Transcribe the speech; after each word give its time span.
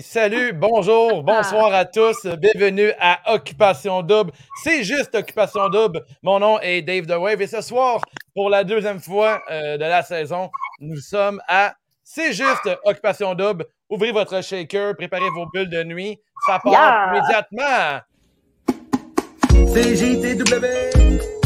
Salut, 0.00 0.52
bonjour, 0.52 1.22
bonsoir 1.22 1.72
à 1.72 1.84
tous. 1.84 2.26
Bienvenue 2.38 2.90
à 3.00 3.34
Occupation 3.34 4.02
Double. 4.02 4.32
C'est 4.62 4.82
juste 4.84 5.14
Occupation 5.14 5.68
Double. 5.68 6.04
Mon 6.22 6.38
nom 6.38 6.60
est 6.60 6.82
Dave 6.82 7.06
The 7.06 7.16
Wave 7.18 7.40
et 7.42 7.46
ce 7.46 7.60
soir, 7.60 8.00
pour 8.34 8.50
la 8.50 8.64
deuxième 8.64 9.00
fois 9.00 9.42
euh, 9.50 9.76
de 9.76 9.82
la 9.84 10.02
saison, 10.02 10.50
nous 10.80 10.96
sommes 10.96 11.40
à 11.48 11.74
C'est 12.04 12.32
juste 12.32 12.68
Occupation 12.84 13.34
Double. 13.34 13.64
Ouvrez 13.88 14.12
votre 14.12 14.42
shaker, 14.42 14.94
préparez 14.96 15.30
vos 15.30 15.46
bulles 15.46 15.70
de 15.70 15.82
nuit. 15.82 16.18
Ça 16.46 16.58
part 16.62 16.72
Yeah! 16.72 17.12
immédiatement. 17.14 18.00
CJTW. 19.74 21.37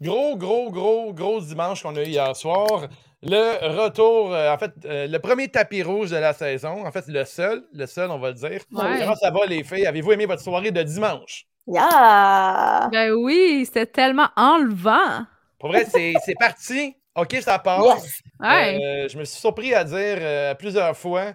Gros, 0.00 0.36
gros, 0.36 0.70
gros, 0.70 1.12
gros 1.12 1.40
dimanche 1.40 1.82
qu'on 1.82 1.96
a 1.96 2.02
eu 2.02 2.06
hier 2.06 2.34
soir. 2.34 2.88
Le 3.22 3.82
retour, 3.82 4.32
euh, 4.32 4.50
en 4.50 4.56
fait, 4.56 4.72
euh, 4.86 5.06
le 5.06 5.18
premier 5.18 5.48
tapis 5.48 5.82
rouge 5.82 6.10
de 6.10 6.16
la 6.16 6.32
saison. 6.32 6.86
En 6.86 6.90
fait, 6.90 7.04
le 7.08 7.24
seul, 7.24 7.64
le 7.72 7.86
seul, 7.86 8.10
on 8.10 8.18
va 8.18 8.28
le 8.28 8.34
dire. 8.34 8.60
Ouais. 8.72 9.00
Comment 9.00 9.16
ça 9.16 9.30
va, 9.30 9.44
les 9.46 9.62
filles? 9.62 9.86
Avez-vous 9.86 10.12
aimé 10.12 10.24
votre 10.24 10.42
soirée 10.42 10.70
de 10.70 10.82
dimanche? 10.82 11.46
Yeah! 11.66 12.88
Ben 12.90 13.12
oui, 13.12 13.64
c'était 13.66 13.86
tellement 13.86 14.28
enlevant. 14.36 15.26
Pour 15.58 15.68
vrai, 15.68 15.84
c'est 15.84 16.14
c'est 16.24 16.34
parti. 16.38 16.96
OK, 17.14 17.36
ça 17.42 17.58
part. 17.58 17.84
Yes! 17.84 18.22
Ouais. 18.40 18.78
Euh, 18.82 19.08
je 19.08 19.18
me 19.18 19.24
suis 19.24 19.38
surpris 19.38 19.74
à 19.74 19.84
dire 19.84 20.18
euh, 20.20 20.54
plusieurs 20.54 20.96
fois 20.96 21.34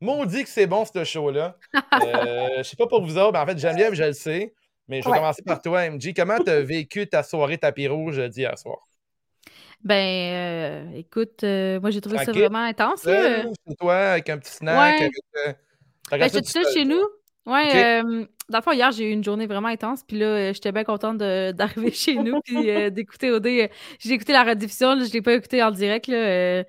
Maudit 0.00 0.44
que 0.44 0.50
c'est 0.50 0.66
bon, 0.66 0.84
ce 0.84 1.04
show-là. 1.04 1.56
Euh, 1.94 2.58
je 2.58 2.62
sais 2.62 2.76
pas 2.76 2.86
pour 2.86 3.02
vous 3.02 3.16
autres, 3.16 3.32
mais 3.32 3.38
en 3.38 3.46
fait, 3.46 3.58
Geneviève, 3.58 3.94
je 3.94 4.04
le 4.04 4.12
sais. 4.12 4.52
Mais 4.88 5.00
je 5.00 5.06
vais 5.06 5.12
Ouais. 5.12 5.18
commencer 5.18 5.42
par 5.42 5.62
toi, 5.62 5.84
MJ. 5.90 6.12
Comment 6.14 6.38
tu 6.38 6.50
as 6.50 6.60
vécu 6.62 7.06
ta 7.08 7.22
soirée 7.22 7.58
tapis 7.58 7.88
rouge 7.88 8.18
euh, 8.18 8.28
d'hier 8.28 8.58
soir? 8.58 8.78
Ben, 9.82 9.94
euh, 9.94 10.96
écoute, 10.96 11.44
euh, 11.44 11.78
moi 11.80 11.90
j'ai 11.90 12.00
trouvé 12.00 12.18
ça 12.18 12.32
vraiment 12.32 12.64
intense. 12.64 13.04
là. 13.04 13.42
Chez 13.42 13.74
toi, 13.78 13.94
avec 13.96 14.28
un 14.30 14.38
petit 14.38 14.52
snack. 14.52 14.98
Ouais. 15.00 15.04
Avec, 15.04 15.12
euh, 15.46 15.52
Ben, 16.10 16.30
j'étais 16.32 16.42
seul, 16.48 16.64
chez 16.72 16.84
nous. 16.84 17.02
Ouais, 17.46 18.02
dans 18.50 18.58
le 18.58 18.62
fond, 18.62 18.72
hier, 18.72 18.90
j'ai 18.92 19.08
eu 19.08 19.12
une 19.12 19.24
journée 19.24 19.46
vraiment 19.46 19.68
intense. 19.68 20.02
Puis 20.04 20.18
là, 20.18 20.52
j'étais 20.52 20.72
bien 20.72 20.84
contente 20.84 21.18
d'arriver 21.18 21.90
chez 21.92 22.14
nous 22.16 22.40
puis 22.44 22.90
d'écouter 22.90 23.30
OD. 23.30 23.46
J'ai 23.46 24.12
écouté 24.12 24.32
la 24.32 24.44
rediffusion, 24.44 24.94
là, 24.94 25.04
je 25.04 25.12
l'ai 25.12 25.22
pas 25.22 25.34
écouté 25.34 25.62
en 25.62 25.70
direct. 25.70 26.06
Là, 26.08 26.64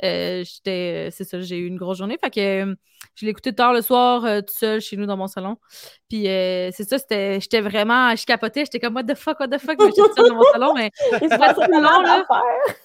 j'étais, 0.00 1.08
c'est 1.12 1.24
ça, 1.24 1.40
j'ai 1.40 1.58
eu 1.58 1.66
une 1.66 1.76
grosse 1.76 1.98
journée. 1.98 2.18
Fait 2.22 2.30
que 2.30 2.76
je 3.16 3.24
l'ai 3.24 3.30
écouté 3.30 3.54
tard 3.54 3.72
le 3.72 3.80
soir, 3.80 4.24
euh, 4.24 4.42
tout 4.42 4.54
seul 4.54 4.80
chez 4.80 4.96
nous 4.96 5.06
dans 5.06 5.16
mon 5.16 5.26
salon. 5.26 5.56
Puis 6.08 6.28
euh, 6.28 6.70
c'est 6.72 6.88
ça, 6.88 6.98
c'était, 6.98 7.40
j'étais 7.40 7.62
vraiment, 7.62 8.14
je 8.14 8.26
capotais, 8.26 8.60
j'étais 8.60 8.78
comme 8.78 8.94
what 8.94 9.04
the 9.04 9.14
fuck, 9.14 9.40
what 9.40 9.48
the 9.48 9.58
fuck, 9.58 9.76
mais 9.78 9.86
j'étais 9.86 10.28
dans 10.28 10.34
mon 10.34 10.42
salon. 10.52 10.74
Mais 10.74 10.90
passe 11.10 11.54
tout 11.54 11.62
le 11.62 11.82
long, 11.82 12.02
là. 12.02 12.24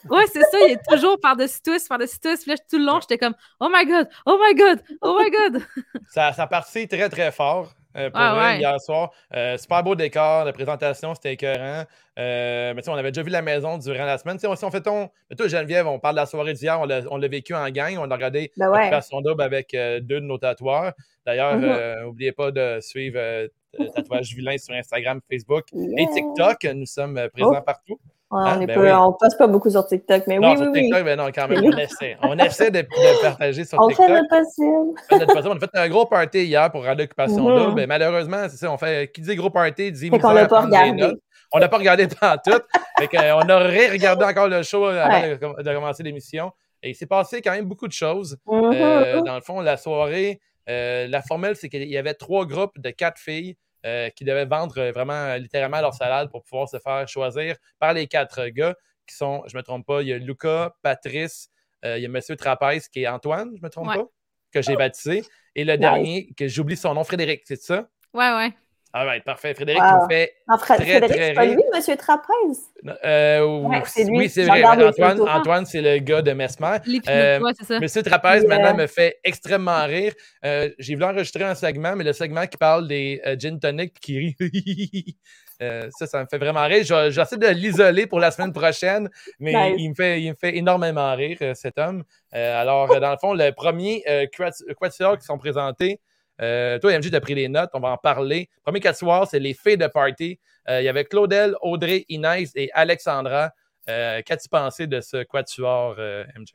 Ouais, 0.10 0.26
c'est 0.32 0.42
ça, 0.42 0.58
il 0.66 0.72
est 0.72 0.82
toujours 0.90 1.20
par-dessus 1.20 1.62
twist, 1.62 1.90
par-dessus 1.90 2.20
twist. 2.20 2.44
Puis 2.44 2.52
là, 2.52 2.58
tout 2.58 2.78
le 2.78 2.86
long, 2.86 3.00
j'étais 3.02 3.18
comme, 3.18 3.36
oh 3.60 3.70
my 3.72 3.86
god, 3.86 4.08
oh 4.26 4.40
my 4.42 4.56
god, 4.56 4.82
oh 5.02 5.20
my 5.20 5.30
god. 5.30 5.64
Ça, 6.10 6.32
ça 6.32 6.48
partit 6.48 6.88
très, 6.88 7.10
très 7.10 7.32
fort. 7.32 7.74
Euh, 7.98 8.10
pour 8.10 8.20
Ah, 8.20 8.38
ouais. 8.38 8.60
hier 8.60 8.80
soir. 8.82 9.12
Euh, 9.34 9.58
super 9.58 9.84
beau 9.84 9.96
décor, 9.96 10.46
la 10.46 10.54
présentation, 10.54 11.14
c'était 11.16 11.34
écœurant. 11.34 11.84
Euh, 12.20 12.74
mais 12.74 12.82
tu 12.82 12.86
sais, 12.86 12.92
on 12.92 12.96
avait 12.96 13.12
déjà 13.12 13.24
vu 13.24 13.30
la 13.30 13.42
maison 13.42 13.78
durant 13.78 14.06
la 14.06 14.18
semaine. 14.18 14.38
On- 14.44 14.56
si 14.56 14.66
on 14.66 14.72
fait 14.72 14.82
ton. 14.82 15.10
mais 15.30 15.36
Toi, 15.36 15.48
Geneviève, 15.48 15.88
on 15.88 16.00
parle 16.00 16.16
de 16.16 16.20
la 16.22 16.26
soirée 16.26 16.54
d'hier, 16.54 16.80
on 16.80 17.18
l'a 17.18 17.28
vécu 17.28 17.54
en 17.54 17.70
gang. 17.70 17.98
On 18.00 18.10
a 18.12 18.16
regardé 18.16 18.52
Ben 18.58 18.70
ouais. 18.70 18.90
Double 19.24 19.42
avec 19.42 19.74
euh, 19.74 20.00
deux 20.00 20.20
de 20.22 20.26
nos 20.26 20.38
tatoueurs. 20.38 20.94
D'ailleurs, 21.26 21.56
Mhm. 21.58 21.64
euh, 21.66 22.02
n'oubliez 22.04 22.32
pas 22.32 22.52
de 22.52 22.80
suivre 22.82 23.48
Tatouage 23.96 24.34
Vilain 24.36 24.58
sur 24.58 24.74
Instagram, 24.76 25.22
Facebook 25.30 25.66
et. 25.74 26.06
TikTok. 26.14 26.64
Nous 26.76 26.86
sommes 26.86 27.30
présents 27.34 27.56
Oh. 27.58 27.62
partout. 27.62 28.00
Ouais, 28.32 28.42
Ah, 28.46 28.54
on, 28.56 28.64
ben 28.66 28.74
pas- 28.76 28.80
oui. 28.82 28.92
on 28.92 29.12
poste 29.14 29.38
pas 29.38 29.48
beaucoup 29.48 29.70
sur 29.70 29.86
TikTok, 29.86 30.24
mais 30.28 30.40
non, 30.40 30.52
oui, 30.52 30.58
sur 30.58 30.66
oui, 30.68 30.72
oui. 30.74 30.82
TikTok, 30.84 31.04
mais 31.04 31.16
non, 31.18 31.28
quand 31.36 31.48
même, 31.50 31.64
on 31.66 31.78
essaie. 31.78 32.18
On 32.24 32.38
essaie 32.40 32.72
de, 32.72 32.80
de 32.82 33.22
partager 33.22 33.66
sur 33.66 33.78
On 33.80 33.88
TikTok. 33.90 34.06
fait 34.08 34.14
le 34.14 34.28
possible. 34.30 35.00
fait 35.10 35.20
notre 35.20 35.34
possible. 35.34 35.50
On 35.54 35.58
a 35.58 35.60
fait 35.60 35.70
un 35.78 35.90
gros 35.90 36.06
party 36.06 36.46
hier 36.46 36.72
pour 36.72 36.86
rendre 36.86 37.00
l'occupation 37.00 37.50
Mhm. 37.50 37.58
double. 37.60 37.74
Mais 37.76 37.88
malheureusement, 37.88 38.44
c'est 38.50 38.56
ça, 38.58 38.72
on 38.72 38.78
fait. 38.78 39.12
Qui 39.12 39.20
dit 39.22 39.36
gros 39.36 39.50
party 39.50 39.92
dit 39.92 40.10
qu'on 40.10 40.18
à 40.18 40.46
pas 40.48 40.62
regardé. 40.62 40.92
notes. 40.94 41.20
On 41.52 41.60
n'a 41.60 41.68
pas 41.68 41.78
regardé 41.78 42.08
pendant 42.20 42.38
tout. 42.38 42.62
fait 42.98 43.08
que, 43.08 43.18
euh, 43.18 43.36
on 43.36 43.50
aurait 43.50 43.90
regardé 43.90 44.24
encore 44.24 44.48
le 44.48 44.64
show 44.64 44.88
euh, 44.88 45.02
avant 45.04 45.22
Ouais. 45.22 45.30
de, 45.32 45.36
com- 45.36 45.56
de 45.62 45.74
commencer 45.74 46.02
l'émission. 46.04 46.52
Et 46.82 46.92
il 46.92 46.96
s'est 46.96 47.06
passé 47.08 47.42
quand 47.42 47.52
même 47.52 47.66
beaucoup 47.66 47.88
de 47.88 47.94
choses. 47.94 48.38
Mhm. 48.48 48.72
Euh, 48.74 49.22
dans 49.24 49.36
le 49.36 49.42
fond, 49.42 49.60
la 49.60 49.76
soirée, 49.76 50.40
euh, 50.70 51.06
la 51.10 51.22
formule, 51.22 51.56
c'est 51.56 51.68
qu'il 51.68 51.84
y 51.84 51.98
avait 51.98 52.14
trois 52.14 52.46
groupes 52.46 52.80
de 52.80 52.90
quatre 52.92 53.20
filles 53.20 53.56
euh, 53.86 54.10
qui 54.10 54.24
devaient 54.24 54.46
vendre 54.46 54.78
euh, 54.78 54.92
vraiment 54.92 55.36
littéralement 55.36 55.82
leur 55.82 55.94
salade 55.94 56.30
pour 56.30 56.44
pouvoir 56.44 56.70
se 56.70 56.78
faire 56.80 57.08
choisir 57.08 57.56
par 57.80 57.94
les 57.94 58.08
quatre 58.08 58.48
gars 58.48 58.76
qui 59.08 59.16
sont, 59.16 59.44
je 59.48 59.58
me 59.58 59.64
trompe 59.64 59.86
pas, 59.86 60.02
il 60.02 60.08
y 60.08 60.14
a 60.14 60.18
Luca, 60.18 60.76
Patrice, 60.82 61.50
euh, 61.84 61.98
il 61.98 62.04
y 62.04 62.06
a 62.06 62.10
Monsieur 62.10 62.36
Trapèze 62.36 62.88
qui 62.88 63.04
est 63.04 63.08
Antoine, 63.08 63.52
je 63.56 63.62
me 63.62 63.70
trompe 63.70 63.88
Ouais. 63.88 63.98
pas, 63.98 64.06
que 64.52 64.62
j'ai 64.62 64.76
baptisé. 64.76 65.24
Et 65.56 65.64
le 65.64 65.78
dernier, 65.78 66.34
que 66.38 66.48
j'oublie 66.48 66.78
son 66.78 66.94
nom, 66.94 67.04
Frédéric, 67.04 67.42
c'est 67.46 67.62
ça? 67.62 67.90
Ouais, 68.14 68.32
ouais. 68.34 68.54
Ah 68.94 69.06
ouais, 69.08 69.22
parfait. 69.22 69.54
Frédéric 69.54 69.82
Wow. 69.82 70.02
nous 70.02 70.08
fait. 70.10 70.34
Non, 70.50 70.58
Fra- 70.58 70.76
Très, 70.76 70.86
Frédéric, 70.86 71.16
c'est 71.16 71.34
pas 71.34 71.46
lui, 71.46 71.64
Monsieur 71.74 71.96
Trapèze? 71.96 72.62
Euh, 73.06 73.46
Ouais, 73.62 73.82
c'est 73.86 74.04
lui. 74.04 74.18
Oui, 74.18 74.30
c'est 74.30 74.44
vrai. 74.44 74.64
Antoine. 74.64 75.22
Antoine 75.22 75.66
c'est 75.66 75.82
le 75.82 75.98
gars 76.00 76.22
de 76.22 76.32
Mesmer. 76.34 76.78
Euh, 77.08 77.40
ouais, 77.40 77.52
c'est 77.58 77.66
ça. 77.66 77.80
Monsieur 77.80 78.04
Trapèze, 78.04 78.46
maintenant, 78.46 78.72
euh, 78.72 78.82
me 78.84 78.88
fait 78.88 79.20
extrêmement 79.24 79.86
rire. 79.86 80.14
Euh, 80.46 80.70
J'ai 80.78 80.96
voulu 80.96 81.06
enregistrer 81.06 81.44
un 81.44 81.56
segment, 81.56 81.96
mais 81.96 82.04
le 82.04 82.14
segment 82.14 82.46
qui 82.48 82.58
parle 82.58 82.88
des 82.88 83.22
euh, 83.26 83.36
gin 83.40 83.60
tonic 83.60 84.00
qui 84.00 84.18
rit. 84.20 84.36
Euh, 85.64 85.88
ça, 85.92 86.08
ça 86.08 86.20
me 86.24 86.26
fait 86.28 86.40
vraiment 86.40 86.66
rire. 86.66 86.84
Je- 86.84 87.12
J'essaie 87.12 87.38
de 87.38 87.46
l'isoler 87.50 88.08
pour 88.08 88.20
la 88.20 88.32
semaine 88.32 88.52
prochaine, 88.52 89.08
mais 89.40 89.54
Nice. 89.54 89.76
il, 89.78 89.90
me 89.90 89.94
fait, 89.94 90.20
il 90.20 90.30
me 90.32 90.36
fait 90.36 90.58
énormément 90.58 91.16
rire, 91.16 91.38
cet 91.54 91.78
homme. 91.78 92.04
Euh, 92.34 92.60
alors, 92.60 92.88
dans 93.00 93.12
le 93.12 93.18
fond, 93.22 93.36
le 93.36 93.52
premier 93.52 94.04
euh, 94.10 94.26
qui 94.26 95.26
sont 95.28 95.38
présentés, 95.38 96.00
euh, 96.42 96.80
toi, 96.80 96.98
MJ, 96.98 97.10
tu 97.10 97.16
as 97.16 97.22
pris 97.22 97.36
les 97.36 97.48
notes, 97.48 97.70
on 97.74 97.80
va 97.80 97.90
en 97.90 97.98
parler. 97.98 98.50
Premier 98.64 98.80
quatuor, 98.80 99.28
c'est 99.28 99.40
les 99.40 99.54
filles 99.54 99.78
de 99.78 99.88
party. 99.88 100.40
Euh, 100.70 100.82
il 100.82 100.86
y 100.86 100.90
avait 100.90 101.06
Claudel, 101.06 101.56
Audrey, 101.62 102.06
Inès 102.10 102.52
et 102.56 102.72
Alexandra. 102.74 103.52
Euh, 103.90 104.22
Qu'as-tu 104.26 104.50
pensé 104.50 104.88
de 104.88 105.02
ce 105.02 105.24
quatuor, 105.24 105.96
MJ? 106.38 106.54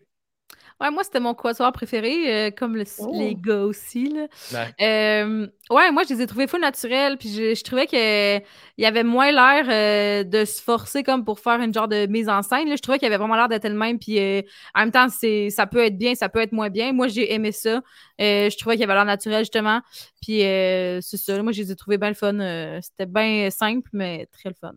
Ouais, 0.78 0.90
moi, 0.90 1.02
c'était 1.04 1.20
mon 1.20 1.32
quatuor 1.32 1.72
préféré, 1.72 2.48
euh, 2.48 2.50
comme 2.50 2.76
le- 2.76 2.84
Oh. 2.98 3.10
les 3.14 3.34
gars 3.34 3.62
aussi. 3.62 4.10
Là. 4.10 4.26
Ouais. 4.52 4.74
Euh, 5.22 5.46
ouais, 5.70 5.90
moi, 5.90 6.02
je 6.06 6.12
les 6.12 6.20
ai 6.22 6.26
trouvés 6.26 6.46
full 6.46 6.60
naturels, 6.60 7.16
puis 7.16 7.30
je, 7.30 7.54
je 7.54 7.64
trouvais 7.64 7.86
qu'il 7.86 8.42
y 8.76 8.84
avait 8.84 9.02
moins 9.02 9.32
l'air 9.32 9.66
euh, 9.70 10.22
de 10.22 10.44
se 10.44 10.60
forcer 10.60 11.02
comme 11.02 11.24
pour 11.24 11.40
faire 11.40 11.60
une 11.62 11.72
genre 11.72 11.88
de 11.88 12.04
mise 12.06 12.28
en 12.28 12.42
scène. 12.42 12.68
Là. 12.68 12.76
Je 12.76 12.82
trouvais 12.82 12.98
qu'il 12.98 13.06
y 13.06 13.08
avait 13.08 13.16
vraiment 13.16 13.36
l'air 13.36 13.48
d'être 13.48 13.66
le 13.66 13.74
même, 13.74 13.98
puis 13.98 14.18
euh, 14.18 14.42
en 14.74 14.80
même 14.80 14.90
temps, 14.92 15.08
c'est, 15.08 15.48
ça 15.48 15.66
peut 15.66 15.82
être 15.82 15.96
bien, 15.96 16.14
ça 16.14 16.28
peut 16.28 16.40
être 16.40 16.52
moins 16.52 16.68
bien. 16.68 16.92
Moi, 16.92 17.08
j'ai 17.08 17.32
aimé 17.32 17.52
ça. 17.52 17.80
Euh, 18.20 18.50
je 18.50 18.56
trouvais 18.58 18.74
qu'il 18.74 18.82
y 18.82 18.84
avait 18.84 18.92
l'air 18.94 19.06
naturel, 19.06 19.40
justement. 19.40 19.80
Puis 20.20 20.42
euh, 20.44 21.00
c'est 21.00 21.16
ça, 21.16 21.42
moi, 21.42 21.52
je 21.52 21.62
les 21.62 21.72
ai 21.72 21.76
trouvés 21.76 21.96
bien 21.96 22.08
le 22.08 22.14
fun. 22.14 22.38
Euh, 22.38 22.78
c'était 22.82 23.06
bien 23.06 23.48
simple, 23.50 23.88
mais 23.94 24.26
très 24.30 24.50
le 24.50 24.54
fun. 24.60 24.72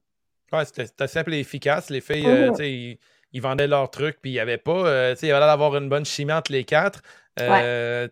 Ouais, 0.53 0.63
c'était 0.63 0.85
c'était 0.87 1.07
simple 1.07 1.33
et 1.33 1.39
efficace. 1.39 1.89
Les 1.89 1.99
filles, 2.01 2.25
euh, 2.25 2.49
tu 2.51 2.55
sais, 2.55 2.71
ils, 2.71 2.97
ils 3.33 3.41
vendaient 3.41 3.67
leurs 3.67 3.89
trucs, 3.91 4.19
puis 4.21 4.31
il 4.31 4.33
n'y 4.33 4.39
avait 4.39 4.57
pas. 4.57 4.71
euh, 4.87 5.15
il 5.21 5.27
y 5.27 5.31
avait 5.31 5.39
l'air 5.39 5.47
d'avoir 5.47 5.75
une 5.77 5.89
bonne 5.89 6.05
chimie 6.05 6.33
entre 6.33 6.51
les 6.51 6.63
quatre. 6.63 7.01
Euh, 7.39 8.07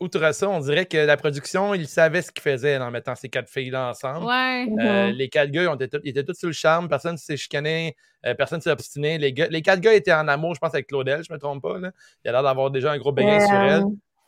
outre 0.00 0.32
ça, 0.34 0.48
on 0.48 0.58
dirait 0.60 0.86
que 0.86 0.96
la 0.96 1.16
production, 1.16 1.74
ils 1.74 1.86
savaient 1.86 2.22
ce 2.22 2.32
qu'ils 2.32 2.42
faisaient 2.42 2.76
en 2.78 2.90
mettant 2.90 3.14
ces 3.14 3.28
quatre 3.28 3.48
filles-là 3.48 3.90
ensemble. 3.90 4.26
Ouais. 4.26 4.66
Euh, 4.80 5.08
Mhm. 5.08 5.14
les 5.14 5.28
quatre 5.28 5.50
gars, 5.50 5.76
ils, 6.02 6.08
étaient 6.10 6.24
tous 6.24 6.34
sous 6.34 6.46
le 6.46 6.52
charme. 6.52 6.88
Personne 6.88 7.12
ne 7.12 7.16
s'est 7.18 7.36
chicané. 7.36 7.94
personne 8.38 8.58
ne 8.58 8.62
s'est 8.62 8.70
obstiné. 8.70 9.18
Les, 9.18 9.32
gars- 9.32 9.48
les 9.48 9.62
quatre 9.62 9.80
gars 9.80 9.94
étaient 9.94 10.12
en 10.12 10.26
amour, 10.28 10.54
je 10.54 10.60
pense, 10.60 10.74
avec 10.74 10.86
Claudel, 10.88 11.22
je 11.24 11.32
ne 11.32 11.36
me 11.36 11.40
trompe 11.40 11.62
pas. 11.62 11.78
Là. 11.78 11.90
Il 12.24 12.28
a 12.28 12.32
l'air 12.32 12.42
d'avoir 12.44 12.70
déjà 12.70 12.92
un 12.92 12.98
gros 12.98 13.12
béguin 13.12 13.40
sur 13.46 13.54
elle. 13.56 13.82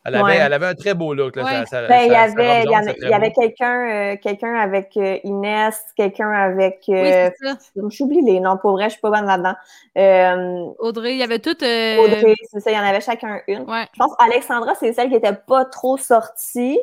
Elle 0.05 0.15
avait, 0.15 0.23
ouais. 0.23 0.37
elle 0.37 0.53
avait 0.53 0.67
un 0.67 0.75
très 0.75 0.93
beau 0.93 1.15
look. 1.15 1.35
Là, 1.35 1.43
Ouais. 1.43 1.63
Ben, 1.71 2.01
il 2.05 2.11
y 2.11 2.15
avait, 2.15 2.63
il 3.01 3.09
y 3.09 3.13
avait 3.13 3.31
quelqu'un 3.31 3.89
euh, 4.13 4.15
quelqu'un 4.21 4.53
avec 4.53 4.95
euh, 4.97 5.17
Inès, 5.23 5.83
quelqu'un 5.95 6.31
avec. 6.31 6.83
Oui, 6.87 6.95
euh, 6.95 7.29
ça. 7.41 7.57
J'oublie 7.89 8.21
les 8.21 8.39
noms, 8.39 8.57
pour 8.57 8.73
vrai, 8.73 8.85
je 8.85 8.91
suis 8.91 9.01
pas 9.01 9.09
bonne 9.09 9.25
là-dedans. 9.25 9.55
Euh, 9.97 10.65
Audrey, 10.77 11.13
il 11.13 11.17
y 11.17 11.23
avait 11.23 11.39
tout. 11.39 11.57
euh, 11.63 11.97
Audrey, 11.97 12.35
c'est 12.51 12.59
ça, 12.59 12.69
il 12.71 12.75
y 12.75 12.79
en 12.79 12.83
avait 12.83 13.01
chacun 13.01 13.41
une. 13.47 13.61
Ouais. 13.69 13.87
Je 13.93 13.99
pense 13.99 14.13
Alexandra, 14.19 14.75
c'est 14.75 14.93
celle 14.93 15.09
qui 15.09 15.15
était 15.15 15.33
pas 15.33 15.65
trop 15.65 15.97
sortie, 15.97 16.79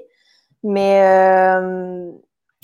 mais. 0.65 1.01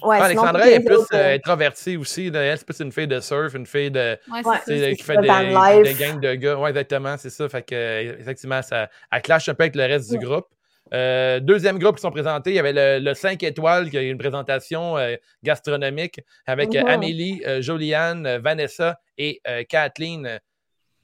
Ouais, 0.02 0.18
Ah, 0.20 0.28
sinon, 0.28 0.42
Alexandra 0.42 0.70
est 0.70 0.80
plus 0.80 0.96
euh, 0.96 1.04
euh, 1.14 1.34
introvertie 1.34 1.96
aussi. 1.96 2.30
là. 2.30 2.40
Elle, 2.42 2.58
c'est 2.58 2.64
plus 2.66 2.80
une 2.80 2.92
fille 2.92 3.08
de 3.08 3.18
surf, 3.20 3.54
une 3.54 3.66
fille 3.66 3.90
de, 3.90 4.16
Ouais, 4.30 4.42
c'est 4.64 4.94
qui 4.96 5.02
fait 5.02 5.16
des, 5.16 5.26
gangs 5.26 6.20
de 6.20 6.34
gars. 6.34 6.56
Oui, 6.56 6.68
exactement, 6.68 7.16
c'est 7.16 7.30
ça. 7.30 7.48
Fait 7.48 7.62
que, 7.62 7.74
euh, 7.74 8.16
effectivement, 8.20 8.62
ça 8.62 8.88
elle 9.10 9.22
clash 9.22 9.48
un 9.48 9.54
peu 9.54 9.64
avec 9.64 9.74
le 9.74 9.84
reste 9.84 10.10
du 10.10 10.18
groupe. 10.18 10.46
Euh, 10.94 11.40
deuxième 11.40 11.78
groupe 11.78 11.96
qui 11.96 12.02
sont 12.02 12.10
présentés, 12.10 12.50
il 12.50 12.56
y 12.56 12.58
avait 12.58 12.72
le, 12.72 13.04
le 13.04 13.14
5 13.14 13.42
étoiles 13.42 13.90
qui 13.90 13.98
a 13.98 14.02
eu 14.02 14.10
une 14.10 14.18
présentation 14.18 14.96
euh, 14.96 15.16
gastronomique 15.42 16.20
avec. 16.46 16.74
Amélie, 16.76 17.42
euh, 17.46 17.60
Joliane, 17.60 18.26
euh, 18.26 18.38
Vanessa 18.38 18.98
et 19.18 19.40
euh, 19.46 19.64
Kathleen. 19.68 20.40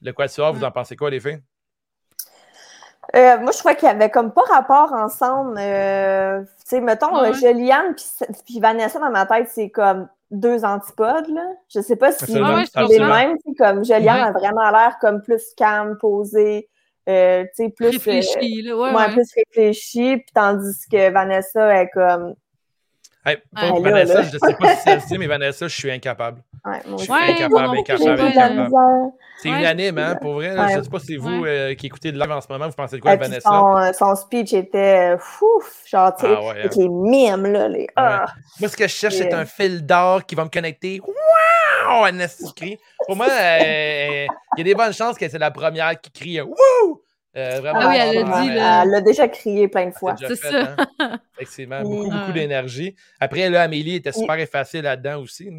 Le 0.01 0.13
quatuor, 0.13 0.53
vous 0.53 0.63
en 0.63 0.71
pensez 0.71 0.95
quoi, 0.95 1.09
les 1.09 1.19
filles? 1.19 1.39
Euh, 3.15 3.37
moi, 3.39 3.51
je 3.51 3.59
crois 3.59 3.75
qu'ils 3.75 3.87
avaient 3.87 4.09
comme 4.09 4.31
pas 4.31 4.41
rapport 4.49 4.91
ensemble. 4.93 5.57
Euh, 5.59 6.41
tu 6.41 6.47
sais, 6.65 6.81
mettons, 6.81 7.13
Ouais. 7.21 7.29
euh, 7.29 7.33
Juliane 7.33 7.93
puis, 7.95 8.05
puis 8.45 8.59
Vanessa, 8.59 8.99
dans 8.99 9.11
ma 9.11 9.25
tête, 9.25 9.49
c'est 9.53 9.69
comme 9.69 10.07
deux 10.31 10.65
antipodes, 10.65 11.27
là. 11.29 11.45
Je 11.73 11.81
sais 11.81 11.95
pas 11.95 12.11
si 12.11 12.23
Ouais, 12.41 12.63
c'est 12.73 12.87
les 12.87 12.99
mêmes. 12.99 13.37
Comme 13.57 13.85
Juliane 13.85 14.21
Ouais. 14.21 14.27
a 14.29 14.31
vraiment 14.31 14.69
l'air 14.71 14.97
comme 14.99 15.21
plus 15.21 15.53
calme, 15.55 15.97
posée, 15.99 16.67
euh, 17.07 17.43
tu 17.55 17.65
sais, 17.65 17.69
plus... 17.69 17.85
euh, 17.85 17.89
Réfléchi, 17.91 18.61
là. 18.63 18.75
Ouais, 18.75 19.11
plus 19.13 19.29
réfléchie, 19.35 20.17
puis 20.17 20.31
tandis 20.33 20.87
que 20.91 21.11
Vanessa 21.11 21.81
est 21.81 21.89
comme... 21.89 22.33
Hey, 23.25 23.37
pour. 23.55 23.81
Vanessa, 23.81 24.13
Là, 24.15 24.21
là. 24.21 24.27
je 24.29 24.35
ne 24.35 24.39
sais 24.39 24.53
pas 24.55 24.75
si 24.75 25.07
c'est 25.07 25.17
mais 25.17 25.27
Vanessa, 25.27 25.67
je 25.67 25.75
suis 25.75 25.91
incapable. 25.91 26.41
Ouais, 26.65 26.81
moi 26.87 26.95
aussi. 26.95 27.11
Ouais, 27.11 27.17
incapable, 27.29 27.77
incapable, 27.77 28.21
incapable. 28.21 29.11
C'est 29.37 29.49
Ouais. 29.49 29.59
unanime, 29.59 29.97
hein, 29.97 30.15
pour 30.19 30.33
vrai. 30.35 30.55
là. 30.55 30.67
Je 30.69 30.77
ne 30.77 30.83
sais 30.83 30.89
pas 30.89 30.99
si 30.99 31.17
vous 31.17 31.41
Ouais. 31.41 31.49
euh, 31.49 31.75
qui 31.75 31.87
écoutez 31.87 32.11
de 32.11 32.17
live 32.19 32.31
en 32.31 32.41
ce 32.41 32.47
moment, 32.49 32.67
vous 32.67 32.73
pensez 32.73 32.95
de 32.95 33.01
quoi 33.01 33.11
puis 33.17 33.27
Vanessa? 33.27 33.49
son, 33.49 33.77
euh, 33.77 33.91
son 33.93 34.15
speech 34.15 34.53
était 34.53 35.13
euh, 35.13 35.17
fou, 35.19 35.61
genre, 35.85 36.15
tu 36.15 36.25
sais, 36.25 36.33
Ah 36.35 36.41
ouais, 36.41 36.49
avec 36.51 36.65
hein. 36.65 36.69
les 36.77 36.89
mimes, 36.89 37.45
là, 37.51 37.67
les... 37.67 37.87
Ah! 37.95 38.25
Moi, 38.59 38.69
ce 38.69 38.77
que 38.77 38.87
je 38.87 38.93
cherche, 38.93 39.15
c'est 39.15 39.33
un 39.33 39.45
fil 39.45 39.85
d'or 39.85 40.25
qui 40.25 40.35
va 40.35 40.45
me 40.45 40.49
connecter. 40.49 41.01
Wow! 41.05 42.05
Un 42.05 42.17
esti 42.19 42.51
cri. 42.55 42.79
Pour 43.05 43.15
moi, 43.17 43.27
euh, 43.29 44.25
il 44.55 44.57
y 44.57 44.61
a 44.61 44.63
des 44.63 44.73
bonnes 44.73 44.93
chances 44.93 45.17
que 45.17 45.27
c'est 45.29 45.37
la 45.37 45.51
première 45.51 45.99
qui 45.99 46.11
crie 46.11 46.41
Wouh! 46.41 47.01
Euh, 47.37 47.59
vraiment, 47.59 47.79
Ah 47.83 47.89
oui, 47.89 47.97
elle 47.99 48.15
l'a 48.15 48.23
vraiment, 48.23 48.41
dit, 48.41 48.49
là. 48.55 48.83
Elle 48.83 48.89
l'a 48.91 49.01
déjà 49.01 49.27
crié 49.27 49.67
plein 49.67 49.87
de 49.87 49.93
fois. 49.93 50.15
c'est 50.17 50.35
ça. 50.37 50.49
hein. 50.99 51.19
Effectivement, 51.37 51.81
beaucoup, 51.81 52.07
Mm. 52.09 52.09
beaucoup 52.19 52.31
d'énergie. 52.31 52.95
Après, 53.19 53.49
là, 53.49 53.63
Amélie 53.63 53.95
était 53.95 54.13
super 54.13 54.39
effacée 54.39 54.81
là-dedans 54.81 55.19
aussi. 55.19 55.49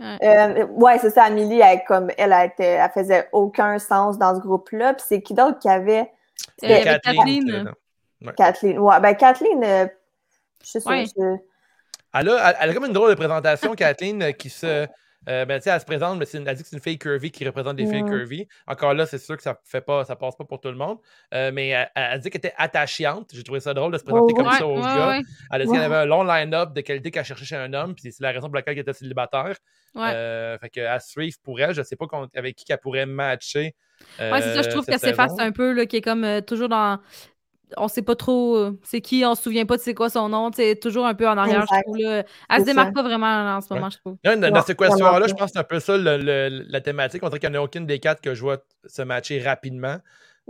Là. 0.00 0.18
Euh, 0.22 0.66
ouais, 0.66 0.98
c'est 0.98 1.10
ça, 1.10 1.24
Amélie, 1.24 1.60
elle, 1.60 1.82
comme, 1.86 2.10
elle, 2.18 2.32
elle, 2.32 2.46
était- 2.48 2.64
elle 2.64 2.90
faisait 2.90 3.28
aucun 3.32 3.78
sens 3.78 4.18
dans 4.18 4.34
ce 4.34 4.40
groupe-là. 4.40 4.94
Puis 4.94 5.04
c'est 5.08 5.22
qui 5.22 5.34
d'autre 5.34 5.58
qui 5.58 5.68
avait 5.68 6.10
C'était 6.58 6.82
Kathleen. 6.84 7.72
Kathleen? 8.36 8.78
Ouais, 8.78 9.00
ben 9.00 9.14
Kathleen, 9.14 9.62
euh, 9.64 9.86
je 10.64 10.70
sais 10.70 10.80
pas. 10.80 10.90
Ouais. 10.90 11.04
je- 11.06 11.36
Elle 12.12 12.28
a, 12.28 12.54
elle 12.60 12.70
a 12.70 12.74
comme 12.74 12.86
une 12.86 12.92
drôle 12.92 13.10
de 13.10 13.14
présentation, 13.14 13.74
Kathleen, 13.74 14.22
euh, 14.22 14.32
qui 14.32 14.50
se. 14.50 14.86
Euh, 15.28 15.44
ben, 15.44 15.60
elle 15.64 15.80
se 15.80 15.84
présente, 15.84 16.18
mais 16.18 16.24
une- 16.32 16.48
elle 16.48 16.56
dit 16.56 16.62
que 16.62 16.68
c'est 16.68 16.76
une 16.76 16.82
fille 16.82 16.98
curvy 16.98 17.30
qui 17.30 17.44
représente 17.46 17.76
des 17.76 17.86
filles 17.86 18.04
curvy. 18.04 18.48
Encore 18.66 18.94
là, 18.94 19.04
c'est 19.06 19.18
sûr 19.18 19.36
que 19.36 19.42
ça 19.42 19.58
fait 19.64 19.80
pas, 19.82 20.04
ça 20.04 20.16
passe 20.16 20.34
pas 20.36 20.44
pour 20.44 20.60
tout 20.60 20.68
le 20.70 20.76
monde. 20.76 20.98
Euh, 21.34 21.50
mais 21.52 21.68
elle, 21.68 21.88
elle 21.94 22.20
dit 22.20 22.30
qu'elle 22.30 22.38
était 22.38 22.54
attachante. 22.56 23.30
J'ai 23.34 23.42
trouvé 23.42 23.60
ça 23.60 23.74
drôle 23.74 23.92
de 23.92 23.98
se 23.98 24.04
présenter 24.04 24.32
Oh, 24.32 24.34
comme 24.34 24.46
Ouais, 24.46 24.58
ça 24.58 24.66
aux 24.66 24.76
ouais, 24.76 24.82
gars. 24.82 25.20
Elle 25.52 25.62
a 25.62 25.64
dit 25.64 25.70
qu'elle 25.72 25.82
avait 25.82 25.96
un 25.96 26.06
long 26.06 26.24
line-up 26.24 26.72
de 26.72 26.80
qualité 26.80 27.10
qu'elle 27.10 27.24
cherchait 27.24 27.44
chez 27.44 27.56
un 27.56 27.72
homme, 27.74 27.94
puis 27.94 28.10
c'est 28.10 28.22
la 28.22 28.30
raison 28.30 28.46
pour 28.46 28.56
laquelle 28.56 28.74
elle 28.74 28.80
était 28.80 28.92
célibataire. 28.92 29.56
Euh, 29.96 30.56
fait 30.58 30.70
que 30.70 30.80
à 30.80 31.00
suivre 31.00 31.36
pour 31.42 31.60
elle, 31.60 31.74
je 31.74 31.82
sais 31.82 31.96
pas 31.96 32.06
avec 32.34 32.56
qui 32.56 32.64
qu'elle 32.64 32.78
pourrait 32.78 33.06
matcher. 33.06 33.74
Ouais, 34.18 34.40
c'est 34.40 34.54
ça, 34.54 34.62
je 34.62 34.68
euh, 34.68 34.70
trouve 34.70 34.86
qu'elle 34.86 34.98
s'efface 34.98 35.38
un 35.38 35.52
peu, 35.52 35.72
là, 35.72 35.84
qui 35.84 35.96
est 35.96 36.00
comme 36.00 36.40
toujours 36.46 36.68
dans. 36.70 36.98
On 37.76 37.88
sait 37.88 38.02
pas 38.02 38.16
trop 38.16 38.56
euh, 38.56 38.78
c'est 38.82 39.00
qui, 39.00 39.24
on 39.24 39.34
se 39.34 39.42
souvient 39.42 39.66
pas 39.66 39.76
de 39.76 39.82
c'est 39.82 39.94
quoi 39.94 40.08
son 40.10 40.28
nom, 40.28 40.50
c'est 40.54 40.76
toujours 40.80 41.06
un 41.06 41.14
peu 41.14 41.28
en 41.28 41.36
arrière, 41.38 41.60
je 41.60 41.74
Exact. 41.74 41.82
trouve. 41.84 41.96
Là. 41.98 42.24
Elle 42.48 42.60
se 42.60 42.64
démarque 42.66 42.88
ça. 42.88 42.94
pas 42.94 43.02
vraiment 43.02 43.26
là, 43.26 43.56
en 43.56 43.60
ce 43.60 43.72
moment, 43.72 43.90
je 43.90 43.98
trouve. 43.98 44.16
Dans, 44.24 44.40
dans 44.40 44.50
Non, 44.50 44.62
ce 44.66 44.72
quatuor-là, 44.72 45.10
vraiment 45.10 45.26
je 45.28 45.34
pense 45.34 45.46
que 45.46 45.52
c'est 45.54 45.58
un 45.58 45.64
peu 45.64 45.80
ça 45.80 45.96
le- 45.96 46.16
le- 46.18 46.64
la 46.68 46.80
thématique. 46.80 47.22
On 47.22 47.28
dirait 47.28 47.38
qu'il 47.40 47.50
n'y 47.50 47.56
en 47.56 47.60
a 47.60 47.64
aucune 47.64 47.86
des 47.86 47.98
quatre 47.98 48.20
que 48.20 48.34
je 48.34 48.40
vois 48.40 48.58
se 48.86 49.02
matcher 49.02 49.40
rapidement. 49.40 49.96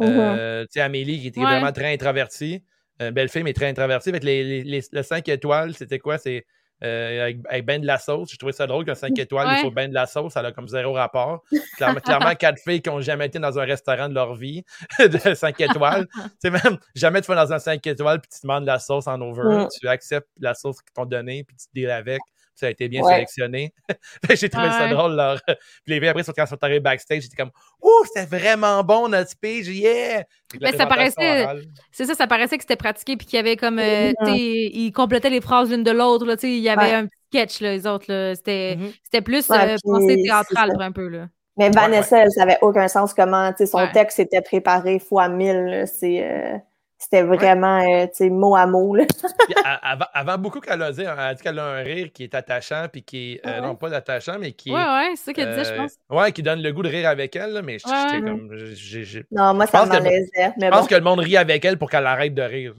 Euh, 0.00 0.62
tu 0.64 0.68
sais, 0.72 0.80
Amélie, 0.80 1.20
qui 1.20 1.26
était 1.28 1.40
Ouais. 1.40 1.46
vraiment 1.46 1.72
très 1.72 1.92
introvertie. 1.92 2.62
Euh, 3.02 3.10
belle 3.10 3.28
fille, 3.28 3.42
mais 3.42 3.52
très 3.52 3.68
introvertie. 3.68 4.10
Fait 4.12 4.20
que 4.20 4.24
les, 4.26 4.44
les, 4.44 4.62
les- 4.62 4.82
le 4.92 5.02
5 5.02 5.28
étoiles, 5.28 5.74
c'était 5.74 5.98
quoi? 5.98 6.18
C'est 6.18 6.44
euh, 6.82 7.24
avec, 7.24 7.38
avec 7.48 7.66
ben 7.66 7.80
de 7.80 7.86
la 7.86 7.98
sauce. 7.98 8.30
Je 8.32 8.36
trouvais 8.36 8.52
ça 8.52 8.66
drôle 8.66 8.84
qu'un 8.84 8.94
5 8.94 9.18
étoiles, 9.18 9.48
il 9.58 9.60
faut 9.60 9.70
ben 9.70 9.88
de 9.88 9.94
la 9.94 10.06
sauce. 10.06 10.32
Ça 10.32 10.40
a 10.40 10.52
comme 10.52 10.68
zéro 10.68 10.92
rapport. 10.92 11.42
Clairement, 11.76 12.00
clairement 12.00 12.34
quatre 12.34 12.60
filles 12.60 12.80
qui 12.80 12.90
n'ont 12.90 13.00
jamais 13.00 13.26
été 13.26 13.38
dans 13.38 13.58
un 13.58 13.64
restaurant 13.64 14.08
de 14.08 14.14
leur 14.14 14.34
vie 14.34 14.64
de 14.98 15.34
5 15.34 15.60
étoiles. 15.60 16.06
tu 16.14 16.20
sais, 16.38 16.50
même 16.50 16.78
jamais 16.94 17.20
tu 17.20 17.28
vas 17.28 17.44
dans 17.44 17.52
un 17.52 17.58
5 17.58 17.86
étoiles 17.86 18.20
puis 18.20 18.30
tu 18.30 18.46
demandes 18.46 18.62
de 18.62 18.68
la 18.68 18.78
sauce 18.78 19.06
en 19.06 19.20
over. 19.20 19.64
Mm. 19.64 19.68
Tu 19.78 19.88
acceptes 19.88 20.28
la 20.38 20.54
sauce 20.54 20.80
qu'ils 20.80 20.92
t'ont 20.94 21.06
donnée 21.06 21.44
puis 21.44 21.56
tu 21.56 21.66
te 21.66 21.70
deals 21.74 21.90
avec. 21.90 22.20
Ça 22.60 22.66
a 22.66 22.70
été 22.70 22.88
bien 22.88 23.02
Ouais. 23.02 23.14
sélectionné. 23.14 23.72
J'ai 24.30 24.48
trouvé 24.50 24.68
ça 24.70 24.88
drôle. 24.88 25.16
Leur... 25.16 25.40
Puis 25.86 25.98
les 25.98 26.08
après, 26.08 26.22
quand 26.22 26.32
ils 26.44 26.46
sont 26.46 26.62
arrivés 26.62 26.80
backstage, 26.80 27.22
j'étais 27.22 27.36
comme 27.36 27.50
Ouh, 27.82 28.04
c'était 28.04 28.26
vraiment 28.26 28.84
bon 28.84 29.08
notre 29.08 29.30
speech, 29.30 29.66
yeah! 29.66 30.24
Mais 30.60 30.72
ça 30.72 30.84
présentation 30.86 30.88
paraissait-. 30.88 31.68
C'est 31.90 32.04
ça, 32.04 32.14
ça 32.14 32.26
paraissait 32.26 32.56
que 32.58 32.62
c'était 32.64 32.76
pratiqué 32.76 33.16
puis 33.16 33.26
qu'il 33.26 33.36
y 33.38 33.40
avait 33.40 33.56
comme. 33.56 33.78
euh, 33.78 34.08
Mhm. 34.08 34.14
tu 34.26 34.32
sais, 34.32 34.38
ils 34.38 34.92
complétaient 34.92 35.30
les 35.30 35.40
phrases 35.40 35.70
l'une 35.70 35.82
de 35.82 35.90
l'autre. 35.90 36.26
là, 36.26 36.36
tu 36.36 36.42
sais, 36.42 36.52
Il 36.52 36.58
y 36.60 36.68
avait 36.68 36.82
Ouais. 36.82 36.94
un 36.94 37.06
petit 37.06 37.16
sketch, 37.32 37.60
là, 37.62 37.72
les 37.72 37.86
autres. 37.86 38.04
là, 38.08 38.34
C'était 38.34 38.76
c'était 39.04 39.22
plus 39.22 39.48
Ouais, 39.48 39.56
euh, 39.72 39.76
pensée 39.82 40.22
théâtrale, 40.22 40.72
ça. 40.78 40.84
un 40.84 40.92
peu. 40.92 41.08
Là. 41.08 41.28
Mais 41.56 41.70
Vanessa, 41.70 42.18
elle 42.22 42.30
savait 42.30 42.58
aucun 42.60 42.88
sens 42.88 43.14
comment, 43.14 43.50
tu 43.52 43.58
sais, 43.58 43.66
son 43.66 43.78
Ouais. 43.78 43.92
texte 43.92 44.18
était 44.18 44.40
préparé 44.42 44.98
fois 44.98 45.28
mille. 45.28 45.64
là. 45.64 45.86
C'est, 45.86 46.22
euh, 46.22 46.58
c'était 47.02 47.22
vraiment, 47.22 47.80
euh, 47.80 48.04
tu 48.06 48.10
sais, 48.14 48.30
mot 48.30 48.54
à 48.54 48.66
mot. 48.66 48.94
Là. 48.94 49.04
Puis, 49.48 49.54
avant, 49.82 50.04
avant 50.12 50.38
beaucoup 50.38 50.60
qu'elle 50.60 50.82
a 50.82 50.92
dit, 50.92 51.00
elle 51.00 51.08
a 51.18 51.34
dit 51.34 51.42
qu'elle 51.42 51.58
a 51.58 51.64
un 51.64 51.82
rire 51.82 52.10
qui 52.12 52.24
est 52.24 52.34
attachant, 52.34 52.86
puis 52.92 53.02
qui 53.02 53.32
est. 53.32 53.46
euh, 53.46 53.54
ouais? 53.54 53.60
Non, 53.66 53.74
pas 53.74 53.92
attachant, 53.94 54.36
mais 54.38 54.52
qui 54.52 54.68
est. 54.68 54.72
Ouais, 54.74 54.78
ouais, 54.84 55.12
c'est 55.16 55.24
ça 55.24 55.32
qu'elle 55.32 55.48
disait, 55.50 55.64
je 55.64 55.72
euh, 55.72 55.76
pense. 55.78 55.94
Ouais, 56.10 56.30
qui 56.32 56.42
donne 56.42 56.62
le 56.62 56.72
goût 56.72 56.82
de 56.82 56.88
rire 56.90 57.08
avec 57.08 57.34
elle, 57.34 57.52
là, 57.54 57.62
mais 57.62 57.78
je- 57.78 57.88
Ouais. 57.88 57.94
j'étais 58.12 58.22
comme. 58.22 58.50
j'ai- 58.74 59.04
j'ai- 59.04 59.24
Non, 59.32 59.54
moi, 59.54 59.64
Je 59.66 59.70
ça 59.70 59.78
pense 59.80 59.88
que- 59.88 59.96
m'en 60.02 60.08
laisait. 60.08 60.28
Mais 60.36 60.66
Je 60.66 60.70
bon. 60.70 60.76
pense 60.76 60.86
que 60.88 60.94
le 60.94 61.00
monde 61.00 61.20
rit 61.20 61.36
avec 61.38 61.64
elle 61.64 61.78
pour 61.78 61.90
qu'elle 61.90 62.06
arrête 62.06 62.34
de 62.34 62.42
rire. 62.42 62.74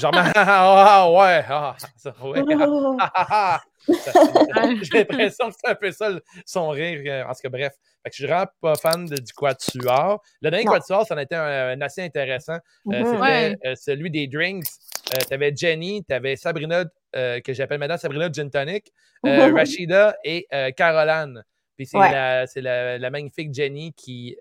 Genre, 0.00 0.12
ah, 0.34 1.10
ouais, 1.10 1.44
ah, 1.48 1.76
ça, 1.96 2.14
ouais. 2.22 2.42
Ah. 3.14 3.60
Ça, 3.88 4.12
J'ai 4.82 4.98
l'impression 4.98 5.48
que 5.50 5.54
c'est 5.58 5.70
un 5.70 5.74
peu 5.74 5.90
ça 5.90 6.10
son 6.46 6.68
rire. 6.68 7.00
euh, 7.06 7.24
En 7.24 7.32
tout 7.34 7.40
cas, 7.42 7.48
bref. 7.48 7.72
Fait 8.04 8.10
que 8.10 8.16
je 8.16 8.22
suis 8.22 8.26
vraiment 8.26 8.46
pas 8.60 8.74
fan 8.76 9.06
de- 9.06 9.16
du 9.16 9.32
Quatuor. 9.32 10.22
Le 10.40 10.50
dernier 10.50 10.64
Non. 10.66 10.72
Quatuor, 10.72 11.04
ça 11.06 11.14
en 11.14 11.18
était 11.18 11.34
un, 11.34 11.70
un 11.70 11.80
assez 11.80 12.02
intéressant. 12.02 12.54
Euh, 12.54 12.58
Mhm. 12.84 13.04
C'était 13.06 13.18
Ouais. 13.20 13.56
euh, 13.66 13.74
celui 13.74 14.10
des 14.10 14.28
drinks. 14.28 14.64
Euh, 15.14 15.20
t'avais 15.28 15.52
Jenny, 15.54 16.04
t'avais 16.04 16.36
Sabrina, 16.36 16.84
que 17.12 17.52
j'appelle 17.52 17.78
maintenant 17.78 17.98
Sabrina 17.98 18.30
Gin 18.32 18.50
Tonic, 18.50 18.90
euh, 19.26 19.52
Rashida 19.52 20.16
et 20.24 20.46
Caroline. 20.76 21.42
Puis 21.76 21.86
c'est 21.86 21.98
Ouais. 21.98 22.10
la, 22.12 22.44
la, 22.56 22.98
la 22.98 23.10
magnifique 23.10 23.52
Jenny 23.52 23.92
qui, 23.94 24.36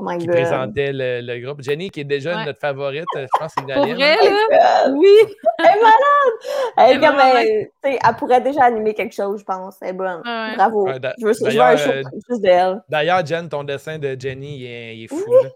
Oh 0.00 0.04
my 0.08 0.18
qui 0.18 0.26
God. 0.26 0.34
présentait 0.36 0.92
le, 0.92 1.20
le 1.20 1.38
groupe. 1.40 1.62
Jenny, 1.62 1.90
qui 1.90 2.00
est 2.00 2.04
déjà 2.04 2.36
Ouais. 2.36 2.44
notre 2.46 2.60
favorite, 2.60 3.04
euh, 3.16 3.26
je 3.32 3.38
pense 3.38 3.54
que 3.54 3.62
c'est 3.68 3.74
Pour 3.74 3.82
vrai, 3.86 3.94
là? 3.94 4.16
God. 4.20 4.94
Oui. 4.98 5.08
Elle 5.58 5.66
est 5.66 5.82
malade! 5.82 5.94
Elle, 6.76 6.84
est 6.84 6.90
Elle 6.94 7.00
comme, 7.00 7.16
vraiment 7.16 7.38
elle, 7.38 7.68
tu 7.84 7.98
elle 8.08 8.16
pourrait 8.16 8.40
déjà 8.40 8.64
animer 8.64 8.94
quelque 8.94 9.14
chose, 9.14 9.40
je 9.40 9.44
pense. 9.44 9.76
Elle 9.82 9.88
est 9.88 9.92
bonne. 9.92 10.22
Ouais. 10.24 10.56
Bravo. 10.56 10.86
Ouais, 10.86 10.94
je 11.18 11.26
veux, 11.26 11.32
je 11.34 11.44
veux 11.56 11.60
un 11.60 11.76
show 11.76 11.90
euh, 11.90 12.02
juste 12.28 12.42
d'elle. 12.42 12.82
D'ailleurs, 12.88 13.24
Jen, 13.26 13.48
ton 13.48 13.64
dessin 13.64 13.98
de 13.98 14.16
Jenny, 14.18 14.58
il 14.60 14.66
est, 14.66 14.96
il 14.96 15.04
est 15.04 15.08
fou. 15.08 15.16
là. 15.30 15.48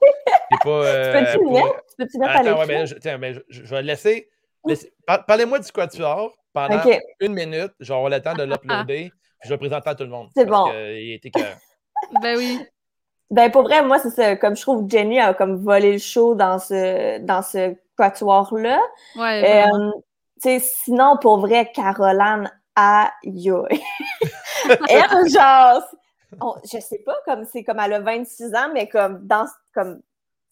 Il 0.50 0.54
est 0.56 0.64
pas. 0.64 0.70
euh, 0.84 1.12
Peux-tu 1.24 1.38
pour- 1.38 1.52
mettre? 1.52 1.76
Tu 1.88 1.96
peux-tu 1.98 2.18
mettre 2.18 2.30
à 2.32 2.34
Attends, 2.34 2.44
ouais, 2.44 2.50
l'écran? 2.50 2.64
mais 2.68 2.74
là, 2.74 2.84
je, 2.84 2.94
tiens, 2.96 3.18
mais 3.18 3.34
je, 3.34 3.40
je- 3.48 3.64
je 3.64 3.70
vais 3.70 3.80
le 3.82 3.86
laisser. 3.86 4.28
laisser- 4.66 4.92
par- 5.06 5.24
Parlez-moi 5.24 5.58
du 5.58 5.72
Quatuor 5.72 6.32
pendant 6.52 6.80
une 7.20 7.32
minute. 7.32 7.72
Je 7.80 7.88
vais 7.88 7.94
avoir 7.94 8.10
le 8.10 8.20
temps 8.20 8.34
de 8.34 8.42
l'uploader. 8.44 9.10
puis 9.10 9.12
je 9.44 9.48
vais 9.48 9.54
le 9.54 9.58
présenter 9.58 9.90
à 9.90 9.94
tout 9.94 10.04
le 10.04 10.10
monde. 10.10 10.28
C'est 10.36 10.44
bon. 10.46 10.66
que, 10.70 10.74
euh, 10.74 11.00
il 11.00 11.14
était 11.14 11.28
écœurant. 11.28 11.56
Ben 12.22 12.36
oui. 12.36 12.58
Ben, 13.34 13.50
pour 13.50 13.62
vrai, 13.62 13.82
moi, 13.82 13.98
c'est 13.98 14.10
ça. 14.10 14.36
Comme 14.36 14.54
je 14.54 14.62
trouve 14.62 14.88
Jenny 14.88 15.18
a 15.18 15.34
comme 15.34 15.56
volé 15.56 15.92
le 15.94 15.98
show 15.98 16.36
dans 16.36 16.60
ce, 16.60 17.18
dans 17.18 17.42
ce 17.42 17.74
quatuor-là. 17.96 18.80
Ouais. 19.16 19.40
vraiment. 19.40 19.86
Euh, 19.88 19.90
tu 20.42 20.50
sais, 20.50 20.58
sinon, 20.60 21.16
pour 21.20 21.38
vrai, 21.38 21.70
Caroline, 21.74 22.48
aïe. 22.76 23.10
aïe. 23.24 23.50
Elle, 24.88 25.28
genre, 25.28 25.82
on- 26.40 26.54
je 26.72 26.78
sais 26.78 27.02
pas, 27.04 27.16
comme 27.24 27.44
c'est 27.44 27.64
comme 27.64 27.80
elle 27.80 27.94
a 27.94 28.00
26 28.00 28.54
ans, 28.54 28.68
mais 28.72 28.88
comme 28.88 29.26
dans 29.26 29.46
comme 29.74 30.00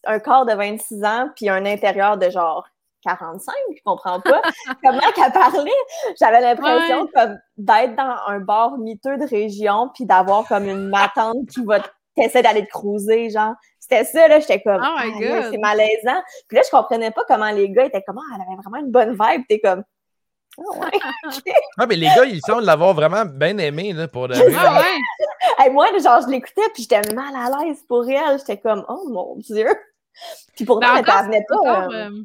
un 0.05 0.19
corps 0.19 0.45
de 0.45 0.53
26 0.53 1.03
ans, 1.05 1.29
puis 1.37 1.47
un 1.49 1.65
intérieur 1.65 2.17
de 2.17 2.29
genre 2.29 2.67
45, 3.03 3.53
je 3.75 3.81
comprends 3.85 4.19
pas. 4.19 4.41
Comment 4.83 4.99
qu'elle 5.15 5.31
parlait? 5.31 5.71
J'avais 6.19 6.41
l'impression 6.41 7.07
comme 7.13 7.37
d'être 7.57 7.95
dans 7.95 8.15
un 8.27 8.39
bar 8.39 8.77
miteux 8.77 9.17
de 9.17 9.25
région, 9.25 9.89
puis 9.93 10.05
d'avoir 10.05 10.45
comme 10.47 10.65
une 10.65 10.89
matante 10.89 11.47
qui 11.49 11.63
va 11.63 11.79
t'essayer 12.15 12.41
d'aller 12.43 12.65
te 12.65 12.69
cruiser, 12.71 13.29
genre. 13.29 13.53
C'était 13.79 14.05
ça, 14.05 14.27
là, 14.27 14.39
j'étais 14.39 14.61
comme, 14.61 14.81
Oh 14.81 14.95
my 14.99 15.11
Ah, 15.15 15.41
God. 15.41 15.51
c'est 15.51 15.57
malaisant. 15.57 16.21
Puis 16.47 16.57
là, 16.57 16.63
je 16.65 16.69
comprenais 16.69 17.11
pas 17.11 17.23
comment 17.27 17.51
les 17.51 17.69
gars 17.69 17.85
étaient 17.85 18.01
comme, 18.03 18.19
Ah, 18.19 18.35
elle 18.35 18.41
avait 18.41 18.61
vraiment 18.61 18.85
une 18.85 18.91
bonne 18.91 19.11
vibe. 19.11 19.43
T'es 19.49 19.59
comme, 19.59 19.83
ah 20.57 20.79
ouais. 20.79 20.99
Ah, 21.77 21.85
mais 21.87 21.95
les 21.95 22.05
gars, 22.07 22.25
ils 22.25 22.39
semblent 22.41 22.63
l'avoir 22.65 22.93
vraiment 22.93 23.25
bien 23.25 23.57
aimé 23.57 23.91
là, 23.93 24.07
pour 24.07 24.27
de. 24.27 24.33
Ah 24.57 24.79
ouais. 24.79 25.65
Hey, 25.65 25.69
moi, 25.71 25.87
genre, 25.99 26.21
je 26.21 26.27
l'écoutais, 26.29 26.61
puis 26.73 26.83
j'étais 26.83 27.01
mal 27.13 27.33
à 27.35 27.63
l'aise 27.65 27.83
pour 27.87 28.07
elle. 28.09 28.37
J'étais 28.39 28.57
comme, 28.57 28.85
oh 28.87 29.07
mon 29.09 29.35
Dieu. 29.37 29.67
Puis 30.55 30.63
pourtant, 30.65 30.93
Ben, 30.93 30.97
elle 30.99 31.05
t'en 31.05 31.23
venait 31.25 31.45
pas. 31.47 31.55
Encore, 31.57 31.91
euh, 31.91 32.09
euh, 32.09 32.23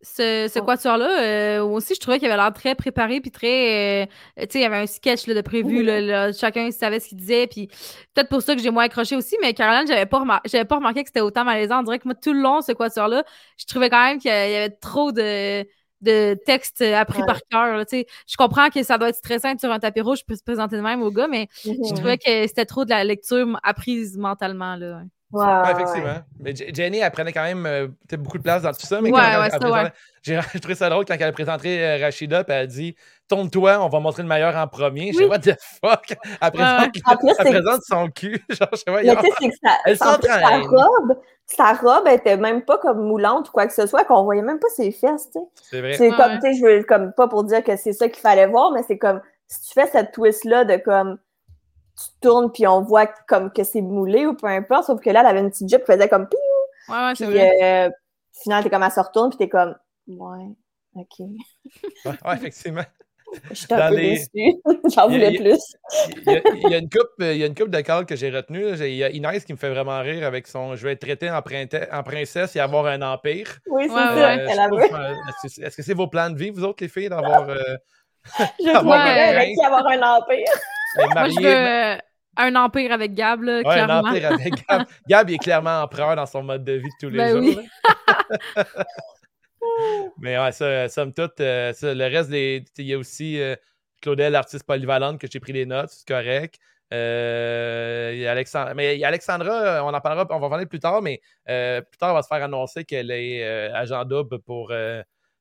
ce, 0.00 0.48
ce 0.52 0.58
Oh. 0.60 0.64
quatuor-là, 0.64 1.22
euh, 1.58 1.62
aussi, 1.64 1.94
je 1.94 2.00
trouvais 2.00 2.18
qu'il 2.18 2.28
avait 2.30 2.36
l'air 2.40 2.52
très 2.52 2.74
préparé, 2.74 3.20
puis 3.20 3.30
très. 3.30 4.04
euh, 4.04 4.06
tu 4.42 4.42
sais, 4.52 4.58
il 4.60 4.62
y 4.62 4.64
avait 4.64 4.76
un 4.76 4.86
sketch 4.86 5.26
là, 5.26 5.34
de 5.34 5.40
prévu, 5.40 5.82
là, 5.82 6.00
là, 6.00 6.32
chacun 6.32 6.70
savait 6.70 7.00
ce 7.00 7.08
qu'il 7.08 7.18
disait, 7.18 7.46
puis 7.48 7.66
peut-être 8.14 8.28
pour 8.28 8.42
ça 8.42 8.54
que 8.54 8.62
j'ai 8.62 8.70
moins 8.70 8.84
accroché 8.84 9.16
aussi, 9.16 9.36
mais 9.42 9.54
Caroline, 9.54 9.86
j'avais 9.88 10.06
pas, 10.06 10.20
remar- 10.20 10.40
j'avais 10.44 10.64
pas 10.64 10.76
remarqué 10.76 11.02
que 11.02 11.08
c'était 11.08 11.20
autant 11.20 11.44
malaisant. 11.44 11.80
On 11.80 11.82
dirait 11.82 11.98
que 11.98 12.06
moi, 12.06 12.14
tout 12.14 12.32
le 12.32 12.40
long, 12.40 12.60
ce 12.62 12.72
quatuor-là, 12.72 13.24
je 13.58 13.64
trouvais 13.66 13.90
quand 13.90 14.04
même 14.04 14.18
qu'il 14.18 14.30
y 14.30 14.34
avait 14.34 14.70
trop 14.70 15.10
de 15.12 15.66
de 16.00 16.34
textes 16.46 16.80
appris 16.80 17.22
Ouais. 17.22 17.26
par 17.26 17.40
cœur. 17.50 17.84
tu 17.84 17.96
sais. 17.98 18.06
Je 18.28 18.36
comprends 18.36 18.68
que 18.70 18.84
ça 18.84 18.98
doit 18.98 19.08
être 19.08 19.16
stressant 19.16 19.48
d'être 19.50 19.58
sur 19.60 19.72
un 19.72 19.80
tapis 19.80 20.00
rouge, 20.00 20.20
je 20.20 20.24
peux 20.24 20.36
se 20.36 20.44
présenter 20.44 20.76
de 20.76 20.80
même 20.80 21.02
au 21.02 21.10
gars, 21.10 21.26
mais 21.26 21.48
je 21.64 21.70
mhm. 21.70 21.94
trouvais 21.96 22.18
que 22.18 22.46
c'était 22.46 22.66
trop 22.66 22.84
de 22.84 22.90
la 22.90 23.02
lecture 23.02 23.58
apprise 23.64 24.16
mentalement. 24.16 24.76
Là. 24.76 25.02
Ouais, 25.30 25.44
Ouais, 25.44 25.52
ouais, 25.62 25.72
effectivement. 25.72 26.18
Mais 26.40 26.54
Jenny, 26.54 26.98
elle 26.98 27.10
prenait 27.10 27.32
quand 27.32 27.42
même 27.42 27.66
euh, 27.66 27.86
peut-être 28.08 28.22
beaucoup 28.22 28.38
de 28.38 28.42
place 28.42 28.62
dans 28.62 28.72
tout 28.72 28.86
ça. 28.86 29.00
Mais 29.02 29.10
Ouais. 29.12 29.20
J'ai 30.22 30.40
trouvé 30.60 30.74
ça 30.74 30.88
drôle 30.90 31.04
quand 31.04 31.14
elle 31.18 31.22
a 31.28 31.32
présenté 31.32 31.82
euh, 31.84 31.98
Rachida, 32.00 32.44
puis 32.44 32.54
elle 32.54 32.62
a 32.62 32.66
dit 32.66 32.94
Tourne-toi, 33.28 33.78
on 33.80 33.88
va 33.88 34.00
montrer 34.00 34.22
le 34.22 34.28
meilleur 34.28 34.56
en 34.56 34.66
premier. 34.66 35.12
Je 35.12 35.18
sais, 35.18 35.24
Oui. 35.24 35.30
what 35.30 35.38
the 35.40 35.54
fuck 35.82 36.16
Elle 36.40 36.50
présente, 36.50 36.90
En 37.06 37.16
plus, 37.16 37.28
elle 37.28 37.34
c'est- 37.46 37.50
présente 37.62 37.80
son 37.82 38.08
cul. 38.08 38.42
Genre, 38.48 38.68
je 38.72 38.76
sais 38.78 38.84
pas, 38.86 39.02
Mais 39.02 39.16
tu 39.16 39.22
sais, 39.22 39.32
c'est 39.40 39.48
que 39.48 39.54
ça, 39.62 39.76
Elle 39.84 39.98
en 40.00 40.18
plus, 40.18 40.28
sa 40.28 40.58
robe, 40.60 41.18
sa 41.46 41.72
robe 41.74 42.04
elle 42.06 42.14
était 42.16 42.36
même 42.36 42.62
pas 42.62 42.78
comme 42.78 43.00
moulante 43.06 43.48
ou 43.48 43.52
quoi 43.52 43.66
que 43.66 43.72
ce 43.74 43.86
soit, 43.86 44.04
qu'on 44.04 44.22
voyait 44.24 44.42
même 44.42 44.58
pas 44.58 44.68
ses 44.74 44.90
fesses, 44.92 45.30
tu 45.30 45.38
sais. 45.38 45.46
c'est 45.70 45.80
vrai. 45.80 45.92
C'est 45.94 46.10
Ouais, 46.10 46.16
comme, 46.16 46.34
tu 46.34 46.40
sais, 46.40 46.54
je 46.54 46.64
veux 46.64 46.82
comme 46.84 47.12
pas 47.12 47.28
pour 47.28 47.44
dire 47.44 47.62
que 47.62 47.76
c'est 47.76 47.92
ça 47.92 48.08
qu'il 48.08 48.20
fallait 48.20 48.46
voir, 48.46 48.72
mais 48.72 48.82
c'est 48.86 48.98
comme, 48.98 49.20
si 49.46 49.68
tu 49.68 49.74
fais 49.80 49.86
cette 49.86 50.12
twist-là 50.12 50.64
de 50.64 50.76
comme, 50.76 51.18
tu 51.98 52.10
tournes 52.20 52.52
puis 52.52 52.66
on 52.66 52.82
voit 52.82 53.06
comme 53.26 53.50
que 53.52 53.64
c'est 53.64 53.80
moulé 53.82 54.26
ou 54.26 54.34
peu 54.34 54.46
importe, 54.46 54.84
sauf 54.84 55.00
que 55.00 55.10
là, 55.10 55.20
elle 55.20 55.26
avait 55.26 55.40
une 55.40 55.50
petite 55.50 55.68
jupe 55.68 55.84
qui 55.84 55.92
faisait 55.92 56.08
comme, 56.08 56.28
Ouais, 56.88 56.94
ouais, 56.96 57.12
c'est 57.16 57.26
puis 57.26 57.34
vrai. 57.36 57.86
euh, 57.88 57.90
finalement, 58.42 58.62
t'es 58.62 58.70
comme, 58.70 58.82
elle 58.82 58.90
se 58.92 59.00
retourne 59.00 59.30
puis 59.30 59.38
t'es 59.38 59.48
comme, 59.48 59.74
ouais, 60.06 60.46
ok. 60.94 61.18
Ouais, 61.20 62.12
ouais, 62.24 62.34
effectivement. 62.34 62.82
Je 63.50 63.54
suis 63.56 63.66
un 63.74 63.90
peu 63.90 63.96
les- 63.96 64.10
déçue. 64.32 64.56
J'en 64.94 65.06
voulais 65.08 65.28
il 65.28 65.34
y 65.34 65.36
a- 65.36 65.40
plus. 65.40 65.60
Il 66.26 66.32
y 66.32 66.36
a, 66.36 66.40
il 66.54 66.70
y 66.70 66.74
a 66.74 66.78
une 66.78 66.88
coupe, 66.88 67.10
il 67.18 67.36
y 67.36 67.42
a 67.42 67.46
une 67.46 67.54
coupe 67.54 67.68
de 67.68 68.04
que 68.04 68.16
j'ai 68.16 68.30
retenue. 68.30 68.70
Il 68.78 68.94
y 68.94 69.04
a 69.04 69.10
Inès 69.10 69.44
qui 69.44 69.52
me 69.52 69.58
fait 69.58 69.68
vraiment 69.68 70.00
rire 70.00 70.26
avec 70.26 70.46
son 70.46 70.76
Je 70.76 70.82
vais 70.86 70.92
être 70.92 71.00
traité 71.02 71.30
en, 71.30 71.42
princesse 71.42 72.56
et 72.56 72.60
avoir 72.60 72.86
un 72.86 73.02
empire. 73.02 73.58
Oui, 73.68 73.84
c'est 73.86 73.94
Ouais, 73.94 74.00
ça. 74.00 74.68
ouais. 74.70 74.90
Euh. 74.94 75.14
Est-ce 75.44 75.60
que- 75.60 75.66
est-ce 75.66 75.76
que 75.76 75.82
c'est 75.82 75.92
vos 75.92 76.06
plans 76.06 76.30
de 76.30 76.38
vie, 76.38 76.48
vous 76.48 76.64
autres, 76.64 76.82
les 76.82 76.88
filles, 76.88 77.10
d'avoir. 77.10 77.46
euh, 77.50 77.56
Je 78.64 78.68
avoir 78.74 78.82
voudrais 78.82 79.20
un 79.24 79.28
avec 79.28 79.42
prince? 79.42 79.58
qui 79.58 79.64
avoir 79.66 79.86
un 79.86 80.16
empire. 80.16 80.44
Être 80.96 81.04
Moi, 81.06 81.14
marié? 81.14 81.34
je 81.34 81.40
veux 81.94 82.00
un 82.40 82.54
empire 82.54 82.92
avec 82.92 83.14
Gab, 83.14 83.42
là, 83.42 83.58
Ouais, 83.58 83.66
un 83.66 83.84
clairement. 83.86 84.08
empire 84.08 84.32
avec 84.32 84.54
Gab. 84.68 84.86
Gab, 85.08 85.30
il 85.30 85.34
est 85.34 85.38
clairement 85.38 85.82
empereur 85.82 86.14
dans 86.14 86.26
son 86.26 86.42
mode 86.42 86.62
de 86.64 86.74
vie 86.74 86.82
de 86.88 86.94
tous 87.00 87.08
les 87.10 87.18
Ben 87.18 87.42
jours. 87.42 87.56
oui. 87.58 87.68
Mais 90.18 90.38
ouais, 90.38 90.52
ça, 90.52 90.88
somme 90.88 91.12
toute, 91.12 91.40
euh, 91.40 91.72
ça, 91.72 91.94
le 91.94 92.04
reste 92.04 92.30
des. 92.30 92.64
Il 92.78 92.86
y 92.86 92.94
a 92.94 92.98
aussi 92.98 93.40
euh, 93.40 93.54
Claudel, 94.00 94.32
l'artiste 94.32 94.64
polyvalente, 94.64 95.20
que 95.20 95.26
j'ai 95.30 95.40
pris 95.40 95.52
des 95.52 95.66
notes, 95.66 95.90
c'est 95.90 96.06
correct. 96.06 96.58
Euh, 96.92 98.12
il 98.14 98.20
y 98.20 98.26
a 98.26 98.30
Alexandra, 98.32 98.72
mais 98.74 98.96
il 98.96 99.00
y 99.00 99.04
a 99.04 99.08
Alexandra, 99.08 99.84
on 99.84 99.92
en 99.92 100.00
parlera, 100.00 100.26
on 100.30 100.38
va 100.38 100.46
en 100.46 100.50
parler 100.50 100.66
plus 100.66 100.80
tard, 100.80 101.02
mais 101.02 101.20
euh, 101.48 101.80
plus 101.82 101.98
tard, 101.98 102.12
on 102.12 102.14
va 102.14 102.22
se 102.22 102.28
faire 102.28 102.42
annoncer 102.42 102.84
qu'elle 102.84 103.10
est 103.10 103.44
agent 103.72 104.04
double 104.04 104.38
pour 104.40 104.72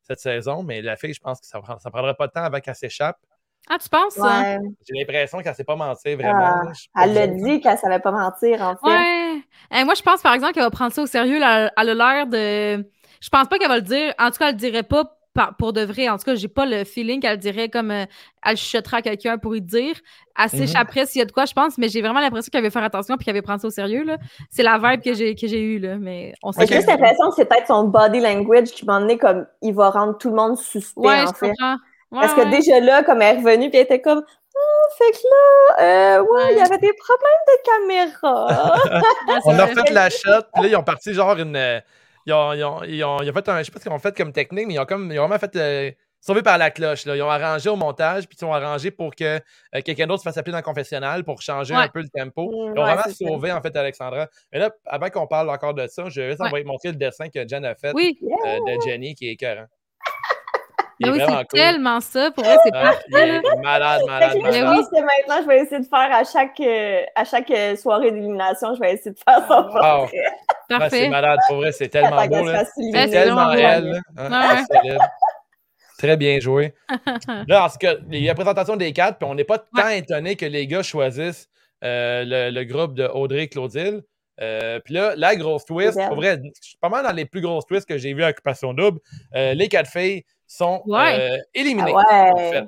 cette 0.01 0.19
saison. 0.19 0.63
Mais 0.63 0.81
la 0.81 0.95
fille, 0.97 1.13
je 1.13 1.21
pense 1.21 1.39
que 1.39 1.47
ça 1.47 1.59
ne 1.59 1.89
prendra 1.89 2.13
pas 2.15 2.27
de 2.27 2.31
temps 2.33 2.43
avant 2.43 2.59
qu'elle 2.59 2.75
s'échappe. 2.75 3.17
Ah, 3.69 3.77
tu 3.81 3.89
penses? 3.89 4.15
Ouais. 4.17 4.57
J'ai 4.87 4.97
l'impression 4.99 5.39
qu'elle 5.39 5.51
ne 5.51 5.55
s'est 5.55 5.63
pas 5.63 5.75
menti 5.75 6.15
vraiment. 6.15 6.61
Ah, 6.95 7.03
Elle 7.03 7.13
l'a 7.13 7.27
dit 7.27 7.59
qu'elle 7.59 7.77
savait 7.77 7.99
pas 7.99 8.11
mentir, 8.11 8.61
en 8.61 8.75
fait. 8.77 8.89
Ouais. 9.73 9.83
Moi, 9.83 9.93
je 9.95 10.01
pense, 10.01 10.21
par 10.21 10.33
exemple, 10.33 10.53
qu'elle 10.53 10.63
va 10.63 10.69
prendre 10.69 10.93
ça 10.93 11.01
au 11.01 11.05
sérieux. 11.07 11.39
là. 11.39 11.71
Elle 11.77 11.89
a 11.89 11.93
l'air 11.93 12.27
de. 12.27 12.85
Je 13.19 13.29
pense 13.29 13.47
pas 13.47 13.57
qu'elle 13.57 13.67
va 13.67 13.75
le 13.77 13.81
dire. 13.81 14.13
En 14.19 14.31
tout 14.31 14.37
cas, 14.37 14.47
elle 14.49 14.53
le 14.55 14.59
dirait 14.59 14.83
pas 14.83 15.13
pour 15.59 15.71
de 15.73 15.81
vrai. 15.81 16.09
En 16.09 16.17
tout 16.17 16.23
cas, 16.23 16.33
j'ai 16.35 16.47
pas 16.47 16.65
le 16.65 16.83
feeling 16.83 17.19
qu'elle 17.21 17.33
le 17.33 17.37
dirait 17.37 17.69
comme 17.69 17.91
euh, 17.91 18.05
elle 18.43 18.57
chuchoterait 18.57 18.97
à 18.97 19.01
quelqu'un 19.03 19.37
pour 19.37 19.55
y 19.55 19.61
dire. 19.61 19.95
Elle 20.35 20.45
Mhm. 20.45 20.49
s'échapperait 20.65 21.05
s'il 21.05 21.19
y 21.19 21.21
a 21.21 21.25
de 21.25 21.31
quoi, 21.31 21.45
je 21.45 21.53
pense, 21.53 21.77
mais 21.77 21.89
j'ai 21.89 22.01
vraiment 22.01 22.19
l'impression 22.21 22.49
qu'elle 22.51 22.63
veut 22.63 22.71
faire 22.71 22.83
attention 22.83 23.17
puis 23.17 23.25
qu'elle 23.25 23.35
veut 23.35 23.43
prendre 23.43 23.61
ça 23.61 23.67
au 23.67 23.71
sérieux. 23.71 24.03
là. 24.03 24.17
C'est 24.49 24.63
la 24.63 24.77
vibe 24.79 25.01
que 25.03 25.13
j'ai 25.13 25.35
que 25.35 25.45
j'ai 25.45 25.61
eue, 25.61 25.77
là. 25.77 25.97
Mais 25.99 26.33
on 26.41 26.51
sait 26.51 26.65
J'ai 26.65 26.75
juste 26.77 26.87
l'impression 26.87 27.29
que 27.29 27.35
c'est 27.35 27.45
peut-être 27.45 27.67
son 27.67 27.83
body 27.83 28.19
language 28.19 28.69
qui 28.69 28.83
m'a 28.85 28.99
donné 28.99 29.17
comme 29.19 29.45
il 29.61 29.75
va 29.75 29.89
rendre 29.91 30.17
tout 30.17 30.29
le 30.29 30.35
monde 30.35 30.57
suspect, 30.57 31.01
Ouais, 31.01 31.21
en 31.21 31.27
je 31.27 31.33
fait. 31.33 31.49
comprends. 31.49 31.75
Ouais, 32.11 32.19
Parce 32.21 32.33
que 32.33 32.41
ouais. 32.41 32.49
déjà 32.49 32.79
là, 32.79 33.03
comme 33.03 33.21
elle 33.21 33.35
est 33.35 33.39
revenue, 33.39 33.69
puis 33.69 33.79
elle 33.79 33.85
était 33.85 34.01
comme 34.01 34.23
Ah, 34.25 34.59
fait 34.97 35.11
que 35.11 35.17
là, 35.27 35.83
euh, 36.17 36.21
ouais, 36.21 36.51
il 36.51 36.57
y 36.57 36.61
avait 36.61 36.77
des 36.77 36.93
problèmes 36.93 37.43
de 37.47 37.63
caméra. 37.65 38.75
On 39.45 39.59
a 39.59 39.65
refait 39.65 39.91
la 39.93 40.09
shot, 40.09 40.43
puis 40.53 40.63
là, 40.63 40.69
ils 40.69 40.75
ont 40.75 40.83
parti 40.83 41.13
genre 41.13 41.37
une. 41.37 41.55
euh, 41.55 41.79
Ils 42.25 42.33
ont, 42.33 42.53
ils 42.53 42.63
ont, 42.63 42.83
ils 42.83 43.03
ont, 43.03 43.21
ils 43.21 43.29
ont 43.29 43.33
fait 43.33 43.49
un. 43.49 43.59
Je 43.59 43.63
sais 43.65 43.71
pas 43.71 43.79
ce 43.79 43.83
qu'ils 43.83 43.91
ont 43.91 43.99
fait 43.99 44.15
comme 44.15 44.31
technique, 44.31 44.67
mais 44.67 44.73
ils 44.75 44.79
ont, 44.79 44.85
comme, 44.85 45.11
ils 45.11 45.19
ont 45.19 45.27
vraiment 45.27 45.39
fait. 45.39 45.55
euh, 45.55 45.91
sauvé 46.19 46.41
par 46.41 46.57
la 46.57 46.71
cloche. 46.71 47.05
Là. 47.05 47.15
Ils 47.15 47.21
ont 47.21 47.29
arrangé 47.29 47.69
au 47.69 47.75
montage, 47.75 48.27
puis 48.27 48.37
ils 48.41 48.45
ont 48.45 48.53
arrangé 48.53 48.89
pour 48.89 49.13
que 49.15 49.23
euh, 49.35 49.81
quelqu'un 49.85 50.07
d'autre 50.07 50.23
se 50.23 50.27
fasse 50.27 50.35
appeler 50.37 50.51
dans 50.53 50.57
le 50.57 50.63
confessionnal 50.63 51.23
pour 51.23 51.41
changer 51.41 51.75
Ouais. 51.75 51.83
un 51.83 51.87
peu 51.89 52.01
le 52.01 52.09
tempo. 52.09 52.49
Mm, 52.49 52.53
Ils 52.53 52.57
ont 52.57 52.67
ouais, 52.69 52.73
vraiment 52.93 53.03
ça. 53.03 53.11
sauvé, 53.11 53.51
en 53.51 53.61
fait, 53.61 53.73
Alexandra. 53.77 54.27
Mais 54.51 54.59
là, 54.59 54.71
avant 54.87 55.09
qu'on 55.09 55.27
parle 55.27 55.49
encore 55.49 55.73
de 55.75 55.85
ça, 55.87 56.03
je 56.09 56.19
vais 56.21 56.27
juste 56.29 56.39
Ouais. 56.41 56.47
envoyer 56.47 56.65
montrer 56.65 56.89
le 56.89 56.95
dessin 56.95 57.29
que 57.29 57.47
Jen 57.47 57.63
a 57.65 57.75
fait 57.75 57.93
Oui, 57.93 58.17
euh, 58.23 58.57
de 58.59 58.81
Jenny, 58.81 59.13
qui 59.13 59.29
est 59.29 59.33
écœurant. 59.33 59.67
Il 60.99 61.11
oui 61.11 61.19
vraiment 61.19 61.37
c'est 61.39 61.47
cool. 61.47 61.59
tellement 61.59 61.99
ça. 62.01 62.31
Pour 62.31 62.43
vrai, 62.43 62.57
c'est 62.63 62.71
Ah, 62.73 62.81
parfait. 62.81 63.27
là. 63.27 63.41
malade, 63.61 63.99
Fait 64.01 64.05
malade, 64.07 64.31
que 64.33 64.37
là, 64.37 64.43
je 64.45 64.51
Mais 64.51 64.61
malade. 64.61 64.75
pense 64.77 64.89
que 64.89 64.95
maintenant, 65.01 65.41
je 65.43 65.47
vais 65.47 65.59
essayer 65.61 65.79
de 65.81 65.85
faire 65.85 66.09
à 66.15 66.23
chaque, 66.23 66.59
euh, 66.59 67.01
à 67.15 67.23
chaque 67.25 67.51
euh, 67.51 67.75
soirée 67.75 68.11
d'élimination, 68.11 68.73
je 68.75 68.79
vais 68.79 68.93
essayer 68.93 69.11
de 69.11 69.19
faire 69.19 69.39
son 69.47 69.63
portrait. 69.63 69.79
Wow. 69.91 70.01
Ouais, 70.03 70.09
c'est 70.69 70.77
Parfait. 70.79 71.09
malade, 71.09 71.39
pour 71.47 71.57
vrai, 71.57 71.71
c'est 71.71 71.89
tellement 71.89 72.25
beau. 72.27 72.45
fasse 72.45 72.71
C'est 72.75 73.09
tellement 73.09 73.51
elle. 73.53 74.01
Hein, 74.17 74.29
Ouais, 74.57 74.77
solide. 74.81 74.99
Très 75.97 76.15
bien 76.17 76.39
joué. 76.39 76.73
Là, 77.47 77.65
en 77.65 77.69
ce 77.69 77.77
cas, 77.79 77.95
il 78.11 78.19
y 78.21 78.25
a 78.27 78.31
la 78.31 78.35
présentation 78.35 78.75
des 78.75 78.93
quatre, 78.93 79.17
puis 79.17 79.27
on 79.27 79.33
n'est 79.33 79.43
pas 79.43 79.57
tant 79.57 79.89
étonné 79.89 80.35
que 80.35 80.45
les 80.45 80.67
gars 80.67 80.83
choisissent 80.83 81.47
euh, 81.83 82.23
le, 82.25 82.51
le 82.51 82.63
groupe 82.65 82.93
de 82.93 83.05
Audrey 83.07 83.43
et 83.43 83.47
Claudille. 83.47 84.01
Euh, 84.39 84.79
puis 84.85 84.93
là, 84.93 85.13
la 85.15 85.35
grosse 85.35 85.65
twist, 85.65 85.97
pour 86.07 86.17
vrai, 86.17 86.39
je 86.61 86.67
suis 86.67 86.77
pas 86.77 86.89
mal 86.89 87.03
dans 87.03 87.11
les 87.11 87.25
plus 87.25 87.41
grosses 87.41 87.65
twists 87.65 87.87
que 87.89 87.97
j'ai 87.97 88.13
vues 88.13 88.23
à 88.23 88.29
Occupation 88.29 88.73
Double. 88.75 88.99
Euh, 89.35 89.55
les 89.55 89.67
quatre 89.67 89.89
filles 89.89 90.23
sont 90.47 90.81
Ouais. 90.85 91.19
euh, 91.19 91.37
éliminées. 91.53 91.93
Ah 92.09 92.31
en 92.33 92.37
ouais. 92.37 92.51
fait. 92.51 92.65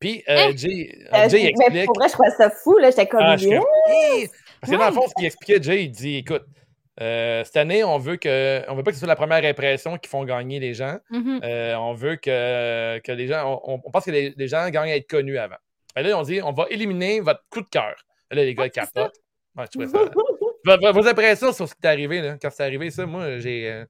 Puis 0.00 0.22
Hein? 0.28 0.50
euh, 0.50 0.56
Jay, 0.56 0.92
euh, 1.12 1.16
Euh, 1.16 1.28
mais 1.32 1.44
explique. 1.48 1.84
pour 1.86 1.96
vrai, 1.98 2.08
je 2.08 2.12
trouvais 2.12 2.30
ça 2.30 2.50
fou, 2.50 2.78
là. 2.78 2.90
J'étais 2.90 3.06
comme, 3.08 3.20
Ah, 3.22 3.36
comme, 3.36 3.52
Hey! 3.88 4.28
Parce 4.60 4.72
que 4.72 4.76
dans 4.78 4.86
le 4.86 4.92
fond, 4.92 5.06
ce 5.08 5.14
qu'il 5.14 5.26
expliquait, 5.26 5.62
Jay, 5.62 5.84
il 5.84 5.90
dit 5.90 6.16
écoute, 6.18 6.44
euh, 7.00 7.44
cette 7.44 7.56
année, 7.56 7.84
on 7.84 7.98
veut 7.98 8.16
que 8.16 8.62
on 8.68 8.74
veut 8.74 8.82
pas 8.82 8.90
que 8.90 8.96
ce 8.96 9.00
soit 9.00 9.08
la 9.08 9.14
première 9.16 9.44
impression 9.44 9.96
qui 9.98 10.08
font 10.08 10.24
gagner 10.24 10.58
les 10.60 10.74
gens. 10.74 10.98
Mhm. 11.10 11.40
Euh, 11.44 11.74
on 11.76 11.92
veut 11.94 12.16
que, 12.16 12.98
que 12.98 13.12
les 13.12 13.26
gens. 13.28 13.60
On, 13.64 13.80
on 13.84 13.90
pense 13.90 14.04
que 14.04 14.10
les, 14.10 14.34
les 14.36 14.48
gens 14.48 14.68
gagnent 14.70 14.90
à 14.90 14.96
être 14.96 15.08
connus 15.08 15.38
avant. 15.38 15.56
Et 15.96 16.02
là, 16.02 16.18
on 16.18 16.22
dit 16.22 16.40
on 16.42 16.52
va 16.52 16.66
éliminer 16.70 17.20
votre 17.20 17.42
coup 17.50 17.60
de 17.60 17.68
cœur. 17.68 17.94
Là, 18.30 18.42
les 18.44 18.54
gars 18.54 18.64
Ah, 18.66 18.68
capotent. 18.70 19.14
Ouais, 19.56 19.64
je 19.74 19.86
ça. 19.86 19.98
Vos, 20.64 20.92
vos 20.92 21.06
impressions 21.08 21.52
sur 21.52 21.68
ce 21.68 21.74
qui 21.74 21.80
est 21.84 21.86
arrivé, 21.86 22.20
là, 22.20 22.36
quand 22.42 22.50
c'est 22.50 22.64
arrivé, 22.64 22.90
ça, 22.90 23.06
moi, 23.06 23.38
j'ai. 23.38 23.84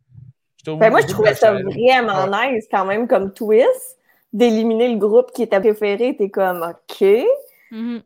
Ben, 0.66 0.90
moi, 0.90 1.00
je 1.00 1.06
trouvais 1.06 1.34
ça 1.34 1.52
vraiment 1.52 2.26
nice, 2.26 2.66
quand 2.70 2.84
même, 2.84 3.06
comme 3.08 3.32
twist, 3.32 3.98
d'éliminer 4.32 4.88
le 4.88 4.98
groupe 4.98 5.32
qui 5.32 5.42
était 5.42 5.60
préféré. 5.60 6.16
T'es 6.16 6.30
comme, 6.30 6.62
OK. 6.62 7.06
Mhm. 7.70 8.02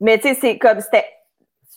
Mais 0.00 0.18
tu 0.18 0.28
sais, 0.28 0.34
c'est 0.34 0.58
comme, 0.58 0.80
c'était. 0.80 1.06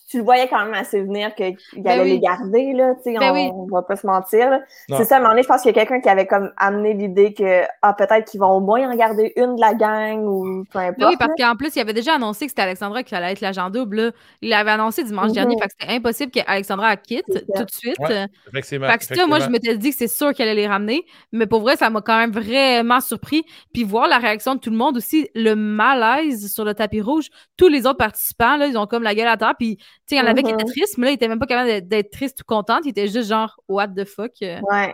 Tu 0.09 0.17
le 0.17 0.23
voyais 0.23 0.47
quand 0.47 0.65
même 0.65 0.73
assez 0.73 1.01
venir 1.01 1.35
qu'il 1.35 1.55
Ben 1.77 1.91
allait 1.91 2.03
oui. 2.03 2.09
les 2.13 2.19
garder, 2.19 2.73
là. 2.73 2.95
Tu 2.95 3.11
sais, 3.13 3.19
Ben 3.19 3.31
on, 3.31 3.33
oui. 3.35 3.49
on 3.53 3.67
va 3.71 3.83
pas 3.83 3.95
se 3.95 4.07
mentir. 4.07 4.59
C'est 4.89 5.03
ça, 5.03 5.15
à 5.15 5.17
un 5.17 5.21
moment 5.21 5.31
donné, 5.33 5.43
je 5.43 5.47
pense 5.47 5.61
qu'il 5.61 5.69
y 5.69 5.77
a 5.77 5.79
quelqu'un 5.79 6.01
qui 6.01 6.09
avait 6.09 6.25
comme 6.25 6.51
amené 6.57 6.93
l'idée 6.95 7.33
que, 7.33 7.61
ah, 7.83 7.93
peut-être 7.93 8.25
qu'ils 8.29 8.39
vont 8.39 8.49
au 8.53 8.59
moins 8.59 8.89
en 8.91 8.95
garder 8.95 9.33
une 9.35 9.55
de 9.55 9.61
la 9.61 9.75
gang 9.75 10.23
ou 10.25 10.63
peu 10.71 10.79
importe. 10.79 10.99
Ben 10.99 11.07
oui, 11.09 11.15
parce 11.19 11.31
qu'en 11.37 11.55
plus, 11.55 11.75
il 11.75 11.79
avait 11.79 11.93
déjà 11.93 12.15
annoncé 12.15 12.45
que 12.45 12.51
c'était 12.51 12.63
Alexandra 12.63 13.03
qui 13.03 13.13
allait 13.13 13.31
être 13.33 13.41
l'agent 13.41 13.69
double. 13.69 13.97
là. 13.97 14.11
Il 14.41 14.49
l'avait 14.49 14.71
annoncé 14.71 15.03
dimanche 15.03 15.27
Mhm. 15.27 15.33
dernier, 15.33 15.55
fait 15.61 15.67
que 15.67 15.73
c'était 15.79 15.93
impossible 15.93 16.31
qu'Alexandra 16.31 16.97
quitte 16.97 17.25
tout 17.27 17.63
de 17.63 17.71
suite. 17.71 17.99
Ouais, 17.99 18.25
Effectivement. 18.51 18.87
Fait 18.89 18.97
que 18.97 19.03
ça, 19.05 19.13
moi, 19.27 19.37
je 19.37 19.43
effectivement. 19.45 19.51
m'étais 19.51 19.77
dit 19.77 19.91
que 19.91 19.95
c'est 19.97 20.07
sûr 20.07 20.33
qu'elle 20.33 20.49
allait 20.49 20.61
les 20.61 20.67
ramener. 20.67 21.05
Mais 21.31 21.45
pour 21.45 21.61
vrai, 21.61 21.75
ça 21.75 21.89
m'a 21.91 22.01
quand 22.01 22.17
même 22.17 22.31
vraiment 22.31 22.99
surpris. 22.99 23.43
Puis 23.73 23.83
voir 23.83 24.07
la 24.07 24.17
réaction 24.17 24.55
de 24.55 24.59
tout 24.59 24.71
le 24.71 24.77
monde 24.77 24.97
aussi, 24.97 25.29
le 25.35 25.53
malaise 25.55 26.51
sur 26.51 26.65
le 26.65 26.73
tapis 26.73 27.01
rouge. 27.01 27.27
Tous 27.57 27.67
les 27.67 27.85
autres 27.85 27.97
participants, 27.97 28.57
là, 28.57 28.65
ils 28.67 28.77
ont 28.77 28.87
comme 28.87 29.03
la 29.03 29.13
gueule 29.13 29.27
à 29.27 29.37
terre. 29.37 29.53
Puis, 29.57 29.77
tu 30.09 30.15
sais, 30.15 30.21
il 30.21 30.25
y 30.25 30.27
en 30.27 30.31
avait 30.31 30.41
qui 30.43 30.51
Mhm. 30.51 30.59
étaient 30.59 30.71
tristes, 30.71 30.97
mais 30.97 31.05
là, 31.05 31.11
ils 31.11 31.15
étaient 31.15 31.27
même 31.27 31.37
pas 31.39 31.45
capables 31.45 31.87
d'être- 31.87 32.09
tristes 32.11 32.41
ou 32.41 32.43
contentes. 32.45 32.81
Ils 32.85 32.89
étaient 32.89 33.07
juste 33.07 33.29
genre, 33.29 33.59
what 33.67 33.89
the 33.89 34.05
fuck? 34.05 34.31
euh. 34.41 34.59
Ouais. 34.71 34.93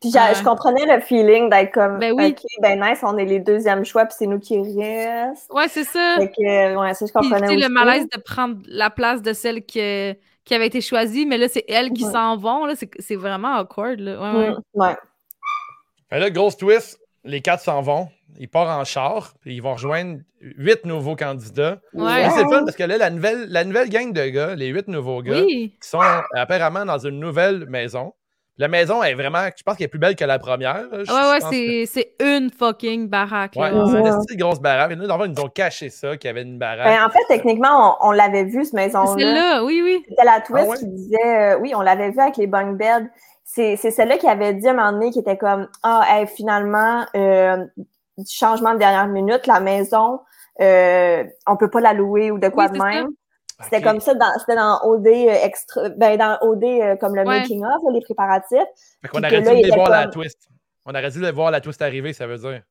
Puis 0.00 0.10
Ouais. 0.14 0.34
je 0.34 0.42
comprenais 0.44 0.84
le 0.94 1.00
feeling 1.00 1.48
d'être 1.48 1.72
comme, 1.72 1.98
Ben 1.98 2.12
oui. 2.12 2.28
OK, 2.36 2.42
ben 2.60 2.78
nice, 2.82 2.98
on 3.02 3.16
est 3.16 3.24
les 3.24 3.38
deuxièmes 3.40 3.84
choix, 3.84 4.04
puis 4.04 4.14
c'est 4.18 4.26
nous 4.26 4.38
qui 4.38 4.58
reste. 4.58 5.50
Ouais, 5.50 5.68
c'est 5.68 5.84
ça. 5.84 6.16
Fait 6.18 6.28
que, 6.28 6.76
ouais, 6.76 6.94
ça, 6.94 7.06
je 7.06 7.12
comprenais 7.12 7.46
aussi. 7.46 7.56
le 7.56 7.68
malaise 7.70 8.06
de 8.14 8.20
prendre 8.20 8.58
la 8.66 8.90
place 8.90 9.22
de 9.22 9.32
celle 9.32 9.64
qui, 9.64 9.80
qui 10.44 10.54
avait 10.54 10.66
été 10.66 10.80
choisie, 10.82 11.24
mais 11.26 11.38
là, 11.38 11.48
c'est 11.48 11.64
elles 11.68 11.92
qui 11.92 12.04
Mhm. 12.04 12.12
s'en 12.12 12.36
vont. 12.36 12.66
là. 12.66 12.74
C'est 12.76 12.90
c'est 12.98 13.16
vraiment 13.16 13.56
awkward. 13.58 13.98
Là. 14.00 14.20
Ouais, 14.20 14.38
ouais. 14.38 14.50
Mm, 14.50 14.80
ouais. 14.80 14.96
Fait 16.10 16.18
là, 16.20 16.30
grosse 16.30 16.56
twist, 16.56 17.00
les 17.24 17.40
quatre 17.40 17.62
s'en 17.62 17.80
vont. 17.80 18.08
Ils 18.38 18.48
partent 18.48 18.68
en 18.80 18.84
char, 18.84 19.34
puis 19.40 19.54
ils 19.56 19.60
vont 19.62 19.72
rejoindre 19.74 20.18
huit 20.40 20.84
nouveaux 20.84 21.16
candidats. 21.16 21.78
Ouais. 21.94 22.22
Là, 22.22 22.30
c'est 22.30 22.42
le 22.44 22.48
fun 22.50 22.64
parce 22.64 22.76
que 22.76 22.82
là, 22.84 22.98
la 22.98 23.10
nouvelle, 23.10 23.46
la 23.48 23.64
nouvelle 23.64 23.88
gang 23.88 24.12
de 24.12 24.26
gars, 24.26 24.54
les 24.54 24.68
huit 24.68 24.88
nouveaux 24.88 25.22
gars, 25.22 25.40
Oui. 25.42 25.76
qui 25.80 25.88
sont 25.88 26.00
apparemment 26.34 26.84
dans 26.84 26.98
une 26.98 27.18
nouvelle 27.20 27.66
maison. 27.68 28.12
La 28.58 28.68
maison 28.68 29.02
est 29.02 29.12
vraiment, 29.12 29.46
je 29.54 29.62
pense 29.62 29.76
qu'elle 29.76 29.84
est 29.84 29.88
plus 29.88 29.98
belle 29.98 30.16
que 30.16 30.24
la 30.24 30.38
première. 30.38 30.88
là. 30.90 31.04
Je- 31.04 31.12
Ouais, 31.12 31.30
ouais, 31.30 31.38
que- 31.40 31.50
c'est 31.50 31.84
c'est 31.86 32.24
une 32.24 32.48
fucking 32.50 33.06
baraque. 33.06 33.52
Ouais, 33.54 33.70
là. 33.70 33.84
c'est 33.86 33.98
une 33.98 34.04
petite 34.24 34.38
grosse 34.38 34.60
baraque. 34.60 34.92
Et 34.92 34.96
nous, 34.96 35.06
dans 35.06 35.18
le 35.18 35.24
fond, 35.24 35.30
ils 35.30 35.34
nous 35.36 35.42
ont 35.44 35.50
caché 35.50 35.90
ça, 35.90 36.16
qu'il 36.16 36.28
y 36.28 36.30
avait 36.30 36.40
une 36.40 36.58
baraque. 36.58 36.86
Ben, 36.86 37.04
en 37.04 37.10
fait, 37.10 37.20
techniquement, 37.28 37.98
on, 38.00 38.08
on 38.08 38.10
l'avait 38.12 38.44
vu, 38.44 38.64
cette 38.64 38.70
C'est 38.70 38.76
maison-là. 38.76 39.12
Celle-là, 39.18 39.62
oui, 39.64 39.82
oui. 39.84 40.02
C'était 40.08 40.24
la 40.24 40.40
twist 40.40 40.64
Ah 40.66 40.70
ouais? 40.70 40.78
qui 40.78 40.86
disait, 40.86 41.16
euh, 41.54 41.58
oui, 41.58 41.74
on 41.74 41.82
l'avait 41.82 42.10
vu 42.12 42.18
avec 42.18 42.38
les 42.38 42.46
bunk 42.46 42.78
beds. 42.78 43.06
C'est 43.44 43.76
c'est 43.76 43.90
celle-là 43.90 44.16
qui 44.16 44.26
avait 44.26 44.54
dit 44.54 44.66
à 44.66 44.70
un 44.70 44.74
moment 44.74 44.92
donné 44.92 45.10
qui 45.10 45.18
était 45.18 45.36
comme, 45.36 45.68
ah, 45.82 46.02
hey, 46.08 46.26
finalement, 46.26 47.04
euh, 47.14 47.58
du 48.18 48.32
changement 48.34 48.72
de 48.74 48.78
dernière 48.78 49.08
minute, 49.08 49.46
la 49.46 49.60
maison, 49.60 50.20
euh, 50.60 51.24
on 51.46 51.56
peut 51.56 51.70
pas 51.70 51.80
la 51.80 51.92
louer 51.92 52.30
ou 52.30 52.38
de 52.38 52.48
quoi 52.48 52.66
Oui, 52.70 52.78
de 52.78 52.82
même. 52.82 53.08
C'était 53.62 53.80
comme 53.80 54.00
ça, 54.00 54.14
dans, 54.14 54.38
c'était 54.38 54.54
dans 54.56 54.80
OD 54.84 55.06
euh, 55.06 55.30
extra, 55.42 55.88
ben 55.90 56.18
dans 56.18 56.38
OD 56.42 56.64
euh, 56.64 56.96
comme 56.96 57.14
le 57.14 57.22
Ouais. 57.22 57.38
making 57.40 57.64
of, 57.64 57.82
les 57.92 58.02
préparatifs. 58.02 58.58
Fait 59.02 59.08
qu'on 59.08 59.18
aurait 59.18 59.30
que 59.42 59.48
dû 59.62 59.62
les 59.62 59.70
voir 59.74 59.88
la 59.88 60.08
twist. 60.08 60.48
On 60.84 60.90
aurait 60.90 61.10
dû 61.10 61.20
les 61.20 61.32
voir 61.32 61.50
la 61.50 61.60
twist 61.60 61.80
arriver, 61.80 62.12
ça 62.12 62.26
veut 62.26 62.36
dire. 62.38 62.62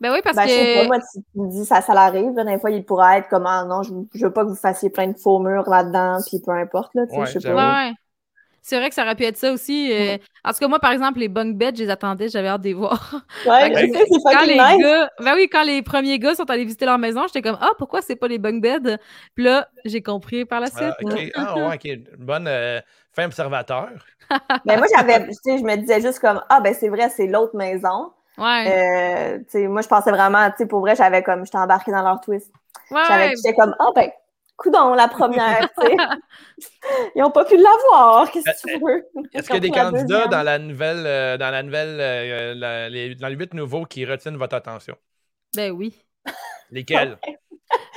Ben 0.00 0.12
oui, 0.12 0.20
parce 0.24 0.36
Ben, 0.36 0.46
je 0.46 0.48
sais 0.48 0.74
que. 0.74 0.80
pas, 0.80 0.86
moi, 0.86 0.98
tu 0.98 1.22
tu 1.22 1.40
me 1.40 1.50
dis, 1.50 1.64
ça, 1.64 1.80
ça 1.82 1.94
l'arrive, 1.94 2.34
des 2.34 2.58
fois, 2.58 2.70
il 2.70 2.84
pourrait 2.84 3.18
être 3.18 3.28
comme, 3.28 3.46
ah 3.46 3.64
non, 3.64 3.82
je, 3.82 3.92
je 4.14 4.26
veux 4.26 4.32
pas 4.32 4.44
que 4.44 4.48
vous 4.50 4.54
fassiez 4.56 4.90
plein 4.90 5.08
de 5.08 5.18
faux 5.18 5.38
murs 5.38 5.68
là-dedans, 5.68 6.18
puis 6.26 6.40
peu 6.40 6.52
importe, 6.52 6.94
là, 6.94 7.06
tu 7.06 7.14
sais, 7.14 7.20
Ouais, 7.20 7.26
je 7.26 7.38
sais 7.38 7.52
pas. 7.52 7.54
Ouais, 7.72 7.88
ouais. 7.88 7.94
C'est 8.62 8.78
vrai 8.78 8.88
que 8.88 8.94
ça 8.94 9.02
aurait 9.04 9.14
pu 9.16 9.24
être 9.24 9.36
ça 9.36 9.52
aussi. 9.52 9.90
euh, 9.92 10.16
En 10.44 10.52
tout 10.52 10.58
cas, 10.60 10.68
moi, 10.68 10.78
par 10.78 10.92
exemple, 10.92 11.18
les 11.18 11.28
bunk 11.28 11.56
beds, 11.56 11.72
je 11.74 11.82
les 11.84 11.90
attendais, 11.90 12.28
j'avais 12.28 12.48
hâte 12.48 12.60
de 12.62 12.68
les 12.68 12.74
voir. 12.74 13.14
Ouais, 13.44 13.70
c'est 13.74 13.90
Quand 14.30 14.44
les 14.44 14.54
fucking 14.56 14.56
nice. 14.56 14.78
gars, 14.78 15.10
ben 15.18 15.34
oui, 15.34 15.48
quand 15.50 15.62
les 15.62 15.82
premiers 15.82 16.18
gars 16.18 16.34
sont 16.34 16.48
allés 16.50 16.64
visiter 16.64 16.84
leur 16.86 16.98
maison, 16.98 17.26
j'étais 17.26 17.42
comme 17.42 17.58
ah 17.60 17.70
pourquoi 17.78 18.02
c'est 18.02 18.16
pas 18.16 18.28
les 18.28 18.38
bunk 18.38 18.62
beds? 18.62 18.96
Puis 19.34 19.44
là, 19.44 19.68
j'ai 19.84 20.02
compris 20.02 20.44
par 20.44 20.60
la 20.60 20.70
suite. 20.70 20.96
Ah, 21.00 21.02
ok. 21.02 21.30
Ah, 21.34 21.58
ouais, 21.58 21.74
ok. 21.76 21.84
Une 21.84 22.04
bonne 22.18 22.46
euh, 22.48 22.80
fin 23.12 23.24
observateur. 23.26 23.90
Ben, 24.64 24.78
moi, 24.78 24.86
j'avais, 24.94 25.26
tu 25.26 25.32
sais, 25.42 25.58
je 25.58 25.64
me 25.64 25.76
disais 25.76 26.00
juste 26.00 26.20
comme, 26.20 26.42
ah, 26.48 26.60
ben, 26.60 26.74
c'est 26.74 26.88
vrai, 26.88 27.08
c'est 27.08 27.26
l'autre 27.26 27.56
maison. 27.56 28.12
Ouais. 28.38 28.66
Euh, 28.66 29.38
tu 29.40 29.44
sais, 29.48 29.68
moi, 29.68 29.82
je 29.82 29.88
pensais 29.88 30.10
vraiment, 30.10 30.50
tu 30.50 30.58
sais, 30.58 30.66
pour 30.66 30.80
vrai, 30.80 30.94
j'avais 30.96 31.22
comme, 31.22 31.44
j'étais 31.44 31.58
embarquée 31.58 31.90
dans 31.92 32.02
leur 32.02 32.20
twist. 32.20 32.50
ouais. 32.90 33.00
J'avais, 33.08 33.30
j'étais 33.36 33.54
comme, 33.54 33.74
ah, 33.78 33.88
ben, 33.94 34.10
coudon, 34.60 34.94
la 34.94 35.08
première, 35.08 35.68
tu 35.78 35.86
sais. 35.88 35.96
Ils 37.16 37.22
ont 37.22 37.30
pas 37.30 37.44
pu 37.44 37.56
l'avoir, 37.56 38.30
qu'est-ce 38.30 38.62
que 38.62 38.68
tu 38.78 38.84
veux? 38.84 39.06
Est-ce 39.32 39.46
qu'il 39.46 39.54
y 39.54 39.56
a 39.56 39.60
des 39.60 39.70
candidats 39.70 40.26
dans 40.28 40.42
la 40.42 40.58
nouvelle, 40.58 41.04
euh, 41.06 41.36
dans 41.38 41.50
la 41.50 41.62
nouvelle, 41.62 41.98
euh, 42.00 42.54
la- 42.54 42.88
les, 42.88 43.14
dans 43.14 43.28
les 43.28 43.36
huit 43.36 43.54
nouveaux 43.54 43.84
qui 43.84 44.04
retiennent 44.04 44.36
votre 44.36 44.54
attention? 44.54 44.96
Ben 45.54 45.70
oui. 45.72 45.94
Lesquels? 46.70 47.18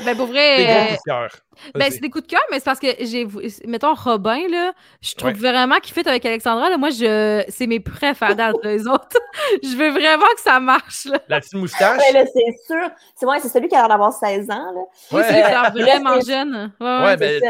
Ben 0.05 0.15
pour 0.15 0.27
Des 0.27 0.33
vrai. 0.33 0.65
gros 0.65 0.71
euh, 0.73 0.85
coups 0.85 0.97
de 0.97 1.11
cœur. 1.11 1.29
Ben, 1.75 1.91
c'est 1.91 1.99
des 1.99 2.09
coups 2.09 2.23
de 2.27 2.29
cœur, 2.31 2.41
mais 2.51 2.59
c'est 2.59 2.65
parce 2.65 2.79
que 2.79 2.87
j'ai, 2.99 3.27
mettons, 3.65 3.93
Robin, 3.95 4.47
là, 4.49 4.73
je 5.01 5.15
trouve 5.15 5.31
Ouais. 5.31 5.37
vraiment 5.51 5.77
qu'il 5.79 5.93
fit 5.93 6.07
avec 6.07 6.25
Alexandra, 6.25 6.69
là. 6.69 6.77
Moi, 6.77 6.89
je, 6.91 7.43
c'est 7.49 7.65
mes 7.67 7.79
préférés 7.79 8.35
les 8.63 8.87
autres. 8.87 9.17
je 9.63 9.75
veux 9.75 9.89
vraiment 9.91 10.25
que 10.35 10.41
ça 10.41 10.59
marche, 10.59 11.05
là. 11.05 11.19
La 11.27 11.39
petite 11.39 11.53
moustache? 11.55 11.99
Ouais, 11.99 12.11
là, 12.11 12.25
c'est 12.25 12.55
sûr. 12.67 12.89
C'est 13.15 13.25
ouais, 13.25 13.39
c'est 13.39 13.49
celui 13.49 13.67
qui 13.67 13.75
a 13.75 13.79
l'air 13.79 13.87
d'avoir 13.89 14.13
16 14.13 14.49
ans, 14.51 14.71
là. 14.73 14.81
Oui, 15.11 15.17
Ouais. 15.19 15.23
c'est 15.27 15.33
l'air 15.33 15.65
Euh, 15.65 15.69
vraiment 15.81 16.19
jeune. 16.21 16.71
Ouais, 16.79 16.87
Ouais, 16.87 17.03
ouais. 17.05 17.17
ben, 17.17 17.41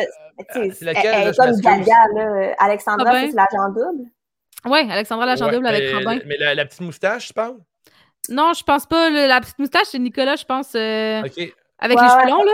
C'est 0.51 0.59
euh, 0.59 0.69
laquelle, 0.81 1.13
elle 1.27 1.36
comme. 1.36 1.59
Gaga, 1.62 1.93
là. 2.15 2.53
Alexandra, 2.59 3.03
Robin. 3.09 3.21
ça, 3.21 3.27
c'est 3.31 3.36
l'agent 3.57 3.69
double. 3.69 4.03
Ouais, 4.65 4.88
Alexandra 4.89 5.25
l'agent 5.25 5.45
Ouais, 5.47 5.51
double 5.53 5.67
avec 5.67 5.83
mais, 5.83 5.93
Robin. 5.93 6.19
Mais 6.25 6.38
la, 6.38 6.55
la 6.55 6.65
petite 6.65 6.81
moustache, 6.81 7.27
tu 7.27 7.33
parles? 7.33 7.57
Non, 8.29 8.53
je 8.53 8.63
pense 8.63 8.86
pas. 8.86 9.09
le- 9.09 9.27
la 9.27 9.41
petite 9.41 9.59
moustache, 9.59 9.88
c'est 9.91 9.99
Nicolas, 9.99 10.38
je 10.38 10.45
pense, 10.45 10.69
euh, 10.75 11.21
OK. 11.23 11.53
Avec 11.79 11.97
Ouais, 11.97 12.03
les 12.03 12.09
cheveux 12.09 12.29
longs, 12.31 12.43
là? 12.43 12.51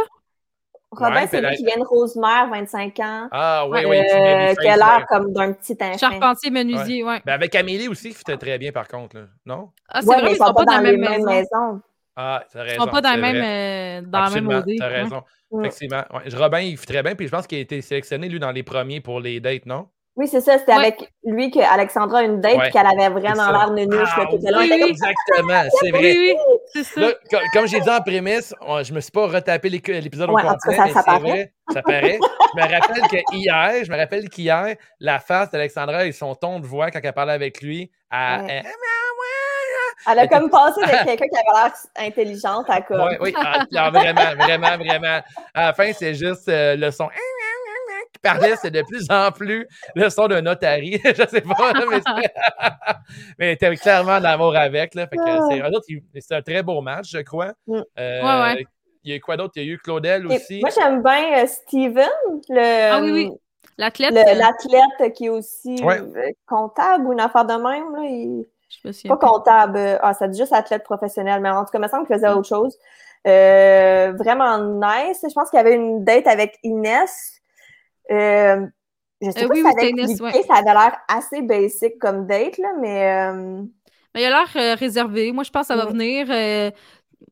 Robin, 0.91 1.15
Ouais, 1.21 1.27
c'est 1.27 1.39
lui 1.41 1.55
qui 1.55 1.65
vient 1.65 1.77
de 1.77 1.83
Rosemère, 1.85 2.49
25 2.49 2.99
ans. 2.99 3.27
Ah, 3.31 3.67
oui, 3.69 3.85
euh, 3.85 3.89
oui. 3.89 3.97
des 3.99 4.55
qui 4.59 4.67
a 4.67 4.75
l'air 4.75 5.05
comme 5.07 5.31
d'un 5.33 5.53
petit 5.53 5.77
enfant. 5.79 5.97
Charpentier, 5.99 6.49
menuisier, 6.49 7.03
ouais. 7.03 7.21
Ben, 7.25 7.33
avec 7.33 7.53
Amélie 7.53 7.87
aussi, 7.87 8.11
c'était 8.11 8.37
très 8.37 8.57
bien, 8.57 8.71
par 8.71 8.87
contre. 8.87 9.17
Là. 9.17 9.25
Non? 9.45 9.69
Ah, 9.87 10.01
c'est 10.01 10.07
Ouais, 10.09 10.19
vrai, 10.19 10.31
ils 10.31 10.37
sont 10.37 10.51
pas 10.53 10.65
dans 10.65 10.73
la 10.73 10.81
même 10.81 10.99
maison. 10.99 11.81
Ah, 12.15 12.43
t'as 12.51 12.63
raison. 12.63 12.75
Ils 12.75 12.79
sont 12.79 12.87
pas 12.87 13.01
dans, 13.01 13.17
même, 13.21 13.35
euh, 13.35 14.01
dans 14.07 14.19
la 14.19 14.29
même 14.31 14.49
Absolument, 14.49 14.57
OD. 14.57 14.75
t'as 14.79 14.87
raison. 14.87 15.23
Effectivement. 15.59 16.03
Ouais, 16.11 16.35
Robin, 16.35 16.59
il 16.59 16.77
fait 16.77 16.85
très 16.87 17.03
bien, 17.03 17.15
puis 17.15 17.27
je 17.27 17.31
pense 17.31 17.45
qu'il 17.45 17.59
a 17.59 17.61
été 17.61 17.81
sélectionné, 17.81 18.27
lui, 18.27 18.39
dans 18.39 18.51
les 18.51 18.63
premiers 18.63 18.99
pour 18.99 19.19
les 19.19 19.39
dates, 19.39 19.67
non? 19.67 19.87
Oui, 20.19 20.27
c'est 20.27 20.41
ça. 20.41 20.57
C'était 20.57 20.73
Ouais. 20.73 20.79
avec 20.79 21.13
lui 21.23 21.49
qu'Alexandra 21.49 22.19
a 22.19 22.23
une 22.23 22.41
date 22.41 22.57
Ouais, 22.57 22.67
et 22.67 22.71
qu'elle 22.71 22.85
avait 22.85 23.07
vraiment 23.07 23.51
l'air 23.51 23.71
nunuche. 23.71 23.97
là, 23.97 24.07
Ah, 24.17 24.25
tout 24.29 24.37
oui, 24.37 24.69
oui. 24.69 24.83
Exactement, 24.89 25.63
c'est 25.81 25.89
vrai. 25.91 25.99
Oui, 26.01 26.35
oui, 26.75 26.83
ça. 26.83 26.99
Là, 26.99 27.07
comme 27.53 27.67
j'ai 27.67 27.79
dit 27.79 27.89
en 27.89 28.01
prémisse, 28.01 28.53
je 28.83 28.93
me 28.93 28.99
suis 28.99 29.11
pas 29.11 29.27
retapé 29.27 29.69
l'épisode 29.69 30.29
Ouais, 30.29 30.43
au 30.43 30.45
en 30.47 30.51
tout 30.55 30.57
complet, 30.65 30.75
cas, 30.75 30.83
ça- 30.83 30.85
mais 30.87 30.93
ça 30.93 30.99
c'est 30.99 31.05
paraît. 31.05 31.19
vrai, 31.21 31.53
ça 31.73 31.81
paraît. 31.81 32.19
je 32.21 32.61
me 32.61 32.79
rappelle 32.79 33.07
que 33.07 33.17
hier, 33.35 33.85
je 33.85 33.91
me 33.91 33.97
rappelle 33.97 34.29
qu'hier, 34.29 34.75
la 34.99 35.19
face 35.19 35.51
d'Alexandra 35.51 36.05
et 36.05 36.11
son 36.11 36.35
ton 36.35 36.59
de 36.59 36.67
voix 36.67 36.91
quand 36.91 36.99
elle 37.01 37.13
parlait 37.13 37.31
avec 37.33 37.61
lui, 37.61 37.89
elle, 38.11 38.41
Ouais. 38.41 38.61
elle- 38.65 38.65
Elle 40.07 40.19
a 40.19 40.27
comme 40.27 40.49
passé 40.49 40.81
avec 40.83 40.91
quelqu'un 41.19 41.27
qui 41.27 41.35
avait 41.37 41.61
l'air 41.61 41.73
intelligente 42.07 42.65
à 42.69 42.81
comme. 42.81 43.17
Oui, 43.21 43.33
ah, 43.37 43.63
ah, 43.75 43.89
vraiment, 43.89 44.35
vraiment, 44.37 44.77
vraiment. 44.77 45.21
À 45.53 45.65
la 45.67 45.73
fin, 45.73 45.91
c'est 45.93 46.13
juste 46.13 46.47
euh, 46.47 46.75
le 46.77 46.89
son 46.91 47.09
qui 48.23 48.29
parlait, 48.31 48.55
c'est 48.57 48.71
de 48.71 48.81
plus 48.83 49.05
en 49.09 49.31
plus 49.31 49.67
le 49.95 50.09
son 50.09 50.27
d'un 50.27 50.41
notari. 50.41 50.99
je 51.05 51.27
sais 51.27 51.41
pas, 51.41 51.73
là, 51.73 51.85
mais 51.89 52.01
c'est- 52.05 52.31
mais 53.39 53.55
t'es 53.55 53.75
clairement 53.75 54.19
d'amour 54.19 54.55
avec. 54.55 54.95
Là, 54.95 55.07
fait 55.07 55.15
que 55.17 55.21
Ah. 55.25 55.47
c'est, 55.49 55.59
eux 55.59 55.67
autres, 55.67 55.85
ils- 55.89 56.03
c'est 56.19 56.35
un 56.35 56.41
très 56.41 56.63
beau 56.63 56.81
match, 56.81 57.09
je 57.11 57.19
crois. 57.19 57.53
Mm. 57.67 57.81
Euh, 57.99 58.21
Ouais, 58.23 58.55
ouais. 58.55 58.65
Il 59.03 59.11
y 59.11 59.13
a 59.13 59.15
eu 59.17 59.21
quoi 59.21 59.37
d'autre? 59.37 59.53
Il 59.55 59.63
y 59.63 59.69
a 59.69 59.73
eu 59.73 59.77
Claudel 59.77 60.23
Et 60.29 60.35
aussi. 60.35 60.59
Moi, 60.59 60.69
j'aime 60.77 61.01
bien 61.01 61.43
euh, 61.43 61.47
Steven, 61.47 62.09
le, 62.49 62.91
Ah 62.91 62.99
oui, 63.01 63.11
oui. 63.11 63.31
L'athlète, 63.77 64.11
le- 64.11 64.19
euh, 64.19 64.33
l'athlète 64.33 65.13
qui 65.13 65.27
est 65.27 65.29
aussi 65.29 65.81
Ouais. 65.81 66.01
comptable 66.45 67.05
ou 67.07 67.13
une 67.13 67.21
affaire 67.21 67.45
de 67.45 67.53
même. 67.53 67.95
Là, 67.95 68.01
il- 68.03 68.45
je 68.69 68.87
me 68.87 68.91
souviens 68.91 69.15
Pas 69.15 69.25
comptable. 69.27 69.79
Ah, 70.01 70.13
ça 70.13 70.27
dit 70.27 70.37
juste 70.37 70.51
athlète 70.51 70.83
professionnel, 70.83 71.41
mais 71.41 71.49
en 71.49 71.63
tout 71.63 71.71
cas, 71.71 71.79
il 71.79 71.81
me 71.81 71.87
semble 71.87 72.05
qu'il 72.05 72.15
faisait 72.17 72.27
autre 72.29 72.47
chose. 72.47 72.77
Euh, 73.25 74.13
vraiment 74.17 74.57
nice. 74.57 75.19
Je 75.27 75.33
pense 75.33 75.49
qu'il 75.49 75.57
y 75.57 75.61
avait 75.61 75.75
une 75.75 76.03
date 76.03 76.27
avec 76.27 76.57
Inès. 76.63 77.38
Euh, 78.11 78.65
Je 79.21 79.31
sais 79.31 79.43
Euh, 79.43 79.47
pas 79.47 79.53
oui, 79.53 79.59
si 79.59 79.63
oui, 79.65 79.71
ça 79.71 79.77
avait 79.77 79.89
expliqué, 79.89 80.43
ça 80.43 80.55
avait 80.55 80.73
l'air 80.73 80.97
assez 81.07 81.41
basic 81.41 81.99
comme 81.99 82.25
date, 82.27 82.57
là, 82.57 82.69
mais 82.79 83.11
euh, 83.31 83.63
Mais 84.15 84.21
il 84.23 84.25
a 84.25 84.29
l'air 84.53 84.77
réservé. 84.77 85.31
Moi, 85.31 85.43
je 85.43 85.49
pense 85.51 85.67
que 85.67 85.73
ça 85.73 85.75
va 85.75 85.85
venir. 85.85 86.27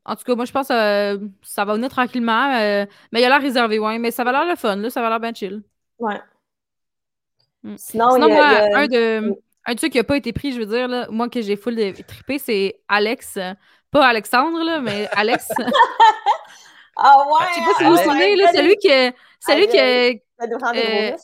en 0.06 0.16
tout 0.16 0.24
cas, 0.24 0.36
moi, 0.36 0.46
je 0.46 0.52
pense 0.52 0.68
que 0.68 1.20
ça 1.44 1.66
va 1.66 1.74
venir 1.76 1.90
tranquillement. 1.90 2.50
mais 2.52 2.88
il 3.22 3.26
a 3.26 3.30
l'air 3.30 3.42
réservé, 3.42 3.80
ouais. 3.80 3.98
Mais 4.00 4.12
ça 4.12 4.24
va 4.24 4.32
l'air 4.32 4.46
le 4.46 4.56
fun, 4.56 4.76
là. 4.76 4.90
Ça 4.90 5.02
va 5.02 5.10
l'air 5.10 5.20
bien 5.20 5.34
chill. 5.34 5.64
ouais. 6.00 6.20
Mm. 7.64 7.76
Sinon, 7.78 8.12
Sinon, 8.12 8.28
il 8.28 8.34
y 8.34 8.38
a, 8.38 8.38
moi, 8.38 8.54
il 8.54 8.74
a- 8.76 8.78
un 8.80 8.88
de. 8.88 9.30
Oui. 9.30 9.36
Un 9.70 9.76
truc 9.76 9.92
qui 9.92 9.98
n'a 9.98 10.04
pas 10.06 10.16
été 10.16 10.32
pris, 10.32 10.54
je 10.54 10.60
veux 10.60 10.66
dire, 10.66 10.88
là, 10.88 11.08
moi 11.10 11.28
que 11.28 11.42
j'ai 11.42 11.58
full 11.58 11.76
de 11.76 11.92
trippé, 12.02 12.40
c'est 12.40 12.80
Alex. 12.88 13.38
pas 13.92 14.06
Alexandre, 14.08 14.64
là, 14.64 14.80
mais 14.80 15.10
Alex. 15.14 15.50
Ah 16.98 17.18
ouais! 17.28 17.46
Je 17.50 17.54
sais 17.56 17.62
pas 17.66 17.72
si 17.78 17.84
vous 17.84 17.92
vous 17.92 17.98
souvenez, 18.04 18.36
là, 18.36 18.52
celui 18.54 18.76
que. 18.78 19.12
Celui 19.46 19.68
que. 19.68 20.14
Euh. 21.14 21.16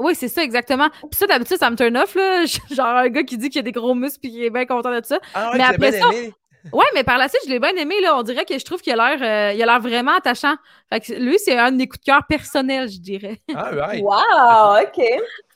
Oui, 0.00 0.14
c'est 0.14 0.28
ça, 0.28 0.42
exactement. 0.42 0.88
Puis 0.90 1.10
ça, 1.18 1.26
d'habitude, 1.26 1.58
ça 1.58 1.68
me 1.70 1.76
turn 1.76 1.96
off, 1.96 2.14
là. 2.14 2.44
Genre 2.70 2.86
un 2.86 3.08
gars 3.08 3.22
qui 3.22 3.36
dit 3.36 3.50
qu'il 3.50 3.58
a 3.58 3.62
des 3.62 3.72
gros 3.72 3.94
muscles 3.94 4.18
puis 4.20 4.30
qui 4.30 4.44
est 4.46 4.50
bien 4.50 4.64
content 4.66 4.90
de 4.98 5.04
ça. 5.04 5.18
Ah 5.34 5.50
ouais, 5.50 5.58
Mais 5.58 5.64
après 5.64 5.90
bien 5.90 6.00
ça- 6.00 6.08
aimé. 6.08 6.34
Ouais, 6.74 6.84
mais 6.94 7.04
par 7.04 7.16
la 7.16 7.28
suite, 7.28 7.40
je 7.46 7.50
l'ai 7.50 7.58
bien 7.58 7.74
aimé, 7.76 7.94
là. 8.02 8.16
On 8.18 8.22
dirait 8.22 8.44
que 8.44 8.58
je 8.58 8.64
trouve 8.64 8.80
qu'il 8.82 8.98
a 8.98 9.14
l'air 9.16 9.22
euh, 9.22 9.52
il 9.54 9.62
a 9.62 9.66
l'air 9.66 9.80
vraiment 9.80 10.12
attachant. 10.16 10.54
Fait 10.92 11.00
que 11.00 11.12
lui, 11.14 11.38
c'est 11.38 11.56
un 11.58 11.70
de 11.72 11.76
mes 11.78 11.86
coups 11.86 12.00
de 12.00 12.04
cœur 12.04 12.22
personnels, 12.28 12.88
je 12.90 12.98
dirais. 12.98 13.40
Ah, 13.54 13.70
right. 13.72 14.02
Wow, 14.02 14.82
OK. 14.82 15.04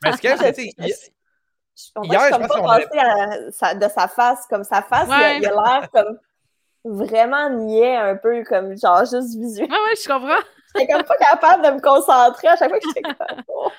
Mais 0.02 0.12
ce 0.12 0.16
qu'il 0.18 0.30
y 0.30 0.32
a, 0.32 0.36
c'est, 0.38 0.52
tu 0.54 0.62
sais, 0.62 1.12
Je 1.76 1.92
comprends 1.94 2.10
Hier, 2.12 2.28
que 2.28 2.34
je 2.34 2.38
pense 2.40 2.48
pas 2.48 2.62
passée 2.62 2.98
à 2.98 3.50
sa- 3.50 3.74
de 3.74 3.88
sa 3.88 4.08
face. 4.08 4.46
Comme 4.48 4.64
sa 4.64 4.82
face, 4.82 5.06
il 5.08 5.12
a- 5.12 5.16
Ouais. 5.18 5.38
il 5.40 5.46
a 5.46 5.50
l'air 5.50 5.90
comme 5.92 6.18
vraiment 6.84 7.50
niais, 7.50 7.96
un 7.96 8.16
peu 8.16 8.42
comme 8.44 8.76
genre 8.76 9.00
juste 9.00 9.36
visuel. 9.38 9.68
Ouais, 9.70 9.76
ouais, 9.76 9.94
je 10.02 10.08
comprends. 10.08 10.42
J'étais 10.76 10.92
comme 10.92 11.02
pas 11.04 11.16
capable 11.16 11.64
de 11.64 11.70
me 11.70 11.80
concentrer 11.80 12.48
à 12.48 12.56
chaque 12.56 12.68
fois 12.68 12.78
que 12.80 12.86
j'étais 12.88 13.02
comme. 13.02 13.42
oh. 13.48 13.70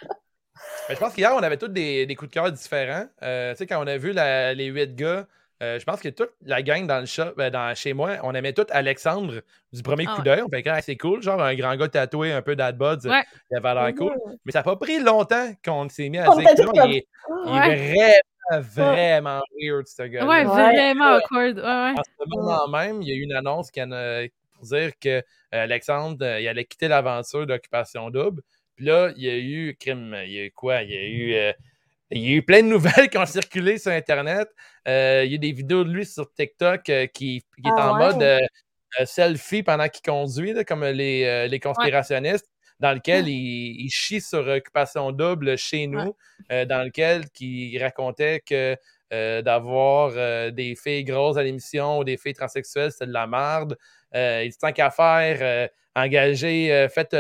Mais 0.90 0.96
je 0.96 1.00
pense 1.00 1.14
qu'hier, 1.14 1.34
on 1.36 1.44
avait 1.44 1.58
tous 1.58 1.68
des, 1.68 2.06
des 2.06 2.16
coups 2.16 2.30
de 2.30 2.34
cœur 2.34 2.52
différents. 2.52 3.06
Euh, 3.24 3.52
tu 3.52 3.58
sais, 3.58 3.68
quand 3.68 3.84
on 3.84 3.88
a 3.88 3.98
vu 3.98 4.12
la- 4.14 4.54
les 4.54 4.68
huit 4.68 4.96
gars, 4.96 5.26
euh, 5.64 5.80
je 5.80 5.84
pense 5.86 6.00
que 6.00 6.10
toute 6.10 6.32
la 6.46 6.62
gang 6.62 6.86
dans 6.86 7.00
le 7.00 7.06
shop, 7.06 7.34
ben, 7.38 7.50
dans, 7.50 7.74
chez 7.76 7.94
moi, 7.94 8.12
on 8.24 8.34
aimait 8.36 8.54
tout 8.54 8.66
Alexandre 8.70 9.42
du 9.74 9.82
premier 9.84 10.06
Ah 10.08 10.16
coup 10.16 10.22
d'œil. 10.22 10.42
On 10.42 10.50
fait 10.50 10.64
que 10.64 10.70
ah, 10.70 10.82
c'est 10.82 10.96
cool, 10.98 11.22
genre 11.22 11.42
un 11.42 11.56
grand 11.56 11.76
gars 11.76 11.88
tatoué, 11.88 12.32
un 12.34 12.42
peu 12.42 12.56
d'adbuds, 12.56 13.08
Ouais. 13.10 13.24
il 13.52 13.58
avait 13.58 13.74
l'air 13.74 13.96
cool. 13.96 14.12
Mhm. 14.14 14.38
Mais 14.46 14.52
ça 14.52 14.60
n'a 14.60 14.64
pas 14.64 14.76
pris 14.76 15.00
longtemps 15.00 15.52
qu'on 15.64 15.90
s'est 15.90 16.10
mis 16.10 16.20
à 16.20 16.32
On 16.32 16.36
dire 16.38 16.50
que 16.56 16.88
il 16.88 16.96
est, 16.98 17.08
il 17.46 17.50
est 17.50 17.96
Ouais. 17.96 18.22
Vraiment, 18.52 18.92
vraiment 18.92 19.42
weird, 19.60 19.88
ce 19.88 20.04
gars-là. 20.04 20.26
Ouais, 20.28 20.46
Ouais. 20.46 20.74
vraiment 20.74 21.16
awkward. 21.18 21.58
Ouais, 21.58 21.64
ouais. 21.64 21.94
En 22.00 22.04
ce 22.04 22.26
moment 22.28 22.68
même, 22.68 23.02
il 23.02 23.08
y 23.08 23.12
a 23.12 23.16
eu 23.16 23.22
une 23.24 23.34
annonce 23.36 23.72
qui 23.72 23.82
pour 23.82 24.66
dire 24.68 24.92
que 25.00 25.10
euh, 25.10 25.22
Alexandre, 25.52 26.26
euh, 26.26 26.40
il 26.40 26.48
allait 26.48 26.66
quitter 26.66 26.88
l'aventure 26.88 27.46
d'Occupation 27.46 28.10
Double. 28.10 28.42
Puis 28.76 28.86
là, 28.86 29.12
il 29.18 29.24
y 29.24 29.30
a 29.30 29.38
eu 29.38 29.76
crime, 29.80 30.16
il 30.26 30.32
y 30.32 30.40
a 30.40 30.46
eu 30.46 30.52
quoi? 30.52 30.82
Il 30.84 30.92
y 30.92 30.98
a 30.98 31.04
eu, 31.04 31.34
euh, 31.34 31.52
il 32.12 32.22
y 32.22 32.34
a 32.34 32.36
eu 32.38 32.42
plein 32.44 32.62
de 32.62 32.68
nouvelles 32.68 33.10
qui 33.12 33.18
ont 33.18 33.26
circulé 33.26 33.78
sur 33.78 33.92
Internet. 33.92 34.48
Euh, 34.88 35.24
il 35.26 35.32
y 35.32 35.36
a 35.36 35.38
des 35.38 35.52
vidéos 35.52 35.84
de 35.84 35.92
lui 35.92 36.06
sur 36.06 36.32
TikTok 36.34 36.90
euh, 36.90 37.08
qui, 37.08 37.44
qui 37.62 37.68
est 37.68 37.72
Ah 37.78 37.92
en 37.94 38.00
ouais? 38.00 38.14
mode 38.16 38.40
selfie 39.06 39.62
pendant 39.64 39.90
qu'il 39.90 40.10
conduit, 40.10 40.54
là, 40.54 40.64
comme 40.64 40.86
les, 40.86 41.26
euh, 41.26 41.48
les 41.48 41.60
conspirationnistes, 41.60 42.50
dans 42.80 42.94
lequel 42.94 43.28
il, 43.28 43.86
il 43.86 43.90
chie 43.90 44.22
sur 44.22 44.48
Occupation 44.48 45.12
Double 45.12 45.58
chez 45.58 45.88
nous, 45.88 46.16
euh, 46.52 46.66
dans 46.66 46.84
lequel 46.84 47.26
il 47.40 47.82
racontait 47.82 48.42
que 48.46 48.78
euh, 49.14 49.44
d'avoir 49.44 50.14
euh, 50.16 50.50
des 50.50 50.76
filles 50.76 51.04
grosses 51.04 51.38
à 51.38 51.44
l'émission 51.44 52.00
ou 52.00 52.04
des 52.04 52.18
filles 52.18 52.34
transsexuelles, 52.34 52.92
c'était 52.92 53.06
de 53.06 53.14
la 53.14 53.28
merde. 53.28 53.78
Euh, 54.16 54.42
il 54.44 54.50
dit 54.50 54.58
tant 54.58 54.72
qu'à 54.72 54.90
faire, 54.90 55.70
engager, 55.96 56.88
faites 56.90 57.16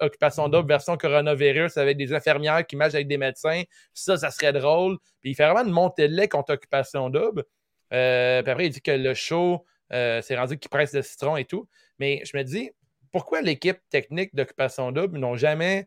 Occupation 0.00 0.48
Double 0.48 0.68
version 0.68 0.96
coronavirus 0.96 1.76
avec 1.76 1.96
des 1.96 2.14
infirmières 2.14 2.64
qui 2.66 2.76
matchent 2.76 2.94
avec 2.94 3.08
des 3.08 3.18
médecins. 3.18 3.62
Ça, 3.92 4.16
ça 4.16 4.30
serait 4.30 4.52
drôle. 4.52 4.98
Puis 5.20 5.30
il 5.30 5.34
fait 5.34 5.44
vraiment 5.44 5.66
une 5.66 5.74
montée 5.74 6.08
de 6.08 6.14
lait 6.14 6.28
contre 6.28 6.54
Occupation 6.54 7.10
Double. 7.10 7.44
Puis 7.90 7.98
après, 7.98 8.66
il 8.66 8.70
dit 8.70 8.80
que 8.80 8.92
le 8.92 9.14
show, 9.14 9.66
c'est 9.90 10.36
rendu 10.36 10.58
qu'il 10.58 10.70
presse 10.70 10.92
le 10.92 11.02
citron 11.02 11.36
et 11.36 11.44
tout. 11.44 11.68
Mais 11.98 12.22
je 12.24 12.36
me 12.36 12.42
dis, 12.42 12.70
pourquoi 13.14 13.40
l'équipe 13.42 13.78
technique 13.90 14.34
d'Occupation 14.34 14.90
Double 14.90 15.18
n'ont 15.18 15.36
jamais, 15.36 15.86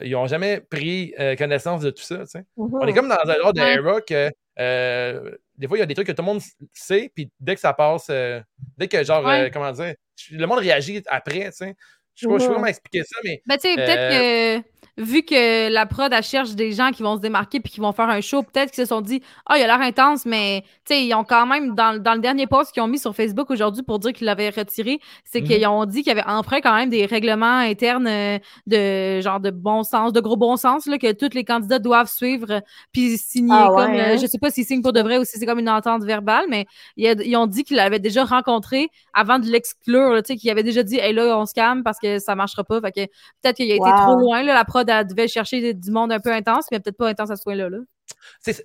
ils 0.00 0.16
ont 0.16 0.26
jamais 0.26 0.58
pris 0.62 1.12
euh, 1.20 1.36
connaissance 1.36 1.82
de 1.82 1.90
tout 1.90 2.02
ça, 2.02 2.24
sais? 2.24 2.44
On 2.56 2.86
est 2.86 2.94
comme 2.94 3.08
dans 3.10 3.16
un 3.30 3.34
genre 3.34 3.52
de 3.52 3.60
era 3.60 4.00
que 4.00 4.30
euh, 4.58 5.36
des 5.58 5.68
fois, 5.68 5.76
il 5.76 5.80
y 5.80 5.82
a 5.82 5.86
des 5.86 5.92
trucs 5.94 6.06
que 6.06 6.12
tout 6.12 6.22
le 6.22 6.26
monde 6.26 6.40
sait, 6.72 7.12
puis 7.14 7.30
dès 7.38 7.54
que 7.56 7.60
ça 7.60 7.74
passe, 7.74 8.06
euh, 8.08 8.40
dès 8.78 8.88
que 8.88 9.04
genre, 9.04 9.22
Ouais. 9.22 9.50
comment 9.52 9.70
dire, 9.70 9.94
le 10.30 10.46
monde 10.46 10.60
réagit 10.60 11.02
après, 11.08 11.50
tu 11.50 11.52
sais? 11.58 11.74
Je 12.14 12.26
sais 12.26 12.26
pas 12.26 12.38
je 12.38 12.38
sais 12.40 12.46
pas 12.46 12.52
Mhm. 12.52 12.54
comment 12.56 12.66
expliquer 12.68 13.02
ça, 13.04 13.16
mais 13.22 13.42
Ben, 13.46 13.56
tu 13.58 13.68
sais, 13.68 13.74
peut-être 13.74 14.08
que 14.10 14.68
vu 14.98 15.22
que 15.22 15.70
la 15.70 15.86
prod, 15.86 16.12
elle 16.12 16.22
cherche 16.22 16.50
des 16.54 16.72
gens 16.72 16.90
qui 16.90 17.02
vont 17.02 17.16
se 17.16 17.20
démarquer 17.22 17.60
puis 17.60 17.72
qui 17.72 17.80
vont 17.80 17.92
faire 17.92 18.08
un 18.10 18.20
show, 18.20 18.42
peut-être 18.42 18.70
qu'ils 18.72 18.82
se 18.84 18.88
sont 18.88 19.00
dit, 19.00 19.22
ah, 19.46 19.56
il 19.58 19.62
a 19.62 19.66
l'air 19.66 19.80
intense, 19.80 20.26
mais, 20.26 20.62
tu 20.86 20.94
sais, 20.94 21.04
ils 21.06 21.14
ont 21.14 21.24
quand 21.24 21.46
même, 21.46 21.74
dans, 21.74 22.00
dans 22.00 22.12
le 22.14 22.20
dernier 22.20 22.46
post 22.46 22.72
qu'ils 22.72 22.82
ont 22.82 22.88
mis 22.88 22.98
sur 22.98 23.14
Facebook 23.16 23.50
aujourd'hui 23.50 23.82
pour 23.82 23.98
dire 23.98 24.12
qu'ils 24.12 24.26
l'avaient 24.26 24.50
retiré, 24.50 24.98
c'est 25.24 25.40
Mhm. 25.40 25.46
qu'ils 25.46 25.66
ont 25.66 25.84
dit 25.86 26.02
qu'il 26.02 26.08
y 26.14 26.18
avait 26.18 26.28
emprunt 26.30 26.60
quand 26.60 26.74
même 26.74 26.90
des 26.90 27.06
règlements 27.06 27.58
internes 27.58 28.06
euh, 28.06 28.38
de 28.66 29.20
genre 29.22 29.40
de 29.40 29.50
bon 29.50 29.82
sens, 29.82 30.12
de 30.12 30.20
gros 30.20 30.36
bon 30.36 30.56
sens, 30.56 30.86
là, 30.86 30.98
que 30.98 31.12
tous 31.12 31.34
les 31.34 31.44
candidats 31.44 31.78
doivent 31.78 32.10
suivre 32.10 32.60
puis 32.92 33.16
signer 33.18 33.54
Ah 33.54 33.72
ouais, 33.72 33.82
comme, 33.82 33.94
euh, 33.98 34.12
hein? 34.14 34.16
je 34.18 34.26
sais 34.26 34.38
pas 34.38 34.50
s'ils 34.50 34.66
signent 34.66 34.82
pour 34.82 34.92
de 34.92 35.00
vrai 35.00 35.18
ou 35.18 35.24
si 35.24 35.38
c'est 35.38 35.46
comme 35.46 35.58
une 35.58 35.70
entente 35.70 36.04
verbale, 36.04 36.44
mais 36.50 36.66
ils, 36.96 37.06
a- 37.08 37.12
ils 37.24 37.36
ont 37.36 37.46
dit 37.46 37.64
qu'ils 37.64 37.76
l'avaient 37.76 37.98
déjà 37.98 38.24
rencontré 38.24 38.88
avant 39.14 39.38
de 39.38 39.46
l'exclure, 39.46 40.22
tu 40.22 40.34
sais, 40.34 40.36
qu'ils 40.36 40.50
avaient 40.50 40.62
déjà 40.62 40.82
dit, 40.82 40.98
hey 40.98 41.12
là, 41.14 41.38
on 41.38 41.46
se 41.46 41.54
calme 41.54 41.82
parce 41.82 41.98
que 41.98 42.18
ça 42.18 42.34
marchera 42.34 42.64
pas. 42.64 42.80
Fait 42.80 42.92
que 42.92 43.00
peut-être 43.42 43.56
qu'il 43.56 43.70
a 43.70 43.74
été 43.74 43.94
trop 43.94 44.16
loin, 44.16 44.42
là, 44.42 44.54
la 44.54 44.64
prod, 44.64 44.81
elle 44.88 45.06
devait 45.06 45.28
chercher 45.28 45.74
du 45.74 45.90
monde 45.90 46.12
un 46.12 46.20
peu 46.20 46.32
intense, 46.32 46.66
mais 46.70 46.80
peut-être 46.80 46.96
pas 46.96 47.08
intense 47.08 47.30
à 47.30 47.36
ce 47.36 47.42
point-là. 47.42 47.68
Là. 47.70 47.78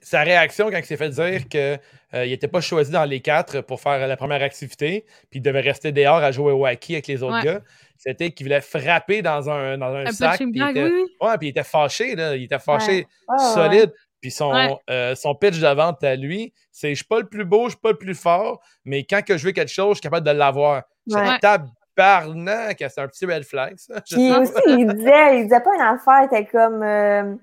sa 0.02 0.22
réaction 0.24 0.70
quand 0.70 0.78
il 0.78 0.86
s'est 0.86 0.98
fait 0.98 1.10
dire 1.10 1.48
qu'il 1.48 1.80
n'était 2.30 2.48
pas 2.48 2.62
choisi 2.62 2.92
dans 2.92 3.06
les 3.06 3.22
quatre 3.22 3.62
pour 3.62 3.80
faire 3.82 4.06
la 4.08 4.18
première 4.18 4.42
activité, 4.44 5.06
puis 5.30 5.40
il 5.40 5.42
devait 5.42 5.62
rester 5.62 5.92
dehors 5.92 6.18
à 6.18 6.32
jouer 6.32 6.52
au 6.52 6.66
hockey 6.68 6.94
avec 6.94 7.08
les 7.08 7.24
autres 7.24 7.36
Ouais. 7.38 7.44
gars, 7.44 7.62
c'était 7.98 8.32
qu'il 8.32 8.46
voulait 8.46 8.62
frapper 8.62 9.22
dans 9.22 9.50
un, 9.50 9.78
dans 9.78 9.94
un, 9.94 10.06
Un 10.06 10.12
sac. 10.12 10.38
puis 10.38 10.52
il 10.54 10.62
était- 10.70 10.84
oui, 10.84 10.92
oui. 10.94 11.28
Ouais, 11.28 11.38
puis 11.38 11.48
il 11.48 11.52
était 11.52 11.64
fâché, 11.64 12.16
là. 12.16 12.36
Il 12.36 12.44
était 12.44 12.60
fâché 12.60 13.08
Ouais, 13.28 13.36
ouais. 13.40 13.54
solide. 13.54 13.94
Puis 14.22 14.32
son, 14.32 14.52
Ouais. 14.52 14.76
euh, 14.90 15.16
son 15.16 15.36
pitch 15.36 15.60
de 15.60 15.68
vente 15.68 16.04
à 16.04 16.16
lui, 16.16 16.52
c'est 16.72 16.90
je 16.90 16.96
suis 16.96 17.06
pas 17.06 17.20
le 17.20 17.28
plus 17.28 17.46
beau, 17.46 17.66
je 17.66 17.70
suis 17.72 17.80
pas 17.80 17.92
le 17.92 17.98
plus 17.98 18.16
fort, 18.16 18.60
mais 18.84 19.04
quand 19.04 19.24
que 19.24 19.38
je 19.38 19.46
veux 19.46 19.52
quelque 19.52 19.72
chose, 19.72 19.90
je 19.92 19.94
suis 19.96 20.02
capable 20.02 20.26
de 20.26 20.32
l'avoir. 20.32 20.84
Ouais. 21.08 21.38
Tabarnak, 21.98 22.78
c'est 22.90 23.02
un 23.02 23.08
petit 23.08 23.26
red 23.26 23.44
flag, 23.44 23.74
ça. 23.78 24.02
Puis 24.02 24.32
aussi, 24.36 24.54
il 24.68 24.88
disait, 24.96 25.40
il 25.40 25.44
disait 25.44 25.60
pas 25.62 25.76
une 25.76 25.82
affaire, 25.82 26.24
était 26.24 26.46
comme 26.46 26.84
euh, 26.84 27.36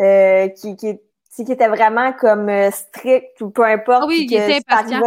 euh, 0.00 0.48
qui, 0.48 0.76
qui, 0.76 0.98
était 1.52 1.68
vraiment 1.68 2.12
comme 2.14 2.48
euh, 2.48 2.70
strict 2.70 3.40
ou 3.40 3.50
peu 3.50 3.64
importe. 3.64 4.02
Ah 4.04 4.06
oui, 4.06 4.26
il 4.28 4.34
était 4.34 4.58
impatient. 4.68 5.02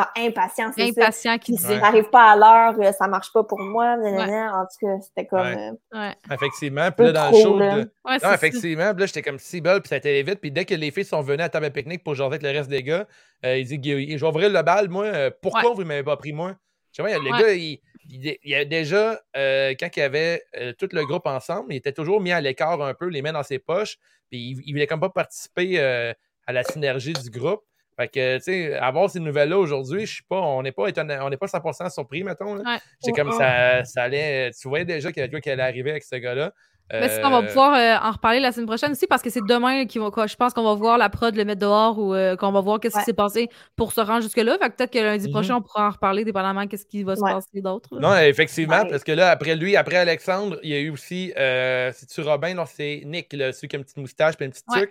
Ah, 0.00 0.12
impatient, 0.16 0.70
c'est 0.76 0.92
ça. 0.92 1.02
Impatient 1.02 1.38
qui 1.38 1.52
disait. 1.52 1.74
Ouais. 1.74 1.80
t'arrives 1.80 2.08
pas 2.10 2.30
à 2.30 2.36
l'heure, 2.36 2.80
euh, 2.80 2.92
ça 2.92 3.08
marche 3.08 3.32
pas 3.32 3.42
pour 3.42 3.58
moi. 3.58 3.96
En 3.98 4.64
tout 4.66 4.86
cas, 4.86 5.00
c'était 5.00 5.26
comme. 5.26 5.40
Ouais. 5.40 5.72
euh, 5.92 5.98
Ouais, 5.98 6.14
Effectivement. 6.32 6.88
Puis 6.92 7.06
là, 7.06 7.12
dans 7.12 7.30
le 7.32 7.36
show, 7.36 7.58
là. 7.58 7.74
de- 7.74 7.92
ouais 8.04 8.18
Non, 8.22 8.32
effectivement. 8.32 8.92
Puis 8.92 9.00
là, 9.00 9.06
j'étais 9.06 9.22
comme 9.22 9.40
si 9.40 9.60
belle, 9.60 9.80
puis 9.80 9.88
ça 9.88 9.96
a 9.96 9.98
été 9.98 10.22
vite. 10.22 10.40
Puis 10.40 10.52
dès 10.52 10.64
que 10.64 10.74
les 10.74 10.92
filles 10.92 11.04
sont 11.04 11.20
venues 11.22 11.42
à 11.42 11.48
table 11.48 11.66
à 11.66 11.70
pique-nique 11.70 12.04
pour 12.04 12.14
jouer 12.14 12.26
avec 12.26 12.42
le 12.42 12.50
reste 12.50 12.70
des 12.70 12.84
gars, 12.84 13.06
euh, 13.44 13.56
il 13.58 13.66
dit 13.66 13.80
Je 13.82 14.20
vais 14.20 14.28
ouvrir 14.28 14.50
le 14.50 14.62
bal, 14.62 14.88
moi. 14.88 15.06
pourquoi 15.42 15.70
Ouais. 15.70 15.74
vous 15.74 15.82
ne 15.82 15.88
m'avez 15.88 16.04
pas 16.04 16.16
pris, 16.16 16.32
moi? 16.32 16.54
Je 16.92 17.02
sais 17.02 17.08
pas, 17.08 17.18
le 17.18 17.30
Ouais. 17.30 17.40
gars, 17.42 17.52
il, 17.52 17.78
il, 18.10 18.38
il 18.42 18.50
y 18.50 18.54
a 18.54 18.64
déjà, 18.64 19.20
euh, 19.36 19.74
quand 19.78 19.88
il 19.96 20.00
y 20.00 20.02
avait 20.02 20.42
euh, 20.56 20.72
tout 20.72 20.88
le 20.92 21.04
groupe 21.04 21.26
ensemble, 21.26 21.72
il 21.72 21.76
était 21.76 21.92
toujours 21.92 22.20
mis 22.20 22.32
à 22.32 22.40
l'écart 22.40 22.80
un 22.82 22.94
peu, 22.94 23.06
les 23.08 23.22
mains 23.22 23.32
dans 23.32 23.42
ses 23.42 23.58
poches. 23.58 23.98
Puis 24.30 24.38
il, 24.38 24.62
il 24.66 24.72
voulait 24.72 24.86
comme 24.86 25.00
pas 25.00 25.10
participer 25.10 25.78
euh, 25.80 26.12
à 26.46 26.52
la 26.52 26.62
synergie 26.64 27.12
du 27.12 27.30
groupe. 27.30 27.62
Fait 27.96 28.08
que, 28.08 28.36
tu 28.36 28.44
sais, 28.44 28.74
avoir 28.74 29.10
ces 29.10 29.18
nouvelles-là 29.18 29.58
aujourd'hui, 29.58 30.06
je 30.06 30.14
suis 30.14 30.22
pas, 30.22 30.40
on 30.40 30.62
n'est 30.62 30.70
pas 30.70 30.84
on 30.84 31.30
n'est 31.30 31.36
pas 31.36 31.46
100% 31.46 31.90
surpris, 31.92 32.22
mettons. 32.22 32.58
Ouais. 32.58 32.76
C'est 33.00 33.12
comme 33.12 33.32
ça, 33.32 33.84
ça 33.84 34.04
allait. 34.04 34.52
Tu 34.52 34.68
voyais 34.68 34.84
déjà 34.84 35.10
qu'il 35.10 35.20
y 35.20 35.24
avait 35.24 35.30
quoi 35.32 35.40
qui 35.40 35.50
allait 35.50 35.64
arriver 35.64 35.90
avec 35.90 36.04
ce 36.04 36.14
gars-là. 36.14 36.52
Mais 36.92 37.08
sinon, 37.10 37.28
on 37.28 37.30
va 37.30 37.38
Euh, 37.38 37.46
pouvoir 37.46 37.74
euh, 37.74 37.96
en 38.08 38.12
reparler 38.12 38.40
la 38.40 38.50
semaine 38.52 38.66
prochaine 38.66 38.92
aussi 38.92 39.06
parce 39.06 39.20
que 39.22 39.28
c'est 39.30 39.44
demain 39.46 39.84
qu'ils 39.86 40.00
vont, 40.00 40.10
quoi, 40.10 40.26
je 40.26 40.36
pense 40.36 40.54
qu'on 40.54 40.64
va 40.64 40.74
voir 40.74 40.96
la 40.98 41.08
prod 41.10 41.34
le 41.36 41.44
mettre 41.44 41.60
dehors 41.60 41.98
ou 41.98 42.14
euh, 42.14 42.34
qu'on 42.36 42.50
va 42.50 42.60
voir 42.60 42.80
qu'est-ce 42.80 42.94
Ouais. 42.96 43.02
qui 43.02 43.06
s'est 43.06 43.12
passé 43.12 43.48
pour 43.76 43.92
se 43.92 44.00
rendre 44.00 44.22
jusque-là. 44.22 44.56
Fait 44.58 44.70
que 44.70 44.76
peut-être 44.76 44.92
que 44.92 44.98
lundi 44.98 45.26
Mhm. 45.26 45.32
prochain, 45.32 45.56
on 45.56 45.60
pourra 45.62 45.88
en 45.88 45.90
reparler 45.90 46.24
dépendamment 46.24 46.66
qu'est-ce 46.66 46.86
qui 46.86 47.02
va 47.02 47.14
se 47.16 47.20
Ouais. 47.20 47.32
passer 47.32 47.60
d'autre. 47.60 47.90
Non, 48.00 48.16
effectivement, 48.16 48.80
Ouais. 48.82 48.88
parce 48.90 49.04
que 49.04 49.12
là, 49.12 49.30
après 49.30 49.54
lui, 49.54 49.76
après 49.76 49.96
Alexandre, 49.96 50.58
il 50.62 50.70
y 50.70 50.74
a 50.74 50.80
eu 50.80 50.90
aussi, 50.90 51.32
euh, 51.36 51.90
c'est-tu 51.94 52.22
Robin? 52.22 52.54
Non, 52.54 52.64
c'est 52.66 53.02
Nick, 53.04 53.32
là, 53.34 53.52
celui 53.52 53.68
qui 53.68 53.76
a 53.76 53.78
une 53.78 53.84
petite 53.84 53.98
moustache 53.98 54.34
et 54.40 54.44
une 54.44 54.50
petite 54.50 54.64
Ouais. 54.74 54.88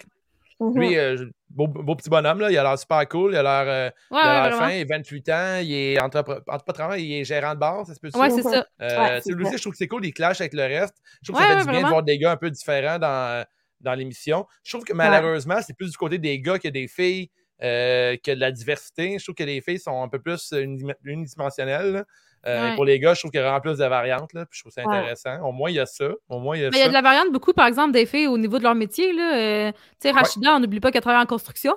Tuque. 0.60 0.76
mhm. 0.76 0.80
Lui, 0.82 0.98
euh, 0.98 1.26
beau, 1.50 1.68
beau 1.68 1.96
petit 1.96 2.10
bonhomme, 2.10 2.40
là, 2.40 2.50
il 2.52 2.58
a 2.58 2.64
l'air 2.64 2.78
super 2.80 3.08
cool, 3.08 3.32
il 3.34 3.38
a 3.38 3.44
l'air 3.44 3.68
euh, 3.68 3.90
Ouais, 4.12 4.20
il 4.24 4.28
a 4.28 4.28
ouais, 4.28 4.34
l'air 4.34 4.42
vraiment. 4.58 4.60
fin, 4.68 4.72
il 4.76 4.82
a 4.92 4.98
28 4.98 5.30
ans, 5.30 5.60
il 5.62 5.74
est 5.74 5.98
entrepre- 6.00 6.42
entrepreneur, 6.48 6.96
il 6.98 7.14
est 7.14 7.24
gérant 7.26 7.54
de 7.54 7.60
bar, 7.60 7.86
ça 7.86 7.94
se 7.94 8.00
peut 8.00 8.10
Ouais, 8.16 8.30
c'est 8.30 8.42
ça. 8.44 8.66
Euh, 8.82 9.16
lui 9.16 9.22
c'est 9.24 9.34
aussi, 9.36 9.58
je 9.58 9.62
trouve 9.62 9.72
que 9.74 9.78
c'est 9.78 9.88
cool, 9.88 10.06
il 10.06 10.14
clash 10.14 10.42
avec 10.42 10.54
le 10.54 10.64
reste. 10.64 10.96
Je 11.22 11.32
trouve 11.32 11.42
que 11.42 11.48
Ouais, 11.48 11.54
ça 11.54 11.60
fait 11.60 11.66
ouais, 11.66 11.66
du 11.66 11.72
bien 11.72 11.72
vraiment. 11.82 11.88
de 11.88 11.94
voir 11.94 12.04
des 12.04 12.18
gars 12.18 12.32
un 12.32 12.38
peu 12.38 12.50
différents 12.52 13.00
dans, 13.00 13.46
dans 13.82 13.94
l'émission. 13.94 14.46
Je 14.64 14.72
trouve 14.72 14.84
que 14.86 14.94
malheureusement, 14.94 15.58
c'est 15.66 15.76
plus 15.76 15.92
du 15.92 15.98
côté 15.98 16.18
des 16.18 16.40
gars 16.42 16.60
que 16.60 16.68
des 16.70 16.88
filles 16.88 17.30
euh, 17.64 18.16
que 18.24 18.32
de 18.32 18.40
la 18.40 18.52
diversité. 18.52 19.18
Je 19.20 19.24
trouve 19.24 19.36
que 19.36 19.44
les 19.44 19.62
filles 19.62 19.80
sont 19.80 20.02
un 20.04 20.08
peu 20.10 20.20
plus 20.20 20.52
unim- 20.52 20.94
unidimensionnelles. 21.04 22.04
Euh. 22.48 22.76
Pour 22.76 22.86
les 22.86 23.00
gars, 23.00 23.14
je 23.14 23.20
trouve 23.20 23.32
qu'il 23.32 23.40
y 23.40 23.44
a 23.44 23.46
vraiment 23.46 23.62
plus 23.62 23.78
de 23.78 23.86
variantes, 23.86 24.32
là, 24.34 24.46
puis 24.46 24.58
je 24.58 24.64
trouve 24.64 24.72
ça 24.72 24.82
Ouais. 24.86 24.96
intéressant. 24.98 25.42
Au 25.48 25.52
moins, 25.52 25.70
il 25.70 25.76
y 25.76 25.80
a 25.80 25.86
ça. 25.86 26.06
Au 26.30 26.40
moins, 26.40 26.56
il 26.56 26.62
y 26.62 26.66
a 26.66 26.70
Mais 26.70 26.78
il 26.78 26.80
y 26.80 26.82
a 26.82 26.86
ça. 26.86 26.90
de 26.90 26.94
la 26.94 27.02
variante 27.02 27.32
beaucoup, 27.32 27.54
par 27.54 27.68
exemple, 27.68 27.92
des 27.92 28.06
filles 28.06 28.28
au 28.28 28.38
niveau 28.38 28.58
de 28.58 28.64
leur 28.64 28.76
métier. 28.76 29.12
Là. 29.14 29.36
Euh, 29.38 29.72
tu 29.72 29.78
sais, 30.00 30.12
Rachida, 30.12 30.56
on 30.56 30.60
n'oublie 30.60 30.80
pas 30.80 30.92
qu'elle 30.92 31.02
travaille 31.02 31.22
en 31.22 31.26
construction. 31.26 31.76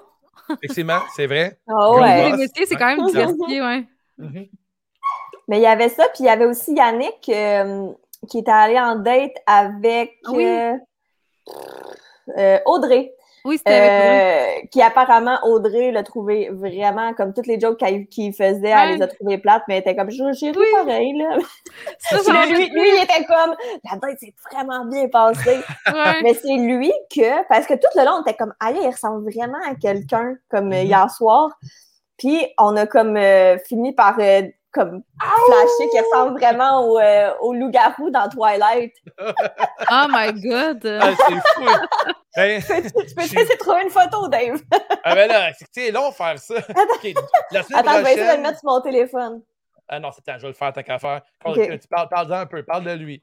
Effectivement, 0.50 1.00
c'est 1.14 1.26
vrai. 1.26 1.58
Gros 1.66 2.00
ouais. 2.00 2.30
Les 2.32 2.36
métiers, 2.36 2.66
c'est 2.66 2.76
quand 2.76 2.86
même 2.96 3.04
diversifié, 3.06 3.60
ouais. 3.62 3.84
Mhm. 4.18 4.46
Mais 5.48 5.58
il 5.58 5.62
y 5.62 5.66
avait 5.66 5.88
ça, 5.88 6.04
puis 6.14 6.24
il 6.24 6.26
y 6.26 6.28
avait 6.28 6.44
aussi 6.44 6.74
Yannick 6.74 7.28
euh, 7.30 7.88
qui 8.28 8.38
était 8.38 8.50
allé 8.50 8.78
en 8.78 8.96
date 8.96 9.32
avec 9.46 10.12
Ah 10.26 10.30
oui. 10.32 10.44
euh, 10.46 10.74
euh, 12.38 12.58
Audrey. 12.66 13.12
Oui, 13.44 13.58
c'était 13.58 13.70
avec 13.70 13.90
Audrey. 13.90 14.62
Euh, 14.64 14.66
qui 14.70 14.82
apparemment, 14.82 15.38
Audrey 15.44 15.90
l'a 15.92 16.02
trouvé 16.02 16.50
vraiment, 16.52 17.14
comme 17.14 17.32
toutes 17.32 17.46
les 17.46 17.58
jokes 17.58 17.78
qu'elle 17.78 18.06
qu'il 18.08 18.32
faisait, 18.34 18.60
Ouais. 18.74 18.80
elle 18.84 18.96
les 18.96 19.02
a 19.02 19.06
trouvées 19.08 19.38
plates, 19.38 19.62
mais 19.68 19.76
elle 19.76 19.80
était 19.80 19.96
comme, 19.96 20.10
j'ai 20.10 20.24
ri 20.50 20.52
Oui. 20.58 20.66
pareil, 20.72 21.12
là. 21.16 21.36
Ça, 21.98 22.16
Puis 22.16 22.24
ça 22.26 22.32
là, 22.32 22.40
m'a 22.40 22.46
lui, 22.46 22.68
lui, 22.68 22.88
il 22.96 23.02
était 23.02 23.24
comme, 23.24 23.54
la 23.90 23.96
date 23.98 24.18
s'est 24.18 24.34
vraiment 24.52 24.84
bien 24.86 25.08
passée. 25.08 25.60
Ouais. 25.92 26.22
mais 26.22 26.34
c'est 26.34 26.54
lui 26.56 26.92
que, 27.14 27.46
parce 27.48 27.66
que 27.66 27.74
tout 27.74 27.88
le 27.96 28.04
long, 28.04 28.18
on 28.18 28.22
était 28.22 28.34
comme, 28.36 28.54
aïe, 28.60 28.78
il 28.82 28.86
ressemble 28.90 29.30
vraiment 29.32 29.58
à 29.68 29.74
quelqu'un, 29.74 30.34
comme 30.50 30.66
Mhm. 30.68 30.72
hier 30.86 31.10
soir. 31.10 31.50
Puis 32.18 32.46
on 32.58 32.76
a 32.76 32.86
comme 32.86 33.16
euh, 33.16 33.56
fini 33.66 33.94
par, 33.94 34.16
euh, 34.20 34.42
comme, 34.72 35.02
flasher 35.46 35.90
qu'il 35.90 36.00
ressemble 36.02 36.38
vraiment 36.38 36.86
au, 36.86 36.98
euh, 36.98 37.32
au 37.40 37.54
loup-garou 37.54 38.10
dans 38.10 38.28
Twilight. 38.28 38.92
Oh 39.90 40.06
my 40.10 40.32
god. 40.40 40.86
Ah, 41.02 41.10
c'est 41.16 41.34
fou. 41.34 42.14
Ben, 42.36 42.62
Tu 43.08 43.14
peux 43.14 43.22
essayer 43.22 43.44
de 43.44 43.58
trouver 43.58 43.82
une 43.82 43.90
photo, 43.90 44.28
Dave? 44.28 44.60
ah 45.04 45.14
ben 45.14 45.28
là, 45.28 45.50
c'est 45.72 45.90
long 45.90 46.12
faire 46.12 46.38
ça. 46.38 46.54
La 47.50 47.62
semaine 47.62 47.78
Attends, 47.80 47.98
je 47.98 48.02
vais 48.04 48.12
essayer 48.12 48.30
de 48.32 48.36
le 48.36 48.42
mettre 48.42 48.58
sur 48.60 48.68
mon 48.70 48.80
téléphone. 48.80 49.42
Ah 49.88 49.98
non, 49.98 50.10
c'est 50.12 50.32
je 50.36 50.42
vais 50.42 50.48
le 50.48 50.54
faire 50.54 50.72
tant 50.72 50.82
qu'à 50.82 50.98
faire. 50.98 51.22
Quand- 51.44 51.50
Ok. 51.50 51.80
Tu 51.80 51.88
parles, 51.88 52.08
parle-en 52.08 52.36
un 52.40 52.46
peu, 52.46 52.62
parle 52.62 52.84
de 52.84 52.92
lui. 52.92 53.22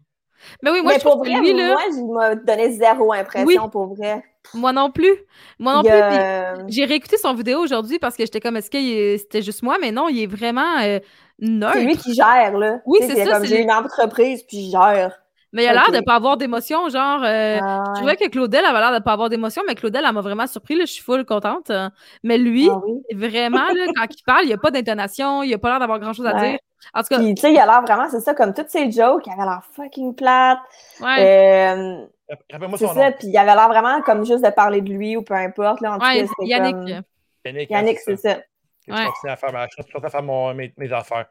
Mais 0.62 0.70
oui, 0.72 0.82
moi, 0.82 0.92
mais 0.94 1.00
je 1.00 1.04
pour 1.04 1.22
que 1.24 1.30
vrai, 1.30 1.40
lui, 1.40 1.54
là, 1.54 1.68
moi, 1.72 1.82
il 1.90 2.06
m'a 2.14 2.36
donné 2.36 2.72
zéro 2.72 3.12
impression, 3.14 3.46
Oui. 3.48 3.58
pour 3.72 3.96
vrai. 3.96 4.24
moi 4.54 4.72
non 4.72 4.92
plus. 4.92 5.16
Moi 5.58 5.74
non 5.76 5.82
plus. 5.82 5.92
euh, 5.92 6.56
J'ai 6.68 6.86
réécouté 6.86 7.18
son 7.18 7.34
vidéo 7.34 7.60
aujourd'hui 7.60 7.98
parce 8.00 8.16
que 8.16 8.24
j'étais 8.24 8.40
comme, 8.40 8.56
est-ce 8.58 8.70
que 8.70 9.18
c'était 9.18 9.42
juste 9.42 9.64
moi? 9.64 9.78
Mais 9.82 9.92
non, 9.92 10.10
il 10.10 10.22
est 10.22 10.28
vraiment 10.28 10.80
euh, 10.84 11.00
neutre. 11.40 11.74
C'est 11.74 11.84
lui 11.86 11.98
qui 11.98 12.14
gère, 12.14 12.56
là. 12.58 12.82
Oui, 12.86 13.00
c'est 13.02 13.26
ça, 13.26 13.42
j'ai 13.44 13.62
une 13.62 13.72
entreprise, 13.72 14.44
puis 14.44 14.66
je 14.68 14.72
gère. 14.72 15.18
Mais 15.54 15.64
il 15.64 15.68
a 15.68 15.74
l'air 15.74 15.92
de 15.92 16.04
pas 16.04 16.16
avoir 16.16 16.36
d'émotion, 16.38 16.90
genre. 16.90 17.24
euh, 17.24 17.58
Ah, 17.62 17.84
Je 17.94 18.00
trouvais 18.00 18.16
que 18.18 18.28
Claudel 18.30 18.66
avait 18.66 18.80
l'air 18.80 18.92
de 18.94 19.04
pas 19.04 19.14
avoir 19.14 19.30
d'émotion, 19.30 19.62
mais 19.68 19.76
Claudel, 19.76 20.04
elle 20.06 20.14
m'a 20.14 20.22
vraiment 20.22 20.46
surpris. 20.48 20.76
Là, 20.76 20.86
je 20.86 20.92
suis 20.92 21.04
full 21.04 21.24
contente. 21.26 21.70
euh. 21.70 21.90
Mais 22.24 22.38
lui, 22.38 22.70
Ah 22.72 22.80
oui. 22.86 23.02
vraiment, 23.16 23.66
là, 23.68 23.86
quand 23.96 24.06
il 24.10 24.24
parle, 24.26 24.44
il 24.44 24.48
n'y 24.48 24.54
a 24.54 24.58
pas 24.58 24.72
d'intonation, 24.72 25.44
il 25.44 25.54
a 25.54 25.58
pas 25.58 25.70
l'air 25.70 25.80
d'avoir 25.80 26.00
grand-chose 26.00 26.26
à 26.28 26.34
dire. 26.34 26.60
En 26.94 27.02
tout 27.02 27.08
cas, 27.10 27.18
Puis, 27.20 27.34
tu 27.34 27.42
sais, 27.42 27.54
il 27.54 27.58
a 27.60 27.66
l'air 27.66 27.82
vraiment, 27.82 28.08
c'est 28.10 28.20
ça, 28.20 28.34
comme 28.34 28.54
toutes 28.54 28.70
ses 28.70 28.92
jokes, 28.92 29.24
il 29.26 29.32
avait 29.34 29.44
l'air 29.50 29.62
fucking 29.74 30.16
plate. 30.16 30.60
ouais. 31.02 31.74
Euh, 31.76 32.06
Rappelle-moi 32.52 32.78
son 32.78 32.94
ça, 32.94 33.10
nom. 33.10 33.16
puis 33.18 33.30
il 33.30 33.38
avait 33.38 33.56
l'air 33.56 33.70
vraiment 33.70 34.02
comme 34.02 34.26
juste 34.26 34.44
de 34.44 34.50
parler 34.50 34.82
de 34.82 34.90
lui 34.92 35.16
ou 35.16 35.22
peu 35.22 35.34
importe. 35.34 35.80
Là, 35.82 35.94
en 35.94 35.98
tout 35.98 36.06
ouais, 36.06 36.22
cas, 36.22 36.28
c'était 36.28 36.46
Yannick. 36.50 36.76
comme- 36.76 37.02
Yannick, 37.46 37.70
Yannick, 37.70 37.98
hein, 37.98 38.02
c'est 38.06 38.18
ça. 38.18 38.38
Je 38.86 38.94
Ouais. 38.94 39.06
continue 39.06 39.32
à 39.32 39.38
faire, 39.38 39.54
ma... 39.54 39.66
je 39.68 39.98
à 40.06 40.10
faire 40.10 40.24
mon- 40.24 40.54
mes, 40.54 40.74
mes 40.78 40.92
affaires. 40.92 41.26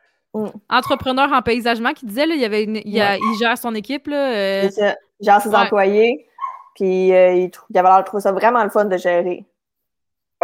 Entrepreneur 0.70 1.33
en 1.33 1.42
paysagement 1.42 1.92
qui 1.92 2.07
disait, 2.07 2.27
là, 2.27 2.35
il, 2.35 2.40
y 2.40 2.44
avait 2.44 2.64
une- 2.64 2.77
il, 2.77 2.94
il 2.96 3.38
gère 3.38 3.57
son 3.59 3.75
équipe. 3.75 4.07
Là, 4.07 4.33
euh, 4.35 4.62
C'est 4.64 4.70
ça. 4.81 4.96
Genre 5.20 5.40
ses 5.40 5.49
ouais. 5.49 5.57
employés. 5.57 6.27
Puis 6.75 7.12
euh, 7.14 7.33
il, 7.33 7.51
trou- 7.51 7.64
il 7.70 7.79
avait 7.79 7.88
l'air 7.88 8.01
de 8.01 8.05
trouver 8.05 8.20
ça 8.22 8.33
vraiment 8.33 8.62
le 8.62 8.68
fun 8.70 8.85
de 8.85 8.96
gérer. 8.99 9.44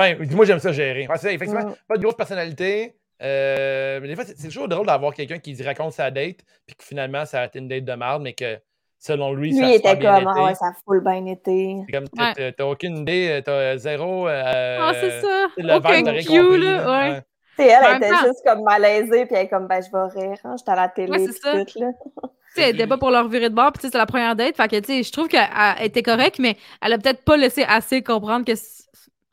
Ouais, 0.00 0.18
moi 0.30 0.44
j'aime 0.46 0.58
ça 0.60 0.72
gérer. 0.72 1.06
Ouais, 1.06 1.18
c'est 1.18 1.34
effectivement, 1.34 1.66
Mm. 1.66 1.74
pas 1.86 1.96
de 1.96 2.02
grosse 2.02 2.16
personnalité. 2.16 2.94
euh, 3.22 4.00
mais 4.02 4.08
des 4.08 4.14
fois, 4.16 4.24
c'est 4.24 4.36
c'est 4.38 4.48
toujours 4.48 4.66
drôle 4.66 4.86
d'avoir 4.86 5.12
quelqu'un 5.14 5.38
qui 5.38 5.52
dit- 5.52 5.62
raconte 5.62 5.92
sa 5.92 6.10
date, 6.10 6.38
puis 6.66 6.74
que 6.74 6.82
finalement, 6.84 7.24
ça 7.26 7.42
a 7.42 7.44
été 7.46 7.58
une 7.60 7.68
date 7.68 7.84
de 7.84 7.92
merde, 7.92 8.22
mais 8.22 8.32
que 8.32 8.58
selon 8.98 9.32
lui, 9.34 9.50
Lui, 9.50 9.58
ça 9.58 9.66
a 9.66 9.68
il 9.68 9.74
était 9.74 9.94
bien 9.96 10.14
comme, 10.20 10.22
été. 10.30 10.40
ah 10.40 10.44
ouais, 10.46 10.54
ça 10.54 10.66
a 10.66 10.72
full 10.84 11.04
bien 11.04 11.26
été. 11.26 11.76
C'est 11.86 11.92
comme, 11.92 12.06
Ouais. 12.18 12.52
t'as- 12.52 12.66
aucune 12.66 12.96
idée, 12.98 13.40
t'as 13.44 13.76
zéro. 13.76 14.26
euh, 14.26 14.78
Ah, 14.80 14.92
c'est 14.98 15.20
ça. 15.20 15.46
le 15.56 15.74
Aucun 15.74 16.02
cue, 16.22 16.58
là. 16.58 16.90
Ouais. 17.10 17.22
Ouais. 17.58 17.64
Tu 17.66 17.70
sais, 17.70 17.78
elle, 17.90 17.96
était 17.98 18.08
temps- 18.10 18.26
juste 18.26 18.42
comme 18.46 18.62
malaisée, 18.62 19.26
puis 19.26 19.34
elle 19.36 19.44
est 19.44 19.48
comme, 19.48 19.66
ben, 19.66 19.82
je 19.82 19.90
vais 19.90 20.20
rire, 20.26 20.38
hein, 20.44 20.54
j'étais 20.58 20.70
à 20.70 20.76
la 20.76 20.88
télé, 20.88 21.10
Ouais, 21.10 21.26
c'est 21.26 21.40
tout, 21.66 21.80
là. 21.80 21.90
Tu 22.54 22.60
sais, 22.60 22.68
elle 22.68 22.74
était 22.74 22.86
pas 22.86 22.98
pour 22.98 23.10
leur 23.10 23.28
virer 23.28 23.48
de 23.48 23.54
bord, 23.54 23.72
puis 23.72 23.80
c'était 23.82 23.96
la 23.96 24.04
première 24.04 24.36
date. 24.36 24.56
Fait 24.58 24.68
que, 24.68 24.76
tu 24.80 24.84
sais, 24.86 25.02
je 25.02 25.10
trouve 25.10 25.26
qu'elle 25.26 25.48
elle 25.78 25.86
était 25.86 26.02
correcte, 26.02 26.38
mais 26.38 26.56
elle 26.82 26.92
a 26.92 26.98
peut-être 26.98 27.24
pas 27.24 27.38
laissé 27.38 27.64
assez 27.66 28.02
comprendre 28.02 28.44
que 28.44 28.52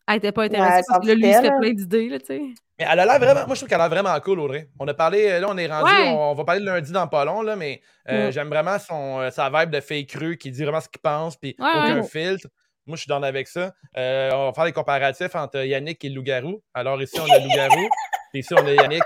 elle 0.08 0.16
était 0.16 0.32
pas 0.32 0.44
intéressée. 0.44 0.78
Ouais, 0.78 0.84
parce 0.88 1.00
que 1.02 1.08
là, 1.08 1.16
lui, 1.16 1.28
il 1.28 1.34
se 1.36 1.42
fait 1.42 1.58
plein 1.60 1.74
d'idées, 1.74 2.08
là, 2.10 2.20
tu 2.20 2.26
sais. 2.28 2.42
Mais 2.80 2.86
elle 2.90 3.00
a 3.02 3.06
l'air 3.06 3.20
vraiment. 3.20 3.46
Moi, 3.46 3.56
je 3.56 3.60
trouve 3.60 3.68
qu'elle 3.68 3.82
a 3.82 3.90
l'air 3.90 4.02
vraiment 4.02 4.18
cool, 4.22 4.40
Audrey. 4.40 4.70
On 4.80 4.88
a 4.88 4.94
parlé. 4.94 5.38
Là, 5.42 5.48
on 5.50 5.58
est 5.58 5.68
rendu. 5.68 5.92
Ouais. 5.92 6.14
On, 6.14 6.32
on 6.32 6.34
va 6.34 6.46
parler 6.46 6.62
le 6.62 6.68
lundi 6.68 6.94
dans 6.94 7.08
pas 7.10 7.26
long, 7.26 7.42
là, 7.42 7.58
mais 7.58 7.82
euh, 8.10 8.30
Mm. 8.30 8.32
j'aime 8.32 8.48
vraiment 8.48 8.80
son, 8.80 9.20
euh, 9.20 9.30
sa 9.32 9.50
vibe 9.50 9.70
de 9.72 9.82
fake 9.82 10.08
cru 10.08 10.38
qui 10.38 10.50
dit 10.50 10.64
vraiment 10.64 10.80
ce 10.80 10.88
qu'il 10.88 11.02
pense, 11.02 11.36
puis 11.36 11.58
Ouais, 11.60 11.68
aucun 11.76 11.98
ouais. 11.98 12.04
filtre. 12.08 12.48
Moi, 12.90 12.98
je 12.98 13.02
suis 13.04 13.10
dans 13.10 13.24
avec 13.24 13.48
ça. 13.48 13.72
Euh, 13.98 14.30
on 14.34 14.48
va 14.48 14.54
faire 14.54 14.66
des 14.66 14.74
comparatifs 14.74 15.34
entre 15.36 15.60
Yannick 15.64 16.04
et 16.04 16.10
le 16.10 16.16
loup-garou. 16.16 16.62
Alors, 16.74 17.02
ici, 17.02 17.18
on 17.20 17.32
a 17.32 17.38
le 17.38 17.44
loup-garou, 17.46 17.88
puis 18.34 18.42
ici, 18.42 18.54
on 18.54 18.66
a 18.66 18.72
Yannick. 18.74 19.04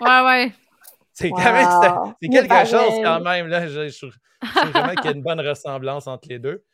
Ouais, 0.00 0.20
ouais. 0.24 0.52
C'est 1.12 1.30
quand 1.30 1.38
même. 1.52 1.66
Wow. 1.66 2.14
quelque 2.20 2.48
pareil. 2.48 2.66
chose, 2.66 3.00
quand 3.04 3.20
même. 3.20 3.46
Là. 3.48 3.66
Je, 3.68 3.88
je 3.88 3.96
trouve 3.98 4.14
je 4.42 4.68
vraiment 4.70 4.94
qu'il 4.94 5.04
y 5.04 5.08
a 5.08 5.16
une 5.16 5.22
bonne 5.22 5.40
ressemblance 5.40 6.06
entre 6.06 6.28
les 6.28 6.38
deux. 6.38 6.64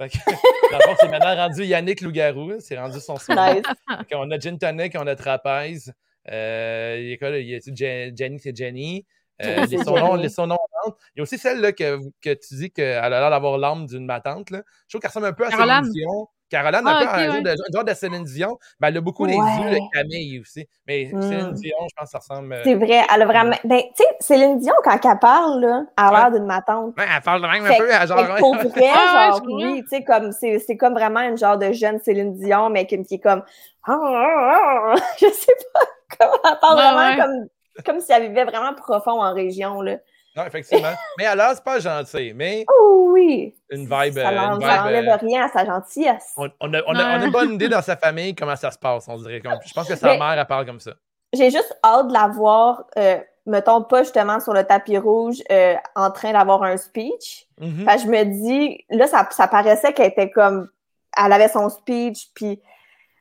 Fait 0.00 0.08
que, 0.08 0.16
c'est 1.00 1.08
maintenant 1.08 1.36
rendu 1.36 1.64
Yannick 1.64 2.00
Loup-garou. 2.00 2.50
hein, 2.52 2.56
C'est 2.58 2.78
rendu 2.78 2.98
son 3.00 3.16
surnom. 3.16 3.54
Nice. 3.54 3.62
Qu'on 4.10 4.30
a 4.30 4.38
Gin 4.38 4.58
Tonic, 4.58 4.94
on 4.98 5.06
a 5.06 5.14
Trapèze. 5.16 5.92
Euh, 6.30 6.96
il 7.00 7.08
y 7.10 7.12
a 7.14 7.16
quoi, 7.16 7.30
là? 7.30 7.38
Il 7.38 7.48
y 7.48 7.54
a 7.54 7.58
Je- 7.58 8.12
Jenny, 8.16 8.38
c'est 8.40 8.56
Jenny. 8.56 9.06
Euh, 9.44 9.54
les, 9.66 9.76
les. 9.76 9.76
Il 9.76 11.16
y 11.16 11.20
a 11.20 11.22
aussi 11.22 11.38
celle 11.38 11.60
là, 11.60 11.72
que, 11.72 11.98
que 12.22 12.34
tu 12.34 12.54
dis 12.56 12.70
qu'elle 12.70 12.98
a 12.98 13.08
l'air 13.08 13.30
d'avoir 13.30 13.58
l'âme 13.58 13.86
d'une 13.86 14.06
matante. 14.06 14.50
Là. 14.50 14.62
Je 14.88 14.92
trouve 14.96 15.00
qu'elle 15.00 15.08
ressemble 15.10 15.26
un 15.26 15.32
peu 15.32 15.46
à 15.46 15.50
Caroline? 15.50 15.84
Céline 15.84 15.92
Dion. 15.92 16.28
Caroline, 16.50 16.82
Ah, 16.84 16.90
un 16.90 16.98
peu 16.98 17.04
ok, 17.06 17.10
à 17.12 17.16
un 17.16 17.24
genre 17.24 17.34
ouais. 17.36 17.42
de, 17.42 17.50
un 17.50 17.72
genre 17.74 17.84
de 17.84 17.94
Céline 17.94 18.24
Dion. 18.24 18.58
Mais 18.80 18.88
elle 18.88 18.96
a 18.98 19.00
beaucoup 19.00 19.24
les 19.24 19.34
Ouais. 19.36 19.56
yeux 19.62 19.70
de 19.70 19.78
Camille 19.94 20.40
aussi. 20.40 20.68
Mais 20.86 21.08
Mm. 21.12 21.22
Céline 21.22 21.52
Dion, 21.52 21.76
je 21.88 21.94
pense 21.96 22.04
que 22.06 22.10
ça 22.10 22.18
ressemble. 22.18 22.52
euh, 22.52 22.60
C'est 22.64 22.74
vrai, 22.74 23.02
elle 23.14 23.22
a 23.22 23.24
vraiment. 23.26 23.56
Ben, 23.64 23.80
tu 23.96 24.02
sais, 24.02 24.16
Céline 24.20 24.58
Dion, 24.58 24.74
quand 24.84 24.98
elle 25.02 25.18
parle, 25.18 25.60
là, 25.62 25.84
elle 25.96 26.04
a 26.04 26.10
l'air 26.10 26.24
Ouais. 26.26 26.38
d'une 26.38 26.46
matante. 26.46 26.94
Ouais, 26.98 27.04
elle 27.16 27.22
parle 27.22 27.40
de 27.42 27.46
même 27.46 27.64
un 27.64 27.74
peu. 27.78 27.92
à 27.94 28.04
genre, 28.06 28.36
pour 28.38 28.54
vrai, 28.56 28.64
Ah, 28.94 29.30
genre, 29.32 29.42
oui, 29.46 29.82
tu 29.82 29.88
sais, 29.96 30.04
comme, 30.04 30.30
c'est, 30.32 30.76
comme 30.76 30.92
vraiment 30.92 31.20
une 31.20 31.38
genre 31.38 31.56
de 31.56 31.72
jeune 31.72 31.98
Céline 32.00 32.34
Dion, 32.34 32.68
mais 32.68 32.86
qui, 32.86 33.02
qui 33.04 33.14
est 33.14 33.18
comme, 33.20 33.42
je 33.86 35.26
sais 35.26 35.56
pas 35.72 35.80
comment 36.18 36.32
elle 36.44 36.58
parle 36.60 36.76
vraiment 36.78 37.16
comme, 37.24 37.48
comme 37.86 38.00
si 38.00 38.12
elle 38.12 38.28
vivait 38.28 38.44
vraiment 38.44 38.74
profond 38.74 39.22
en 39.22 39.32
région, 39.34 39.80
là. 39.82 39.96
Non, 40.34 40.46
effectivement. 40.46 40.88
mais 41.18 41.24
elle 41.24 41.38
a 41.40 41.54
c'est 41.54 41.62
pas 41.64 41.78
gentil. 41.78 42.32
Mais 42.34 42.64
Oh 42.80 43.10
oui! 43.12 43.54
une 43.70 43.82
vibe. 43.82 44.14
Ça 44.14 44.28
euh, 44.28 44.32
l'en- 44.32 44.54
une 44.56 44.62
ça 44.62 44.68
vibe, 44.72 44.82
enlève 44.86 45.08
euh, 45.08 45.16
rien 45.16 45.44
à 45.44 45.48
sa 45.48 45.64
gentillesse. 45.66 46.32
on, 46.38 46.48
on 46.60 46.72
a, 46.74 46.80
on, 46.86 46.94
a, 46.94 47.18
on 47.18 47.20
a 47.20 47.24
une 47.26 47.30
bonne 47.32 47.52
idée 47.54 47.68
dans 47.68 47.82
sa 47.82 47.96
famille 47.96 48.34
comment 48.34 48.56
ça 48.56 48.70
se 48.70 48.78
passe, 48.78 49.06
on 49.08 49.16
dirait. 49.18 49.40
Comme- 49.40 49.58
Je 49.64 49.72
pense 49.74 49.86
que 49.88 49.94
sa 49.96 50.06
Mais- 50.08 50.18
mère, 50.18 50.32
elle 50.38 50.46
parle 50.46 50.64
comme 50.66 50.80
ça. 50.80 50.92
J'ai 51.34 51.50
juste 51.50 51.78
hâte 51.84 52.08
de 52.08 52.12
la 52.14 52.28
voir, 52.28 52.84
euh, 52.98 53.18
mettons 53.46 53.82
pas 53.82 54.02
justement 54.02 54.38
sur 54.40 54.52
le 54.54 54.64
tapis 54.64 54.96
rouge, 54.98 55.36
euh, 55.50 55.74
en 55.96 56.10
train 56.10 56.32
d'avoir 56.32 56.62
un 56.62 56.76
speech. 56.76 57.46
Mhm. 57.58 57.86
Fait 57.88 57.96
que 57.96 58.02
je 58.02 58.06
me 58.06 58.24
dis, 58.24 58.84
là, 58.90 59.06
ça, 59.06 59.26
ça 59.30 59.48
paraissait 59.48 59.92
qu'elle 59.94 60.08
était 60.10 60.30
comme, 60.30 60.68
elle 61.16 61.32
avait 61.32 61.48
son 61.48 61.68
speech, 61.70 62.28
puis, 62.34 62.60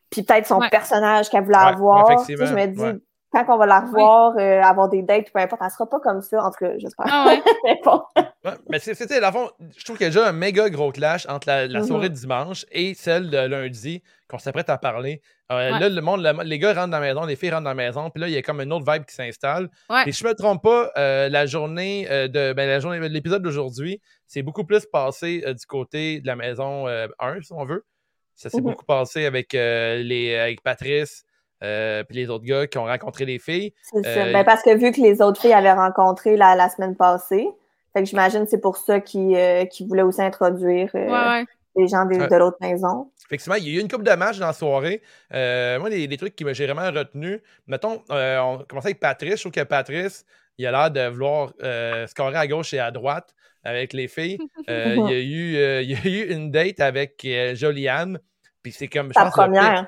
puis 0.10 0.24
peut-être 0.24 0.46
son 0.48 0.60
Ouais. 0.60 0.70
personnage 0.70 1.30
qu'elle 1.30 1.44
voulait 1.44 1.58
Ouais, 1.58 1.64
avoir. 1.64 2.12
effectivement, 2.12 2.46
Tu 2.46 2.52
sais, 2.54 2.58
je 2.62 2.68
me 2.68 2.74
dis, 2.74 2.82
ouais. 2.82 2.96
Quand 3.32 3.46
on 3.48 3.58
va 3.58 3.66
la 3.66 3.80
revoir, 3.82 4.34
euh, 4.38 4.62
avoir 4.62 4.90
des 4.90 5.02
dates, 5.02 5.32
peu 5.32 5.40
importe, 5.40 5.62
elle 5.64 5.72
sera 5.72 5.90
pas 5.90 6.00
comme 6.00 6.22
ça, 6.22 6.44
en 6.44 6.52
tout 6.52 6.58
cas, 6.66 6.72
j'espère. 6.78 7.06
Ah 7.10 7.26
ouais. 7.28 7.42
Mais 7.64 7.80
bon. 7.84 8.02
Ouais, 8.44 8.52
mais 8.70 8.80
c'est- 8.80 8.92
le 9.00 9.32
fond, 9.32 9.50
je 9.78 9.84
trouve 9.86 9.98
qu'il 9.98 10.06
y 10.06 10.08
a 10.08 10.10
déjà 10.10 10.28
un 10.28 10.32
méga 10.32 10.70
gros 10.70 10.92
clash 10.92 11.28
entre 11.30 11.48
la, 11.48 11.68
la 11.68 11.80
Mhm. 11.82 11.86
soirée 11.88 12.10
de 12.10 12.16
dimanche 12.16 12.66
et 12.72 12.94
celle 12.96 13.30
de 13.30 13.38
lundi 13.38 14.02
qu'on 14.28 14.40
s'apprête 14.40 14.70
à 14.70 14.78
parler. 14.78 15.22
Euh, 15.52 15.72
Ouais. 15.74 15.80
Là, 15.80 15.90
le 15.90 16.02
monde, 16.02 16.22
le- 16.24 16.44
les 16.44 16.58
gars 16.60 16.74
rentrent 16.74 16.92
dans 16.92 17.00
la 17.00 17.08
maison, 17.14 17.26
les 17.26 17.36
filles 17.36 17.52
rentrent 17.52 17.66
dans 17.66 17.70
la 17.72 17.76
maison, 17.76 18.10
puis 18.10 18.20
là, 18.22 18.28
il 18.28 18.34
y 18.34 18.38
a 18.38 18.42
comme 18.42 18.62
une 18.62 18.72
autre 18.74 18.92
vibe 18.92 19.06
qui 19.06 19.14
s'installe. 19.14 19.70
Ouais. 19.90 20.04
Et 20.08 20.12
si 20.12 20.22
je 20.24 20.28
me 20.28 20.34
trompe 20.34 20.64
pas, 20.64 20.90
euh, 20.98 21.30
la 21.30 21.46
journée 21.46 22.06
de 22.10 22.54
ben, 22.54 22.68
la 22.68 22.80
journée 22.80 23.00
de 23.00 23.06
l'épisode 23.08 23.44
d'aujourd'hui, 23.44 24.02
c'est 24.28 24.42
beaucoup 24.44 24.64
plus 24.64 24.86
passé 24.86 25.44
euh, 25.46 25.54
du 25.54 25.66
côté 25.66 26.22
de 26.22 26.28
la 26.28 26.36
maison 26.36 26.88
euh, 26.88 27.08
1, 27.20 27.42
si 27.42 27.54
on 27.54 27.66
veut. 27.66 27.86
Ça 28.34 28.50
s'est 28.50 28.58
Mhm. 28.58 28.64
beaucoup 28.64 28.86
passé 28.86 29.26
avec, 29.26 29.54
euh, 29.54 29.98
les, 30.02 30.36
avec 30.36 30.64
Patrice 30.64 31.24
euh, 31.64 32.04
puis 32.04 32.16
les 32.18 32.30
autres 32.30 32.46
gars 32.46 32.68
qui 32.68 32.78
ont 32.78 32.86
rencontré 32.86 33.26
les 33.26 33.40
filles. 33.40 33.74
C'est 33.84 34.04
ça. 34.04 34.10
Euh, 34.10 34.34
Ben, 34.34 34.44
parce 34.44 34.64
que 34.64 34.76
vu 34.76 34.92
que 34.92 35.02
les 35.02 35.22
autres 35.22 35.40
filles 35.42 35.54
avaient 35.54 35.72
rencontré 35.74 36.38
la, 36.38 36.56
la 36.56 36.70
semaine 36.70 36.96
passée, 36.96 37.48
fait 37.94 38.04
que 38.04 38.10
j'imagine 38.10 38.44
que 38.46 38.50
c'est 38.50 38.62
pour 38.62 38.78
ça 38.78 39.00
qu'ils 39.00 39.36
euh, 39.36 39.66
voulaient 39.88 40.02
aussi 40.02 40.22
introduire 40.22 40.90
euh, 40.96 41.06
Ouais, 41.08 41.40
ouais. 41.40 41.46
les 41.76 41.88
gens 41.88 42.06
de 42.06 42.36
l'autre 42.36 42.58
maison. 42.62 43.12
Effectivement, 43.28 43.56
il 43.56 43.68
y 43.70 43.76
a 43.76 43.80
eu 43.80 43.82
une 43.82 43.88
coupe 43.90 44.04
de 44.04 44.12
matchs 44.14 44.40
dans 44.40 44.48
la 44.48 44.54
soirée. 44.54 45.02
Euh, 45.34 45.80
moi, 45.80 45.90
les, 45.90 46.08
les 46.08 46.18
trucs 46.18 46.36
qui 46.36 46.44
me- 46.46 46.54
j'ai 46.54 46.66
vraiment 46.66 46.90
retenu, 46.92 47.42
mettons, 47.68 48.02
euh, 48.12 48.40
on 48.40 48.58
commençait 48.68 48.88
avec 48.90 49.00
Patrice. 49.00 49.36
Je 49.36 49.40
trouve 49.42 49.52
que 49.54 49.62
Patrice, 49.64 50.26
il 50.58 50.66
a 50.68 50.72
l'air 50.72 50.92
de 50.92 51.08
vouloir 51.10 51.54
euh, 51.64 52.08
scorer 52.08 52.36
à 52.38 52.48
gauche 52.48 52.74
et 52.74 52.80
à 52.80 52.92
droite 52.92 53.34
avec 53.64 53.94
les 53.94 54.08
filles. 54.08 54.38
Euh, 54.70 54.96
il, 54.98 55.12
y 55.12 55.14
a 55.16 55.20
eu, 55.20 55.56
euh, 55.58 55.82
il 55.82 55.92
y 55.92 55.96
a 55.96 56.06
eu 56.06 56.32
une 56.34 56.52
date 56.52 56.80
avec 56.82 57.24
euh, 57.26 57.56
Joliane. 57.56 58.20
Puis 58.64 58.72
c'est 58.74 58.88
comme, 58.88 59.08
je 59.10 59.14
Sa 59.14 59.24
pense, 59.26 59.34
première. 59.34 59.88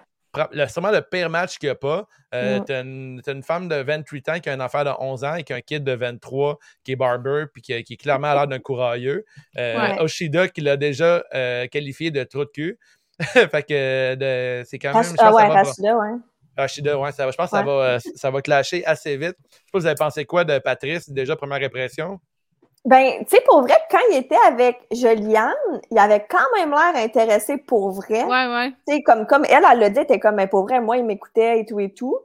Le, 0.51 0.67
sûrement 0.67 0.91
le 0.91 1.01
pire 1.01 1.29
match 1.29 1.57
qu'il 1.57 1.67
n'y 1.67 1.71
a 1.71 1.75
pas. 1.75 2.07
Euh, 2.33 2.59
Ouais. 2.59 2.65
T'as 2.65 2.81
une, 2.81 3.43
femme 3.43 3.67
de 3.67 3.75
28 3.75 4.29
ans 4.29 4.39
qui 4.39 4.49
a 4.49 4.53
un 4.53 4.59
enfant 4.59 4.83
de 4.83 4.89
11 4.99 5.23
ans 5.23 5.35
et 5.35 5.43
qui 5.43 5.53
a 5.53 5.57
un 5.57 5.61
kid 5.61 5.83
de 5.83 5.91
23 5.93 6.57
qui 6.83 6.93
est 6.93 6.95
barber 6.95 7.45
puis 7.53 7.61
qui, 7.61 7.83
qui 7.83 7.93
est 7.93 7.97
clairement 7.97 8.27
à 8.27 8.33
l'air 8.35 8.47
d'un 8.47 8.59
courailleux. 8.59 9.25
Euh, 9.57 9.77
Ouais. 9.79 9.99
Oshida 9.99 10.47
qui 10.47 10.61
l'a 10.61 10.77
déjà 10.77 11.23
euh, 11.33 11.67
qualifié 11.67 12.09
de 12.11 12.23
trou 12.23 12.45
de 12.45 12.49
cul. 12.49 12.79
fait 13.19 13.63
que 13.67 14.63
c'est 14.67 14.79
quand 14.79 14.93
même. 14.93 15.03
Je 15.03 15.09
pense 15.09 15.19
Ah 15.19 15.29
que 15.29 15.35
ouais, 15.35 15.63
ça 15.65 15.81
va- 15.83 15.97
ouais. 15.97 16.17
Rachida, 16.57 16.99
ouais, 16.99 17.11
ça 17.11 17.25
va- 17.25 17.31
je 17.31 17.37
pense 17.37 17.49
que 17.49 17.57
ça 17.57 17.63
va, 17.63 17.71
euh, 17.71 17.99
ça 18.15 18.29
va 18.29 18.41
clasher 18.41 18.85
assez 18.85 19.17
vite. 19.17 19.35
Je 19.49 19.55
sais 19.55 19.61
pas, 19.71 19.79
vous 19.79 19.85
avez 19.87 19.95
pensé 19.95 20.25
quoi 20.25 20.43
de 20.43 20.59
Patrice, 20.59 21.09
déjà 21.09 21.35
première 21.35 21.61
impression? 21.63 22.19
Ben, 22.85 23.19
tu 23.25 23.35
sais, 23.37 23.41
pour 23.45 23.61
vrai, 23.61 23.75
quand 23.89 23.99
il 24.11 24.17
était 24.17 24.37
avec 24.45 24.77
Juliane, 24.91 25.53
il 25.89 25.97
avait 25.97 26.25
quand 26.29 26.43
même 26.55 26.71
l'air 26.71 26.95
intéressé 27.03 27.57
pour 27.57 27.91
vrai. 27.91 28.23
Ouais, 28.25 28.47
ouais. 28.47 28.71
Tu 28.87 28.95
sais, 28.95 29.01
comme, 29.03 29.25
comme 29.25 29.45
elle, 29.47 29.63
elle 29.71 29.79
l'a 29.79 29.89
dit, 29.89 29.97
elle 29.99 30.03
était 30.03 30.19
comme, 30.19 30.35
ben, 30.35 30.47
pour 30.49 30.63
vrai, 30.63 30.81
moi, 30.81 30.97
il 30.97 31.05
m'écoutait 31.05 31.59
et 31.61 31.65
tout 31.65 31.79
et 31.79 31.93
tout. 31.93 32.17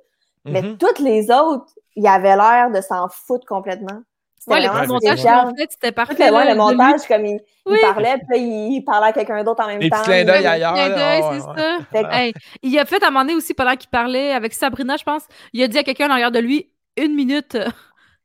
Mais 0.45 0.63
Mhm. 0.63 0.79
toutes 0.79 0.99
les 0.99 1.31
autres, 1.31 1.67
il 1.95 2.07
avait 2.07 2.35
l'air 2.37 2.71
de 2.75 2.81
s'en 2.81 3.09
foutre 3.09 3.47
complètement. 3.47 4.01
Ouais, 4.49 4.61
le 4.63 4.69
montage 4.89 5.27
ont 5.27 5.55
fait, 5.57 5.67
c'était 5.71 5.93
parfait. 5.93 6.31
le, 6.31 6.35
ouais, 6.35 6.45
là, 6.47 6.53
le 6.53 6.57
montage, 6.57 7.07
comme 7.07 7.27
il, 7.27 7.39
parlait, 7.83 8.17
puis 8.31 8.39
il, 8.39 8.73
il 8.77 8.83
parlait 8.83 9.09
à 9.09 9.13
quelqu'un 9.13 9.45
d'autre 9.45 9.63
en 9.63 9.67
même 9.67 9.79
Des 9.79 9.91
temps. 9.91 9.99
petits 10.03 10.25
d'œil 10.25 10.41
Il- 10.41 10.47
ailleurs. 10.47 10.75
D'œil, 10.75 11.21
ouais, 11.21 11.21
c'est 11.23 12.01
ouais. 12.01 12.03
ça. 12.03 12.19
Hey, 12.19 12.33
il 12.63 12.79
a 12.79 12.87
fait 12.87 13.03
à 13.05 13.09
un 13.09 13.11
moment 13.11 13.25
donné 13.25 13.35
aussi, 13.35 13.53
pendant 13.53 13.77
qu'il 13.77 13.91
parlait 13.91 14.33
avec 14.33 14.55
Sabrina, 14.55 14.97
je 14.97 15.05
pense, 15.05 15.25
il 15.53 15.63
a 15.63 15.69
dit 15.69 15.77
à 15.77 15.83
quelqu'un 15.83 16.07
en 16.09 16.13
arrière 16.13 16.31
de 16.31 16.39
lui, 16.39 16.71
une 16.97 17.15
minute. 17.15 17.57
euh, 17.57 17.67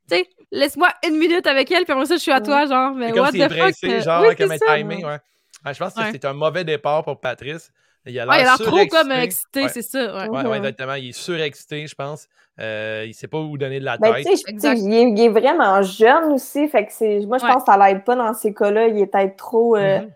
tu 0.09 0.15
sais, 0.15 0.29
laisse-moi 0.53 0.87
une 1.07 1.17
minute 1.17 1.45
avec 1.47 1.69
elle, 1.71 1.83
puis 1.83 1.91
après 1.93 2.05
ça, 2.05 2.15
je 2.15 2.21
suis 2.21 2.31
à 2.31 2.39
toi, 2.41 2.65
genre. 2.65 2.93
Mais 2.93 3.11
comme 3.11 3.21
what 3.21 3.31
the 3.31 3.41
fuck? 3.41 3.49
pressé, 3.57 4.01
genre, 4.01 4.21
oui, 4.21 4.27
avec 4.27 4.37
c'est 4.37 4.51
un 4.53 4.57
ça. 4.57 4.75
timing, 4.77 5.05
ouais. 5.05 5.17
Ah, 5.65 5.73
je 5.73 5.79
pense 5.79 5.93
que 5.93 5.99
Ouais. 6.01 6.09
c'est 6.11 6.25
un 6.25 6.33
mauvais 6.33 6.63
départ 6.63 7.03
pour 7.03 7.19
Patrice. 7.19 7.71
Il 8.05 8.19
a 8.19 8.25
Ouais, 8.27 8.37
il 8.37 8.41
a 8.41 8.43
l'air 8.43 8.57
trop 8.57 8.85
comme 8.87 9.11
excité, 9.13 9.63
Ouais. 9.63 9.69
c'est 9.69 9.81
ça. 9.81 9.99
Ouais. 10.13 10.27
Ouais, 10.29 10.43
Mhm. 10.43 10.49
ouais, 10.49 10.57
exactement. 10.57 10.93
Il 10.95 11.09
est 11.09 11.11
surexcité, 11.13 11.87
je 11.87 11.95
pense. 11.95 12.27
Euh, 12.59 13.05
il 13.07 13.13
sait 13.13 13.27
pas 13.29 13.39
où 13.39 13.57
donner 13.57 13.79
de 13.79 13.85
la 13.85 13.97
Ben, 13.97 14.13
tête. 14.13 14.27
il, 14.27 14.93
est, 14.93 15.09
il 15.09 15.21
est 15.21 15.29
vraiment 15.29 15.81
jeune 15.81 16.33
aussi, 16.33 16.67
fait 16.67 16.85
que 16.85 16.91
c'est, 16.91 17.19
moi, 17.25 17.37
je 17.37 17.45
Ouais. 17.45 17.51
pense 17.53 17.63
que 17.63 17.71
ça 17.71 17.77
l'aide 17.77 18.03
pas 18.03 18.15
dans 18.15 18.33
ces 18.33 18.53
cas-là. 18.53 18.87
Il 18.89 18.99
est 18.99 19.07
peut-être 19.07 19.37
trop, 19.37 19.75
euh, 19.77 19.99
Mhm. 20.01 20.11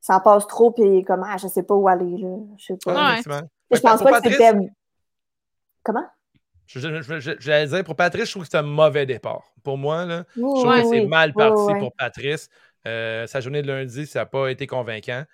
ça 0.00 0.20
passe 0.20 0.46
trop, 0.46 0.70
puis 0.70 0.84
il 0.84 0.98
est 0.98 1.02
comme, 1.02 1.24
ah, 1.28 1.36
je 1.36 1.48
sais 1.48 1.64
pas 1.64 1.74
où 1.74 1.88
aller, 1.88 2.16
là. 2.18 2.28
Je 2.58 2.64
sais 2.66 2.78
pas. 2.84 2.92
Ouais, 2.92 2.98
Ouais. 3.00 3.10
effectivement. 3.14 3.40
je 3.72 3.80
pense 3.80 4.02
pas 4.02 4.20
que 4.20 4.30
c'était. 4.30 4.52
Comment? 5.82 6.04
Je, 6.80 7.36
j'allais 7.38 7.66
dire, 7.66 7.84
pour 7.84 7.96
Patrice, 7.96 8.26
je 8.26 8.30
trouve 8.32 8.44
que 8.44 8.48
c'est 8.50 8.58
un 8.58 8.62
mauvais 8.62 9.04
départ. 9.06 9.42
Pour 9.62 9.76
moi, 9.78 10.04
là, 10.06 10.24
je 10.36 10.40
trouve 10.40 10.66
oui, 10.68 10.82
que 10.82 10.88
c'est 10.88 11.00
oui. 11.00 11.06
mal 11.06 11.32
parti 11.32 11.72
pour 11.78 11.92
Patrice. 11.94 12.48
Euh, 12.86 13.26
sa 13.26 13.40
journée 13.40 13.62
de 13.62 13.68
lundi, 13.68 14.06
ça 14.06 14.20
n'a 14.20 14.26
pas 14.26 14.48
été 14.48 14.66
convaincant. 14.66 15.24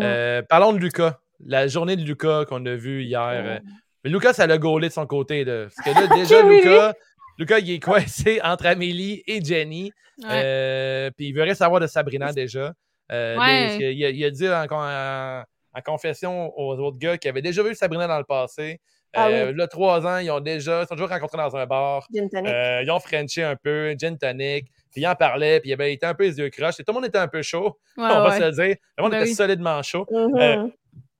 Euh, 0.00 0.42
parlons 0.42 0.72
de 0.72 0.78
Lucas. 0.78 1.18
La 1.44 1.66
journée 1.68 1.96
de 1.96 2.02
Lucas 2.02 2.44
qu'on 2.46 2.64
a 2.66 2.74
vue 2.74 3.02
hier. 3.04 3.20
euh, 3.22 3.58
mais 4.04 4.10
Lucas, 4.10 4.32
ça 4.32 4.46
l'a 4.46 4.58
gaulé 4.58 4.88
de 4.88 4.92
son 4.92 5.06
côté. 5.06 5.44
Là. 5.44 5.64
Parce 5.64 5.76
que 5.96 6.00
là, 6.00 6.06
déjà, 6.16 6.42
Lucas, 6.42 6.94
Lucas, 7.38 7.58
il 7.60 7.70
est 7.72 7.80
coincé 7.80 8.40
entre 8.42 8.66
Amélie 8.66 9.22
et 9.26 9.42
Jenny. 9.42 9.92
Euh, 10.28 11.10
il 11.18 11.32
veut 11.34 11.42
rien 11.42 11.54
savoir 11.54 11.80
de 11.80 11.86
Sabrina 11.86 12.32
déjà. 12.32 12.72
Ouais. 13.10 13.76
il, 13.92 14.04
a, 14.04 14.10
il 14.10 14.24
a 14.24 14.30
dit 14.30 14.48
en- 14.48 15.44
en 15.74 15.80
confession 15.84 16.52
aux 16.58 16.78
autres 16.78 16.98
gars 16.98 17.16
qu'il 17.18 17.28
avait 17.30 17.42
déjà 17.42 17.62
vu 17.62 17.74
Sabrina 17.74 18.06
dans 18.06 18.18
le 18.18 18.24
passé. 18.24 18.80
Ah 19.14 19.28
Euh, 19.28 19.50
oui. 19.50 19.56
Là, 19.56 19.66
trois 19.68 20.06
ans, 20.06 20.18
ils 20.18 20.30
ont 20.30 20.40
déjà, 20.40 20.82
ils 20.82 20.86
sont 20.86 20.94
toujours 20.94 21.10
rencontrés 21.10 21.38
dans 21.38 21.54
un 21.56 21.66
bar. 21.66 22.06
Gin 22.12 22.28
tonic. 22.28 22.48
Euh, 22.52 22.80
ils 22.82 22.90
ont 22.90 23.00
frenché 23.00 23.42
un 23.42 23.56
peu, 23.56 23.94
gin 23.98 24.16
tonic. 24.18 24.66
Puis 24.90 25.00
il 25.00 25.06
en 25.06 25.14
parlait, 25.14 25.60
puis 25.60 25.70
il 25.70 25.72
avait 25.72 25.92
été 25.92 26.04
un 26.06 26.14
peu 26.14 26.24
les 26.24 26.38
yeux 26.38 26.50
croches. 26.50 26.80
Et 26.80 26.84
tout 26.84 26.92
le 26.92 26.94
monde 26.94 27.06
était 27.06 27.18
un 27.18 27.28
peu 27.28 27.42
chaud, 27.42 27.78
Ouais, 27.96 28.04
on 28.04 28.22
va 28.22 28.36
se 28.38 28.42
le 28.42 28.50
dire. 28.50 28.76
Le 28.98 29.02
monde 29.02 29.12
Ben 29.12 29.20
était 29.20 29.30
oui. 29.30 29.34
solidement 29.34 29.82
chaud. 29.82 30.06
Mhm. 30.10 30.36
euh, 30.38 30.68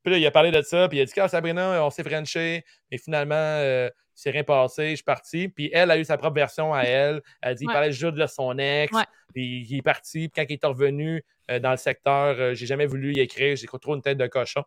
Puis 0.02 0.12
là, 0.12 0.18
il 0.18 0.26
a 0.26 0.31
parlé 0.31 0.50
de 0.50 0.61
ça, 0.62 0.88
puis 0.88 0.98
il 0.98 1.00
a 1.02 1.05
dit 1.05 1.12
quand 1.14 1.28
Sabrina, 1.28 1.83
on 1.85 1.90
s'est 1.90 2.02
frenché, 2.02 2.64
et 2.90 2.98
finalement, 2.98 3.62
il 3.62 3.90
s'est 4.14 4.31
rien 4.31 4.44
passé, 4.44 4.90
je 4.90 4.94
suis 4.96 5.05
parti. 5.05 5.48
Puis 5.48 5.70
elle 5.72 5.90
a 5.90 5.96
eu 5.96 6.05
sa 6.05 6.18
propre 6.18 6.35
version 6.37 6.74
à 6.74 6.83
elle. 6.83 7.22
Elle 7.40 7.50
a 7.50 7.55
dit 7.55 7.64
il 7.64 7.68
Ouais. 7.68 7.72
parlait 7.74 7.92
juste 7.92 8.14
de 8.14 8.26
son 8.26 8.59
ex, 8.59 8.92
puis 9.33 9.66
il 9.68 9.78
est 9.78 9.83
parti. 9.83 10.28
Puis 10.28 10.33
quand 10.35 10.44
il 10.48 10.59
est 10.62 10.66
revenu 10.66 11.24
dans 11.62 11.70
le 11.70 11.76
secteur, 11.76 12.55
j'ai 12.55 12.66
jamais 12.66 12.87
voulu 12.87 13.12
y 13.14 13.20
écrire, 13.20 13.57
j'ai 13.57 13.66
trop 13.66 13.94
une 13.94 14.02
tête 14.02 14.18
de 14.18 14.26
cochon. 14.26 14.64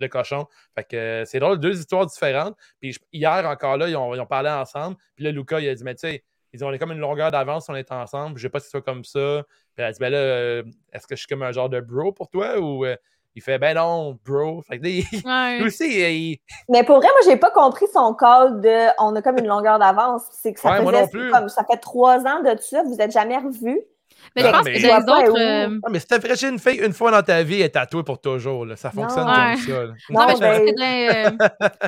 De 0.00 0.06
cochon. 0.06 0.46
Fait 0.74 0.84
que 0.84 0.96
euh, 0.96 1.24
c'est 1.26 1.38
drôle, 1.40 1.58
deux 1.60 1.78
histoires 1.78 2.06
différentes. 2.06 2.56
Puis 2.80 2.96
hier 3.12 3.44
encore 3.46 3.76
là, 3.76 3.88
ils 3.88 3.96
ont, 3.96 4.14
ils 4.14 4.20
ont 4.20 4.26
parlé 4.26 4.48
ensemble. 4.50 4.96
Puis 5.14 5.24
là, 5.24 5.30
Lucas, 5.30 5.60
il 5.60 5.68
a 5.68 5.74
dit 5.74 5.84
Mais 5.84 5.94
tu 5.94 6.08
sais, 6.08 6.24
ils 6.52 6.64
ont 6.64 6.68
on 6.68 6.72
est 6.72 6.78
comme 6.78 6.92
une 6.92 6.98
longueur 6.98 7.30
d'avance, 7.30 7.68
on 7.68 7.74
est 7.74 7.92
ensemble. 7.92 8.38
Je 8.38 8.42
sais 8.42 8.48
pas 8.48 8.60
si 8.60 8.70
c'est 8.70 8.82
comme 8.84 9.04
ça. 9.04 9.42
Puis 9.74 9.82
elle 9.82 9.84
a 9.84 9.92
dit 9.92 9.98
Ben 10.00 10.10
là, 10.10 10.18
euh, 10.18 10.62
est-ce 10.92 11.06
que 11.06 11.14
je 11.14 11.20
suis 11.20 11.28
comme 11.28 11.42
un 11.42 11.52
genre 11.52 11.68
de 11.68 11.80
bro 11.80 12.12
pour 12.12 12.28
toi? 12.30 12.58
Ou 12.58 12.86
euh, 12.86 12.96
il 13.36 13.42
fait 13.42 13.58
Ben 13.58 13.76
non, 13.76 14.18
bro. 14.24 14.62
Fait 14.62 14.78
que 14.78 14.84
là, 14.84 14.88
il- 14.88 15.04
Ouais. 15.24 15.58
lui 15.60 15.66
aussi, 15.66 15.84
il- 16.32 16.38
Mais 16.68 16.82
pour 16.82 16.96
vrai, 16.96 17.08
moi, 17.08 17.20
j'ai 17.26 17.36
pas 17.36 17.50
compris 17.50 17.86
son 17.92 18.14
call 18.14 18.60
de 18.62 18.86
on 18.98 19.14
a 19.14 19.22
comme 19.22 19.38
une 19.38 19.46
longueur 19.46 19.78
d'avance. 19.78 20.22
C'est 20.32 20.54
que 20.54 20.60
ça 20.60 20.70
Ouais, 20.70 20.80
moi 20.82 20.92
faisait 20.92 21.02
non 21.02 21.08
plus. 21.08 21.30
comme 21.30 21.48
ça 21.50 21.62
fait 21.70 21.76
trois 21.78 22.26
ans 22.26 22.42
de 22.42 22.56
ça, 22.60 22.82
vous 22.84 23.00
êtes 23.00 23.12
jamais 23.12 23.36
revus. 23.36 23.80
Mais 24.36 24.42
Non, 24.42 24.48
je 24.48 24.52
pense 24.54 24.64
mais- 24.64 24.72
que 24.74 24.78
Je 24.80 24.86
vois 24.86 24.98
les 25.00 25.04
pas 25.06 25.18
autres. 25.18 25.32
où. 25.32 25.36
euh, 25.36 25.78
Ah, 25.84 25.88
mais 25.90 25.98
si 25.98 26.06
t'as 26.06 26.20
fraîché 26.20 26.48
une 26.48 26.58
fille 26.58 26.80
une 26.84 26.92
fois 26.92 27.10
dans 27.10 27.22
ta 27.22 27.42
vie, 27.42 27.56
elle 27.56 27.62
est 27.62 27.70
tatouée 27.70 28.02
pour 28.04 28.20
toujours. 28.20 28.64
Là. 28.66 28.76
Ça 28.76 28.90
fonctionne 28.90 29.26
Non. 29.26 29.32
comme 29.34 29.44
Ouais. 29.50 29.56
ça. 29.56 29.72
là. 29.72 29.86
Non, 30.10 30.20
Non, 30.20 30.26
mais 30.26 30.34
je 30.34 30.38
pense 30.38 30.40
ben, 30.40 30.66
que 30.66 30.72
dans, 30.76 31.10
euh, 31.10 31.30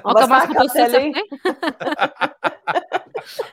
On, 0.04 0.10
on 0.10 0.14
va 0.14 0.22
se 0.22 0.26
commencera 0.48 0.64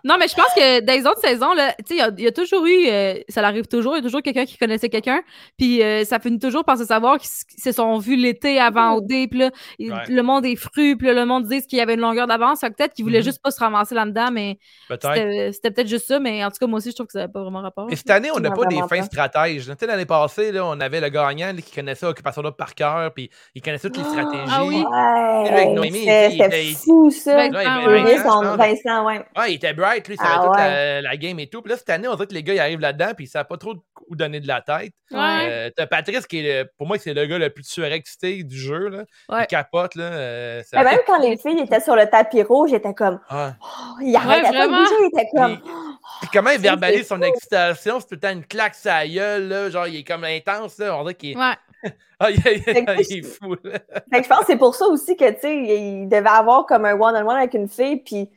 non, 0.03 0.15
mais 0.19 0.27
je 0.27 0.35
pense 0.35 0.53
que 0.55 0.79
dans 0.81 0.93
les 0.93 1.05
autres 1.05 1.19
saisons, 1.21 1.53
là, 1.53 1.73
tu 1.79 1.85
sais, 1.87 1.93
il 1.95 1.97
y 1.97 2.01
a- 2.01 2.11
il 2.17 2.23
y, 2.23 2.27
a 2.27 2.31
toujours 2.31 2.65
eu, 2.65 2.87
euh, 2.87 3.15
ça 3.29 3.41
l'arrive 3.41 3.67
toujours, 3.67 3.93
il 3.95 3.97
y 3.97 3.99
a 3.99 4.03
toujours 4.03 4.21
quelqu'un 4.21 4.45
qui 4.45 4.57
connaissait 4.57 4.89
quelqu'un, 4.89 5.21
puis 5.57 5.81
euh, 5.83 6.03
ça 6.05 6.19
finit 6.19 6.39
toujours 6.39 6.63
par 6.65 6.77
se 6.77 6.85
savoir 6.85 7.17
qu'ils 7.17 7.29
se 7.29 7.71
sont 7.71 7.97
vus 7.97 8.15
l'été 8.15 8.59
avant 8.59 8.93
au 8.93 9.01
dé, 9.01 9.27
puis 9.27 9.39
là, 9.39 9.51
le 9.79 10.21
monde 10.21 10.45
est 10.45 10.55
fru, 10.55 10.95
puis 10.97 11.07
là, 11.07 11.13
le 11.13 11.25
monde 11.25 11.45
dit 11.47 11.61
qu'il 11.65 11.77
y 11.79 11.81
avait 11.81 11.93
une 11.95 12.01
longueur 12.01 12.27
d'avance, 12.27 12.61
peut-être 12.61 12.93
qu'ils 12.93 13.05
voulaient 13.05 13.19
Mhm. 13.19 13.23
juste 13.25 13.41
pas 13.41 13.51
se 13.51 13.59
ramasser 13.59 13.95
là-dedans, 13.95 14.29
mais 14.31 14.57
Peut-être. 14.87 15.53
c'était 15.53 15.71
peut-être 15.71 15.87
juste 15.87 16.07
ça, 16.07 16.19
mais 16.19 16.43
en 16.43 16.49
tout 16.49 16.57
cas, 16.59 16.67
moi 16.67 16.77
aussi, 16.77 16.91
je 16.91 16.95
trouve 16.95 17.07
que 17.07 17.13
ça 17.13 17.19
n'avait 17.19 17.31
pas 17.31 17.41
vraiment 17.41 17.61
rapport. 17.61 17.87
Et 17.91 17.95
cette 17.95 18.09
année, 18.09 18.29
on 18.35 18.39
n'a 18.39 18.51
pas 18.51 18.65
des 18.65 18.79
fins 18.89 19.03
stratèges. 19.03 19.65
Tu 19.65 19.71
sais, 19.79 19.85
l'année 19.85 20.05
passée, 20.05 20.51
là, 20.51 20.65
on 20.65 20.79
avait 20.79 20.99
le 21.01 21.09
gagnant 21.09 21.47
là, 21.47 21.61
qui 21.61 21.73
connaissait 21.73 22.05
Occupation 22.05 22.41
Double 22.41 22.55
par 22.55 22.73
cœur, 22.75 23.13
puis 23.13 23.29
il 23.55 23.61
connaissait 23.61 23.89
toutes 23.89 23.97
les 24.03 24.09
stratégies. 24.09 24.43
Ah 24.51 24.63
oui. 24.65 24.83
Ouais, 24.83 25.45
c'était 25.45 25.87
il 25.87 26.03
était- 26.03 26.31
c'était 26.31 26.63
fou, 26.85 27.09
ça. 27.11 27.35
Là, 27.35 27.45
il 27.47 27.67
Ah, 27.67 27.75
avait 27.75 27.87
ouais. 27.87 27.93
J'ai 27.95 28.01
oublié 28.01 28.17
20 28.17 28.25
ans, 28.29 28.31
son 28.31 28.43
je 28.43 28.47
pense. 28.47 28.57
Vincent, 28.57 29.05
ouais. 29.05 29.25
Était 29.59 29.73
bright, 29.73 30.07
lui, 30.07 30.15
il 30.15 30.17
savait 30.17 30.33
Ah 30.35 30.43
toute 30.45 30.55
ouais. 30.57 31.01
la, 31.01 31.01
la 31.01 31.17
game 31.17 31.39
et 31.39 31.47
tout. 31.47 31.61
Puis 31.61 31.69
là, 31.71 31.77
cette 31.77 31.89
année, 31.89 32.07
on 32.07 32.15
dirait 32.15 32.27
que 32.27 32.33
les 32.33 32.43
gars, 32.43 32.53
ils 32.53 32.59
arrivent 32.59 32.79
là-dedans, 32.79 33.11
puis 33.15 33.25
ils 33.25 33.29
savent 33.29 33.45
pas 33.47 33.57
trop 33.57 33.75
où 34.07 34.15
donner 34.15 34.39
de 34.39 34.47
la 34.47 34.61
tête. 34.61 34.93
Ouais. 35.11 35.19
Euh, 35.49 35.69
T'as 35.75 35.85
Patrice, 35.87 36.25
qui 36.27 36.39
est, 36.39 36.63
le- 36.63 36.69
pour 36.77 36.87
moi, 36.87 36.97
c'est 36.97 37.13
le 37.13 37.25
gars 37.25 37.37
le 37.37 37.49
plus 37.51 37.63
surexcité 37.63 38.43
du 38.43 38.57
jeu. 38.57 38.89
Là. 38.89 39.03
Ouais. 39.29 39.43
Il 39.43 39.47
capote. 39.47 39.95
Là, 39.95 40.03
euh, 40.05 40.63
ça- 40.63 40.77
Mais 40.83 40.91
même 40.91 40.99
quand 41.05 41.19
les 41.19 41.37
filles 41.37 41.59
étaient 41.59 41.79
sur 41.79 41.95
le 41.95 42.07
tapis 42.07 42.41
rouge, 42.43 42.71
j'étais 42.71 42.93
comme, 42.93 43.19
Ah. 43.29 43.53
oh, 43.61 43.99
il 44.01 44.15
arrêtait 44.15 44.41
pas 44.43 44.51
de 44.51 44.57
vraiment. 44.57 44.77
bouger, 44.77 44.95
il 45.01 45.07
était 45.19 45.27
comme, 45.35 45.57
Puis- 45.61 45.71
Puis 46.21 46.29
comment 46.33 46.49
il 46.49 46.55
c'est 46.55 46.61
verbalise 46.61 47.07
son 47.07 47.17
fou. 47.17 47.23
excitation, 47.23 47.99
c'est 47.99 48.07
tout 48.07 48.13
le 48.15 48.19
temps 48.19 48.31
une 48.31 48.45
claque 48.45 48.75
sa 48.75 49.07
gueule, 49.07 49.47
là, 49.47 49.69
genre 49.69 49.87
il 49.87 49.97
est 49.97 50.03
comme 50.03 50.23
intense, 50.23 50.77
là, 50.79 50.95
on 50.97 51.01
dirait 51.03 51.15
qu'il 51.15 51.31
est... 51.31 51.37
Ouais. 51.37 51.53
Ah, 52.21 52.29
il, 52.31 52.37
il 52.45 53.17
est 53.19 53.21
fou. 53.21 53.55
là. 53.63 53.79
Fait 54.11 54.17
que 54.19 54.23
je 54.23 54.27
pense 54.27 54.39
que 54.39 54.45
c'est 54.47 54.57
pour 54.57 54.75
ça 54.75 54.85
aussi 54.87 55.15
que, 55.15 55.29
tu 55.31 55.39
sais, 55.39 55.55
il 55.55 56.09
devait 56.09 56.27
avoir 56.27 56.65
comme 56.65 56.83
un 56.83 56.93
one-on-one 56.93 57.37
avec 57.37 57.53
une 57.53 57.69
fille, 57.69 57.95
puis 58.03 58.29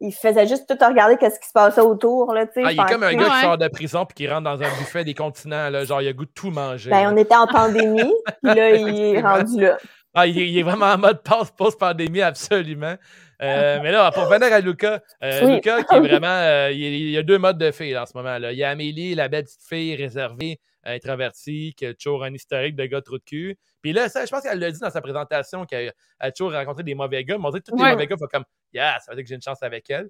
il 0.00 0.12
faisait 0.12 0.46
juste 0.46 0.66
tout 0.68 0.84
regarder 0.84 1.16
qu'est-ce 1.16 1.40
qui 1.40 1.48
se 1.48 1.52
passait 1.52 1.80
autour, 1.80 2.34
là, 2.34 2.46
tu 2.46 2.54
sais. 2.54 2.62
Ah, 2.64 2.72
il 2.72 2.80
est 2.80 2.84
comme 2.92 3.02
un 3.02 3.14
gars 3.14 3.30
qui 3.30 3.40
sort 3.40 3.58
de 3.58 3.68
prison 3.68 4.04
puis 4.04 4.14
qui 4.14 4.28
rentre 4.28 4.42
dans 4.44 4.62
un 4.62 4.68
buffet 4.78 5.04
des 5.04 5.14
continents, 5.14 5.70
là, 5.70 5.84
genre 5.84 6.02
il 6.02 6.08
a 6.08 6.12
goût 6.12 6.26
de 6.26 6.30
tout 6.34 6.50
manger. 6.50 6.90
Ben, 6.90 7.02
là. 7.04 7.10
on 7.12 7.16
était 7.16 7.36
en 7.36 7.46
pandémie, 7.46 8.12
puis 8.42 8.54
là, 8.54 8.70
il 8.70 9.16
est 9.16 9.20
rendu 9.20 9.60
là. 9.60 9.78
Ah, 10.14 10.26
il 10.26 10.38
est, 10.38 10.48
il 10.48 10.58
est 10.58 10.62
vraiment 10.62 10.86
en 10.86 10.98
mode 10.98 11.20
post-pandémie, 11.56 12.22
absolument. 12.22 12.94
Euh, 13.42 13.78
mais 13.82 13.92
là, 13.92 14.10
pour 14.12 14.28
revenir 14.28 14.50
à 14.50 14.60
Lucas, 14.60 15.00
euh, 15.22 15.40
Oui. 15.44 15.54
Lucas 15.56 15.82
qui 15.82 15.94
est 15.94 16.00
vraiment. 16.00 16.26
euh, 16.26 16.70
il, 16.72 16.80
il 16.80 17.10
y 17.10 17.18
a 17.18 17.22
deux 17.22 17.36
modes 17.38 17.58
de 17.58 17.70
filles 17.70 17.92
là, 17.92 18.04
en 18.04 18.06
ce 18.06 18.16
moment. 18.16 18.38
Là. 18.38 18.52
Il 18.52 18.58
y 18.58 18.64
a 18.64 18.70
Amélie, 18.70 19.14
la 19.14 19.28
belle 19.28 19.44
petite 19.44 19.60
fille 19.68 19.94
réservée, 19.94 20.58
introvertie, 20.94 21.74
qui 21.76 21.86
a 21.86 21.94
toujours 21.94 22.24
un 22.24 22.32
historique 22.34 22.76
de 22.76 22.84
gars 22.86 23.00
trop 23.02 23.18
de 23.18 23.22
cul. 23.24 23.56
Puis 23.82 23.92
là, 23.92 24.08
ça, 24.08 24.24
je 24.24 24.30
pense 24.30 24.42
qu'elle 24.42 24.58
l'a 24.58 24.70
dit 24.70 24.78
dans 24.80 24.90
sa 24.90 25.00
présentation 25.00 25.64
qu'elle 25.66 25.92
a 26.20 26.32
toujours 26.32 26.52
rencontré 26.52 26.82
des 26.82 26.94
mauvais 26.94 27.24
gars. 27.24 27.36
Mais 27.38 27.44
on 27.46 27.50
dirait 27.50 27.60
que 27.60 27.70
tous 27.70 27.76
les 27.76 27.90
mauvais 27.92 28.06
gars 28.06 28.16
font 28.18 28.26
comme 28.30 28.44
Yeah, 28.72 28.98
ça 29.00 29.10
veut 29.12 29.16
dire 29.16 29.24
que 29.24 29.28
j'ai 29.28 29.34
une 29.36 29.42
chance 29.42 29.62
avec 29.62 29.88
elle. 29.90 30.08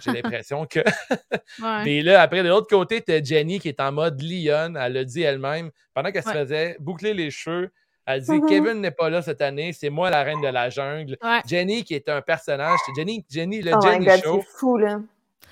J'ai 0.00 0.12
l'impression 0.22 0.66
que. 0.66 0.80
Ouais. 0.80 1.82
Puis 1.82 2.02
là, 2.02 2.22
après, 2.22 2.42
de 2.42 2.48
l'autre 2.48 2.68
côté, 2.68 3.00
t'as 3.02 3.22
Jenny 3.22 3.58
qui 3.60 3.68
est 3.68 3.80
en 3.80 3.92
mode 3.92 4.20
Lyon. 4.20 4.74
Elle 4.76 4.92
l'a 4.92 5.04
dit 5.04 5.22
elle-même. 5.22 5.70
Pendant 5.94 6.10
qu'elle 6.12 6.24
se 6.24 6.30
faisait 6.30 6.76
boucler 6.80 7.12
les 7.14 7.30
cheveux, 7.30 7.70
elle 8.06 8.22
dit 8.22 8.32
Mhm. 8.40 8.48
Kevin 8.48 8.80
n'est 8.80 8.90
pas 8.90 9.10
là 9.10 9.22
cette 9.22 9.40
année, 9.40 9.72
c'est 9.72 9.90
moi 9.90 10.10
la 10.10 10.22
reine 10.22 10.40
de 10.40 10.48
la 10.48 10.70
jungle. 10.70 11.16
Ouais. 11.22 11.40
Jenny 11.46 11.84
qui 11.84 11.94
est 11.94 12.08
un 12.08 12.22
personnage. 12.22 12.78
Jenny, 12.96 13.24
Jenny, 13.28 13.62
le 13.62 13.72
Oh 13.74 13.80
Jenny 13.82 14.06
God, 14.06 14.20
Show. 14.22 14.40
c'est 14.42 14.58
fou, 14.58 14.76
là. 14.78 15.00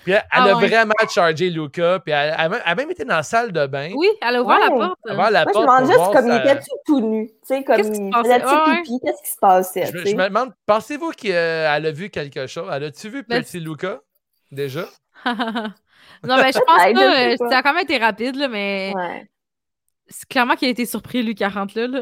Puis 0.04 0.12
elle, 0.12 0.22
Ah 0.30 0.42
elle 0.44 0.50
a 0.52 0.56
ouais. 0.56 0.68
vraiment 0.68 0.94
chargé 1.10 1.50
Luca. 1.50 1.98
Puis 2.00 2.12
elle, 2.12 2.34
elle 2.34 2.40
a 2.40 2.48
même- 2.48 2.60
elle 2.64 2.72
a 2.72 2.74
même 2.74 2.90
été 2.90 3.04
dans 3.04 3.16
la 3.16 3.22
salle 3.22 3.52
de 3.52 3.66
bain. 3.66 3.90
Oui, 3.94 4.08
elle 4.22 4.36
a 4.36 4.42
ouvert 4.42 4.58
la 4.58 4.70
porte. 4.70 4.98
Avant 5.08 5.28
la 5.28 5.44
Moi, 5.44 5.46
je 5.48 5.52
porte 5.52 5.56
me 5.56 5.60
demande 5.60 5.78
pour 5.78 5.86
juste 5.86 5.98
voir 5.98 6.58
tout 6.86 7.00
nu, 7.00 7.26
tu 7.28 7.34
sais, 7.44 7.64
comme 7.64 7.76
Qu'est-ce 7.76 7.90
qui 7.90 7.96
se 7.96 8.10
passait? 8.10 8.40
qu'est-ce 9.04 9.22
qui 9.22 9.30
se 9.30 9.36
passait, 9.38 9.86
Je, 9.86 9.98
je 10.10 10.16
me 10.16 10.28
demande, 10.28 10.52
pensez-vous 10.66 11.10
qu'elle 11.10 11.86
a 11.86 11.90
vu 11.90 12.10
quelque 12.10 12.46
chose? 12.46 12.70
Elle 12.72 12.84
a-tu 12.84 13.08
vu 13.10 13.24
Ben, 13.28 13.42
Petit 13.42 13.60
Luca 13.60 14.00
déjà? 14.50 14.86
non, 15.26 16.36
mais 16.36 16.52
je 16.52 16.58
pense 16.60 16.80
sais 16.82 16.96
euh, 16.96 17.36
pas. 17.38 17.50
Ça 17.50 17.58
a 17.58 17.62
quand 17.62 17.74
même 17.74 17.82
été 17.84 17.98
rapide, 17.98 18.36
là, 18.36 18.48
mais 18.48 18.92
Ouais. 18.94 19.28
c'est 20.08 20.28
clairement 20.28 20.54
qu'il 20.54 20.68
a 20.68 20.70
été 20.70 20.86
surpris, 20.86 21.22
lui, 21.22 21.34
40 21.34 21.74
là. 21.74 21.86
là. 21.86 22.00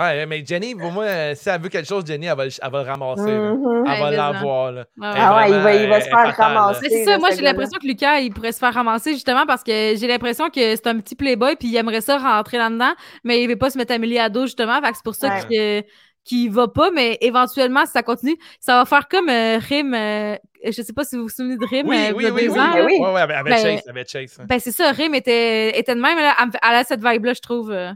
Ouais, 0.00 0.26
mais 0.26 0.44
Jenny, 0.46 0.74
pour 0.74 0.90
moi, 0.92 1.04
euh, 1.04 1.34
si 1.34 1.48
elle 1.48 1.60
veut 1.60 1.68
quelque 1.68 1.86
chose, 1.88 2.04
Jenny, 2.06 2.26
elle 2.26 2.36
va, 2.36 2.44
le- 2.46 2.50
elle 2.62 2.70
va 2.70 2.82
le 2.82 2.88
ramasser. 2.88 3.22
Mhm. 3.22 3.84
Elle 3.86 4.00
va 4.00 4.10
Ouais, 4.10 4.16
l'avoir. 4.16 4.72
Ouais, 4.72 4.78
ouais. 4.78 4.84
Ah 4.96 5.36
ouais, 5.36 5.48
il 5.50 5.54
va, 5.58 5.74
il 5.74 5.88
va 5.88 5.98
vraiment, 5.98 6.00
se 6.00 6.08
faire 6.08 6.18
euh, 6.18 6.30
fatale, 6.32 6.56
ramasser. 6.56 6.86
C'est 6.88 7.04
ça, 7.04 7.18
moi 7.18 7.28
j'ai 7.36 7.42
l'impression 7.42 7.78
que 7.80 7.86
Lucas, 7.86 8.18
il 8.20 8.32
pourrait 8.32 8.52
se 8.52 8.58
faire 8.58 8.72
ramasser 8.74 9.12
justement 9.12 9.46
parce 9.46 9.62
que 9.62 9.94
j'ai 9.96 10.06
l'impression 10.06 10.48
que 10.48 10.60
c'est 10.76 10.86
un 10.86 10.98
petit 11.00 11.14
playboy 11.16 11.56
puis 11.56 11.68
il 11.68 11.76
aimerait 11.76 12.00
ça 12.00 12.18
rentrer 12.18 12.58
là-dedans, 12.58 12.92
mais 13.24 13.42
il 13.42 13.48
veut 13.48 13.56
pas 13.56 13.70
se 13.70 13.78
mettre 13.78 13.92
Amélie 13.92 14.18
à 14.18 14.28
dos 14.28 14.46
justement, 14.46 14.80
fait 14.80 14.90
que 14.90 14.96
c'est 14.96 15.04
pour 15.04 15.14
ça 15.14 15.28
Ouais. 15.28 15.46
qu'il 15.48 15.84
qu'il 16.22 16.50
va 16.52 16.68
pas, 16.68 16.90
mais 16.90 17.16
éventuellement, 17.22 17.86
si 17.86 17.92
ça 17.92 18.02
continue, 18.02 18.36
ça 18.60 18.76
va 18.78 18.84
faire 18.84 19.08
comme 19.08 19.30
euh, 19.30 19.58
Rim, 19.58 19.94
euh, 19.94 20.36
je 20.64 20.82
sais 20.82 20.92
pas 20.92 21.02
si 21.02 21.16
vous 21.16 21.22
vous 21.22 21.28
souvenez 21.30 21.56
de 21.56 21.64
Rim, 21.66 21.88
Oui, 21.88 21.96
euh, 21.96 22.12
oui, 22.14 22.24
il 22.24 22.26
y 22.26 22.30
a 22.30 22.32
oui, 22.34 22.48
oui. 22.50 22.60
ans, 22.60 22.72
oui. 22.84 22.98
Ouais, 23.00 23.12
ouais, 23.14 23.20
avec 23.22 23.44
Ben, 23.54 23.56
Chase. 23.58 23.88
Avec 23.88 24.08
Chase. 24.08 24.36
hein. 24.38 24.44
Ben 24.46 24.58
c'est 24.60 24.70
ça, 24.70 24.92
Rim 24.92 25.14
était, 25.14 25.78
était 25.78 25.94
de 25.94 26.00
même, 26.00 26.18
là, 26.18 26.34
elle, 26.62 26.74
a 26.76 26.84
cette 26.84 27.02
vibe-là, 27.02 27.32
je 27.32 27.40
trouve. 27.40 27.70
euh. 27.72 27.90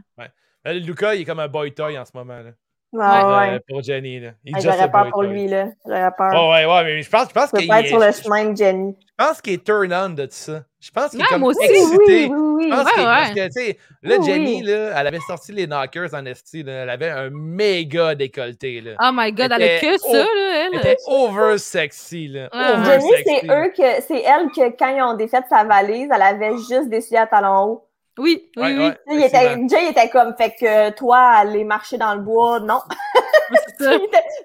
Euh, 0.67 0.73
Lucas, 0.73 1.15
il 1.15 1.21
est 1.21 1.25
comme 1.25 1.39
un 1.39 1.47
boy 1.47 1.71
toy 1.73 1.97
en 1.97 2.05
ce 2.05 2.11
moment. 2.15 2.37
Là, 2.39 2.51
Ouais, 2.93 3.03
Euh, 3.03 3.37
ouais. 3.55 3.59
Pour 3.67 3.83
Jenny. 3.83 4.21
Là. 4.21 4.29
Ah, 4.53 4.59
J'aurais 4.61 4.89
peur 4.89 5.09
pour 5.11 5.23
toy. 5.23 5.27
lui, 5.27 5.47
là. 5.49 5.65
J'aurais 5.85 6.11
peur. 6.17 6.31
Ouais, 6.31 6.65
ouais, 6.65 6.73
ouais, 6.73 6.83
mais 6.85 7.01
je 7.01 7.09
pense, 7.09 7.27
je 7.27 7.33
pense 7.33 7.49
Je 7.53 7.59
qu'il 7.59 7.69
est, 7.73 7.87
sur 7.87 7.99
le 7.99 8.05
je 8.11 8.21
chemin 8.23 8.45
de 8.45 8.55
Jenny. 8.55 8.95
pense 9.17 9.41
qu'il 9.41 9.53
est 9.53 9.65
turn 9.65 9.91
on 9.93 10.09
de 10.11 10.23
tout 10.25 10.31
ça. 10.31 10.63
Je 10.79 10.91
pense 10.91 11.09
qu'il 11.11 11.19
est 11.19 11.25
comme 11.25 11.43
aussi. 11.43 11.61
excité. 11.61 12.27
Oui, 12.27 12.29
oui, 12.29 12.37
oui. 12.37 12.69
Je 12.71 12.75
pense 12.75 12.85
Ouais, 12.85 12.99
ouais. 13.01 13.05
Parce 13.05 13.29
que, 13.31 13.45
tu 13.47 13.51
sais, 13.51 13.77
là, 14.01 14.15
Oui, 14.19 14.25
Jenny, 14.25 14.61
oui. 14.61 14.67
là, 14.67 15.01
elle 15.01 15.07
avait 15.07 15.19
sorti 15.27 15.51
les 15.51 15.67
knockers 15.67 16.13
en 16.13 16.25
esti. 16.25 16.63
Là, 16.63 16.71
elle 16.83 16.89
avait 16.89 17.09
un 17.09 17.29
méga 17.31 18.15
décolleté. 18.15 18.79
Là. 18.79 18.91
Oh 19.01 19.09
my 19.13 19.31
god, 19.33 19.51
elle 19.53 19.63
a 19.63 19.75
était 19.75 19.87
que 19.87 19.97
ça, 19.97 20.17
là, 20.17 20.25
Elle 20.67 20.69
elle. 20.75 20.79
était 20.79 20.97
over 21.07 21.57
sexy. 21.57 22.27
Là. 22.29 22.49
Ouais. 22.53 22.77
Over 22.77 22.85
Jenny, 22.85 23.09
sexy. 23.09 23.23
c'est 23.41 23.47
eux 23.49 23.73
que 23.75 24.01
c'est 24.07 24.21
elle 24.21 24.47
que 24.55 24.77
quand 24.77 24.95
ils 24.95 25.01
ont 25.01 25.15
défait 25.15 25.41
sa 25.49 25.65
valise, 25.65 26.07
elle 26.15 26.21
avait 26.21 26.51
juste 26.69 26.87
des 26.87 27.01
souliers 27.01 27.17
à 27.19 27.27
talons 27.27 27.63
hauts. 27.65 27.87
Oui, 28.17 28.49
oui, 28.55 28.63
Ouais, 28.63 28.73
oui. 28.73 28.77
ouais, 28.77 28.97
il 29.11 29.23
était, 29.23 29.37
effectivement. 29.37 29.67
Jay 29.69 29.89
était 29.89 30.09
comme, 30.09 30.35
fait 30.37 30.51
que 30.59 30.89
toi, 30.91 31.17
aller 31.19 31.63
marcher 31.63 31.97
dans 31.97 32.15
le 32.15 32.21
bois, 32.21 32.59
non. 32.61 32.79
là, 33.79 33.99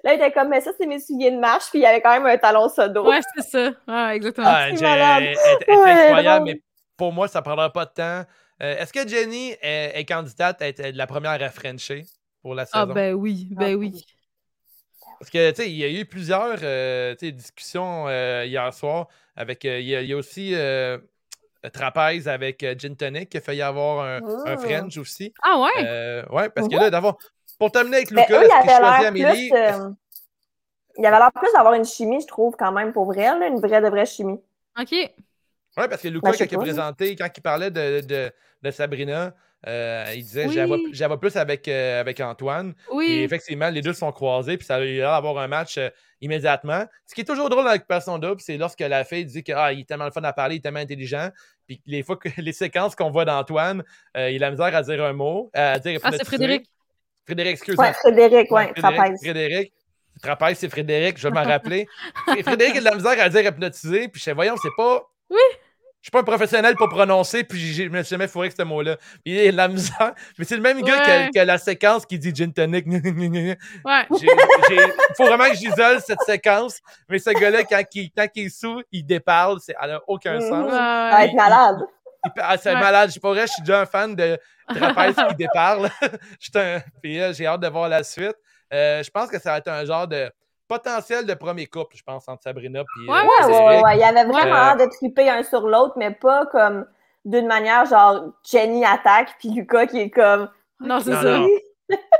il 0.05 0.11
était 0.11 0.31
comme, 0.31 0.49
mais 0.49 0.61
ça, 0.61 0.71
c'est 0.77 0.85
mes 0.87 0.99
souliers 0.99 1.31
de 1.31 1.37
marche, 1.39 1.69
puis 1.69 1.79
il 1.79 1.83
y 1.83 1.85
avait 1.85 2.01
quand 2.01 2.11
même 2.11 2.25
un 2.25 2.37
talon 2.37 2.69
sodo. 2.69 3.07
Ouais, 3.07 3.19
c'est 3.35 3.49
ça. 3.49 3.71
Ouais, 3.87 4.15
exactement. 4.15 4.47
Ah, 4.47 4.69
est 4.69 4.73
Ouais, 5.69 6.01
incroyable, 6.03 6.45
drôle. 6.45 6.53
mais 6.55 6.61
pour 6.97 7.13
moi, 7.13 7.27
ça 7.27 7.41
prendra 7.41 7.71
pas 7.71 7.85
de 7.85 7.91
temps. 7.91 8.25
Euh, 8.61 8.77
Est-ce 8.77 8.93
que 8.93 9.07
Jenny 9.07 9.51
est, 9.61 9.91
est 9.95 10.05
candidate 10.05 10.61
à 10.61 10.67
être 10.67 10.81
la 10.95 11.07
première 11.07 11.41
à 11.41 11.49
Frencher 11.49 12.05
pour 12.41 12.53
la 12.53 12.65
Ah 12.73 12.85
saison? 12.85 12.93
ben 12.95 13.13
oui, 13.13 13.47
ben 13.51 13.73
Ah, 13.73 13.77
oui. 13.77 14.05
Parce 15.19 15.29
que, 15.31 15.49
tu 15.51 15.55
sais, 15.57 15.69
il 15.71 15.77
y 15.77 15.83
a 15.83 15.89
eu 15.89 16.05
plusieurs 16.05 16.57
euh, 16.63 17.15
discussions 17.15 18.07
euh, 18.07 18.45
hier 18.45 18.73
soir 18.73 19.07
avec. 19.35 19.65
euh, 19.65 19.79
Il 19.79 19.87
y, 19.87 19.95
a- 19.95 20.01
il 20.01 20.09
y 20.09 20.13
a 20.13 20.17
aussi 20.17 20.55
euh, 20.55 20.97
Trapèze 21.69 22.27
avec 22.27 22.63
euh, 22.63 22.73
Gin 22.77 22.95
Tonic 22.95 23.29
qui 23.29 23.37
a 23.37 23.41
failli 23.41 23.61
avoir 23.61 24.03
un, 24.05 24.19
un 24.45 24.55
Mm. 24.55 24.57
French 24.57 24.97
aussi. 24.97 25.33
Ah 25.43 25.59
ouais? 25.59 25.85
Euh, 25.85 26.25
ouais, 26.29 26.49
parce 26.49 26.67
que 26.67 26.75
là, 26.75 26.89
d'abord, 26.89 27.17
pour 27.59 27.71
terminer 27.71 27.97
avec 27.97 28.11
Mais 28.11 28.21
Lucas, 28.23 28.41
eux, 28.41 28.45
il 28.45 28.45
est-ce 28.45 28.61
qu'il 28.61 28.69
avait 28.69 28.79
choisit 28.79 28.99
l'air 29.01 29.07
Amélie? 29.07 29.49
plus. 29.49 29.57
euh, 29.57 29.89
il 30.97 31.05
avait 31.05 31.17
l'air 31.17 31.31
plus 31.31 31.51
d'avoir 31.53 31.73
une 31.75 31.85
chimie, 31.85 32.21
je 32.21 32.27
trouve, 32.27 32.55
quand 32.57 32.71
même, 32.71 32.91
pour 32.93 33.05
vrai, 33.05 33.37
là, 33.39 33.47
une 33.47 33.59
vraie 33.59 33.81
de 33.81 33.87
vraie 33.89 34.05
chimie. 34.05 34.39
OK. 34.79 34.91
Oui, 34.91 35.09
parce 35.75 36.01
que 36.01 36.07
Lucas, 36.09 36.31
Ben, 36.31 36.37
quand 36.37 36.45
il 36.45 36.55
a 36.55 36.57
présenté, 36.59 37.15
quand 37.15 37.29
il 37.35 37.41
parlait 37.41 37.71
de, 37.71 38.01
de, 38.01 38.31
de 38.61 38.71
Sabrina, 38.71 39.33
euh, 39.67 40.05
il 40.15 40.23
disait 40.23 40.47
Oui. 40.47 40.87
j'avais 40.91 41.17
plus 41.17 41.35
avec, 41.35 41.67
euh, 41.67 41.99
avec 41.99 42.19
Antoine. 42.19 42.73
Oui. 42.91 43.21
effectivement, 43.23 43.69
les 43.69 43.81
deux 43.81 43.93
se 43.93 43.99
sont 43.99 44.11
croisés, 44.11 44.57
puis 44.57 44.65
ça 44.65 44.75
a 44.75 44.79
eu 44.81 44.97
l'air 44.97 45.11
d'avoir 45.11 45.37
un 45.37 45.47
match 45.47 45.77
euh, 45.77 45.89
immédiatement. 46.19 46.85
Ce 47.05 47.13
qui 47.13 47.21
est 47.21 47.25
toujours 47.25 47.49
drôle 47.49 47.65
dans 47.65 47.71
l'occupation 47.71 48.17
double, 48.17 48.41
c'est 48.41 48.57
lorsque 48.57 48.79
la 48.79 49.03
fille 49.03 49.25
dit 49.25 49.43
que 49.43 49.51
ah, 49.53 49.71
il 49.71 49.81
est 49.81 49.87
tellement 49.87 50.05
le 50.05 50.11
fun 50.11 50.23
à 50.23 50.33
parler, 50.33 50.55
il 50.55 50.57
est 50.59 50.61
tellement 50.61 50.79
intelligent. 50.79 51.29
Puis 51.67 51.81
les 51.85 52.03
fois 52.03 52.17
que 52.17 52.29
les 52.41 52.53
séquences 52.53 52.95
qu'on 52.95 53.11
voit 53.11 53.25
d'Antoine, 53.25 53.83
euh, 54.17 54.31
il 54.31 54.43
a 54.43 54.47
la 54.47 54.51
misère 54.51 54.75
à 54.75 54.81
dire 54.81 55.03
un 55.03 55.13
mot, 55.13 55.51
à 55.53 55.77
dire 55.79 55.99
Ah, 56.03 56.11
c'est. 56.11 56.25
Frédéric. 56.25 56.65
Frédéric, 57.25 57.53
excuse-moi. 57.53 57.87
Ouais, 57.87 57.93
Frédéric, 57.93 58.51
ouais, 58.51 58.71
Frédéric, 58.75 58.97
trapèze. 58.97 59.19
Frédéric. 59.21 59.73
Trapèze, 60.21 60.57
c'est 60.57 60.69
Frédéric, 60.69 61.17
je 61.17 61.27
vais 61.27 61.33
m'en 61.33 61.43
rappeler. 61.47 61.87
Et 62.35 62.43
Frédéric 62.43 62.77
a 62.77 62.79
de 62.79 62.85
la 62.85 62.95
misère 62.95 63.15
à 63.19 63.29
dire 63.29 63.41
hypnotiser, 63.45 64.07
puis 64.07 64.19
je 64.19 64.25
sais, 64.25 64.33
voyons, 64.33 64.55
c'est 64.61 64.75
pas. 64.75 65.03
Oui. 65.29 65.37
Je 66.01 66.07
suis 66.07 66.11
pas 66.11 66.21
un 66.21 66.23
professionnel 66.23 66.75
pour 66.75 66.89
prononcer, 66.89 67.43
puis 67.43 67.59
j'ai- 67.59 67.85
je 67.85 67.89
me 67.89 68.01
suis 68.01 68.09
jamais 68.15 68.27
fourré 68.27 68.47
avec 68.47 68.57
ce 68.57 68.63
mot-là. 68.63 68.97
Il 69.23 69.51
de 69.51 69.55
la 69.55 69.67
misère. 69.67 70.13
Mais 70.39 70.45
c'est 70.45 70.55
le 70.55 70.61
même 70.63 70.81
gars 70.81 71.29
que 71.29 71.39
la 71.39 71.57
séquence 71.59 72.07
qui 72.07 72.17
dit 72.17 72.33
gin 72.33 72.51
tonic. 72.51 72.87
Ouais. 72.87 74.07
Il 74.09 74.93
faut 75.15 75.25
vraiment 75.25 75.47
que 75.49 75.55
j'isole 75.55 75.99
cette 76.01 76.21
séquence. 76.25 76.79
Mais 77.07 77.19
ce 77.19 77.29
gars-là, 77.29 77.63
quand 77.65 77.83
il, 77.93 78.09
quand 78.17 78.27
il 78.33 78.45
est 78.47 78.49
sous, 78.49 78.81
il 78.91 79.05
déparle. 79.05 79.59
C'est, 79.61 79.75
elle 79.79 79.91
n'a 79.91 80.01
aucun 80.07 80.35
Mhm. 80.35 80.41
sens. 80.41 80.71
Ouais, 80.71 81.25
être 81.25 81.35
malade. 81.35 81.77
Il- 82.25 82.31
ah, 82.39 82.57
c'est 82.57 82.73
Ouais. 82.73 82.79
malade. 82.79 83.07
Je 83.09 83.11
suis 83.11 83.19
pas 83.19 83.29
vrai, 83.29 83.41
je 83.47 83.51
suis 83.53 83.61
déjà 83.61 83.81
un 83.81 83.85
fan 83.85 84.15
de 84.15 84.39
trapèze 84.69 85.15
qui 85.29 85.35
déparle. 85.35 85.89
J'ai 87.03 87.45
hâte 87.45 87.61
de 87.61 87.67
voir 87.67 87.89
la 87.89 88.03
suite. 88.03 88.35
Euh, 88.73 89.03
je 89.03 89.09
pense 89.11 89.29
que 89.29 89.37
ça 89.39 89.51
va 89.51 89.57
être 89.57 89.67
un 89.67 89.85
genre 89.85 90.07
de 90.07 90.31
potentiel 90.75 91.25
de 91.25 91.33
premier 91.33 91.67
couple, 91.67 91.97
je 91.97 92.03
pense, 92.03 92.27
entre 92.29 92.43
Sabrina 92.43 92.79
et 92.81 93.09
Ouais, 93.09 93.15
Ouais, 93.21 93.45
ouais, 93.45 93.65
ouais, 93.65 93.83
ouais. 93.83 93.95
Il 93.95 93.99
y 93.99 94.03
avait 94.03 94.23
vraiment 94.23 94.55
Euh, 94.55 94.75
l'air 94.75 94.77
de 94.77 94.85
triper 94.91 95.29
un 95.29 95.43
sur 95.43 95.67
l'autre, 95.67 95.93
mais 95.97 96.11
pas 96.11 96.45
comme 96.45 96.85
d'une 97.25 97.47
manière 97.47 97.85
genre 97.85 98.23
Jenny 98.49 98.85
attaque, 98.85 99.35
puis 99.39 99.49
Lucas 99.49 99.87
qui 99.87 99.99
est 99.99 100.09
comme. 100.09 100.49
Non, 100.79 100.99
c'est 101.01 101.13
ça. 101.13 101.23
non. 101.39 101.47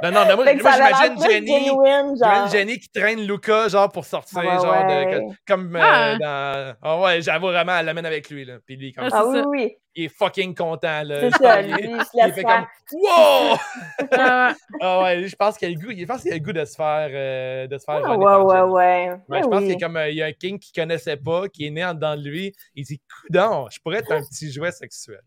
Non, 0.03 0.11
non, 0.11 0.25
mais 0.25 0.35
moi, 0.35 0.45
ça 0.71 0.71
j'imagine 1.07 1.23
Jenny. 1.29 1.65
genre. 1.67 2.47
Jenny 2.51 2.79
qui 2.79 2.89
traîne 2.89 3.21
Luca, 3.21 3.67
genre, 3.67 3.91
pour 3.91 4.03
sortir, 4.05 4.39
Ah 4.39 4.57
genre, 4.57 4.65
de- 4.87 5.05
ouais. 5.27 5.27
comme 5.47 5.75
euh, 5.75 5.79
Ah. 5.81 6.17
dans. 6.17 6.75
Ah 6.81 6.99
ouais, 7.01 7.21
j'avoue 7.21 7.47
vraiment, 7.47 7.77
elle 7.77 7.85
l'amène 7.85 8.05
avec 8.07 8.29
lui, 8.29 8.43
là. 8.45 8.55
Puis 8.65 8.75
lui, 8.77 8.91
comme, 8.93 9.05
Ah, 9.05 9.09
Ah 9.13 9.21
c'est 9.25 9.29
oui, 9.29 9.39
ça. 9.41 9.47
oui, 9.47 9.77
il 9.95 10.03
est 10.05 10.09
fucking 10.09 10.55
content, 10.55 11.03
là. 11.03 11.19
c'est 11.21 11.43
ça. 11.43 11.61
il, 11.61 11.71
Lui, 11.73 11.83
est- 11.83 11.91
il 11.91 12.01
se 12.03 12.09
il 12.13 12.25
laisse 12.25 12.33
fait 12.35 12.41
faire. 12.41 12.67
comme 12.89 12.99
Wow! 12.99 13.57
Ah, 14.13 14.53
Ah 14.81 15.03
ouais, 15.03 15.27
je 15.27 15.35
pense 15.35 15.57
qu'il 15.57 15.67
a 15.67 15.71
le 15.71 15.77
goût, 15.77 15.93
je 15.95 16.05
pense 16.05 16.21
qu'il 16.23 16.31
a 16.31 16.35
le 16.35 16.41
goût 16.41 16.51
de 16.53 16.65
se 16.65 16.75
faire, 16.75 17.09
euh, 17.11 17.67
de 17.67 17.77
se 17.77 17.83
faire 17.85 18.01
Ah, 18.03 18.17
ouais, 18.17 18.25
ouais, 18.25 18.61
ouais. 18.61 18.61
Ouais, 18.61 19.11
Ouais, 19.29 19.41
je 19.43 19.47
pense 19.47 19.59
oui. 19.61 19.67
qu'il 19.67 19.79
y 19.79 19.83
a 19.83 19.87
comme 19.87 19.97
euh, 19.97 20.09
il 20.09 20.15
y 20.17 20.23
a 20.23 20.25
un 20.25 20.31
king 20.33 20.57
qu'il 20.59 20.73
connaissait 20.81 21.17
pas, 21.17 21.47
qui 21.47 21.67
est 21.67 21.69
né 21.69 21.85
en 21.85 21.93
dedans 21.93 22.15
de 22.15 22.23
lui. 22.27 22.53
Il 22.75 22.83
dit 22.85 22.99
Coudon, 23.27 23.67
je 23.71 23.79
pourrais 23.79 23.99
être 23.99 24.11
un 24.11 24.21
petit 24.21 24.51
jouet 24.51 24.71
sexuel. 24.71 25.21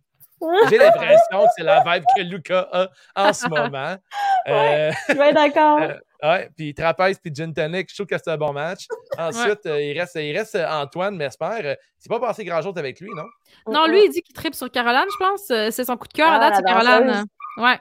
J'ai 0.71 0.79
l'impression 0.79 1.45
que 1.45 1.51
c'est 1.57 1.63
la 1.65 1.83
vibe 1.85 2.05
que 2.17 2.23
Luca 2.23 2.69
a 2.73 2.89
en 3.17 3.33
ce 3.33 3.49
moment. 3.49 3.97
Euh, 4.47 4.93
Je 5.09 5.15
vais 5.15 5.29
être 5.31 5.35
d'accord. 5.37 5.81
Euh, 5.81 5.95
ouais, 6.23 6.51
puis 6.55 6.75
Trapèze 6.75 7.19
puis 7.19 7.35
Gin 7.35 7.55
Tonic, 7.55 7.89
je 7.89 7.95
trouve 7.95 8.07
que 8.07 8.19
c'est 8.19 8.31
un 8.31 8.37
bon 8.37 8.53
match. 8.53 8.87
Ensuite, 9.17 9.65
euh, 9.65 9.81
il, 9.81 9.99
reste, 9.99 10.17
il 10.17 10.37
reste 10.37 10.55
Antoine 10.57 11.17
Mesmer. 11.17 11.61
Euh, 11.65 11.75
c'est 11.99 12.11
pas 12.11 12.21
passé 12.21 12.45
grand-chose 12.45 12.77
avec 12.77 13.01
lui, 13.01 13.09
non? 13.17 13.25
Non, 13.67 13.87
lui, 13.87 14.05
il 14.05 14.11
dit 14.11 14.21
qu'il 14.21 14.35
tripe 14.35 14.55
sur 14.55 14.71
Caroline, 14.71 15.07
je 15.11 15.17
pense. 15.17 15.51
Euh, 15.51 15.71
C'est 15.71 15.85
son 15.85 15.97
coup 15.97 16.09
de 16.09 16.13
cœur 16.13 16.29
à 16.29 16.35
Ah, 16.37 16.51
date, 16.51 16.57
c'est 16.57 16.63
la 16.75 16.79
Caroline. 16.79 17.25
Ouais, 17.57 17.81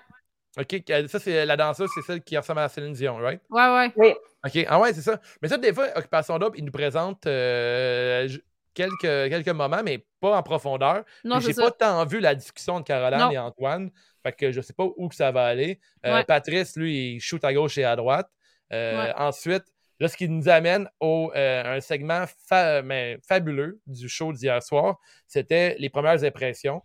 OK, 0.57 0.83
euh, 0.89 1.07
ça, 1.09 1.19
c'est 1.19 1.45
la 1.45 1.57
danseuse, 1.57 1.89
c'est 1.95 2.01
celle 2.03 2.21
qui 2.21 2.37
ressemble 2.37 2.59
à 2.59 2.69
Céline 2.69 2.93
Dion, 2.93 3.17
right? 3.17 3.41
ouais, 3.49 3.91
ouais. 3.97 4.17
OK, 4.45 4.65
ah 4.69 4.79
ouais, 4.79 4.93
c'est 4.93 5.01
ça. 5.01 5.19
Mais 5.41 5.49
ça, 5.49 5.57
des 5.57 5.73
fois, 5.73 5.87
Occupation 5.95 6.37
Double, 6.39 6.57
il 6.59 6.63
nous 6.63 6.71
présente 6.71 7.25
euh, 7.27 8.27
quelques, 8.73 8.99
quelques 9.01 9.49
moments, 9.49 9.81
mais 9.83 10.05
pas 10.19 10.37
en 10.37 10.43
profondeur. 10.43 11.03
Non, 11.23 11.39
J'ai 11.39 11.53
pas 11.53 11.71
tant 11.71 12.05
vu 12.05 12.19
la 12.19 12.35
discussion 12.35 12.79
de 12.79 12.85
Caroline 12.85 13.19
Non. 13.19 13.31
et 13.31 13.37
Antoine. 13.37 13.91
Fait 14.23 14.31
que 14.33 14.51
je 14.51 14.61
sais 14.61 14.73
pas 14.73 14.85
où 14.97 15.09
que 15.09 15.15
ça 15.15 15.31
va 15.31 15.45
aller. 15.45 15.79
Euh, 16.05 16.15
Ouais. 16.15 16.23
Patrice, 16.23 16.75
lui, 16.77 17.15
il 17.15 17.19
shoot 17.19 17.43
à 17.43 17.53
gauche 17.53 17.77
et 17.77 17.83
à 17.83 17.95
droite. 17.95 18.29
Euh, 18.71 18.97
Ouais. 19.05 19.13
Ensuite, 19.17 19.63
là, 19.99 20.07
ce 20.07 20.15
qui 20.17 20.27
nous 20.29 20.47
amène 20.49 20.89
au 20.99 21.31
euh, 21.35 21.75
un 21.77 21.81
segment 21.81 22.25
fa- 22.47 22.81
mais 22.81 23.19
fabuleux 23.27 23.79
du 23.85 24.07
show 24.09 24.31
d'hier 24.33 24.61
soir, 24.63 24.97
c'était 25.27 25.75
les 25.79 25.89
premières 25.89 26.23
impressions. 26.23 26.81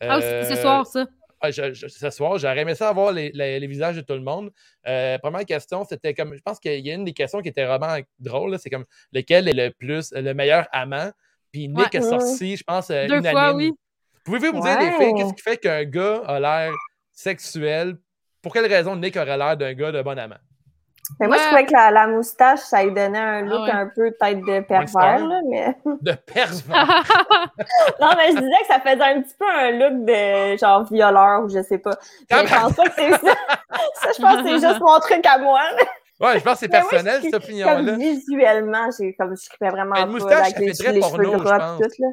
Ah, 0.00 0.20
c'est 0.20 0.44
ce 0.44 0.56
soir, 0.60 0.84
ça. 0.86 1.06
Ah, 1.42 1.50
je- 1.50 1.72
je- 1.74 1.88
ce 1.88 2.10
soir, 2.10 2.38
j'aurais 2.38 2.60
aimé 2.60 2.74
ça 2.74 2.88
avoir 2.88 3.12
les, 3.12 3.30
les- 3.34 3.58
les 3.60 3.66
visages 3.66 3.96
de 3.96 4.00
tout 4.00 4.14
le 4.14 4.20
monde. 4.20 4.50
Euh, 4.86 5.18
première 5.18 5.44
question, 5.44 5.84
c'était 5.84 6.14
comme. 6.14 6.34
Je 6.34 6.40
pense 6.40 6.58
qu'il 6.60 6.78
y 6.86 6.90
a 6.90 6.94
une 6.94 7.04
des 7.04 7.12
questions 7.12 7.40
qui 7.40 7.48
était 7.48 7.64
vraiment 7.66 7.96
drôle. 8.18 8.58
C'est 8.58 8.70
comme 8.70 8.84
lequel 9.12 9.48
est 9.48 9.52
le 9.52 9.70
plus, 9.70 10.12
le 10.12 10.32
meilleur 10.34 10.66
amant? 10.72 11.10
Puis 11.52 11.68
Nick 11.68 11.92
Ouais. 11.92 11.96
a 11.98 12.02
sorti, 12.02 12.56
je 12.56 12.64
pense, 12.64 12.90
euh, 12.90 13.06
Deux 13.06 13.16
unanime. 13.18 13.30
fois, 13.32 13.54
oui. 13.54 13.72
Pouvez-vous 14.24 14.52
me 14.56 14.62
dire, 14.62 14.78
les 14.80 14.92
filles, 15.04 15.14
qu'est-ce 15.16 15.34
qui 15.34 15.42
fait 15.42 15.56
qu'un 15.58 15.84
gars 15.84 16.22
a 16.26 16.40
l'air 16.40 16.72
sexuel? 17.12 17.96
Pour 18.40 18.52
quelle 18.52 18.66
raison 18.66 18.96
Nick 18.96 19.16
aurait 19.16 19.36
l'air 19.36 19.56
d'un 19.56 19.72
gars 19.74 19.92
de 19.92 20.00
bon 20.02 20.18
amant? 20.18 20.36
Mais 21.20 21.26
moi, 21.28 21.36
je 21.38 21.42
trouvais 21.46 21.66
que 21.66 21.72
la, 21.72 21.90
la 21.90 22.06
moustache, 22.06 22.60
ça 22.60 22.82
lui 22.82 22.92
donnait 22.92 23.18
un 23.18 23.38
Ah 23.38 23.42
look 23.42 23.62
ouais. 23.64 23.70
un 23.70 23.86
peu 23.86 24.10
peut-être 24.18 24.40
de 24.46 24.60
pervers, 24.60 25.26
là, 25.26 25.40
mais... 25.48 25.76
De 26.02 26.12
pervers. 26.12 27.04
Non, 28.00 28.10
mais 28.16 28.28
je 28.32 28.38
disais 28.38 28.60
que 28.60 28.66
ça 28.66 28.80
faisait 28.80 29.02
un 29.02 29.22
petit 29.22 29.34
peu 29.38 29.44
un 29.48 29.70
look 29.72 30.04
de 30.04 30.56
genre 30.58 30.84
violeur 30.90 31.42
ou 31.44 31.48
je 31.48 31.62
sais 31.62 31.78
pas. 31.78 31.96
Mais 32.30 32.46
je 32.46 32.54
pense 32.54 32.74
pas 32.74 32.84
que 32.84 32.92
c'est 32.96 33.10
ça. 33.12 33.18
ça, 33.94 34.08
je 34.16 34.22
pense 34.22 34.36
que 34.42 34.48
c'est 34.48 34.66
juste 34.68 34.80
mon 34.80 34.98
truc 35.00 35.26
à 35.26 35.38
moi. 35.38 35.60
Ouais, 36.20 36.38
je 36.38 36.44
pense 36.44 36.54
que 36.54 36.58
c'est 36.60 36.68
Mais 36.72 36.80
moi, 36.80 36.90
personnel, 36.90 37.16
je- 37.18 37.30
cette 37.30 37.34
opinion-là. 37.34 37.74
Comme 37.76 37.98
visuellement, 37.98 38.88
j'ai 38.98 39.14
comme 39.14 39.36
je 39.36 39.48
trippais 39.48 39.70
vraiment 39.70 39.92
Mais 39.94 40.00
pas 40.00 40.06
une 40.06 40.12
moustache, 40.12 40.30
là, 40.30 40.36
ça 40.38 40.44
avec 40.44 40.58
les, 40.58 40.74
fait 40.74 40.82
très 40.84 40.92
les 40.92 41.00
porno, 41.00 41.24
cheveux 41.24 41.38
je 41.38 41.42
pense. 41.42 41.78
pis 41.78 41.82
tout, 41.88 42.02
là. 42.02 42.08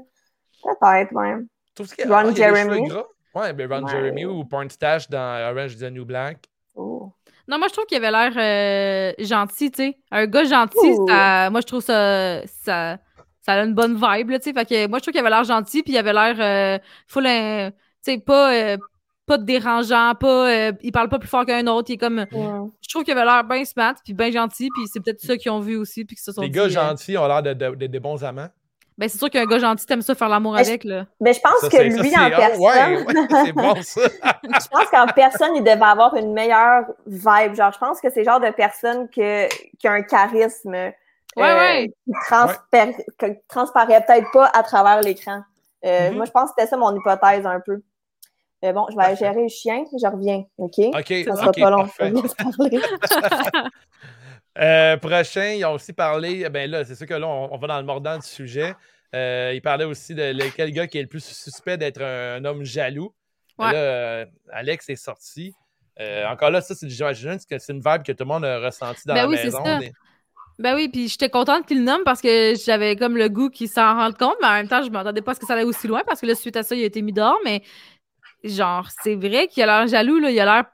Peut-être, 0.63 1.13
ouais. 1.13 1.35
Je 1.69 1.73
trouve 1.75 1.95
qu'il 1.95 2.05
y 2.05 2.07
Ron 2.09 2.15
a, 2.15 2.23
ah, 2.29 2.33
Jeremy. 2.35 2.91
Ouais, 3.35 3.53
ben 3.53 3.71
Ron 3.71 3.83
Ouais. 3.83 3.91
Jeremy 3.91 4.25
ou 4.25 4.43
Porn 4.45 4.69
Stash 4.69 5.07
dans 5.09 5.51
Orange 5.51 5.73
is 5.75 5.77
the 5.79 5.91
New 5.91 6.05
Black. 6.05 6.37
Oh. 6.75 7.11
Non, 7.49 7.57
moi, 7.57 7.67
je 7.67 7.73
trouve 7.73 7.85
qu'il 7.85 7.97
avait 8.03 8.11
l'air 8.11 8.31
euh, 8.37 9.25
gentil, 9.25 9.71
tu 9.71 9.83
sais. 9.83 9.97
Un 10.11 10.25
gars 10.27 10.43
gentil, 10.45 10.77
ça, 11.07 11.49
moi, 11.49 11.61
je 11.61 11.65
trouve 11.65 11.81
ça, 11.81 12.41
ça, 12.45 12.97
ça 13.41 13.53
a 13.53 13.63
une 13.63 13.73
bonne 13.73 13.95
vibe, 13.95 14.29
là, 14.29 14.39
tu 14.39 14.45
sais. 14.45 14.53
Fait 14.53 14.65
que 14.65 14.87
moi, 14.87 14.99
je 14.99 15.03
trouve 15.03 15.11
qu'il 15.13 15.19
avait 15.21 15.29
l'air 15.31 15.43
gentil, 15.43 15.81
puis 15.81 15.93
il 15.93 15.97
avait 15.97 16.13
l'air 16.13 16.35
euh, 16.39 16.79
full, 17.07 17.25
euh, 17.25 17.69
tu 17.71 18.11
sais, 18.13 18.17
pas, 18.19 18.53
euh, 18.53 18.77
pas 19.25 19.37
dérangeant, 19.37 20.13
pas, 20.15 20.49
euh, 20.49 20.71
il 20.81 20.91
parle 20.91 21.09
pas 21.09 21.19
plus 21.19 21.27
fort 21.27 21.45
qu'un 21.45 21.65
autre. 21.67 21.89
Il 21.89 21.93
est 21.93 21.97
comme. 21.97 22.19
Ouais. 22.31 22.69
Je 22.81 22.89
trouve 22.89 23.03
qu'il 23.03 23.13
avait 23.17 23.25
l'air 23.25 23.43
bien 23.43 23.65
smart, 23.65 23.95
puis 24.03 24.13
bien 24.13 24.31
gentil, 24.31 24.69
puis 24.75 24.83
c'est 24.91 24.99
peut-être 25.03 25.19
ça 25.21 25.35
qu'ils 25.37 25.51
ont 25.51 25.59
vu 25.59 25.75
aussi, 25.75 26.05
puis 26.05 26.15
qu'ils 26.15 26.23
se 26.23 26.31
sont 26.31 26.41
Les 26.41 26.49
dit, 26.49 26.53
gars 26.57 26.63
euh, 26.65 26.69
gentils 26.69 27.17
ont 27.17 27.27
l'air 27.27 27.41
de, 27.43 27.53
de- 27.53 27.87
des 27.87 27.99
bons 27.99 28.23
amants. 28.23 28.49
Ben, 28.99 29.07
c'est 29.07 29.17
sûr 29.17 29.29
qu'un 29.29 29.45
gars 29.45 29.59
gentil, 29.59 29.85
t'aimes 29.85 30.01
ça 30.01 30.13
faire 30.13 30.27
l'amour 30.29 30.57
je- 30.57 30.61
avec, 30.61 30.83
là. 30.83 31.05
Mais 31.21 31.33
je 31.33 31.39
pense 31.39 31.57
Ça, 31.61 31.69
que 31.69 31.77
ça, 31.77 31.83
lui, 31.83 32.15
en 32.15 32.19
ah, 32.21 32.29
personne, 32.29 32.59
ouais, 32.61 32.97
ouais, 33.05 33.13
c'est 33.45 33.53
bon 33.53 33.75
ça. 33.81 34.01
je 34.43 34.67
pense 34.67 34.85
qu'en 34.91 35.07
personne, 35.07 35.55
il 35.55 35.63
devait 35.63 35.81
avoir 35.81 36.13
une 36.15 36.33
meilleure 36.33 36.83
vibe. 37.07 37.55
Genre, 37.55 37.71
je 37.71 37.77
pense 37.79 38.01
que 38.01 38.09
c'est 38.11 38.19
le 38.19 38.25
genre 38.25 38.41
de 38.41 38.49
personne 38.51 39.07
que, 39.09 39.47
qui 39.77 39.87
a 39.87 39.91
un 39.93 40.01
charisme 40.03 40.73
Ouais, 40.73 40.93
euh, 41.37 41.57
ouais. 41.57 41.93
qui 42.05 42.11
transpar- 42.29 42.93
qui 43.17 43.25
transparaît 43.47 44.03
peut-être 44.05 44.29
pas 44.33 44.47
à 44.53 44.63
travers 44.63 44.99
l'écran. 45.01 45.43
Euh, 45.85 46.09
Mhm. 46.09 46.17
Moi, 46.17 46.25
je 46.25 46.31
pense 46.31 46.49
que 46.49 46.55
c'était 46.57 46.69
ça 46.69 46.75
mon 46.75 46.93
hypothèse 46.93 47.45
un 47.45 47.61
peu. 47.65 47.81
Euh, 48.65 48.73
bon, 48.73 48.85
je 48.91 48.97
vais 48.97 49.03
aller 49.03 49.15
gérer 49.15 49.43
le 49.43 49.47
chien, 49.47 49.85
je 49.93 50.05
reviens, 50.07 50.43
OK? 50.57 50.73
OK, 50.77 51.13
Ça 51.25 51.35
sera 51.37 51.51
pas 51.53 51.69
long. 51.69 51.87
Euh, 54.57 54.97
prochain, 54.97 55.53
ils 55.53 55.63
ont 55.65 55.73
aussi 55.73 55.93
parlé, 55.93 56.49
ben 56.49 56.69
là, 56.69 56.83
c'est 56.83 56.95
sûr 56.95 57.05
que 57.05 57.13
là, 57.13 57.27
on, 57.27 57.53
on 57.53 57.57
va 57.57 57.67
dans 57.67 57.79
le 57.79 57.85
mordant 57.85 58.17
du 58.17 58.25
sujet. 58.25 58.75
Euh, 59.15 59.53
ils 59.55 59.61
parlaient 59.61 59.85
aussi 59.85 60.13
de 60.13 60.31
lequel 60.33 60.71
gars 60.71 60.87
qui 60.87 60.99
est 60.99 61.01
le 61.01 61.07
plus 61.07 61.23
suspect 61.23 61.77
d'être 61.77 62.01
un, 62.01 62.43
homme 62.45 62.63
jaloux. 62.63 63.13
Ouais. 63.57 63.71
Là, 63.71 63.77
euh, 63.77 64.25
Alex 64.51 64.89
est 64.89 64.95
sorti. 64.95 65.53
Euh, 65.99 66.25
encore 66.27 66.51
là, 66.51 66.61
ça, 66.61 66.75
c'est 66.75 66.87
j'imagine 66.87 67.37
que 67.49 67.57
c'est 67.57 67.73
une 67.73 67.81
vibe 67.81 68.03
que 68.03 68.11
tout 68.11 68.23
le 68.23 68.25
monde 68.25 68.45
a 68.45 68.59
ressentie 68.59 69.01
dans 69.05 69.15
Ben 69.15 69.23
la 69.23 69.27
oui, 69.27 69.35
maison. 69.35 69.63
ça. 69.63 69.79
Ben 70.59 70.75
oui, 70.75 70.89
puis 70.89 71.07
j'étais 71.07 71.29
contente 71.29 71.65
qu'il 71.65 71.79
le 71.79 71.83
nomme 71.83 72.03
parce 72.03 72.21
que 72.21 72.53
j'avais 72.65 72.97
comme 72.97 73.15
le 73.15 73.29
goût 73.29 73.49
qu'il 73.49 73.69
s'en 73.69 73.95
rende 73.95 74.17
compte, 74.17 74.35
mais 74.41 74.47
en 74.47 74.53
même 74.53 74.67
temps, 74.67 74.83
je 74.83 74.89
m'attendais 74.89 75.21
pas 75.21 75.31
à 75.31 75.35
ce 75.35 75.39
que 75.39 75.45
ça 75.45 75.53
allait 75.53 75.63
aussi 75.63 75.87
loin 75.87 76.03
parce 76.05 76.19
que 76.19 76.25
là, 76.25 76.35
suite 76.35 76.57
à 76.57 76.63
ça, 76.63 76.75
il 76.75 76.83
a 76.83 76.85
été 76.85 77.01
mis 77.01 77.13
dehors, 77.13 77.37
mais 77.45 77.63
genre, 78.43 78.87
c'est 79.01 79.15
vrai 79.15 79.47
qu'il 79.47 79.63
a 79.63 79.65
l'air 79.65 79.87
jaloux, 79.87 80.19
là, 80.19 80.31
il 80.31 80.39
a 80.39 80.45
l'air 80.45 80.65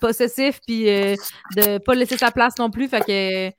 possessif, 0.00 0.60
puis 0.66 0.88
euh, 0.88 1.14
de 1.56 1.78
pas 1.78 1.94
laisser 1.94 2.16
sa 2.16 2.30
place 2.30 2.54
non 2.58 2.70
plus, 2.70 2.88
fait 2.88 3.00
que 3.04 3.54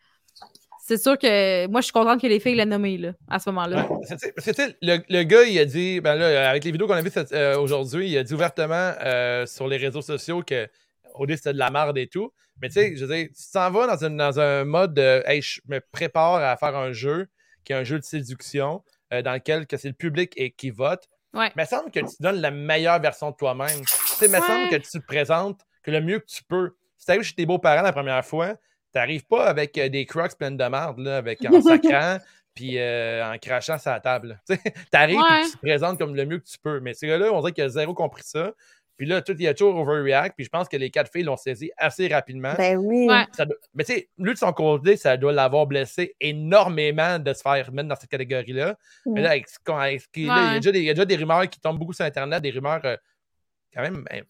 c'est 0.87 0.97
sûr 0.97 1.17
que 1.17 1.67
moi, 1.67 1.81
je 1.81 1.85
suis 1.85 1.93
contente 1.93 2.21
que 2.21 2.27
les 2.27 2.39
filles 2.39 2.55
l'aient 2.55 2.65
nommé, 2.65 2.97
là, 2.97 3.13
à 3.27 3.39
ce 3.39 3.49
moment-là. 3.49 3.87
Ouais, 3.89 3.97
c'est- 4.07 4.19
c'est- 4.19 4.31
Parce 4.33 4.45
que, 4.45 4.51
tu 4.51 4.61
sais, 4.63 4.77
le, 4.83 4.99
le 5.09 5.23
gars, 5.23 5.43
il 5.43 5.57
a 5.57 5.65
dit, 5.65 5.99
ben 5.99 6.13
là, 6.15 6.49
avec 6.49 6.63
les 6.63 6.71
vidéos 6.71 6.85
qu'on 6.87 6.93
a 6.93 7.01
vues 7.01 7.11
euh, 7.33 7.57
aujourd'hui, 7.57 8.09
il 8.09 8.17
a 8.17 8.23
dit 8.23 8.33
ouvertement 8.35 8.93
euh, 9.03 9.45
sur 9.47 9.67
les 9.67 9.77
réseaux 9.77 10.03
sociaux 10.03 10.43
que 10.43 10.67
au 11.15 11.25
début, 11.25 11.37
c'était 11.37 11.53
de 11.53 11.57
la 11.59 11.71
merde 11.71 11.97
et 11.97 12.07
tout. 12.07 12.31
Mais 12.61 12.67
tu 12.67 12.73
sais, 12.75 12.95
je 12.95 13.03
veux 13.05 13.15
dire, 13.15 13.27
tu 13.29 13.51
t'en 13.51 13.71
vas 13.71 13.87
dans, 13.87 14.05
une- 14.05 14.17
dans 14.17 14.39
un 14.39 14.63
mode 14.63 14.93
de 14.93 15.23
hey, 15.25 15.41
je 15.41 15.59
me 15.67 15.79
prépare 15.91 16.35
à 16.35 16.55
faire 16.57 16.75
un 16.75 16.91
jeu 16.91 17.27
qui 17.63 17.73
est 17.73 17.75
un 17.75 17.83
jeu 17.83 17.97
de 17.97 18.03
séduction 18.03 18.83
euh, 19.13 19.21
dans 19.21 19.33
lequel 19.33 19.65
que 19.65 19.77
c'est 19.77 19.87
le 19.87 19.93
public 19.95 20.33
et, 20.35 20.51
qui 20.51 20.69
vote. 20.69 21.03
Ouais. 21.33 21.51
Mais 21.55 21.63
il 21.63 21.73
me 21.73 21.79
semble 21.79 21.91
que 21.91 21.99
tu 22.01 22.15
donnes 22.19 22.41
la 22.41 22.51
meilleure 22.51 22.99
version 23.01 23.31
de 23.31 23.35
toi-même. 23.35 23.79
Tu 23.81 23.97
sais, 24.15 24.25
il 24.27 24.31
me 24.31 24.39
Ouais. 24.39 24.45
semble 24.47 24.69
que 24.69 24.75
tu 24.75 24.89
te 24.99 25.05
présentes 25.05 25.61
que 25.85 25.91
le 25.91 26.01
mieux 26.01 26.19
que 26.19 26.25
tu 26.25 26.43
peux. 26.43 26.75
Si 26.97 27.05
t'arrives 27.05 27.23
chez 27.23 27.35
tes 27.35 27.45
beaux-parents 27.45 27.83
la 27.83 27.93
première 27.93 28.25
fois, 28.25 28.55
t'arrives 28.91 29.25
pas 29.25 29.45
avec 29.45 29.77
euh, 29.77 29.89
des 29.89 30.05
crocs 30.05 30.35
pleines 30.37 30.57
de 30.57 30.63
merde, 30.65 30.99
là, 30.99 31.17
avec, 31.17 31.43
en 31.45 31.61
sacrant 31.61 32.17
puis 32.53 32.79
euh, 32.79 33.33
en 33.33 33.37
crachant 33.37 33.77
sur 33.77 33.91
la 33.91 33.99
table. 33.99 34.41
T'arrives 34.91 35.17
Ouais. 35.17 35.41
et 35.41 35.45
tu 35.45 35.51
te 35.51 35.57
présentes 35.57 35.97
comme 35.99 36.15
le 36.15 36.25
mieux 36.25 36.39
que 36.39 36.45
tu 36.45 36.57
peux. 36.57 36.79
Mais 36.79 36.93
ces 36.93 37.05
gars-là, 37.05 37.33
on 37.33 37.41
dirait 37.41 37.51
qu'il 37.51 37.65
a 37.65 37.69
zéro 37.69 37.93
compris 37.93 38.23
ça. 38.25 38.53
Puis 38.95 39.05
là, 39.05 39.21
tout, 39.21 39.35
il 39.37 39.45
a 39.45 39.53
toujours 39.53 39.75
overreact. 39.75 40.37
Puis 40.37 40.45
je 40.45 40.49
pense 40.49 40.69
que 40.69 40.77
les 40.77 40.89
quatre 40.89 41.11
filles 41.11 41.23
l'ont 41.23 41.35
saisi 41.35 41.69
assez 41.75 42.07
rapidement. 42.07 42.53
Ben 42.57 42.77
oui. 42.77 43.07
Ouais. 43.09 43.25
Ça 43.33 43.43
doit- 43.45 43.57
Mais 43.73 43.83
tu 43.83 43.93
sais, 43.93 44.07
lui 44.17 44.31
de 44.31 44.37
son 44.37 44.53
côté, 44.53 44.95
ça 44.95 45.17
doit 45.17 45.33
l'avoir 45.33 45.67
blessé 45.67 46.15
énormément 46.21 47.19
de 47.19 47.33
se 47.33 47.41
faire 47.41 47.69
mettre 47.73 47.89
dans 47.89 47.95
cette 47.97 48.09
catégorie-là. 48.09 48.77
Mais 49.05 49.21
là, 49.21 49.31
avec, 49.31 49.47
là, 49.67 49.91
il, 50.15 50.23
y 50.25 50.29
a 50.29 50.55
déjà 50.59 50.71
des, 50.71 50.79
il 50.79 50.85
y 50.85 50.89
a 50.89 50.93
déjà 50.93 51.03
des 51.05 51.17
rumeurs 51.17 51.49
qui 51.49 51.59
tombent 51.59 51.77
beaucoup 51.77 51.91
sur 51.91 52.05
Internet, 52.05 52.41
des 52.41 52.51
rumeurs 52.51 52.79
euh, 52.85 52.95
quand 53.73 53.81
même 53.81 54.05
euh, 54.13 54.21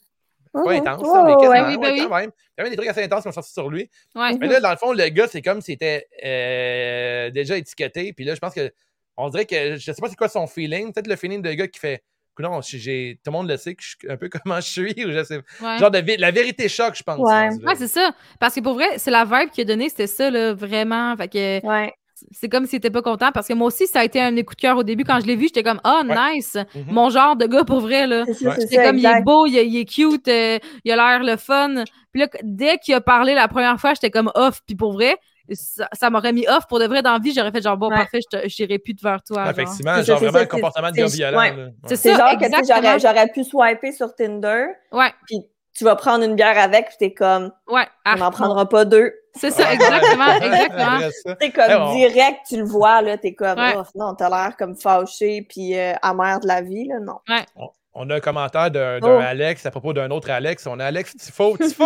pas 0.64 0.70
mais 0.72 0.82
quasiment, 0.82 1.24
ouais. 1.24 1.48
Ben 1.50 1.68
oui, 1.68 1.78
ben 1.78 1.82
ouais, 1.82 1.92
oui. 1.92 2.08
quand 2.08 2.18
même. 2.18 2.32
Quand 2.58 2.64
même 2.64 2.70
des 2.72 2.78
trucs 2.78 2.90
assez 2.90 3.04
intenses 3.04 3.24
qui 3.24 3.30
sont 3.30 3.32
sortis 3.34 3.54
sur 3.54 3.70
lui. 3.70 3.90
Ouais. 4.16 4.38
Mais 4.40 4.48
là, 4.48 4.60
dans 4.60 4.72
le 4.72 4.78
fond, 4.78 4.94
le 4.94 5.08
gars, 5.10 5.28
c'est 5.28 5.42
comme 5.42 5.62
s'il 5.62 5.76
était 5.76 6.08
euh, 6.24 7.30
déjà 7.32 7.58
étiqueté. 7.58 8.14
Puis 8.14 8.26
là, 8.26 8.36
je 8.36 8.40
pense 8.40 8.54
que 8.54 8.72
on 9.18 9.30
dirait 9.30 9.46
que 9.46 9.76
je 9.78 9.92
sais 9.92 10.02
pas 10.02 10.10
c'est 10.10 10.16
quoi 10.16 10.30
son 10.30 10.48
feeling. 10.48 10.94
Peut-être 10.94 11.08
le 11.08 11.16
feeling 11.16 11.42
de 11.42 11.52
gars 11.54 11.68
qui 11.68 11.80
fait. 11.80 12.04
Non, 12.38 12.60
j'ai, 12.62 13.18
tout 13.24 13.32
le 13.32 13.38
monde 13.38 13.48
le 13.48 13.56
sait 13.56 13.76
que 13.76 13.84
je 13.84 13.96
suis 13.98 14.10
un 14.10 14.18
peu 14.18 14.30
comment 14.44 14.60
je 14.60 14.70
suis. 14.70 15.06
Ou 15.06 15.12
je 15.12 15.24
sais, 15.24 15.42
Ouais. 15.62 15.78
Genre 15.78 15.92
de 15.92 16.20
la 16.20 16.32
vérité 16.32 16.68
choc, 16.68 16.96
je 16.96 17.04
pense. 17.04 17.20
Ouais. 17.20 17.76
c'est 17.76 17.88
ça. 17.88 18.12
Parce 18.40 18.56
que 18.56 18.60
pour 18.60 18.74
vrai, 18.74 18.98
c'est 18.98 19.12
la 19.12 19.24
vibe 19.24 19.52
qu'il 19.52 19.62
a 19.62 19.66
donnée, 19.66 19.90
c'était 19.90 20.08
ça, 20.08 20.30
là, 20.30 20.54
vraiment. 20.54 21.16
Fait 21.16 21.30
que 21.30 21.66
Ouais. 21.66 21.94
C'est 22.32 22.50
comme 22.50 22.66
s'il 22.66 22.78
était 22.78 22.90
pas 22.90 23.02
content. 23.02 23.32
Parce 23.34 23.48
que 23.48 23.54
moi 23.54 23.68
aussi, 23.68 23.88
ça 23.88 24.00
a 24.00 24.04
été 24.04 24.22
un 24.22 24.32
coups 24.44 24.56
de 24.56 24.62
cœur 24.62 24.78
au 24.78 24.84
début. 24.84 25.04
Quand 25.04 25.20
je 25.20 25.26
l'ai 25.26 25.36
vu, 25.36 25.44
j'étais 25.48 25.64
comme, 25.64 25.82
ah, 25.84 26.02
Ouais. 26.08 26.36
nice. 26.36 26.56
Mhm. 26.76 26.86
Mon 26.90 27.10
genre 27.10 27.36
de 27.36 27.46
gars 27.46 27.64
pour 27.64 27.80
vrai, 27.82 28.08
là. 28.08 28.24
C'est 28.34 28.84
comme, 28.84 28.98
il 28.98 29.06
est 29.06 29.22
beau, 29.22 29.46
il, 29.46 29.58
est- 29.58 29.68
il 29.68 29.78
est 29.78 29.86
cute, 29.86 30.28
euh, 30.28 30.58
il 30.84 30.92
a 30.92 30.96
l'air 30.96 31.24
le 31.24 31.38
fun. 31.38 31.84
Puis 32.12 32.22
là, 32.22 32.28
dès 32.44 32.78
qu'il 32.78 32.94
a 32.94 33.02
parlé 33.02 33.34
la 33.36 33.48
première 33.48 33.80
fois, 33.80 33.94
j'étais 33.94 34.12
comme 34.12 34.32
off. 34.36 34.62
Puis 34.66 34.76
pour 34.76 34.94
vrai, 34.94 35.18
ça, 35.52 35.88
ça 35.94 36.10
m'aurait 36.10 36.34
mis 36.34 36.48
off. 36.48 36.66
Pour 36.68 36.80
de 36.80 36.86
vrai, 36.86 37.02
dans 37.04 37.14
la 37.14 37.20
vie, 37.20 37.34
j'aurais 37.36 37.52
fait 37.52 37.62
genre, 37.62 37.78
bon, 37.78 37.90
Ouais. 37.90 37.96
parfait, 37.98 38.20
je 38.32 38.48
j'irai 38.48 38.80
plus 38.80 38.96
vers 39.04 39.22
toi. 39.22 39.44
Genre. 39.44 39.52
effectivement, 39.52 40.02
genre 40.02 40.18
vraiment 40.20 40.38
ça, 40.40 40.44
un 40.44 40.46
comportement 40.48 40.90
de 40.92 40.96
gars 40.96 41.08
c'est- 41.08 41.18
violent. 41.18 41.38
ouais. 41.40 41.54
C'est 41.86 41.96
ça, 41.98 42.18
genre 42.18 42.40
que 42.40 42.46
exactement. 42.46 42.82
j'aurais, 42.82 43.00
j'aurais 43.00 43.28
pu 43.28 43.44
swiper 43.44 43.92
sur 43.92 44.16
Tinder, 44.16 44.68
Ouais, 44.92 45.12
puis 45.28 45.42
tu 45.78 45.84
vas 45.84 45.96
prendre 45.96 46.24
une 46.24 46.36
bière 46.36 46.58
avec, 46.58 46.88
puis 46.88 46.96
t'es 46.98 47.14
comme, 47.14 47.52
ouais. 47.68 47.86
on 48.08 48.16
n'en 48.16 48.32
prendra 48.32 48.68
pas 48.70 48.86
deux. 48.86 49.14
C'est 49.38 49.52
ça, 49.52 49.74
exactement, 49.74 50.26
ouais, 50.40 50.46
exactement. 50.48 51.36
T'es 51.40 51.52
comme 51.52 51.90
Eh, 51.94 52.08
direct, 52.08 52.40
tu 52.48 52.58
le 52.58 52.64
vois, 52.64 53.02
là, 53.02 53.18
t'es 53.18 53.34
comme, 53.34 53.58
Ouais. 53.60 53.74
oh, 53.78 53.84
non, 53.96 54.16
t'as 54.16 54.30
l'air 54.30 54.56
comme 54.58 54.76
fâché, 54.76 55.42
puis 55.48 55.78
euh, 55.78 55.94
amer 56.02 56.40
de 56.40 56.48
la 56.48 56.62
vie, 56.62 56.88
là, 56.88 57.00
non. 57.02 57.20
On, 57.56 57.70
on 57.94 58.10
a 58.10 58.16
un 58.16 58.20
commentaire 58.20 58.72
d'un 58.72 59.00
Oh. 59.02 59.08
Alex 59.22 59.66
à 59.66 59.72
propos 59.72 59.94
d'un 59.94 60.10
autre 60.12 60.30
Alex. 60.30 60.66
On 60.68 60.80
a 60.80 60.86
Alex 60.86 61.16
Tifo. 61.16 61.58
Tifo! 61.62 61.86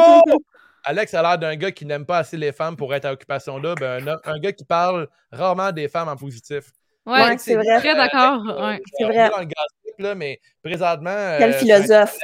Alex 0.83 1.13
a 1.13 1.21
l'air 1.21 1.37
d'un 1.37 1.55
gars 1.55 1.71
qui 1.71 1.85
n'aime 1.85 2.05
pas 2.05 2.19
assez 2.19 2.37
les 2.37 2.51
femmes 2.51 2.75
pour 2.77 2.93
être 2.95 3.05
à 3.05 3.11
occupation 3.13 3.59
double. 3.59 3.83
Un, 3.83 4.17
un 4.25 4.39
gars 4.39 4.51
qui 4.53 4.63
parle 4.65 5.07
rarement 5.31 5.71
des 5.71 5.87
femmes 5.87 6.07
en 6.09 6.15
positif. 6.15 6.71
Ouais, 7.05 7.21
Ouais, 7.23 7.37
c'est 7.37 7.55
vrai. 7.55 7.79
Très 7.79 7.95
d'accord. 7.95 8.41
Euh, 8.49 8.67
ouais. 8.71 8.81
C'est 8.97 9.03
vrai. 9.05 9.15
est 9.17 9.29
dans 9.29 9.39
le 9.39 9.45
gossip, 9.45 9.99
là, 9.99 10.15
mais 10.15 10.39
présentement. 10.63 11.35
Quel 11.37 11.51
euh, 11.51 11.57
philosophe. 11.57 12.17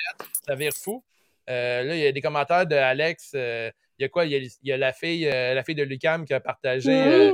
ça 0.47 0.55
vire 0.55 0.71
fou. 0.79 1.03
Euh, 1.49 1.83
là, 1.83 1.95
il 1.95 1.99
y 2.01 2.07
a 2.07 2.11
des 2.11 2.21
commentaires 2.21 2.65
de 2.65 2.75
Alex. 2.75 3.31
euh, 3.35 3.69
il 3.99 4.03
y 4.03 4.05
a 4.05 4.09
quoi? 4.09 4.25
Il 4.25 4.31
y 4.31 4.35
a, 4.35 4.39
il 4.39 4.49
y 4.63 4.71
a 4.71 4.77
la, 4.77 4.93
fille, 4.93 5.27
euh, 5.27 5.53
la 5.53 5.63
fille 5.63 5.75
de 5.75 5.83
Lucam 5.83 6.25
qui 6.25 6.33
a 6.33 6.39
partagé 6.39 6.91
euh, 6.91 7.31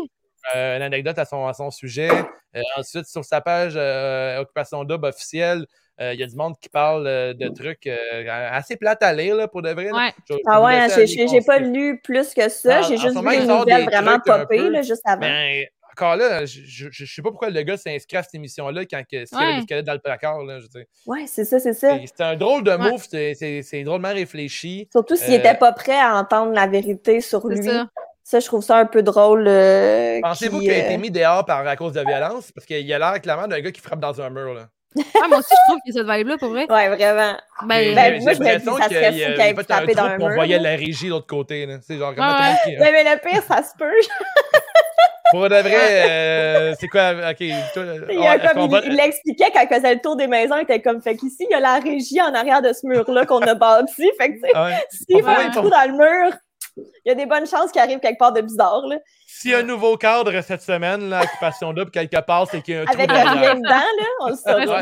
euh, 0.55 0.75
une 0.77 0.81
anecdote 0.83 1.17
à 1.19 1.25
son, 1.25 1.45
à 1.47 1.53
son 1.53 1.71
sujet. 1.71 2.09
Euh, 2.55 2.61
ensuite, 2.77 3.05
sur 3.05 3.23
sa 3.23 3.41
page 3.41 3.73
euh, 3.75 4.39
Occupation 4.39 4.83
Double 4.83 5.05
officielle, 5.07 5.65
euh, 5.99 6.13
il 6.13 6.19
y 6.19 6.23
a 6.23 6.27
du 6.27 6.35
monde 6.35 6.55
qui 6.59 6.67
parle 6.69 7.05
euh, 7.07 7.33
de 7.33 7.47
trucs 7.49 7.85
euh, 7.87 8.25
assez 8.51 8.75
plates 8.75 9.03
à 9.03 9.13
lire, 9.13 9.35
là, 9.35 9.47
pour 9.47 9.61
de 9.61 9.69
vrai. 9.69 9.91
Ouais. 9.91 10.11
Je- 10.27 10.33
Ah 10.47 10.61
ouais, 10.63 10.87
j'ai, 11.05 11.05
pas 11.45 11.59
lu 11.59 11.99
plus 12.03 12.33
que 12.33 12.49
ça, 12.49 12.79
En- 12.79 12.83
j'ai 12.83 12.97
juste 12.97 13.15
vu 13.15 13.21
nouvelles 13.59 13.85
des 13.85 13.91
vraiment 13.91 14.17
là, 14.69 14.81
juste 14.81 15.01
avant. 15.05 15.21
Ben, 15.21 15.65
encore 15.91 16.15
là, 16.15 16.45
je, 16.45 16.61
je, 16.65 16.87
je 16.91 17.05
sais 17.05 17.21
pas 17.21 17.29
pourquoi 17.29 17.49
le 17.49 17.61
gars 17.63 17.77
s'est 17.77 17.95
inscrit 17.95 18.17
à 18.17 18.23
cette 18.23 18.35
émission-là 18.35 18.85
quand 18.85 19.01
que, 19.09 19.25
s'il 19.25 19.37
y 19.77 19.83
dans 19.83 19.93
le 19.93 19.99
placard. 19.99 20.43
Là, 20.43 20.59
je. 20.59 20.65
Ouais, 21.05 21.25
c'est 21.27 21.45
ça, 21.45 21.59
c'est 21.59 21.73
ça. 21.73 21.97
C'est 22.05 22.23
un 22.23 22.35
drôle 22.35 22.63
de 22.63 22.71
Ouais. 22.71 22.77
move, 22.91 23.05
c'est- 23.09 23.33
c'est 23.35 23.61
c'est 23.63 23.83
drôlement 23.83 24.13
réfléchi. 24.13 24.87
Surtout 24.91 25.15
s'il 25.15 25.33
Euh, 25.33 25.37
était 25.37 25.55
pas 25.55 25.71
prêt 25.73 25.99
à 25.99 26.15
entendre 26.15 26.53
la 26.53 26.67
vérité 26.67 27.21
sur 27.21 27.41
C'est 27.47 27.55
lui. 27.55 27.63
ça. 27.65 27.87
Ça, 28.23 28.39
je 28.39 28.45
trouve 28.45 28.63
ça 28.63 28.77
un 28.77 28.85
peu 28.85 29.03
drôle. 29.03 29.45
euh, 29.47 30.19
Pensez-vous 30.21 30.59
qui, 30.59 30.65
qu'il 30.65 30.73
a 30.73 30.77
été 30.85 30.93
euh, 30.95 30.97
mis 30.97 31.11
dehors 31.11 31.43
par, 31.45 31.67
à 31.67 31.75
cause 31.75 31.93
de 31.93 32.01
violence? 32.01 32.51
Parce 32.53 32.65
qu'il 32.65 32.93
a 32.93 32.99
l'air 32.99 33.19
clairement 33.21 33.47
d'un 33.47 33.59
gars 33.59 33.71
qui 33.71 33.81
frappe 33.81 33.99
dans 33.99 34.21
un 34.21 34.29
mur. 34.29 34.53
Là. 34.53 34.67
Ah, 35.23 35.27
moi 35.29 35.37
aussi, 35.39 35.49
je 35.51 35.69
trouve 35.71 35.79
qu'il 35.85 35.95
y 35.95 35.99
a 35.99 36.03
cette 36.03 36.17
vibe-là, 36.17 36.37
pour 36.37 36.49
vrai. 36.49 36.65
Ouais, 36.69 36.89
vraiment. 36.95 37.37
Ben, 37.65 37.95
Ben, 37.95 38.13
j'ai 38.15 38.19
moi, 38.21 38.33
je 38.33 38.39
me 38.39 38.45
dis, 38.45 38.51
ça 38.51 38.59
serait 38.59 38.59
fou 38.59 38.77
il 39.17 39.23
a 39.23 39.31
qu'il 39.33 39.41
ait 39.41 39.63
frappé 39.63 39.93
dans 39.95 40.03
un 40.03 40.15
puis 40.15 40.23
on 40.23 40.27
mur, 40.27 40.35
voyait 40.35 40.59
la 40.59 40.69
régie 40.71 41.05
de 41.05 41.09
l'autre 41.11 41.27
côté. 41.27 41.65
là. 41.65 41.77
C'est 41.81 41.97
genre 41.97 42.13
comment 42.15 42.27
Ouais, 42.29 42.77
Ouais, 42.79 42.91
mais 42.91 43.03
le 43.03 43.19
pire, 43.21 43.41
ça 43.43 43.63
se 43.63 43.71
peut. 43.77 43.85
Pour 45.31 45.43
de 45.49 45.55
vrai, 45.55 46.09
euh, 46.09 46.73
c'est 46.79 46.87
quoi? 46.87 47.11
Ok, 47.11 47.37
toi, 47.73 47.83
Il, 48.09 48.17
a 48.25 48.35
est-ce 48.35 48.53
comme, 48.53 48.61
il, 48.63 48.69
va- 48.71 48.81
il 48.85 48.95
l'expliquait 48.95 49.51
quand 49.53 49.61
il 49.69 49.73
faisait 49.75 49.93
le 49.95 50.01
tour 50.01 50.15
des 50.15 50.27
maisons. 50.27 50.55
Il 50.57 50.63
était 50.63 50.81
comme, 50.81 51.01
fait 51.01 51.15
qu'ici, 51.15 51.45
il 51.49 51.51
y 51.51 51.55
a 51.55 51.59
la 51.59 51.79
régie 51.79 52.21
en 52.21 52.33
arrière 52.33 52.61
de 52.61 52.73
ce 52.73 52.85
mur-là 52.85 53.25
qu'on 53.25 53.39
a 53.41 53.53
bâti. 53.55 54.09
Fait 54.19 54.29
que, 54.29 54.33
tu 54.35 54.41
sais, 54.41 54.57
Ouais. 54.57 54.75
s'il 54.91 55.15
On 55.15 55.19
fait 55.19 55.23
va- 55.23 55.39
un 55.45 55.49
trou 55.49 55.69
dans 55.69 55.91
le 55.91 55.97
mur, 55.97 56.33
il 56.77 56.83
y 57.05 57.11
a 57.11 57.15
des 57.15 57.25
bonnes 57.25 57.47
chances 57.47 57.71
qu'il 57.71 57.81
arrive 57.81 57.99
quelque 57.99 58.19
part 58.19 58.33
de 58.33 58.41
bizarre, 58.41 58.85
là. 58.87 58.97
S'il 59.27 59.51
y 59.51 59.53
a 59.55 59.59
un 59.59 59.63
nouveau 59.63 59.97
cadre 59.97 60.39
cette 60.41 60.61
semaine, 60.61 61.09
là, 61.09 61.21
occupation 61.23 61.73
double, 61.73 61.89
quelque 61.91 62.19
part, 62.21 62.47
c'est 62.49 62.61
qu'il 62.61 62.75
y 62.75 62.77
a 62.77 62.81
un 62.81 62.85
trou 62.85 62.93
Avec 62.95 63.07
derrière. 63.09 63.33
rien 63.33 63.55
dedans, 63.55 63.69
là. 63.69 64.05
On 64.21 64.27
le 64.29 64.35
saura. 64.35 64.81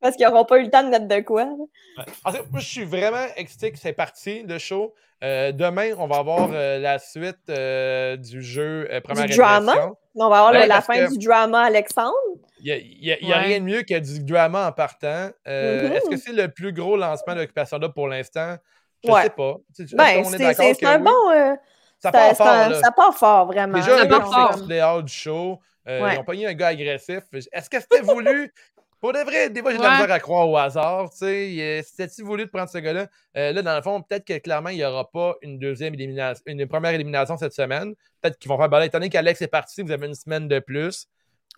Parce 0.00 0.16
qu'ils 0.16 0.26
n'auront 0.26 0.44
pas 0.44 0.58
eu 0.58 0.64
le 0.64 0.70
temps 0.70 0.82
de 0.84 0.88
mettre 0.88 1.08
de 1.08 1.20
quoi. 1.20 1.44
Ouais. 1.44 2.04
En 2.24 2.32
fait, 2.32 2.42
moi, 2.50 2.60
je 2.60 2.66
suis 2.66 2.84
vraiment 2.84 3.24
excité 3.36 3.72
que 3.72 3.78
c'est 3.78 3.92
parti, 3.92 4.42
le 4.46 4.58
show. 4.58 4.94
Euh, 5.24 5.50
demain, 5.52 5.92
on 5.98 6.06
va 6.06 6.16
avoir 6.18 6.50
euh, 6.52 6.78
la 6.78 6.98
suite 6.98 7.38
euh, 7.48 8.16
du 8.16 8.42
jeu 8.42 8.86
euh, 8.90 9.00
Première 9.00 9.26
Du 9.26 9.36
drama? 9.36 9.74
On 10.14 10.28
va 10.28 10.36
avoir 10.38 10.52
Ouais, 10.52 10.62
le- 10.62 10.68
la 10.68 10.80
fin 10.82 11.08
du 11.08 11.18
drama 11.18 11.62
Alexandre. 11.62 12.12
Il 12.60 12.82
n'y 13.00 13.32
a, 13.32 13.38
rien 13.38 13.60
de 13.60 13.64
mieux 13.64 13.82
que 13.82 13.98
du 13.98 14.20
drama 14.24 14.66
en 14.68 14.72
partant. 14.72 15.30
Euh, 15.46 15.88
Mhm. 15.88 15.92
Est-ce 15.92 16.08
que 16.10 16.16
c'est 16.16 16.32
le 16.32 16.48
plus 16.48 16.72
gros 16.72 16.96
lancement 16.96 17.34
d'Occupation 17.34 17.78
Double 17.78 17.94
pour 17.94 18.08
l'instant? 18.08 18.56
Je 19.04 19.10
Ouais. 19.10 19.22
sais 19.24 19.30
pas. 19.30 19.54
Ben, 19.94 20.24
c'est 20.24 20.84
un 20.86 20.96
oui? 20.98 21.02
bon. 21.04 21.30
euh, 21.34 21.54
Ça 21.98 22.12
part 22.12 22.36
fort, 22.36 22.46
un- 22.48 22.68
là. 22.70 22.80
ça 22.82 22.90
part 22.92 23.14
fort, 23.16 23.46
vraiment. 23.46 23.78
Déjà, 23.78 23.98
Ça 23.98 24.06
part 24.06 24.18
gars 24.20 24.24
fort. 24.26 24.48
qui 24.48 24.54
fait 24.54 24.60
du 24.60 24.66
play-out 24.66 25.04
du 25.04 25.12
show, 25.12 25.60
euh, 25.88 26.02
Ouais. 26.02 26.14
ils 26.14 26.18
ont 26.18 26.24
pogné 26.24 26.46
un 26.46 26.52
gars 26.54 26.68
agressif. 26.68 27.20
Est-ce 27.52 27.70
que 27.70 27.80
c'était 27.80 28.00
voulu? 28.02 28.52
Pour 29.00 29.12
de 29.12 29.18
vrai, 29.18 29.50
des 29.50 29.60
fois, 29.60 29.72
j'ai 29.72 29.78
de 29.78 29.82
la 29.82 29.92
misère 29.92 30.10
à 30.10 30.20
croire 30.20 30.48
au 30.48 30.56
hasard. 30.56 31.10
Tu 31.10 31.18
sais, 31.18 31.82
c'était-tu 31.84 32.22
voulu 32.22 32.46
de 32.46 32.50
prendre 32.50 32.68
ce 32.68 32.78
gars-là? 32.78 33.06
Euh, 33.36 33.52
là, 33.52 33.62
dans 33.62 33.76
le 33.76 33.82
fond, 33.82 34.00
peut-être 34.02 34.24
que 34.24 34.38
clairement, 34.38 34.70
il 34.70 34.76
n'y 34.76 34.84
aura 34.84 35.10
pas 35.10 35.34
une 35.42 35.58
deuxième 35.58 35.94
élimination, 35.94 36.42
une 36.46 36.66
première 36.66 36.92
élimination 36.92 37.36
cette 37.36 37.52
semaine. 37.52 37.94
Peut-être 38.20 38.38
qu'ils 38.38 38.48
vont 38.48 38.56
faire 38.56 38.68
balai. 38.68 38.86
Étant 38.86 38.98
donné 38.98 39.10
qu'Alex 39.10 39.42
est 39.42 39.48
parti, 39.48 39.82
vous 39.82 39.92
avez 39.92 40.06
une 40.06 40.14
semaine 40.14 40.48
de 40.48 40.58
plus. 40.58 41.06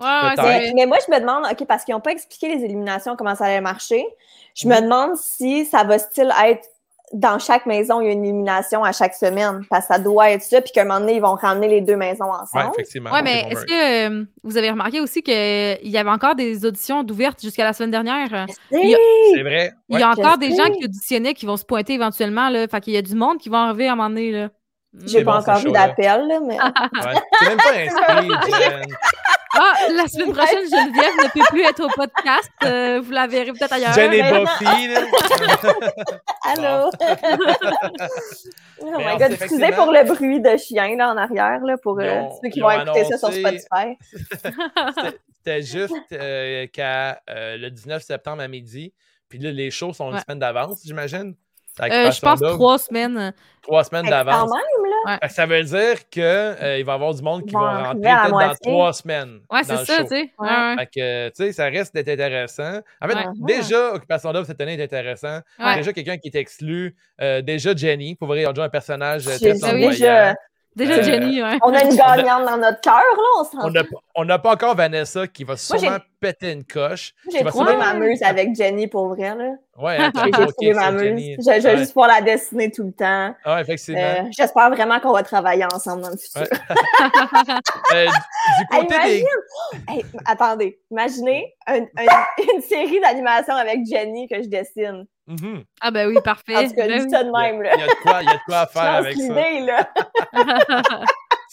Ouais. 0.01 0.35
Mais, 0.37 0.73
mais 0.75 0.87
moi, 0.87 0.99
je 1.07 1.13
me 1.13 1.21
demande, 1.21 1.45
OK, 1.51 1.67
parce 1.67 1.85
qu'ils 1.85 1.95
n'ont 1.95 2.01
pas 2.01 2.13
expliqué 2.13 2.55
les 2.55 2.65
éliminations, 2.65 3.17
comment 3.17 3.35
ça 3.35 3.47
allait 3.47 3.61
marcher. 3.61 4.05
Je 4.55 4.69
me 4.69 4.81
demande 4.81 5.17
si 5.17 5.65
ça 5.65 5.85
va 5.85 5.99
style 5.99 6.33
être 6.45 6.67
dans 7.13 7.39
chaque 7.39 7.67
maison, 7.67 8.01
il 8.01 8.07
y 8.07 8.09
a 8.09 8.13
une 8.13 8.25
élimination 8.25 8.85
à 8.85 8.93
chaque 8.93 9.15
semaine. 9.15 9.63
Parce 9.71 9.87
que 9.87 9.95
ça 9.95 10.01
doit 10.01 10.31
être 10.31 10.43
ça, 10.43 10.61
puis 10.61 10.73
qu'à 10.73 10.83
un 10.83 10.85
moment 10.85 11.01
donné, 11.01 11.15
ils 11.17 11.23
vont 11.23 11.35
ramener 11.35 11.69
les 11.69 11.81
deux 11.81 11.97
maisons 11.97 12.31
ensemble. 12.31 12.71
effectivement. 12.75 13.11
Ouais, 13.11 13.23
mais 13.23 13.47
est-ce 13.51 13.65
que 13.65 14.09
euh, 14.09 14.25
vous 14.43 14.57
avez 14.57 14.71
remarqué 14.71 15.01
aussi 15.01 15.23
qu'il 15.23 15.79
y 15.83 15.97
avait 15.99 16.11
encore 16.11 16.35
des 16.35 16.65
auditions 16.65 17.03
d'ouvertes 17.03 17.41
jusqu'à 17.41 17.65
la 17.65 17.73
semaine 17.73 17.91
dernière? 17.91 18.47
Oui, 18.71 18.95
C'est 19.35 19.43
vrai. 19.43 19.73
Il 19.89 19.99
y 19.99 20.03
a 20.03 20.13
je 20.15 20.21
encore 20.21 20.39
des 20.39 20.51
sais. 20.51 20.57
gens 20.57 20.71
qui 20.73 20.85
auditionnaient 20.85 21.35
qui 21.35 21.47
vont 21.47 21.57
se 21.57 21.65
pointer 21.65 21.95
éventuellement. 21.95 22.49
Là. 22.49 22.67
Fait 22.69 22.81
qu'il 22.81 22.93
y 22.93 22.99
a 22.99 23.03
du 23.03 23.15
monde 23.15 23.39
qui 23.39 23.49
va 23.49 23.63
arriver 23.65 23.89
à 23.89 23.93
un 23.93 23.97
moment 23.97 24.11
donné. 24.11 24.31
Là. 24.33 24.49
J'ai 25.05 25.23
pas 25.23 25.33
bon, 25.33 25.39
encore 25.39 25.57
vu 25.59 25.69
show-là. 25.69 25.89
d'appel, 25.89 26.27
là, 26.27 26.41
mais. 26.47 26.57
Ouais. 27.05 27.21
C'est 27.41 27.49
même 27.49 27.59
pas 27.59 28.49
Jen. 28.59 28.87
Ah, 29.55 29.73
la 29.95 30.07
semaine 30.07 30.33
prochaine, 30.33 30.65
Geneviève 30.69 31.15
ne 31.25 31.31
peut 31.33 31.45
plus 31.49 31.63
être 31.63 31.83
au 31.85 31.89
podcast. 31.89 32.51
Euh, 32.65 33.01
vous 33.01 33.11
la 33.13 33.27
verrez 33.27 33.53
peut-être 33.53 33.73
ailleurs. 33.73 33.93
Jen 33.95 34.13
et 34.13 34.23
Buffy, 34.23 34.89
là. 34.89 35.01
Allô? 36.45 36.91
oh 38.81 38.93
Mais 38.99 39.13
my 39.15 39.19
god, 39.19 39.33
excusez 39.33 39.71
pour 39.73 39.91
le 39.93 40.05
bruit 40.05 40.41
de 40.41 40.57
chien 40.57 40.97
là, 40.97 41.11
en 41.13 41.17
arrière, 41.17 41.61
là, 41.65 41.77
pour 41.83 41.99
euh, 42.01 42.21
ont- 42.21 42.39
ceux 42.43 42.49
qui 42.51 42.61
vont 42.61 42.69
ont 42.69 42.83
écouter 42.83 43.05
ça 43.05 43.19
sur 43.19 43.33
Spotify. 43.33 43.97
C'était- 45.39 45.63
juste 45.63 45.95
euh, 46.13 46.67
qu'à 46.73 47.21
euh, 47.31 47.57
le 47.57 47.71
19 47.71 48.03
septembre 48.03 48.43
à 48.43 48.49
midi. 48.49 48.93
Puis 49.29 49.39
là, 49.39 49.51
les 49.51 49.71
shows 49.71 49.93
sont 49.93 50.09
une 50.09 50.15
Ouais. 50.17 50.21
semaine 50.27 50.39
d'avance, 50.39 50.81
j'imagine. 50.85 51.35
Euh, 51.81 52.11
je 52.11 52.21
pense 52.21 52.41
trois 52.41 52.79
semaines. 52.79 53.33
trois 53.63 53.85
semaines 53.85 54.07
d'avance. 54.09 54.51
Ça 55.29 55.47
veut 55.47 55.63
dire 55.63 56.09
qu'il 56.11 56.23
va 56.23 56.77
y 56.79 56.81
avoir 56.91 57.15
du 57.15 57.23
monde 57.23 57.47
qui 57.47 57.55
va 57.55 57.93
rentrer 57.93 58.01
peut-être 58.03 58.31
dans 58.31 58.55
trois 58.63 58.93
semaines. 58.93 59.41
Ouais, 59.51 59.63
c'est 59.65 59.77
ça, 59.85 60.03
tu 60.03 60.09
sais. 60.09 60.15
Ouais. 60.15 60.31
Ouais, 60.39 60.49
ouais. 60.49 60.75
Fait 60.79 60.87
que, 60.87 61.29
tu 61.29 61.35
sais, 61.37 61.53
ça 61.53 61.65
reste 61.67 61.95
d'être 61.95 62.09
intéressant. 62.09 62.81
En 63.01 63.09
fait, 63.09 63.15
Ouais. 63.15 63.25
déjà, 63.47 63.95
Occupation 63.95 64.33
Double 64.33 64.47
cette 64.47 64.61
année 64.61 64.75
est 64.75 64.83
intéressant. 64.85 65.41
Ouais. 65.59 65.77
Déjà, 65.77 65.93
quelqu'un 65.93 66.19
qui 66.19 66.29
est 66.29 66.37
exclu. 66.37 66.95
Euh, 67.21 67.43
déjà, 67.43 67.75
Jenny, 67.75 68.15
pour 68.15 68.29
vrai, 68.29 68.43
ils 68.43 68.47
ont 68.47 68.53
déjà 68.53 68.65
un 68.65 68.69
personnage 68.69 69.27
euh, 69.27 69.33
J'ai 69.41 69.51
très 69.51 69.59
flamboyant. 69.59 69.91
déjà, 69.91 70.35
Déjà, 70.79 70.95
Euh, 70.95 71.03
Jenny, 71.03 71.43
ouais. 71.43 71.59
on 71.63 71.75
a 71.75 71.83
une 71.83 71.97
gagnante 71.97 72.45
dans 72.47 72.57
notre 72.57 72.81
cœur, 72.81 72.95
là, 72.95 73.23
on 73.41 73.45
s'en 73.45 73.67
On 73.67 73.71
n'a 73.71 73.83
on 74.15 74.25
n'a 74.25 74.39
pas 74.39 74.53
encore 74.53 74.75
Vanessa 74.77 75.27
qui 75.27 75.43
va 75.45 75.57
sûrement 75.57 75.97
péter 76.21 76.53
une 76.53 76.65
coche. 76.65 77.15
J'ai 77.33 77.45
trouvé 77.45 77.73
sûrement- 77.73 77.85
ma 77.85 77.95
muse 77.95 78.23
avec 78.23 78.55
Jenny 78.55 78.87
pour 78.87 79.09
vrai, 79.09 79.35
là. 79.35 79.51
Ouais, 79.77 79.97
hein, 79.99 80.13
J'ai 80.25 80.31
trouvé 80.31 80.71
ok, 80.71 80.77
ma 80.77 80.91
muse. 80.93 81.03
Jenny. 81.03 81.35
Je, 81.37 81.43
je 81.43 81.51
vais 81.51 81.69
Ouais. 81.71 81.77
juste 81.79 81.93
pouvoir 81.93 82.09
la 82.11 82.21
dessiner 82.21 82.71
tout 82.71 82.85
le 82.85 82.93
temps. 82.93 83.35
Ah, 83.45 83.61
effectivement. 83.61 84.01
Euh, 84.01 84.23
J'espère 84.31 84.71
vraiment 84.71 84.99
qu'on 85.01 85.13
va 85.13 85.23
travailler 85.25 85.65
ensemble 85.65 86.03
dans 86.03 86.11
le 86.11 86.17
futur. 86.17 86.41
Ouais. 86.43 86.49
Euh, 87.95 88.05
du 88.07 88.77
Hey, 88.77 88.81
côté 88.81 88.95
imagine! 88.95 89.25
des. 89.87 89.93
Hey, 89.95 90.05
attendez, 90.27 90.79
imaginez 90.91 91.55
un- 91.67 91.81
un- 91.83 92.45
une 92.55 92.61
série 92.63 93.01
d'animation 93.01 93.55
avec 93.55 93.81
Jenny 93.91 94.29
que 94.29 94.43
je 94.43 94.49
dessine. 94.49 95.07
Mhm. 95.29 95.63
Ah, 95.81 95.91
ben 95.91 96.09
oui, 96.09 96.17
parfait. 96.25 96.69
Ben 96.75 97.05
dis 97.05 97.11
ça 97.11 97.23
de 97.23 97.31
même, 97.31 97.63
là. 97.63 97.73
Il 97.75 97.81
y 97.81 97.83
a 97.83 97.87
de 97.87 98.01
quoi, 98.03 98.23
il 98.23 98.27
y 98.29 98.31
a 98.31 98.35
de 98.35 98.41
quoi 98.47 98.59
à 98.61 98.67
faire 98.73 98.83
avec 98.95 99.17
ça. 99.17 99.35
là. 99.35 99.89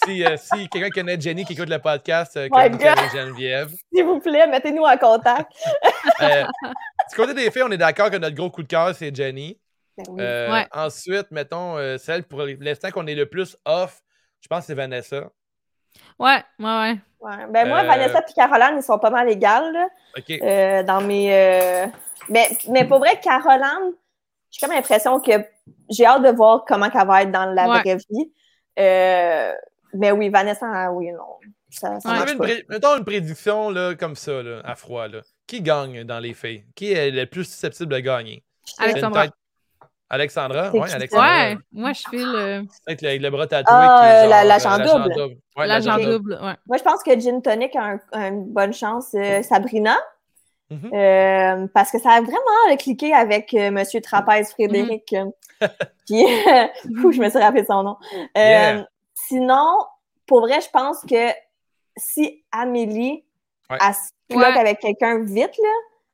Si, 0.03 0.23
euh, 0.25 0.35
si 0.37 0.67
quelqu'un 0.67 0.89
connaît 0.89 1.19
Jenny 1.19 1.45
qui 1.45 1.53
écoute 1.53 1.69
le 1.69 1.79
podcast, 1.79 2.35
euh, 2.37 2.49
avec 2.51 2.73
Geneviève. 3.13 3.69
S'il 3.93 4.03
vous 4.05 4.19
plaît, 4.19 4.45
mettez-nous 4.45 4.83
en 4.83 4.97
contact. 4.97 5.49
Euh, 6.21 6.43
du 7.09 7.15
côté 7.15 7.33
des 7.33 7.49
filles, 7.49 7.63
on 7.63 7.71
est 7.71 7.77
d'accord 7.77 8.11
que 8.11 8.17
notre 8.17 8.35
gros 8.35 8.51
coup 8.51 8.61
de 8.61 8.67
cœur, 8.67 8.93
c'est 8.93 9.15
Jenny. 9.15 9.57
Ben 9.97 10.03
oui. 10.09 10.17
Euh, 10.21 10.51
Ouais. 10.51 10.67
Ensuite, 10.73 11.31
mettons, 11.31 11.77
euh, 11.77 11.97
celle 11.97 12.23
pour 12.23 12.41
l'instant 12.43 12.91
qu'on 12.91 13.07
est 13.07 13.15
le 13.15 13.25
plus 13.25 13.57
off, 13.65 14.01
je 14.41 14.47
pense 14.47 14.59
que 14.59 14.65
c'est 14.67 14.73
Vanessa. 14.75 15.29
ouais, 16.19 16.43
ouais, 16.59 16.65
ouais. 16.65 16.97
Ouais. 17.21 17.45
Ben 17.49 17.67
moi, 17.67 17.83
Vanessa 17.83 18.19
et 18.19 18.33
Caroline, 18.33 18.75
ils 18.77 18.83
sont 18.83 18.99
pas 18.99 19.09
mal 19.09 19.27
égales, 19.29 19.71
là, 19.73 19.87
OK. 20.17 20.29
euh, 20.41 20.83
dans 20.83 21.01
mes... 21.01 21.85
Mais, 22.29 22.49
mais 22.69 22.85
pour 22.85 22.99
vrai, 22.99 23.19
Caroline, 23.21 23.93
j'ai 24.51 24.65
comme 24.65 24.75
l'impression 24.75 25.19
que 25.19 25.31
j'ai 25.89 26.05
hâte 26.05 26.23
de 26.23 26.29
voir 26.31 26.63
comment 26.67 26.87
elle 26.93 27.07
va 27.07 27.21
être 27.23 27.31
dans 27.31 27.45
la 27.53 27.67
Ouais. 27.69 27.79
vraie 27.81 27.97
vie. 28.09 28.31
Euh, 28.79 29.53
Mais 29.93 30.11
oui, 30.11 30.27
Vanessa, 30.29 30.65
ah 30.73 30.91
oui, 30.91 31.11
non. 31.11 31.21
Ça, 31.69 31.87
ça 31.87 31.93
Ouais. 31.93 31.99
Vous 32.01 32.09
avez 32.09 32.17
marche 32.19 32.31
une 32.33 32.37
pas. 32.37 32.43
pré- 32.45 32.65
Mettons 32.69 32.97
une 32.97 33.05
prédiction 33.05 33.69
là, 33.69 33.95
comme 33.95 34.15
ça, 34.15 34.43
là, 34.43 34.61
à 34.65 34.75
froid. 34.75 35.07
Là. 35.07 35.21
Qui 35.47 35.61
gagne 35.61 36.03
dans 36.03 36.19
les 36.19 36.33
filles? 36.33 36.65
Qui 36.75 36.91
est 36.91 37.11
le 37.11 37.25
plus 37.25 37.45
susceptible 37.45 37.93
de 37.93 37.99
gagner? 37.99 38.43
Alexandra. 38.77 39.23
tête- 39.27 39.33
Alexandra? 40.09 40.69
Oui, 40.73 40.89
Alexandra. 40.91 41.27
Ouais, 41.27 41.57
moi, 41.71 41.93
je 41.93 42.01
file 42.09 42.33
euh, 42.35 42.63
Avec 42.87 43.01
le, 43.01 43.17
le 43.17 43.29
bras 43.29 43.47
tatoué. 43.47 43.73
Ah, 43.73 43.99
qui 44.01 44.07
euh, 44.07 44.21
genre, 44.21 44.29
la- 44.29 44.41
euh, 44.41 44.43
l'agent 44.43 44.77
double. 44.77 45.35
Ouais, 45.57 45.67
l'agent 45.67 45.95
l'agent 45.97 46.09
double. 46.11 46.33
Ouais. 46.43 46.53
Moi, 46.67 46.77
je 46.77 46.83
pense 46.83 47.03
que 47.03 47.19
Gin 47.19 47.41
Tonic 47.41 47.75
a, 47.75 47.83
un- 47.83 47.99
a 48.11 48.27
une 48.27 48.45
bonne 48.53 48.73
chance. 48.73 49.13
euh, 49.15 49.41
Sabrina. 49.41 49.97
Mhm. 50.71 50.89
Euh, 50.93 51.67
parce 51.73 51.91
que 51.91 51.99
ça 51.99 52.09
a 52.11 52.21
vraiment 52.21 52.75
cliqué 52.79 53.13
avec 53.13 53.53
euh, 53.53 53.69
Monsieur 53.71 54.01
Trapèze 54.01 54.51
Frédéric. 54.51 55.13
euh, 55.13 55.25
Puis, 56.07 56.23
euh, 56.25 56.67
je 57.11 57.21
me 57.21 57.29
suis 57.29 57.39
rappelé 57.39 57.63
son 57.65 57.83
nom. 57.83 57.97
Euh, 58.13 58.25
Yeah. 58.35 58.87
Sinon, 59.13 59.77
pour 60.27 60.41
vrai, 60.41 60.59
je 60.61 60.69
pense 60.71 61.01
que 61.01 61.29
si 61.97 62.43
Amélie, 62.51 63.23
Ouais. 63.69 63.77
elle 63.81 63.93
se 63.93 64.35
bloque 64.35 64.53
Ouais. 64.55 64.59
avec 64.59 64.79
quelqu'un 64.79 65.23
vite, 65.23 65.57
là, 65.57 65.69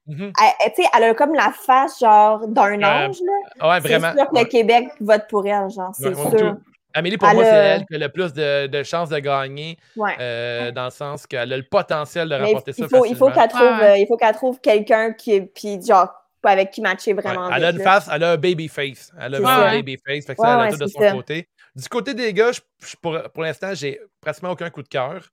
Mhm. 0.08 0.34
elle, 0.42 0.52
elle, 0.66 0.74
tu 0.74 0.84
sais, 0.84 0.90
elle 0.96 1.04
a 1.04 1.14
comme 1.14 1.34
la 1.34 1.52
face, 1.52 2.00
genre, 2.00 2.48
d'un 2.48 2.82
Euh, 2.82 3.08
ange, 3.08 3.18
là. 3.22 3.70
Ouais, 3.70 3.80
C'est 3.82 4.00
sûr 4.00 4.30
que 4.30 4.34
Ouais. 4.36 4.44
le 4.44 4.46
Québec 4.46 4.90
vote 5.00 5.24
pour 5.30 5.46
elle, 5.46 5.70
genre, 5.70 5.92
c'est 5.94 6.14
sûr. 6.16 6.30
tout. 6.32 6.58
Amélie, 6.94 7.18
pour 7.18 7.28
Elle 7.30 7.36
moi, 7.36 7.44
a- 7.44 7.48
c'est 7.50 7.56
elle 7.56 7.86
qui 7.86 7.96
a 7.96 7.98
le 7.98 8.10
plus 8.10 8.34
de, 8.34 8.68
de 8.68 8.84
chances 8.84 9.10
de 9.10 9.20
gagner, 9.20 9.78
Ouais. 9.96 10.16
euh, 10.20 10.72
dans 10.72 10.86
le 10.86 10.92
sens 10.92 11.26
qu'elle 11.28 11.52
a 11.54 11.58
le 11.58 11.64
potentiel 11.64 12.28
de 12.30 12.36
Mais 12.36 12.44
remporter 12.46 12.72
il 12.78 12.84
ça 12.84 12.90
faut, 12.90 13.06
il 13.06 13.16
faut 13.16 13.30
qu'elle 13.32 13.48
trouve, 13.50 13.82
euh, 13.82 13.98
il 13.98 14.06
faut 14.08 14.18
qu'elle 14.18 14.36
trouve 14.36 14.60
quelqu'un 14.60 15.14
qui 15.14 15.34
est, 15.34 15.42
puis 15.42 15.82
genre, 15.82 16.10
avec 16.44 16.72
qui 16.72 16.82
matcher 16.82 17.14
Ouais, 17.14 17.22
vraiment 17.22 17.50
elle 17.52 17.64
a 17.66 17.70
une 17.70 17.78
là. 17.78 17.84
face, 17.84 18.10
elle 18.12 18.24
a 18.24 18.32
un 18.32 18.38
baby 18.38 18.68
face. 18.68 19.12
Elle 19.20 19.36
a 19.36 19.38
un 19.70 19.76
baby 19.78 19.98
face. 20.06 20.26
Fait 20.26 20.36
que 20.36 20.42
Ouais, 20.42 20.48
ça, 20.48 20.54
elle 20.56 20.60
a 20.60 20.64
ouais, 20.64 20.72
tout 20.72 20.78
de 20.78 20.88
son 20.88 21.00
ça. 21.00 21.12
côté. 21.12 21.48
Du 21.76 21.88
côté 21.88 22.14
des 22.14 22.34
gars, 22.34 22.52
je- 22.52 22.62
je- 22.86 22.96
pour, 23.02 23.18
pour 23.34 23.44
l'instant, 23.44 23.74
j'ai 23.74 24.00
pratiquement 24.20 24.50
aucun 24.52 24.70
coup 24.72 24.82
de 24.84 24.88
cœur. 24.88 25.30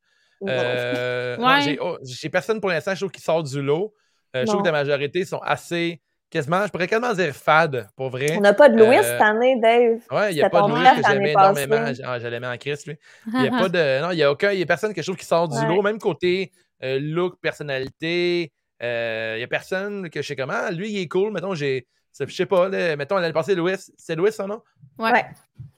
Euh, 0.47 1.37
non, 1.39 1.47
Ouais. 1.47 1.63
j'ai, 1.63 1.79
oh, 1.81 1.99
j'ai 2.05 2.29
personne 2.29 2.61
pour 2.61 2.71
l'instant, 2.71 2.93
je 2.95 3.01
trouve, 3.01 3.11
qui 3.11 3.21
sort 3.23 3.43
du 3.43 3.61
lot. 3.63 3.95
Euh, 4.37 4.43
je 4.43 4.47
trouve 4.47 4.61
que 4.61 4.67
la 4.67 4.73
majorité 4.73 5.25
sont 5.25 5.39
assez, 5.39 6.01
quasiment, 6.31 6.64
je 6.66 6.70
pourrais 6.70 6.87
quasiment 6.89 7.12
dire 7.14 7.35
fade, 7.35 7.89
pour 7.97 8.11
vrai. 8.11 8.37
On 8.37 8.41
n'a 8.41 8.55
pas 8.55 8.68
de 8.68 8.76
Louis 8.79 8.97
Euh, 8.99 9.03
cette 9.03 9.20
année, 9.20 9.59
Dave. 9.61 10.01
Ouais, 10.11 10.33
il 10.33 10.37
n'y 10.37 10.43
a 10.43 10.51
pas 10.51 10.62
de 10.62 10.68
Louis 10.68 10.81
frère 10.81 10.97
que 10.97 11.03
j'aimais 11.09 11.31
énormément. 11.33 11.93
Ah, 12.05 12.18
je 12.18 12.26
l'aimais 12.26 12.47
en 12.47 12.57
Christ, 12.57 12.87
lui. 12.87 12.97
Il 13.35 13.41
n'y 13.43 13.49
a 13.49 13.51
pas 13.51 13.68
de. 13.68 14.01
Non, 14.03 14.11
il 14.12 14.16
n'y 14.16 14.22
a 14.22 14.31
aucun. 14.31 14.53
Il 14.53 14.59
y 14.59 14.62
a 14.62 14.66
personne 14.66 14.93
que 14.95 15.01
je 15.03 15.07
trouve 15.07 15.16
qui 15.18 15.26
sort 15.26 15.49
du 15.49 15.57
Ouais. 15.59 15.66
lot, 15.68 15.83
même 15.83 15.99
côté 15.99 16.51
euh, 16.83 16.99
look, 17.01 17.41
personnalité. 17.41 18.53
euh, 18.83 19.35
Il 19.37 19.39
n'y 19.39 19.45
a 19.45 19.49
personne 19.49 20.09
que 20.11 20.22
je 20.22 20.26
sais 20.26 20.37
comment. 20.37 20.70
Lui, 20.70 20.91
il 20.91 21.01
est 21.01 21.09
cool. 21.09 21.33
Mettons, 21.33 21.55
j'ai. 21.55 21.87
Je 22.20 22.35
sais 22.35 22.47
pas, 22.47 22.68
là, 22.68 22.97
mettons, 22.97 23.16
l'année 23.16 23.33
passée, 23.33 23.55
Louis. 23.55 23.74
C'est 23.97 24.16
Louis, 24.16 24.33
son 24.33 24.49
nom? 24.49 24.61
Ouais. 24.99 25.12
Ouais. 25.12 25.24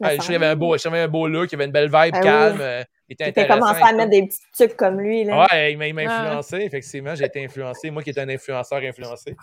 Ah, 0.03 0.16
je 0.16 0.32
avait 0.32 0.46
un 0.46 0.57
beau, 0.57 0.76
je 0.78 0.88
un 0.88 1.09
beau 1.09 1.26
look, 1.28 1.53
il 1.53 1.57
avait 1.57 1.66
une 1.66 1.70
belle 1.72 1.88
vibe 1.90 2.14
Ah 2.14 2.18
oui. 2.18 2.22
calme. 2.22 2.59
euh, 2.61 2.82
il 3.09 3.12
était 3.14 3.24
intéressant. 3.26 3.59
commencé 3.59 3.82
à 3.82 3.90
et 3.90 3.94
mettre 3.94 4.11
des 4.11 4.26
petits 4.26 4.38
trucs 4.55 4.76
comme 4.76 5.01
lui, 5.01 5.24
là. 5.24 5.46
Ouais, 5.53 5.72
il 5.72 5.78
m'a 5.78 5.84
Ouais. 5.86 6.07
influencé, 6.07 6.57
effectivement. 6.59 7.14
J'ai 7.14 7.24
été 7.26 7.44
influencé. 7.44 7.90
Moi 7.90 8.03
qui 8.03 8.11
étais 8.11 8.20
un 8.20 8.28
influenceur 8.28 8.78
influencé. 8.82 9.36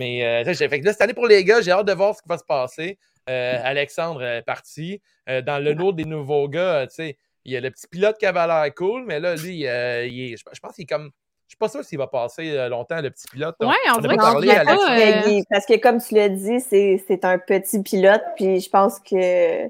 Mais 0.00 0.24
euh, 0.46 0.54
fait 0.54 0.80
que 0.80 0.84
là, 0.86 0.92
cette 0.92 1.02
année 1.02 1.14
pour 1.14 1.26
les 1.26 1.44
gars, 1.44 1.60
j'ai 1.60 1.70
hâte 1.72 1.86
de 1.86 1.92
voir 1.92 2.14
ce 2.16 2.22
qui 2.22 2.28
va 2.28 2.38
se 2.38 2.44
passer. 2.44 2.98
Euh, 3.28 3.58
Alexandre 3.62 4.22
est 4.24 4.42
parti. 4.42 5.00
Euh, 5.28 5.42
dans 5.42 5.62
le 5.62 5.72
lot 5.74 5.92
des 5.92 6.06
nouveaux 6.06 6.48
gars, 6.48 6.86
tu 6.88 6.94
sais, 6.94 7.16
il 7.44 7.52
y 7.52 7.56
a 7.56 7.60
le 7.60 7.70
petit 7.70 7.86
pilote 7.86 8.16
qui 8.18 8.24
avait 8.26 8.46
l'air 8.46 8.74
cool, 8.74 9.04
mais 9.06 9.20
là, 9.20 9.36
lui, 9.36 9.66
euh, 9.66 10.06
il 10.06 10.32
est, 10.32 10.36
je, 10.38 10.44
je 10.52 10.58
pense 10.60 10.74
qu'il 10.74 10.84
est 10.84 10.86
comme. 10.86 11.10
Je 11.46 11.52
suis 11.54 11.58
pas 11.58 11.68
sûr 11.68 11.84
s'il 11.84 11.98
va 11.98 12.06
passer 12.06 12.68
longtemps, 12.68 13.00
le 13.02 13.10
petit 13.10 13.26
pilote. 13.28 13.56
Ouais, 13.60 13.66
on 13.92 13.98
a 13.98 14.00
dirait 14.00 14.16
pas 14.16 14.22
qu'il 14.22 14.32
parlé, 14.32 14.46
vient 14.48 14.60
Alex. 14.60 14.76
pas, 14.76 14.86
Parce, 14.86 15.00
euh, 15.00 15.20
que, 15.22 15.28
il- 15.28 15.44
parce 15.50 15.66
que 15.66 15.76
comme 15.78 16.00
tu 16.00 16.14
l'as 16.14 16.28
dit, 16.28 16.60
c'est 16.60 17.04
c'est 17.08 17.24
un 17.24 17.38
petit 17.38 17.82
pilote, 17.82 18.22
puis 18.36 18.60
je 18.60 18.70
pense 18.70 18.98
que 19.00 19.66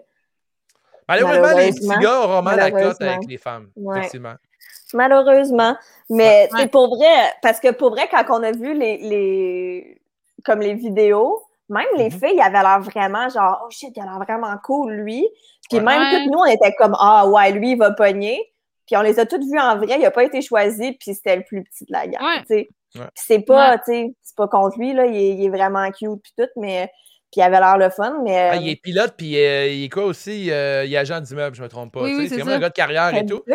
Malheureusement, 1.08 1.56
les 1.58 1.70
petits 1.72 1.88
gars 2.00 2.20
auront 2.20 2.42
mal 2.42 2.60
à 2.60 2.70
la 2.70 2.70
cote 2.70 3.00
avec 3.02 3.26
les 3.28 3.38
femmes. 3.38 3.70
Ouais. 3.76 3.98
Effectivement. 3.98 4.34
malheureusement, 4.94 5.76
mais 6.08 6.48
Ouais. 6.52 6.60
c'est 6.60 6.70
pour 6.70 6.94
vrai, 6.96 7.08
parce 7.42 7.60
que 7.60 7.70
pour 7.72 7.90
vrai, 7.90 8.08
quand 8.10 8.24
on 8.28 8.42
a 8.42 8.52
vu 8.52 8.74
les, 8.78 8.98
les 8.98 9.99
comme 10.44 10.60
les 10.60 10.74
vidéos, 10.74 11.42
même 11.68 11.86
les 11.96 12.04
Mhm. 12.10 12.10
filles, 12.12 12.34
ils 12.34 12.40
avaient 12.40 12.62
l'air 12.62 12.80
vraiment 12.80 13.28
genre, 13.28 13.62
oh 13.64 13.70
shit, 13.70 13.92
il 13.96 14.00
a 14.02 14.04
l'air 14.04 14.18
vraiment 14.18 14.54
cool, 14.64 14.92
lui. 14.92 15.28
Puis 15.68 15.78
Ouais. 15.78 15.84
même 15.84 16.02
toutes 16.24 16.32
nous, 16.32 16.38
on 16.40 16.46
était 16.46 16.72
comme, 16.76 16.96
ah 16.98 17.28
ouais, 17.28 17.52
lui, 17.52 17.72
il 17.72 17.78
va 17.78 17.92
pogner. 17.92 18.52
Puis 18.86 18.96
on 18.96 19.02
les 19.02 19.20
a 19.20 19.26
toutes 19.26 19.44
vus 19.44 19.58
en 19.58 19.76
vrai, 19.78 19.94
il 19.96 20.02
n'a 20.02 20.10
pas 20.10 20.24
été 20.24 20.42
choisi, 20.42 20.92
puis 20.98 21.14
c'était 21.14 21.36
le 21.36 21.44
plus 21.44 21.62
petit 21.62 21.84
de 21.84 21.92
la 21.92 22.06
gang. 22.08 22.20
Ouais. 22.22 22.68
c'est 23.14 23.38
pas, 23.40 23.70
Ouais. 23.70 23.76
tu 23.78 23.84
sais, 23.92 24.14
c'est 24.22 24.36
pas 24.36 24.48
contre 24.48 24.76
lui, 24.78 24.92
là, 24.92 25.06
il 25.06 25.14
est, 25.16 25.28
il 25.36 25.44
est 25.44 25.48
vraiment 25.48 25.88
cute, 25.92 26.20
puis 26.22 26.32
tout, 26.36 26.48
mais. 26.56 26.90
Puis 27.30 27.40
il 27.40 27.42
avait 27.44 27.60
l'air 27.60 27.78
le 27.78 27.88
fun, 27.90 28.18
mais. 28.24 28.36
Ah, 28.50 28.56
il 28.56 28.68
est 28.68 28.74
pilote, 28.82 29.14
puis 29.16 29.36
euh, 29.38 29.68
il 29.68 29.84
est 29.84 29.88
quoi 29.88 30.06
aussi? 30.06 30.50
euh, 30.50 30.84
il 30.84 30.92
est 30.92 30.96
agent 30.96 31.20
d'immeuble, 31.20 31.54
je 31.54 31.62
me 31.62 31.68
trompe 31.68 31.92
pas. 31.92 32.00
Oui, 32.02 32.08
tu 32.10 32.16
sais, 32.16 32.22
oui, 32.22 32.28
c'est 32.30 32.34
vraiment 32.40 32.56
un 32.56 32.58
gars 32.58 32.68
de 32.70 32.74
carrière 32.74 33.14
et 33.14 33.24
tout. 33.24 33.44
deux. 33.46 33.54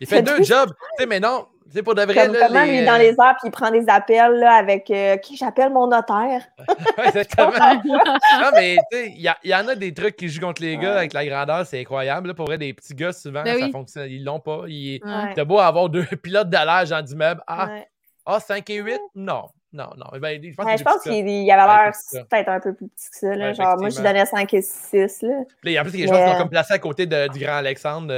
Il 0.00 0.08
fait 0.08 0.16
Fait 0.16 0.22
deux 0.22 0.38
deux. 0.38 0.42
jobs. 0.42 0.70
Tu 0.70 1.02
sais, 1.02 1.06
mais 1.06 1.20
non, 1.20 1.46
C'est 1.68 1.82
pour 1.82 1.94
de 1.94 2.02
vrai. 2.02 2.14
Comme, 2.26 2.34
là, 2.34 2.46
comment 2.46 2.62
les, 2.64 2.78
lui 2.80 2.86
dans 2.86 2.96
les 2.96 3.08
airs, 3.10 3.36
puis 3.40 3.46
il 3.46 3.50
prend 3.50 3.70
des 3.70 3.84
appels 3.88 4.32
là, 4.38 4.54
avec 4.54 4.90
euh, 4.90 5.16
qui 5.16 5.36
j'appelle 5.36 5.72
mon 5.72 5.88
notaire? 5.88 6.42
ouais, 6.98 7.08
exactement. 7.08 7.50
non, 7.84 8.50
mais 8.54 8.76
tu 8.90 8.96
sais, 8.98 9.14
il 9.16 9.34
y, 9.44 9.54
en 9.54 9.68
a 9.68 9.74
des 9.74 9.92
trucs 9.92 10.16
qui 10.16 10.28
jouent 10.28 10.40
contre 10.40 10.62
les 10.62 10.76
gars 10.76 10.92
Ouais. 10.92 10.98
avec 10.98 11.12
la 11.12 11.26
grandeur, 11.26 11.66
c'est 11.66 11.80
incroyable. 11.80 12.28
Là, 12.28 12.34
pour 12.34 12.46
vrai, 12.46 12.58
des 12.58 12.72
petits 12.72 12.94
gars, 12.94 13.12
souvent, 13.12 13.42
Ben 13.42 13.58
ça 13.58 13.64
oui. 13.66 13.72
fonctionne. 13.72 14.10
Ils 14.10 14.24
l'ont 14.24 14.40
pas. 14.40 14.62
Ils... 14.68 15.00
Ouais. 15.04 15.34
T'as 15.34 15.44
beau 15.44 15.58
avoir 15.58 15.88
deux 15.88 16.04
pilotes 16.22 16.48
d'allage 16.48 16.90
dans 16.90 17.02
d'immeuble. 17.02 17.42
Ah, 17.46 17.66
Ouais. 17.66 17.88
ah, 18.26 18.40
5 18.40 18.68
et 18.70 18.76
8? 18.76 19.00
Non. 19.14 19.44
Non, 19.76 19.90
non. 19.96 20.06
Ben, 20.18 20.40
je 20.42 20.54
pense, 20.54 20.64
Ouais, 20.66 20.72
que 20.72 20.78
je 20.78 20.84
pense 20.84 21.02
qu'il 21.02 21.28
il 21.28 21.50
avait 21.50 21.62
l'air 21.84 21.94
ça. 21.94 22.20
peut-être 22.30 22.48
un 22.48 22.60
peu 22.60 22.72
plus 22.74 22.88
petit 22.88 23.10
que 23.10 23.16
ça. 23.16 23.34
Là. 23.34 23.48
Ouais, 23.48 23.54
Genre, 23.54 23.76
moi, 23.78 23.90
je 23.90 23.96
donnais 24.00 24.24
5 24.24 24.54
et 24.54 24.62
6. 24.62 25.22
Là. 25.22 25.34
Puis, 25.60 25.78
En 25.78 25.82
plus, 25.82 25.92
les 25.98 26.06
gens 26.06 26.14
qui 26.14 26.20
Mais- 26.20 26.32
sont 26.32 26.38
comme 26.38 26.48
placés 26.50 26.72
à 26.74 26.78
côté 26.78 27.04
de- 27.06 27.28
du 27.28 27.38
grand 27.40 27.56
Alexandre. 27.56 28.08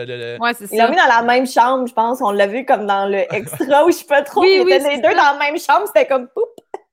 Ouais, 0.40 0.52
c'est 0.56 0.70
Il 0.70 0.78
l'a 0.78 0.84
ça. 0.84 0.90
mis 0.90 0.96
dans 0.96 1.06
la 1.08 1.22
même 1.22 1.46
chambre, 1.46 1.86
je 1.88 1.92
pense. 1.92 2.20
On 2.22 2.30
l'a 2.30 2.46
vu 2.46 2.64
comme 2.64 2.86
dans 2.86 3.06
le 3.06 3.18
extra 3.34 3.84
où 3.84 3.90
je 3.90 3.96
sais 3.96 4.04
pas 4.04 4.22
trop. 4.22 4.42
Oui, 4.42 4.58
ils 4.60 4.62
oui, 4.64 4.72
étaient 4.74 4.88
les 4.90 4.96
deux 4.98 5.10
ça. 5.10 5.14
dans 5.16 5.32
la 5.32 5.38
même 5.38 5.58
chambre. 5.58 5.86
C'était 5.86 6.06
comme 6.06 6.28
poup. 6.28 6.42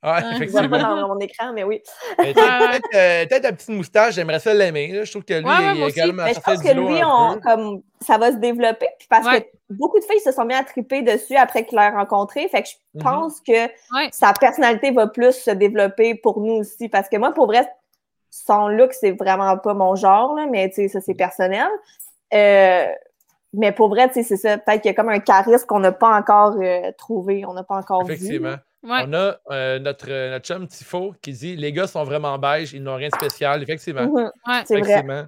Je 0.03 0.07
vois 0.09 0.21
pas 0.21 0.35
effectivement. 0.35 0.77
dans 0.77 1.07
mon 1.07 1.19
écran, 1.19 1.51
mais 1.53 1.63
oui. 1.63 1.81
Mais 2.19 2.33
tu 2.33 2.39
sais, 2.39 2.45
Ouais, 2.45 2.59
ouais. 2.59 2.79
Peut-être 3.27 3.43
euh, 3.45 3.47
la 3.49 3.53
petite 3.53 3.69
moustache, 3.69 4.13
j'aimerais 4.15 4.39
ça 4.39 4.53
l'aimer. 4.53 5.01
Je 5.03 5.09
trouve 5.09 5.23
que 5.25 5.33
lui, 5.33 5.45
Ouais, 5.45 5.51
ouais, 5.83 5.89
il 5.95 5.99
est 5.99 6.01
à 6.09 6.11
Mais 6.13 6.33
je 6.33 6.39
pense 6.39 6.61
que 6.61 6.73
lui, 6.73 7.01
on, 7.03 7.39
comme, 7.39 7.81
ça 8.01 8.17
va 8.19 8.31
se 8.31 8.37
développer. 8.37 8.87
Puis 8.99 9.07
parce 9.09 9.25
Ouais. 9.25 9.41
que 9.41 9.47
beaucoup 9.71 9.99
de 9.99 10.05
filles 10.05 10.19
se 10.19 10.31
sont 10.31 10.45
bien 10.45 10.59
à 10.59 10.63
triper 10.63 11.01
dessus 11.01 11.35
après 11.35 11.65
qu'il 11.65 11.75
l'a 11.77 11.89
rencontré. 11.89 12.47
Fait 12.49 12.61
que 12.61 12.69
je 12.69 12.75
Mhm. 12.99 13.03
pense 13.03 13.41
que 13.41 13.63
Ouais. 13.65 14.09
sa 14.11 14.31
personnalité 14.33 14.91
va 14.91 15.07
plus 15.07 15.31
se 15.33 15.49
développer 15.51 16.13
pour 16.15 16.39
nous 16.39 16.53
aussi. 16.59 16.87
Parce 16.87 17.09
que 17.09 17.17
moi, 17.17 17.31
pour 17.33 17.47
vrai, 17.47 17.67
son 18.29 18.67
look, 18.67 18.93
c'est 18.93 19.11
vraiment 19.13 19.57
pas 19.57 19.73
mon 19.73 19.95
genre, 19.95 20.35
là, 20.35 20.45
mais 20.51 20.69
tu 20.69 20.75
sais, 20.75 20.87
ça, 20.89 21.01
c'est 21.01 21.15
personnel. 21.15 21.67
Euh, 22.33 22.85
mais 23.53 23.71
pour 23.71 23.87
vrai, 23.89 24.07
tu 24.09 24.15
sais, 24.15 24.23
c'est 24.23 24.37
ça. 24.37 24.57
Peut-être 24.57 24.81
qu'il 24.81 24.89
y 24.89 24.93
a 24.93 24.95
comme 24.95 25.09
un 25.09 25.19
charisme 25.19 25.65
qu'on 25.65 25.79
n'a 25.79 25.93
pas 25.93 26.15
encore 26.15 26.55
euh, 26.61 26.91
trouvé, 26.97 27.45
on 27.47 27.53
n'a 27.53 27.63
pas 27.63 27.75
encore 27.77 28.03
vu. 28.05 28.13
Effectivement. 28.13 28.55
Ouais. 28.85 29.03
On 29.07 29.13
a 29.13 29.35
euh, 29.51 29.79
notre, 29.79 30.05
euh, 30.09 30.31
notre 30.31 30.45
chum 30.45 30.67
Tifo 30.67 31.13
qui 31.21 31.33
dit 31.33 31.55
Les 31.55 31.71
gars 31.73 31.87
sont 31.87 32.03
vraiment 32.03 32.37
beige, 32.37 32.73
ils 32.73 32.83
n'ont 32.83 32.95
rien 32.95 33.09
de 33.09 33.15
spécial. 33.15 33.61
Effectivement. 33.63 34.03
Mhm, 34.05 34.31
Ouais, 34.47 34.61
c'est 34.65 34.79
vrai. 34.79 34.89
Effectivement. 34.91 35.25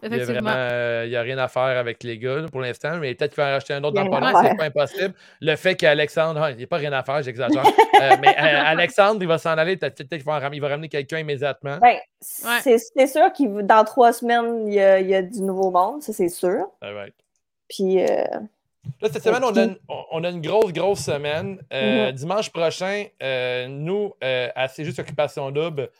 Il 0.00 0.10
n'y 0.10 0.14
a 0.14 0.16
effectivement. 0.18 0.50
vraiment 0.50 0.60
euh, 0.70 1.02
il 1.06 1.10
y 1.10 1.16
a 1.16 1.22
rien 1.22 1.38
à 1.38 1.48
faire 1.48 1.62
avec 1.76 2.04
les 2.04 2.18
gars 2.18 2.44
pour 2.52 2.60
l'instant, 2.60 2.98
mais 2.98 3.14
peut-être 3.16 3.34
qu'il 3.34 3.42
va 3.42 3.48
en 3.48 3.52
racheter 3.54 3.74
un 3.74 3.82
autre 3.82 3.96
dans 3.96 4.04
le 4.04 4.10
faire. 4.32 4.42
c'est 4.48 4.56
pas 4.56 4.64
impossible. 4.66 5.14
Le 5.40 5.56
fait 5.56 5.74
qu'Alexandre, 5.74 6.40
ah, 6.40 6.50
il 6.52 6.56
n'y 6.56 6.62
a 6.62 6.66
pas 6.68 6.76
rien 6.76 6.92
à 6.92 7.02
faire, 7.02 7.22
j'exagère. 7.22 7.62
Euh, 8.00 8.16
mais 8.20 8.28
euh, 8.28 8.62
Alexandre, 8.64 9.20
il 9.22 9.26
va 9.26 9.38
s'en 9.38 9.58
aller, 9.58 9.76
peut-être 9.76 9.96
peut-être 9.96 10.10
qu'il 10.18 10.22
va, 10.22 10.38
ram- 10.38 10.56
va 10.56 10.68
ramener 10.68 10.88
quelqu'un 10.88 11.18
immédiatement. 11.18 11.78
Ben, 11.82 11.96
c'est 12.20 12.78
c'est 12.78 13.06
sûr 13.08 13.32
qu'il 13.32 13.52
dans 13.66 13.82
trois 13.82 14.12
semaines, 14.12 14.68
il 14.68 14.74
y, 14.74 14.80
a, 14.80 15.00
il 15.00 15.08
y 15.08 15.16
a 15.16 15.22
du 15.22 15.40
nouveau 15.42 15.72
monde, 15.72 16.00
ça 16.00 16.12
c'est 16.12 16.28
sûr. 16.28 16.68
Puis 17.68 18.00
euh, 18.00 18.24
Là, 19.00 19.08
cette 19.12 19.22
semaine, 19.22 19.44
on 19.44 19.54
a, 19.56 19.64
une, 19.64 19.78
on- 19.88 20.04
on 20.12 20.24
a 20.24 20.30
une 20.30 20.40
grosse, 20.40 20.72
grosse 20.72 21.00
semaine. 21.00 21.60
Euh. 21.72 22.12
Dimanche 22.12 22.50
prochain, 22.50 23.04
euh, 23.22 23.66
nous, 23.68 24.14
euh, 24.24 24.48
à 24.54 24.68
C'est 24.68 24.84
juste 24.84 24.98
Occupation 24.98 25.50
Double, 25.50 25.90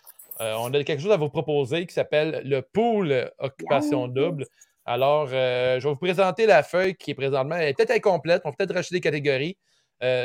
on 0.40 0.72
a 0.72 0.84
quelque 0.84 1.00
chose 1.02 1.12
à 1.12 1.16
vous 1.16 1.28
proposer 1.30 1.86
qui 1.86 1.94
s'appelle 1.94 2.42
le 2.44 2.62
pool 2.62 3.30
Occupation 3.38 4.06
Yes. 4.06 4.14
Double. 4.14 4.46
Alors, 4.84 5.26
je 5.26 5.34
vais 5.34 5.80
vous 5.80 5.96
présenter 5.96 6.46
la 6.46 6.62
feuille 6.62 6.94
qui 6.94 7.10
est 7.10 7.14
présentement. 7.14 7.56
Elle 7.56 7.68
est 7.68 7.74
peut-être 7.74 7.90
incomplète. 7.90 8.42
On 8.44 8.50
va 8.50 8.56
peut-être 8.56 8.74
rajouter 8.74 8.96
des 8.96 9.00
catégories. 9.00 9.56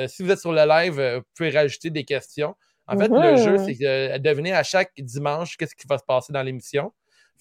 Si 0.07 0.24
vous 0.24 0.32
êtes 0.32 0.39
sur 0.39 0.53
le 0.53 0.66
live, 0.68 1.01
vous 1.18 1.22
pouvez 1.36 1.49
rajouter 1.49 1.89
des 1.89 2.03
questions. 2.05 2.55
En 2.88 2.97
fait, 2.97 3.07
le 3.09 3.36
jeu, 3.38 3.57
c'est 3.57 3.74
de 3.74 4.18
deviner 4.20 4.53
à 4.53 4.64
chaque 4.64 4.91
dimanche 4.97 5.57
qu'est-ce 5.57 5.76
qui 5.76 5.88
va 5.88 5.97
se 5.97 6.03
passer 6.03 6.32
dans 6.32 6.43
l'émission. 6.43 6.91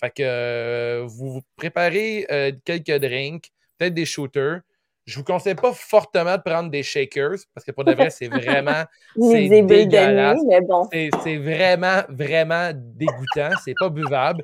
Fait 0.00 0.10
que 0.10 1.02
vous 1.06 1.30
vous 1.34 1.42
préparez 1.56 2.26
quelques 2.64 2.98
drinks, 2.98 3.50
peut-être 3.78 3.94
des 3.94 4.06
shooters. 4.06 4.60
Je 5.04 5.18
vous 5.18 5.24
conseille 5.24 5.54
pas 5.56 5.72
fortement 5.72 6.36
de 6.36 6.42
prendre 6.42 6.70
des 6.70 6.82
shakers 6.82 7.38
parce 7.54 7.64
que 7.66 7.72
pour 7.72 7.84
de 7.84 7.92
vrai, 7.92 8.10
c'est 8.10 8.28
vraiment, 8.28 8.84
c'est 9.16 9.20
ni 9.20 9.48
des 9.48 9.62
bulles 9.62 9.78
de 9.86 9.90
dégueulasse. 9.90 10.38
nuit, 10.38 10.46
mais 10.48 10.60
bon. 10.60 10.88
c'est 10.92 11.10
c'est 11.24 11.36
vraiment, 11.38 12.02
vraiment 12.08 12.70
dégoûtant. 12.74 13.50
C'est 13.64 13.74
pas 13.78 13.88
buvable. 13.88 14.42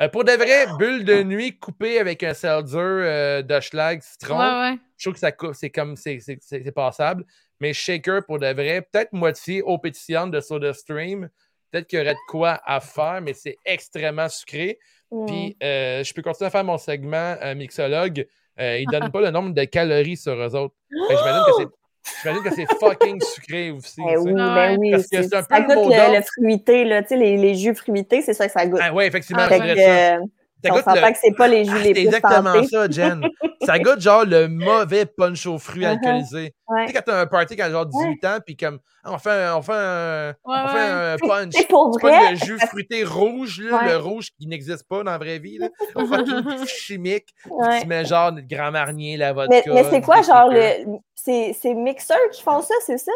Euh, 0.00 0.08
pour 0.08 0.24
de 0.24 0.32
vrai, 0.32 0.66
bulle 0.78 1.04
de 1.04 1.22
nuit 1.22 1.58
coupée 1.58 1.98
avec 1.98 2.22
un 2.22 2.34
seltzer 2.34 2.76
euh, 2.78 3.42
de 3.42 3.58
schlag 3.60 4.00
citron, 4.02 4.38
Ouais, 4.38 4.70
ouais. 4.72 4.78
je 4.98 5.04
trouve 5.04 5.14
que 5.14 5.20
ça 5.20 5.32
coupe, 5.32 5.54
c'est 5.54 5.70
comme, 5.70 5.96
c'est 5.96 6.20
c'est- 6.20 6.38
c'est- 6.42 6.62
c'est 6.62 6.72
passable. 6.72 7.24
Mais 7.60 7.72
shaker, 7.72 8.24
pour 8.26 8.38
de 8.38 8.46
vrai, 8.52 8.82
peut-être 8.82 9.12
moitié 9.14 9.62
eau 9.62 9.78
pétillante 9.78 10.30
de 10.30 10.40
soda 10.40 10.72
stream. 10.74 11.30
Peut-être 11.72 11.86
qu'il 11.88 11.98
y 11.98 12.02
aurait 12.02 12.12
de 12.14 12.18
quoi 12.28 12.60
à 12.64 12.78
faire, 12.80 13.20
mais 13.22 13.32
c'est 13.32 13.56
extrêmement 13.64 14.28
sucré. 14.28 14.78
Mm. 15.10 15.26
Puis, 15.26 15.56
euh, 15.62 16.04
je 16.04 16.12
peux 16.14 16.22
continuer 16.22 16.46
à 16.48 16.50
faire 16.50 16.64
mon 16.64 16.78
segment 16.78 17.34
euh, 17.42 17.54
mixologue. 17.54 18.26
Euh, 18.58 18.78
ils 18.78 18.86
donnent 18.90 19.10
pas 19.10 19.20
le 19.20 19.30
nombre 19.30 19.52
de 19.54 19.64
calories 19.64 20.16
sur 20.16 20.32
eux 20.32 20.54
autres. 20.56 20.74
J'imagine 20.90 21.42
que 21.46 21.52
c'est. 21.58 21.66
J'imagine 22.22 22.42
que 22.44 22.54
c'est 22.54 22.66
fucking 22.78 23.20
sucré 23.20 23.70
aussi. 23.72 24.00
Sais. 24.00 24.16
oui, 24.18 24.32
ben 24.32 24.76
oui. 24.78 24.90
Parce 24.92 25.08
que 25.08 25.22
c'est- 25.22 25.34
un 25.34 25.42
peu 25.42 25.46
ça 25.50 25.58
le 25.58 25.64
goûte 25.66 25.74
mot 25.76 25.90
le, 25.90 26.16
le 26.18 26.22
fruité, 26.22 26.84
là. 26.84 27.02
Tu 27.02 27.08
sais, 27.08 27.16
les, 27.16 27.36
les 27.36 27.54
jus 27.56 27.74
fruités, 27.74 28.22
c'est 28.22 28.32
ça 28.32 28.46
que 28.46 28.52
ça 28.52 28.64
goûte. 28.66 28.78
Ah, 28.82 28.94
ouais, 28.94 29.06
effectivement, 29.08 29.42
Ah, 29.44 29.48
je 29.50 29.54
Fait 29.54 29.60
dirais 29.62 29.74
que, 29.74 29.80
ça. 29.82 30.16
euh, 30.16 30.20
Ça 30.64 30.70
on 30.72 30.74
goûte 30.76 30.84
s'entend 30.84 31.06
le- 31.06 31.12
que 31.12 31.18
c'est 31.20 31.36
pas 31.36 31.48
les 31.48 31.64
jus 31.64 31.70
Ah, 31.74 31.78
les 31.78 31.84
c'est 31.84 31.92
plus 31.92 32.02
exactement 32.06 32.54
santé. 32.54 32.66
ça, 32.68 32.88
Jen. 32.90 33.28
ça 33.66 33.78
goûte 33.78 34.00
genre 34.00 34.24
le 34.24 34.48
mauvais 34.48 35.04
punch 35.06 35.46
aux 35.46 35.58
fruits 35.58 35.84
Uh-huh. 35.84 35.88
alcoolisés. 36.02 36.54
Ouais. 36.66 36.82
Tu 36.82 36.86
sais, 36.88 36.92
quand 36.94 37.02
t'as 37.06 37.20
un 37.20 37.26
party 37.26 37.56
quand 37.56 37.70
genre 37.70 37.84
18 37.86 38.24
ans, 38.24 38.38
puis 38.44 38.56
comme, 38.56 38.78
ah, 39.04 39.12
on 39.12 39.18
fait 39.18 39.30
un, 39.30 39.56
on 39.56 39.62
fait 39.62 39.72
un, 39.74 40.28
Ouais, 40.44 40.56
on 40.64 40.68
fait 40.68 40.78
un 40.78 41.16
punch. 41.18 41.52
C'est 41.54 41.68
pour 41.68 41.90
vrai. 42.00 42.30
le 42.32 42.36
jus 42.36 42.58
fruité 42.68 43.04
rouge, 43.04 43.60
là, 43.60 43.76
Ouais. 43.76 43.88
le 43.90 43.96
rouge 43.98 44.30
qui 44.40 44.46
n'existe 44.46 44.88
pas 44.88 45.02
dans 45.04 45.10
la 45.10 45.18
vraie 45.18 45.38
vie, 45.38 45.58
là. 45.58 45.68
fucking 45.94 46.66
chimique. 46.66 47.26
Puis 47.42 47.52
Ouais. 47.52 47.82
Tu 47.82 47.86
mets 47.86 48.04
genre 48.06 48.30
le 48.32 48.40
Grand 48.42 48.70
Marnier, 48.72 49.16
la 49.18 49.32
vodka. 49.34 49.60
Mais, 49.66 49.74
mais 49.82 49.90
c'est 49.90 50.00
quoi, 50.00 50.22
genre, 50.22 50.48
le, 50.50 50.98
c'est 51.14 51.54
c'est 51.60 51.74
mixeurs 51.74 52.16
qui 52.32 52.42
font 52.42 52.62
ça, 52.62 52.74
c'est 52.84 52.98
ça? 52.98 53.12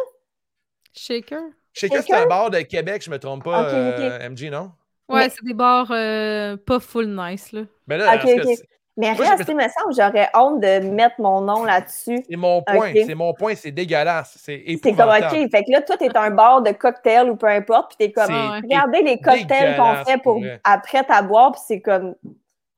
Shaker? 0.95 1.41
Shaker, 1.72 2.03
c'est 2.07 2.14
un 2.14 2.26
bar 2.26 2.51
de 2.51 2.59
Québec, 2.61 3.03
je 3.05 3.11
me 3.11 3.18
trompe 3.18 3.45
pas, 3.45 3.61
Ok, 3.62 3.66
ok. 3.68 3.72
euh, 4.01 4.28
MG, 4.28 4.51
non? 4.51 4.72
Ouais, 5.11 5.24
Mais- 5.24 5.28
c'est 5.30 5.44
des 5.44 5.54
bars 5.54 5.88
euh, 5.90 6.56
pas 6.56 6.80
full 6.80 7.08
nice, 7.08 7.52
là. 7.52 7.62
Mais 7.86 7.98
là, 7.98 8.06
Ok, 8.06 8.14
en 8.14 8.18
tout 8.20 8.26
cas, 8.26 8.42
ok. 8.42 8.48
c'est- 8.56 8.64
Mais 8.96 9.14
Moi, 9.14 9.24
j'ai- 9.24 9.30
reste, 9.30 9.48
il 9.48 9.56
me 9.56 9.62
semble, 9.62 9.94
j'aurais 9.96 10.28
honte 10.34 10.61
de 10.61 10.90
mettre 10.90 11.14
mon 11.20 11.40
nom 11.40 11.64
là-dessus. 11.64 12.22
c'est 12.28 12.36
mon 12.36 12.61
point. 12.62 12.92
C'est 12.94 13.14
mon 13.14 13.32
point, 13.32 13.54
c'est 13.54 13.70
dégueulasse. 13.70 14.36
C'est 14.38 14.62
C'est 14.66 14.76
comme, 14.80 14.90
épouvantable. 14.92 15.36
OK, 15.44 15.50
fait 15.50 15.64
que 15.64 15.70
là, 15.72 15.80
toi, 15.80 15.96
t'es 15.96 16.14
un 16.14 16.30
bar 16.30 16.61
de 16.61 16.72
cocktails 16.72 17.30
ou 17.30 17.36
peu 17.36 17.46
importe, 17.46 17.96
puis 17.96 18.06
t'es 18.06 18.12
comme, 18.12 18.34
regardez 18.62 19.00
les 19.02 19.18
cocktails 19.18 19.76
qu'on 19.78 20.04
fait 20.04 20.18
pour 20.22 20.40
vrai. 20.40 20.61
après 20.64 21.02
ta 21.04 21.22
boire, 21.22 21.52
puis 21.52 21.62
c'est 21.66 21.80
comme, 21.80 22.14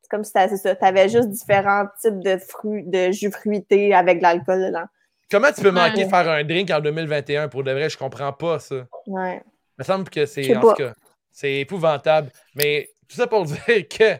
c'est 0.02 0.08
comme 0.10 0.22
si 0.22 0.32
t'as- 0.32 0.48
c'est 0.48 0.58
ça, 0.58 0.76
t'avais 0.76 1.08
juste 1.08 1.28
différents 1.30 1.86
types 2.00 2.20
de 2.20 2.36
fruits, 2.36 2.84
de 2.86 3.10
jus 3.10 3.32
fruités 3.32 3.92
avec 3.92 4.18
de 4.18 4.22
l'alcool 4.22 4.60
dedans. 4.66 4.84
Comment 5.30 5.48
tu 5.50 5.62
peux 5.62 5.70
manquer 5.72 5.96
Ouais. 6.00 6.04
de 6.04 6.10
faire 6.10 6.28
un 6.28 6.44
drink 6.44 6.70
en 6.70 6.80
2021 6.80 7.48
pour 7.48 7.64
de 7.64 7.72
vrai? 7.72 7.88
Je 7.88 7.96
comprends 7.98 8.32
pas 8.34 8.58
ça. 8.60 8.76
Ouais. 9.06 9.42
Il 9.78 9.80
me 9.80 9.84
semble 9.84 10.08
que 10.10 10.26
c'est 10.26 10.54
en 10.56 10.60
tout 10.60 10.74
cas, 10.74 10.92
c'est 11.32 11.54
épouvantable. 11.60 12.30
Mais 12.54 12.90
tout 13.08 13.16
ça 13.16 13.26
pour 13.26 13.44
dire 13.46 13.88
que 13.88 14.18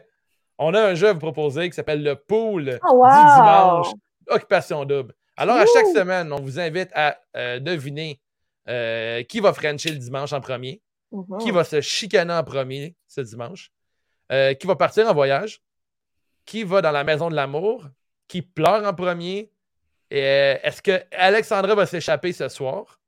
on 0.57 0.73
a 0.73 0.81
un 0.89 0.93
jeu 0.95 1.09
à 1.09 1.13
vous 1.13 1.19
proposer 1.19 1.69
qui 1.69 1.75
s'appelle 1.75 2.03
le 2.03 2.15
pool 2.15 2.79
Oh, 2.83 2.93
wow! 2.95 3.07
du 3.07 3.33
dimanche, 3.35 3.87
Occupation 4.27 4.85
Double. 4.85 5.13
Alors, 5.35 5.55
à 5.57 5.65
chaque 5.65 5.87
semaine, 5.87 6.31
on 6.31 6.39
vous 6.41 6.59
invite 6.59 6.89
à 6.93 7.17
euh, 7.35 7.59
deviner 7.59 8.19
euh, 8.69 9.23
qui 9.23 9.39
va 9.39 9.51
frencher 9.53 9.89
le 9.91 9.97
dimanche 9.97 10.31
en 10.33 10.41
premier, 10.41 10.81
Mhm. 11.11 11.37
qui 11.39 11.51
va 11.51 11.63
se 11.63 11.79
chicaner 11.81 12.33
en 12.33 12.43
premier 12.43 12.95
ce 13.07 13.21
dimanche, 13.21 13.71
euh, 14.31 14.53
qui 14.55 14.65
va 14.67 14.75
partir 14.75 15.07
en 15.07 15.13
voyage, 15.13 15.61
qui 16.45 16.63
va 16.63 16.81
dans 16.81 16.91
la 16.91 17.03
maison 17.03 17.29
de 17.29 17.35
l'amour, 17.35 17.85
qui 18.27 18.41
pleure 18.41 18.83
en 18.87 18.93
premier. 18.93 19.51
Et, 20.09 20.19
Est-ce 20.63 20.81
que 20.81 21.03
Alexandra 21.11 21.75
va 21.75 21.85
s'échapper 21.85 22.31
ce 22.33 22.47
soir 22.49 22.99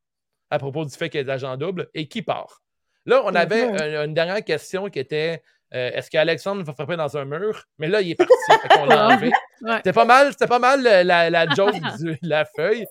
à 0.49 0.57
propos 0.59 0.83
du 0.85 0.91
fait 0.95 1.09
qu'elle 1.09 1.27
est 1.27 1.31
agent 1.31 1.55
double 1.57 1.89
et 1.93 2.07
qui 2.07 2.21
part? 2.21 2.61
Là, 3.05 3.21
on 3.25 3.33
avait 3.35 3.63
un- 3.63 4.05
une 4.05 4.13
dernière 4.13 4.43
question 4.43 4.89
qui 4.89 4.99
était 4.99 5.41
euh, 5.73 5.91
est-ce 5.93 6.09
qu'Alexandre 6.09 6.63
va 6.63 6.73
frapper 6.73 6.95
dans 6.95 7.17
un 7.17 7.25
mur? 7.25 7.65
Mais 7.79 7.87
là, 7.87 7.99
il 8.01 8.11
est 8.11 8.15
parti. 8.15 8.33
fait 8.61 8.67
qu'on 8.69 8.85
l'a 8.85 9.07
enlevé. 9.07 9.31
Ouais. 9.61 9.77
C'était 9.77 9.93
pas 9.93 10.05
mal, 10.05 10.31
c'était 10.31 10.47
pas 10.47 10.59
mal 10.59 10.85
euh, 10.85 11.03
la, 11.03 11.29
la 11.29 11.47
joke 11.49 11.75
de 11.99 12.15
la 12.21 12.45
feuille. 12.45 12.85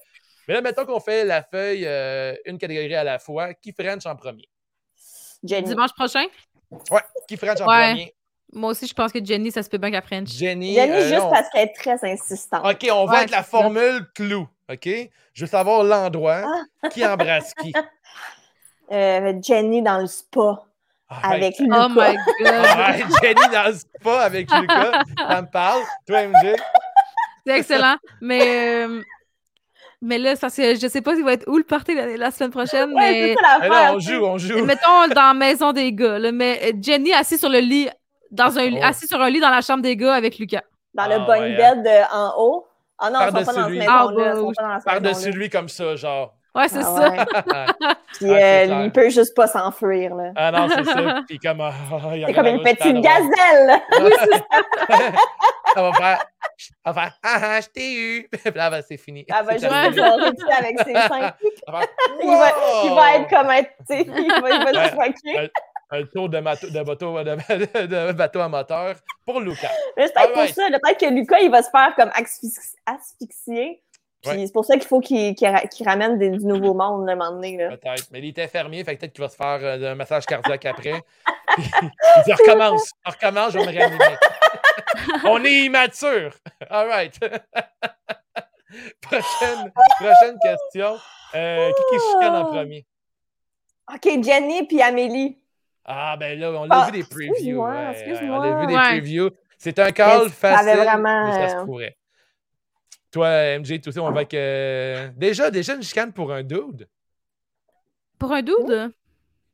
Mais 0.46 0.54
là, 0.54 0.60
mettons 0.60 0.84
qu'on 0.84 1.00
fait 1.00 1.24
la 1.24 1.42
feuille 1.42 1.84
euh, 1.86 2.34
une 2.44 2.58
catégorie 2.58 2.94
à 2.94 3.04
la 3.04 3.18
fois. 3.18 3.54
Qui 3.54 3.72
French 3.72 4.04
en 4.06 4.14
premier? 4.16 4.48
Jenny. 5.42 5.68
Dimanche 5.68 5.92
prochain? 5.94 6.24
Ouais, 6.90 7.00
qui 7.28 7.36
French 7.36 7.60
en 7.60 7.66
Ouais. 7.68 7.88
premier? 7.90 8.14
Moi 8.52 8.70
aussi, 8.70 8.86
je 8.86 8.94
pense 8.94 9.10
que 9.12 9.24
Jenny, 9.24 9.50
ça 9.50 9.62
se 9.62 9.68
peut 9.70 9.78
bien 9.78 9.90
qu'elle 9.90 10.02
French. 10.02 10.28
Jenny. 10.28 10.74
Jenny, 10.74 10.92
euh, 10.92 11.08
juste 11.08 11.22
on- 11.22 11.30
parce 11.30 11.48
qu'elle 11.50 11.68
est 11.68 11.72
très 11.74 11.98
insistante. 12.12 12.64
OK, 12.66 12.86
on 12.92 13.04
va 13.06 13.12
Ouais, 13.12 13.18
avec 13.18 13.30
la 13.30 13.42
formule 13.42 14.06
clou. 14.14 14.48
OK? 14.70 14.88
Je 15.32 15.40
veux 15.44 15.50
savoir 15.50 15.82
l'endroit. 15.84 16.42
Ah. 16.82 16.88
Qui 16.88 17.04
embrasse 17.06 17.52
qui? 17.54 17.72
Euh, 18.92 19.32
Jenny 19.42 19.82
dans 19.82 19.98
le 19.98 20.06
spa 20.06 20.62
Ah, 21.08 21.30
avec 21.32 21.54
Oh 21.60 21.62
Lucas. 21.64 21.88
my 21.88 22.16
god! 22.40 23.06
Jenny 23.22 23.48
dans 23.52 23.66
le 23.68 23.74
spa 23.74 24.20
avec 24.20 24.50
Lucas. 24.50 25.02
Ça 25.18 25.42
me 25.42 25.50
parle. 25.50 25.80
Toi, 26.06 26.22
MJ? 26.28 26.54
C'est 27.46 27.58
excellent. 27.58 27.96
Mais, 28.20 28.84
euh, 28.86 29.02
mais 30.00 30.18
là, 30.18 30.34
ça, 30.36 30.48
c'est- 30.48 30.76
je 30.76 30.86
sais 30.88 31.02
pas 31.02 31.14
s'il 31.14 31.24
va 31.24 31.32
être 31.34 31.46
où 31.48 31.56
le 31.58 31.64
party 31.64 31.94
la, 31.94 32.16
la 32.16 32.30
semaine 32.30 32.50
prochaine, 32.50 32.92
Ouais, 32.94 33.10
mais 33.12 33.34
ça 33.34 33.58
Mais 33.60 33.68
là, 33.68 33.92
on 33.94 33.98
joue, 33.98 34.24
on 34.24 34.38
joue. 34.38 34.64
mettons 34.64 35.08
dans 35.14 35.28
la 35.28 35.34
maison 35.34 35.72
des 35.72 35.92
gars. 35.92 36.18
là, 36.18 36.32
mais 36.32 36.60
euh, 36.64 36.72
Jenny 36.80 37.12
assis 37.12 37.38
sur 37.38 37.48
le 37.50 37.58
lit, 37.58 37.88
dans 38.30 38.58
un, 38.58 38.72
Oh. 38.72 38.78
assis 38.82 39.06
sur 39.06 39.20
un 39.20 39.30
lit 39.30 39.40
dans 39.40 39.50
la 39.50 39.60
chambre 39.60 39.82
des 39.82 39.96
gars 39.96 40.14
avec 40.14 40.38
Lucas. 40.38 40.62
Dans 40.94 41.04
Ah, 41.04 41.08
le 41.08 41.18
bunk 41.26 41.40
ouais, 41.40 41.56
bed 41.56 41.88
en 42.12 42.32
haut. 42.38 42.66
Ah 42.98 43.10
non, 43.10 43.18
ils 43.20 43.26
sont 43.26 43.32
pas 43.32 43.44
Par-dessus 43.54 43.78
dans. 43.78 43.92
Ah, 43.92 44.06
bah, 44.14 44.34
sont 44.36 44.52
pas 44.52 44.74
cette 44.78 44.84
Par-dessus 44.84 45.14
maison-là. 45.26 45.36
lui 45.36 45.50
comme 45.50 45.68
ça, 45.68 45.96
genre. 45.96 46.34
Ouais, 46.54 46.68
c'est 46.68 46.78
Ah 46.78 46.82
ça. 46.82 47.10
ouais. 47.10 47.16
ah, 47.52 47.66
Puis 48.12 48.18
c'est 48.20 48.70
euh, 48.70 48.84
il 48.84 48.92
peut 48.92 49.10
juste 49.10 49.34
pas 49.34 49.46
s'enfuir, 49.48 50.14
là. 50.14 50.50
non, 50.52 50.68
c'est 50.68 50.84
ça. 50.84 51.22
Puis 51.28 51.38
comme. 51.38 51.60
ah, 51.60 51.72
ah, 51.92 52.16
il 52.16 52.24
C'est 52.26 52.32
comme 52.34 52.46
une 52.46 52.54
à 52.54 52.58
gauche, 52.58 52.64
petite 52.76 52.86
à 52.86 52.92
droite. 52.92 53.04
gazelle! 53.04 53.80
Elle 55.76 55.82
va 55.82 55.92
faire. 55.92 56.24
Elle 56.84 56.92
va 56.92 56.94
faire. 57.02 57.18
Ah 57.24 57.38
ah, 57.42 57.60
je 57.60 57.66
t'ai 57.68 57.94
eu. 57.94 58.28
Puis 58.30 58.52
là, 58.54 58.70
ben, 58.70 58.82
c'est 58.86 58.96
fini. 58.96 59.26
Elle 59.28 59.44
va 59.44 59.52
C'est 59.58 59.68
juste 59.68 59.72
dessus 59.98 60.52
avec 60.56 60.78
ses 60.80 60.92
seins. 60.94 61.32
Va 61.66 61.80
Il 62.22 62.28
va, 62.30 62.52
il 62.84 62.94
va 62.94 63.16
être 63.16 63.28
comme 63.28 63.50
un, 63.50 63.62
il 63.90 64.40
va, 64.40 64.50
il 64.50 64.64
va 64.64 64.70
Ouais. 64.80 64.90
se 64.90 64.94
moquer. 64.94 65.50
Un 65.90 66.02
tour 66.06 66.28
de, 66.28 66.38
mato- 66.38 66.70
de, 66.70 66.82
bateau, 66.82 67.22
de, 67.22 67.86
de 67.86 68.12
bateau 68.12 68.40
à 68.40 68.48
moteur 68.48 68.94
pour 69.26 69.40
Lucas. 69.40 69.68
Mais 69.96 70.06
C'est 70.06 70.14
peut-être 70.14 70.32
pour 70.32 70.38
Alright. 70.42 70.54
ça, 70.54 70.62
peut-être 70.82 70.98
que 71.00 71.14
Lucas, 71.14 71.38
il 71.40 71.50
va 71.50 71.62
se 71.62 71.70
faire 71.70 71.94
comme 71.96 72.08
asphyxi- 72.10 72.74
asphyxier. 72.86 73.82
Puis 74.24 74.30
Ouais. 74.38 74.46
c'est 74.46 74.52
pour 74.52 74.64
ça 74.64 74.74
qu'il 74.76 74.86
faut 74.86 75.00
qu'il 75.00 75.34
qu'il 75.34 75.48
ra- 75.48 75.60
qu'il 75.66 75.86
ramène 75.86 76.16
des- 76.18 76.30
du 76.30 76.44
nouveau 76.46 76.72
monde, 76.74 77.06
là, 77.06 77.12
un 77.12 77.16
moment 77.16 77.32
donné, 77.32 77.56
là. 77.56 77.68
Peut-être. 77.76 78.06
Mais 78.10 78.20
il 78.20 78.26
était 78.28 78.44
infirmier, 78.44 78.82
fait 78.84 78.94
que 78.96 79.00
peut-être 79.00 79.12
qu'il 79.12 79.22
va 79.22 79.28
se 79.28 79.36
faire 79.36 79.58
euh, 79.62 79.92
un 79.92 79.94
massage 79.94 80.24
cardiaque 80.26 80.64
après. 80.64 81.02
Il 81.58 82.22
dit 82.24 82.32
recommence, 82.32 82.90
on 83.06 83.10
recommence, 83.10 83.52
je 83.52 83.58
vais 83.58 83.66
me 83.66 83.70
réanimer. 83.70 84.16
on 85.24 85.44
est 85.44 85.64
immature. 85.66 86.34
All 86.70 86.88
right. 86.88 87.18
prochaine, 89.02 89.72
prochaine 90.00 90.38
question. 90.42 90.96
Euh, 91.34 91.70
qui 91.70 91.82
qui 91.96 92.02
chicane 92.12 92.34
en 92.36 92.44
premier? 92.46 92.86
OK, 93.92 94.22
Jenny 94.24 94.66
puis 94.66 94.80
Amélie. 94.82 95.38
Ah, 95.84 96.16
ben 96.18 96.38
là, 96.38 96.50
on 96.52 96.64
l'a 96.64 96.68
Ah, 96.82 96.86
vu 96.86 96.92
des 96.92 97.04
previews. 97.04 97.32
excuse-moi, 97.34 97.68
ouais, 97.70 97.90
excuse-ça. 97.92 98.24
on 98.24 98.40
a 98.40 98.60
vu 98.60 98.66
des 98.66 98.74
Ouais. 98.74 98.88
previews. 98.98 99.30
C'est 99.58 99.78
un 99.78 99.90
call 99.92 100.24
Mais 100.24 100.28
ça 100.30 100.48
avait 100.58 100.64
facile, 100.64 100.84
vraiment, 100.84 101.26
mais 101.26 101.32
ça 101.32 101.48
se 101.50 101.56
euh, 101.56 101.64
pourrait. 101.64 101.96
Toi, 103.14 103.58
MJ, 103.60 103.80
tout 103.80 103.92
ça, 103.92 104.00
on 104.02 104.10
va 104.10 104.16
avec... 104.16 104.34
euh, 104.34 105.08
Déjà, 105.16 105.48
déjà 105.48 105.76
une 105.76 105.84
chicane 105.84 106.12
pour 106.12 106.32
un 106.32 106.42
dude. 106.42 106.88
Pour 108.18 108.32
un 108.32 108.42
dude? 108.42 108.92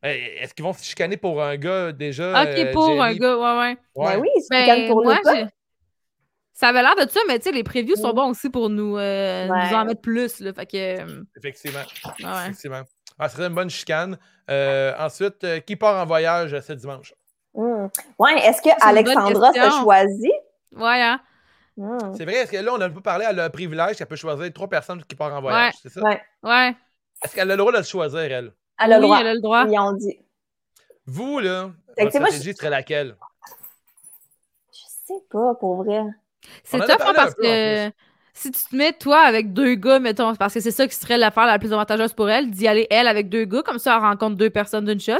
Est-ce 0.02 0.54
qu'ils 0.54 0.64
vont 0.64 0.72
se 0.72 0.82
chicaner 0.82 1.18
pour 1.18 1.42
un 1.42 1.56
gars 1.58 1.92
déjà? 1.92 2.42
Ok, 2.42 2.48
euh, 2.56 2.72
pour 2.72 3.02
un 3.02 3.12
gars, 3.14 3.36
ouais, 3.36 3.58
ouais. 3.58 3.76
Ouais. 3.94 4.14
Ben 4.14 4.18
oui, 4.20 4.28
c'est 4.38 4.48
Ben, 4.60 4.64
calme 4.64 4.86
pour 4.88 5.04
moi, 5.04 5.18
ça 6.54 6.68
avait 6.68 6.80
l'air 6.80 6.94
de 6.96 7.10
ça, 7.10 7.20
mais 7.28 7.38
tu 7.38 7.50
sais, 7.50 7.52
les 7.52 7.62
previews 7.62 7.96
sont 7.96 8.14
bons 8.14 8.30
aussi 8.30 8.48
pour 8.48 8.70
nous, 8.70 8.96
euh, 8.96 9.46
Ouais. 9.46 9.68
nous 9.70 9.76
en 9.76 9.84
mettre 9.84 10.00
plus, 10.00 10.40
là. 10.40 10.54
Fait 10.54 10.64
que, 10.64 10.76
euh, 11.02 11.22
Effectivement. 11.36 11.80
ouais. 11.80 12.42
Effectivement. 12.44 12.82
Ah, 13.18 13.28
ce 13.28 13.36
serait 13.36 13.48
une 13.48 13.54
bonne 13.54 13.68
chicane. 13.68 14.18
Euh, 14.48 14.94
ensuite, 14.98 15.44
euh, 15.44 15.60
qui 15.60 15.76
part 15.76 16.02
en 16.02 16.06
voyage 16.06 16.58
ce 16.60 16.72
dimanche? 16.72 17.12
Hmm. 17.52 17.88
Ouais, 18.18 18.38
est-ce 18.38 18.62
que 18.62 18.70
bonne 18.70 18.78
Alexandra 18.80 19.52
question. 19.52 19.70
s'est 19.70 19.80
choisi? 19.82 20.32
Ouais, 20.76 21.02
hein? 21.02 21.20
Hmm. 21.82 22.14
C'est 22.14 22.24
vrai, 22.24 22.34
est-ce 22.34 22.52
que 22.52 22.58
là, 22.58 22.74
on 22.74 22.78
n'a 22.78 22.90
pas 22.90 23.00
parlé, 23.00 23.24
elle 23.26 23.40
a 23.40 23.44
le 23.44 23.50
privilège 23.50 23.96
qu'elle 23.96 24.06
peut 24.06 24.14
choisir 24.16 24.52
trois 24.52 24.68
personnes 24.68 25.02
qui 25.02 25.14
partent 25.16 25.32
en 25.32 25.40
voyage, 25.40 25.72
c'est 25.82 25.88
ça? 25.88 26.02
Ouais. 26.02 26.20
Ouais. 26.42 26.76
Est-ce 27.24 27.34
qu'elle 27.34 27.50
a 27.50 27.54
le 27.54 27.58
droit 27.58 27.72
de 27.72 27.78
le 27.78 27.82
choisir, 27.84 28.20
elle? 28.20 28.52
Elle 28.78 28.92
a 28.92 28.98
le 28.98 29.02
oui, 29.04 29.08
droit. 29.08 29.20
elle 29.20 29.26
a 29.28 29.34
le 29.34 29.40
droit. 29.40 29.64
Ils 29.66 29.78
ont 29.78 29.92
dit. 29.94 30.18
Vous, 31.06 31.38
là, 31.38 31.70
votre 31.98 32.10
stratégie 32.10 32.54
serait 32.54 32.68
laquelle? 32.68 33.16
Je 34.72 34.78
sais 35.06 35.22
pas, 35.30 35.54
pour 35.58 35.82
vrai. 35.84 36.02
C'est 36.64 36.80
a 36.82 36.86
tough, 36.86 36.96
hein, 37.00 37.12
parce 37.14 37.32
un 37.32 37.34
peu, 37.34 37.46
en 37.48 37.88
que 37.88 37.92
si 38.34 38.50
tu 38.52 38.62
te 38.62 38.76
mets, 38.76 38.92
toi, 38.92 39.20
avec 39.20 39.52
deux 39.52 39.74
gars, 39.74 39.98
mettons, 39.98 40.34
parce 40.34 40.54
que 40.54 40.60
c'est 40.60 40.70
ça 40.70 40.86
qui 40.86 40.94
serait 40.94 41.18
l'affaire 41.18 41.46
la 41.46 41.58
plus 41.58 41.72
avantageuse 41.72 42.12
pour 42.12 42.28
elle, 42.30 42.50
d'y 42.50 42.68
aller, 42.68 42.86
elle, 42.90 43.08
avec 43.08 43.28
deux 43.28 43.44
gars, 43.44 43.62
comme 43.62 43.78
ça, 43.78 43.94
elle 43.96 44.02
rencontre 44.02 44.36
deux 44.36 44.50
personnes 44.50 44.84
d'une 44.84 45.00
shot. 45.00 45.14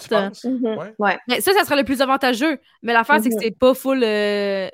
Mhm. 0.45 0.77
Ouais. 0.77 0.95
Ouais. 0.99 1.19
Mais 1.27 1.41
ça, 1.41 1.53
ça 1.53 1.65
serait 1.65 1.77
le 1.77 1.85
plus 1.85 2.01
avantageux. 2.03 2.59
Mais 2.83 2.93
l'affaire, 2.93 3.21
c'est 3.23 3.31
que 3.31 3.35
Mhm. 3.35 3.41
c'est 3.43 3.59
pas 3.59 3.75
full. 3.75 4.03
euh, 4.05 4.69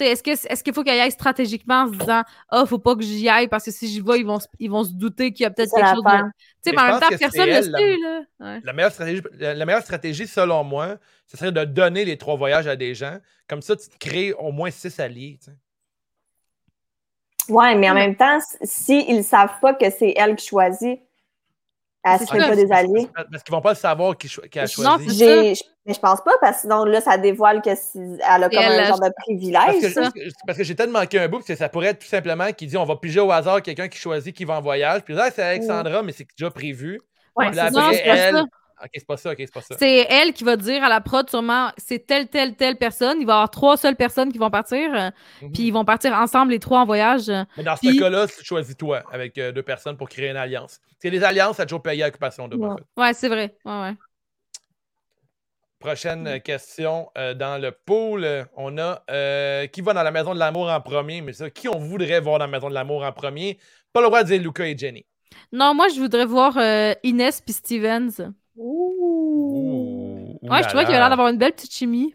est-ce 0.00 0.22
que 0.22 0.30
est-ce 0.30 0.62
qu'il 0.64 0.72
faut 0.72 0.82
qu'elle 0.84 0.96
y 0.96 1.00
aille 1.00 1.10
stratégiquement 1.10 1.82
en 1.82 1.92
se 1.92 1.98
disant 1.98 2.22
Ah, 2.48 2.64
faut 2.66 2.78
pas 2.78 2.94
que 2.94 3.02
j'y 3.02 3.28
aille 3.28 3.48
parce 3.48 3.64
que 3.64 3.70
si 3.70 3.88
j'y 3.88 4.00
vais, 4.00 4.20
ils 4.20 4.26
vont, 4.26 4.38
se- 4.40 4.46
ils 4.58 4.70
vont 4.70 4.84
se 4.84 4.92
douter 4.92 5.32
qu'il 5.32 5.44
y 5.44 5.46
a 5.46 5.50
peut-être 5.50 5.70
quelque 5.74 5.86
chose 5.94 6.04
de. 6.04 6.08
l'affaire. 6.10 6.30
Tu 6.36 6.70
sais, 6.70 6.70
Mais 6.70 6.72
mais 6.76 6.78
en 6.80 6.84
même 6.84 7.00
temps, 7.00 7.08
personne 7.18 7.30
c'est 7.30 7.46
le 7.46 7.62
sait, 7.62 7.96
là. 7.98 8.20
Ouais. 8.40 8.60
La 8.64 8.72
meilleure, 8.72 8.92
stratégie, 8.92 9.22
la 9.38 9.54
la 9.54 9.66
meilleure 9.66 9.82
stratégie, 9.82 10.26
selon 10.26 10.64
moi, 10.64 10.96
ce 11.26 11.36
serait 11.36 11.52
de 11.52 11.64
donner 11.64 12.04
les 12.04 12.16
trois 12.16 12.36
voyages 12.36 12.66
à 12.66 12.76
des 12.76 12.94
gens. 12.94 13.18
Comme 13.48 13.60
ça, 13.62 13.76
tu 13.76 13.88
te 13.88 13.98
crées 13.98 14.32
au 14.32 14.52
moins 14.52 14.70
six 14.70 14.98
alliés. 15.00 15.38
tu 15.42 15.50
sais. 15.50 15.56
Ouais, 17.52 17.74
mais 17.74 17.88
en 17.90 17.94
même 17.94 18.14
temps, 18.16 18.38
s'ils 18.62 19.16
ne 19.16 19.22
savent 19.22 19.58
pas 19.60 19.74
que 19.74 19.88
c'est 19.90 20.12
elle 20.16 20.36
qui 20.36 20.46
choisit, 20.48 21.00
elle 22.04 22.18
C'est 22.18 22.24
ne 22.24 22.28
serait 22.28 22.48
pas 22.50 22.56
des 22.56 22.72
alliés. 22.72 23.08
Parce 23.30 23.42
qu'ils 23.42 23.54
vont 23.54 23.60
pas 23.60 23.70
le 23.72 23.76
savoir 23.76 24.16
qui, 24.16 24.28
cho- 24.28 24.42
qui 24.42 24.58
a 24.58 24.66
choisi. 24.66 25.54
Mais 25.88 25.94
je 25.94 26.00
pense 26.00 26.20
pas, 26.20 26.32
parce 26.40 26.56
que 26.56 26.60
sinon, 26.62 26.84
là, 26.84 27.00
ça 27.00 27.16
dévoile 27.18 27.62
que 27.62 27.74
si, 27.74 27.98
elle 27.98 28.44
a 28.44 28.48
comme 28.50 28.58
elle, 28.60 28.80
un 28.80 28.84
genre 28.84 29.00
de 29.00 29.10
privilège. 29.16 29.94
parce 29.94 30.12
que- 30.12 30.62
j'ai 30.64 30.74
peut-être 30.74 30.90
manqué 30.90 31.18
un 31.18 31.28
bout, 31.28 31.38
parce 31.38 31.48
que 31.48 31.56
ça 31.56 31.68
pourrait 31.70 31.88
être 31.88 32.00
tout 32.00 32.06
simplement 32.06 32.52
qui 32.52 32.66
dit 32.66 32.76
on 32.76 32.84
va 32.84 32.96
piger 32.96 33.20
au 33.20 33.32
hasard 33.32 33.62
quelqu'un 33.62 33.88
qui 33.88 33.98
choisit 33.98 34.36
qui 34.36 34.44
va 34.44 34.58
en 34.58 34.60
voyage. 34.60 35.00
Puis 35.02 35.14
là, 35.14 35.30
c'est 35.34 35.42
Alexandra, 35.42 36.02
mais 36.02 36.12
c'est 36.12 36.26
déjà 36.38 36.50
prévu. 36.50 37.00
Ouais, 37.34 37.50
là, 37.52 37.70
Non, 37.70 37.90
elle. 37.90 38.34
ça. 38.36 38.44
Ok, 38.80 38.90
c'est 38.94 39.06
pas 39.08 39.16
ça, 39.16 39.30
ok, 39.32 39.36
c'est 39.38 39.52
pas 39.52 39.60
ça. 39.60 39.74
C'est 39.76 40.06
elle 40.08 40.32
qui 40.32 40.44
va 40.44 40.54
dire 40.56 40.84
à 40.84 40.88
la 40.88 41.00
prod 41.00 41.28
sûrement 41.28 41.70
c'est 41.78 42.06
telle, 42.06 42.28
telle, 42.28 42.54
telle 42.54 42.76
personne. 42.76 43.16
Il 43.20 43.26
va 43.26 43.32
y 43.32 43.34
avoir 43.34 43.50
trois 43.50 43.76
seules 43.76 43.96
personnes 43.96 44.30
qui 44.30 44.38
vont 44.38 44.50
partir. 44.50 44.94
euh, 44.94 45.10
Mhm. 45.42 45.52
Puis 45.52 45.62
ils 45.64 45.72
vont 45.72 45.84
partir 45.84 46.12
ensemble, 46.12 46.52
les 46.52 46.60
trois 46.60 46.78
en 46.80 46.86
voyage. 46.86 47.28
euh. 47.28 47.42
Mais 47.56 47.64
dans 47.64 47.74
ce 47.74 47.98
cas-là, 47.98 48.28
tu 48.28 48.44
choisis 48.44 48.76
toi 48.76 49.02
avec 49.10 49.36
euh, 49.38 49.50
deux 49.50 49.64
personnes 49.64 49.96
pour 49.96 50.08
créer 50.08 50.28
une 50.30 50.36
alliance. 50.36 50.78
C'est 51.00 51.10
les 51.10 51.24
alliances, 51.24 51.56
ça 51.56 51.64
a 51.64 51.66
toujours 51.66 51.82
payé 51.82 52.04
à 52.04 52.06
occupation 52.08 52.44
en 52.44 52.50
Ouais. 52.50 52.76
fait. 52.76 53.00
Ouais, 53.02 53.14
c'est 53.14 53.28
vrai. 53.28 53.56
Ouais, 53.64 53.80
ouais. 53.82 53.94
Prochaine 55.80 56.40
question 56.40 57.08
euh, 57.16 57.34
dans 57.34 57.60
le 57.60 57.70
pool. 57.70 58.26
On 58.56 58.78
a 58.78 59.02
euh, 59.10 59.66
qui 59.68 59.80
va 59.80 59.92
dans 59.94 60.02
la 60.02 60.10
maison 60.10 60.34
de 60.34 60.38
l'amour 60.38 60.68
en 60.68 60.80
premier, 60.80 61.20
mais 61.20 61.32
ça, 61.32 61.50
qui 61.50 61.68
on 61.68 61.78
voudrait 61.78 62.18
voir 62.20 62.40
dans 62.40 62.46
la 62.46 62.50
maison 62.50 62.68
de 62.68 62.74
l'amour 62.74 63.04
en 63.04 63.12
premier? 63.12 63.58
Pas 63.92 64.00
le 64.00 64.06
droit 64.08 64.22
de 64.24 64.28
dire 64.28 64.42
Luca 64.42 64.66
et 64.66 64.76
Jenny. 64.76 65.06
Non, 65.52 65.74
moi, 65.74 65.86
je 65.94 66.00
voudrais 66.00 66.24
voir 66.26 66.56
euh, 66.58 66.94
Inès 67.04 67.40
puis 67.40 67.52
Stevens. 67.52 68.32
Ouh. 68.56 70.38
Ouais, 70.42 70.62
je 70.62 70.68
trouvais 70.68 70.84
qu'il 70.84 70.94
a 70.94 70.98
l'air 70.98 71.10
d'avoir 71.10 71.28
une 71.28 71.38
belle 71.38 71.52
petite 71.52 71.72
chimie. 71.72 72.12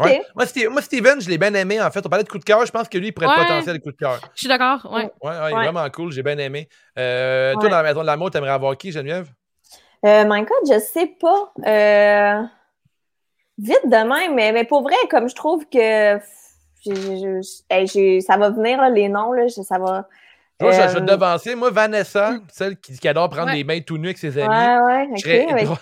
Ouais. 0.00 0.22
Moi, 0.34 0.44
Ste- 0.46 0.68
moi, 0.68 0.80
Steven, 0.82 1.20
je 1.20 1.28
l'ai 1.28 1.36
bien 1.38 1.52
aimé, 1.54 1.80
en 1.80 1.90
fait. 1.90 2.04
On 2.04 2.08
parlait 2.08 2.24
de 2.24 2.28
coup 2.28 2.38
de 2.38 2.44
cœur. 2.44 2.64
Je 2.64 2.72
pense 2.72 2.88
que 2.88 2.96
lui, 2.98 3.08
il 3.08 3.12
pourrait 3.12 3.26
être 3.28 3.38
Ouais. 3.38 3.46
potentiel 3.46 3.76
de 3.76 3.82
coup 3.82 3.92
de 3.92 3.96
cœur. 3.96 4.18
Je 4.34 4.40
suis 4.40 4.48
d'accord. 4.48 4.90
Ouais. 4.92 5.10
Ouais, 5.22 5.30
ouais, 5.30 5.36
il 5.50 5.52
est 5.52 5.54
Ouais. 5.56 5.64
vraiment 5.70 5.88
cool. 5.90 6.10
J'ai 6.12 6.22
bien 6.22 6.38
aimé. 6.38 6.68
Euh, 6.98 7.52
Toi, 7.54 7.64
Ouais. 7.64 7.70
dans 7.70 7.76
la 7.76 7.82
maison 7.82 8.00
de 8.00 8.06
l'amour, 8.06 8.30
t'aimerais 8.30 8.50
avoir 8.50 8.76
qui, 8.76 8.90
Geneviève? 8.90 9.28
Euh, 10.06 10.24
my 10.26 10.40
God, 10.40 10.72
je 10.74 10.78
sais 10.80 11.14
pas. 11.20 11.52
Euh, 11.66 12.42
Vite 13.62 13.84
de 13.84 14.08
même, 14.08 14.34
mais, 14.34 14.52
mais 14.52 14.64
pour 14.64 14.82
vrai, 14.82 14.94
comme 15.10 15.28
je 15.28 15.34
trouve 15.34 15.66
que 15.68 16.18
ça 18.20 18.36
va 18.36 18.50
venir, 18.50 18.80
là, 18.80 18.88
les 18.90 19.08
noms, 19.08 19.32
là, 19.32 19.46
je- 19.48 19.62
ça 19.62 19.78
va. 19.78 20.08
Moi, 20.60 20.72
je, 20.72 20.76
je 20.76 20.82
vais 20.82 20.96
Euh, 20.96 21.00
te 21.00 21.10
devancer. 21.12 21.54
Moi, 21.54 21.70
Vanessa, 21.70 22.34
celle 22.52 22.76
qui, 22.78 22.98
qui 22.98 23.08
adore 23.08 23.28
prendre 23.30 23.48
Ouais. 23.48 23.54
des 23.56 23.64
bains 23.64 23.80
tout 23.80 23.96
nus 23.98 24.08
avec 24.08 24.18
ses 24.18 24.36
amis. 24.38 24.82
Ouais? 24.84 25.08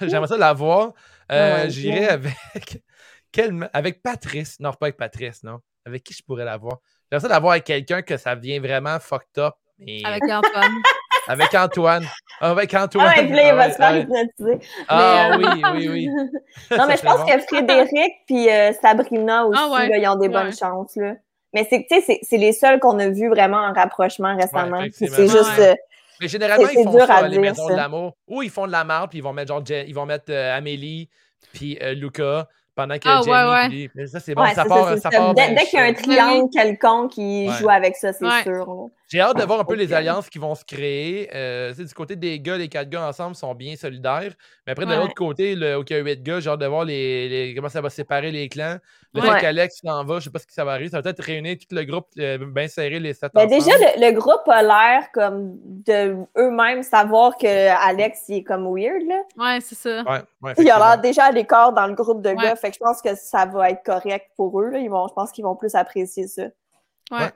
J'aimerais 0.02 0.28
ça 0.28 0.36
la 0.36 0.52
voir. 0.52 0.92
Euh, 1.32 1.64
Ouais, 1.64 1.70
J'irais 1.70 2.00
bien. 2.18 2.30
avec. 2.54 2.82
Quelle... 3.32 3.52
ma- 3.52 3.70
Avec 3.72 4.02
Patrice. 4.02 4.58
Non, 4.60 4.70
pas 4.72 4.86
avec 4.86 4.96
Patrice, 4.96 5.42
non. 5.42 5.58
Avec 5.84 6.02
qui 6.04 6.14
je 6.14 6.22
pourrais 6.22 6.44
la 6.44 6.56
voir? 6.56 6.78
J'aimerais 7.10 7.22
ça 7.26 7.32
la 7.32 7.38
voir 7.40 7.52
avec 7.52 7.64
quelqu'un 7.64 8.02
que 8.02 8.16
ça 8.16 8.34
devient 8.36 8.58
vraiment 8.60 8.98
fucked 9.00 9.38
up. 9.38 9.54
mais- 9.78 10.02
Avec 10.04 10.22
Antoine. 10.24 10.72
Avec 11.28 11.54
Antoine. 11.54 12.04
Ah, 12.40 12.50
Avec 12.50 12.72
Antoine. 12.74 13.06
Ah 13.08 13.20
ouais, 13.20 13.26
puis 13.26 13.36
là, 13.36 13.42
il 13.42 13.48
Ah 13.50 13.54
va 13.54 13.66
ouais, 13.66 13.70
se 13.72 13.76
faire 13.76 13.90
ouais. 13.92 14.00
hypnotiser. 14.02 14.68
Ah 14.88 15.30
Mais, 15.38 15.44
euh, 15.46 15.50
oui, 15.74 15.86
oui, 15.88 15.88
oui. 15.88 16.08
Non, 16.78 16.86
mais 16.88 16.96
je 16.96 17.02
pense 17.02 17.30
que 17.30 17.38
Frédéric 17.40 18.12
puis 18.26 18.48
euh, 18.48 18.72
Sabrina 18.80 19.44
aussi, 19.46 19.60
Ah 19.62 19.70
ouais. 19.72 19.88
là, 19.88 19.96
ils 19.98 20.08
ont 20.08 20.16
des 20.16 20.28
Ouais. 20.28 20.32
bonnes 20.32 20.52
chances. 20.56 20.96
Là. 20.96 21.14
Mais 21.54 21.66
c'est 21.68 21.86
tu 21.90 21.96
sais, 21.96 22.00
c'est- 22.06 22.20
c'est 22.22 22.36
les 22.36 22.52
seuls 22.52 22.78
qu'on 22.80 22.98
a 22.98 23.08
vus 23.08 23.28
vraiment 23.28 23.58
en 23.58 23.72
rapprochement 23.72 24.36
récemment. 24.36 24.82
C'est 24.92 25.06
juste. 25.08 25.58
Ouais. 25.58 25.70
euh, 25.70 25.74
Mais 26.20 26.28
généralement, 26.28 26.66
C'est- 26.66 26.80
ils 26.80 26.84
font 26.84 26.90
dur 26.92 27.06
ça, 27.06 27.14
à 27.16 27.28
les 27.28 27.38
maisons 27.38 27.68
de 27.68 27.74
l'amour. 27.74 28.14
Ou 28.26 28.42
ils 28.42 28.50
font 28.50 28.66
de 28.66 28.72
la 28.72 28.84
marde, 28.84 29.10
puis 29.10 29.18
ils 29.18 29.22
vont 29.22 29.32
mettre 29.32 29.48
genre 29.48 29.62
ils 29.68 29.94
vont 29.94 30.04
mettre 30.06 30.26
euh, 30.30 30.56
Amélie, 30.56 31.08
puis 31.52 31.78
euh, 31.82 31.94
Luca, 31.94 32.46
pendant 32.74 32.94
que 32.96 33.08
Ah, 33.08 33.20
Jenny. 33.24 33.32
ouais, 33.36 33.50
ouais. 33.50 33.68
puis- 33.68 33.90
Mais 33.94 34.06
ça, 34.06 34.20
c'est 34.20 34.34
bon. 34.34 34.42
ouais, 34.42 34.54
ça 34.54 34.62
c'est 34.64 34.68
part, 34.68 34.88
ça, 34.88 34.94
c'est 34.96 35.00
ça 35.02 35.10
ça. 35.10 35.18
part 35.18 35.34
Dès, 35.34 35.48
dès 35.54 35.64
qu'il 35.64 35.78
y 35.78 35.82
a 35.82 35.84
un 35.86 35.92
triangle 35.94 36.50
quelconque 36.52 37.12
qui 37.12 37.46
Ouais. 37.48 37.54
joue 37.58 37.70
avec 37.70 37.96
ça, 37.96 38.12
c'est 38.12 38.24
Ouais. 38.24 38.42
sûr. 38.42 38.88
J'ai 39.08 39.20
hâte 39.20 39.38
de 39.38 39.42
voir 39.42 39.58
un 39.60 39.64
peu 39.64 39.74
les 39.74 39.92
alliances 39.94 40.28
qui 40.28 40.38
vont 40.38 40.54
se 40.54 40.64
créer. 40.66 41.30
Euh, 41.34 41.72
du 41.72 41.94
côté 41.94 42.14
des 42.14 42.38
gars, 42.40 42.58
les 42.58 42.68
quatre 42.68 42.90
gars 42.90 43.08
ensemble 43.08 43.34
sont 43.34 43.54
bien 43.54 43.74
solidaires. 43.74 44.32
Mais 44.66 44.72
après, 44.72 44.84
de 44.84 44.90
Ouais. 44.90 44.98
l'autre 44.98 45.14
côté, 45.14 45.54
le, 45.54 45.78
où 45.78 45.84
il 45.88 45.92
y 45.96 45.98
a 45.98 46.02
huit 46.02 46.22
gars, 46.22 46.40
j'ai 46.40 46.50
hâte 46.50 46.60
de 46.60 46.66
voir 46.66 46.84
les, 46.84 47.28
les- 47.28 47.54
comment 47.54 47.70
ça 47.70 47.80
va 47.80 47.88
séparer 47.88 48.30
les 48.30 48.50
clans. 48.50 48.76
Le 49.14 49.22
Ouais. 49.22 49.30
fait 49.30 49.40
qu'Alex 49.40 49.80
s'en 49.82 50.04
va, 50.04 50.18
je 50.18 50.24
sais 50.24 50.30
pas 50.30 50.38
ce 50.38 50.46
qui 50.46 50.52
ça 50.52 50.62
va 50.64 50.72
arriver. 50.72 50.90
Ça 50.90 50.98
va 50.98 51.02
peut-être 51.02 51.22
réunir 51.24 51.56
tout 51.56 51.74
le 51.74 51.84
groupe, 51.84 52.08
euh, 52.18 52.36
bien 52.38 52.68
serrer 52.68 53.00
les 53.00 53.14
sept 53.14 53.32
Ben, 53.32 53.46
ensemble. 53.46 53.64
déjà, 53.64 53.76
le, 53.96 54.06
le 54.10 54.12
groupe 54.12 54.46
a 54.46 54.62
l'air 54.62 55.10
comme 55.14 55.56
de 55.64 56.14
eux-mêmes 56.36 56.82
savoir 56.82 57.38
que 57.38 57.46
Alex 57.88 58.24
il 58.28 58.36
est 58.36 58.42
comme 58.44 58.66
weird. 58.66 59.02
Là. 59.08 59.22
Ouais, 59.38 59.60
c'est 59.62 59.74
ça. 59.74 60.02
Ouais, 60.02 60.20
ouais, 60.42 60.52
Il 60.58 60.70
a 60.70 60.78
l'air 60.78 61.00
déjà 61.00 61.24
à 61.24 61.30
l'écart 61.32 61.72
dans 61.72 61.86
le 61.86 61.94
groupe 61.94 62.20
de 62.20 62.28
Ouais. 62.28 62.36
gars. 62.36 62.56
Fait 62.56 62.68
que 62.68 62.74
je 62.74 62.80
pense 62.80 63.00
que 63.00 63.14
ça 63.14 63.46
va 63.46 63.70
être 63.70 63.82
correct 63.82 64.26
pour 64.36 64.60
eux. 64.60 64.68
Là. 64.68 64.78
Ils 64.80 64.90
vont, 64.90 65.08
je 65.08 65.14
pense 65.14 65.32
qu'ils 65.32 65.44
vont 65.44 65.56
plus 65.56 65.74
apprécier 65.74 66.26
ça. 66.28 66.42
Ouais. 67.10 67.30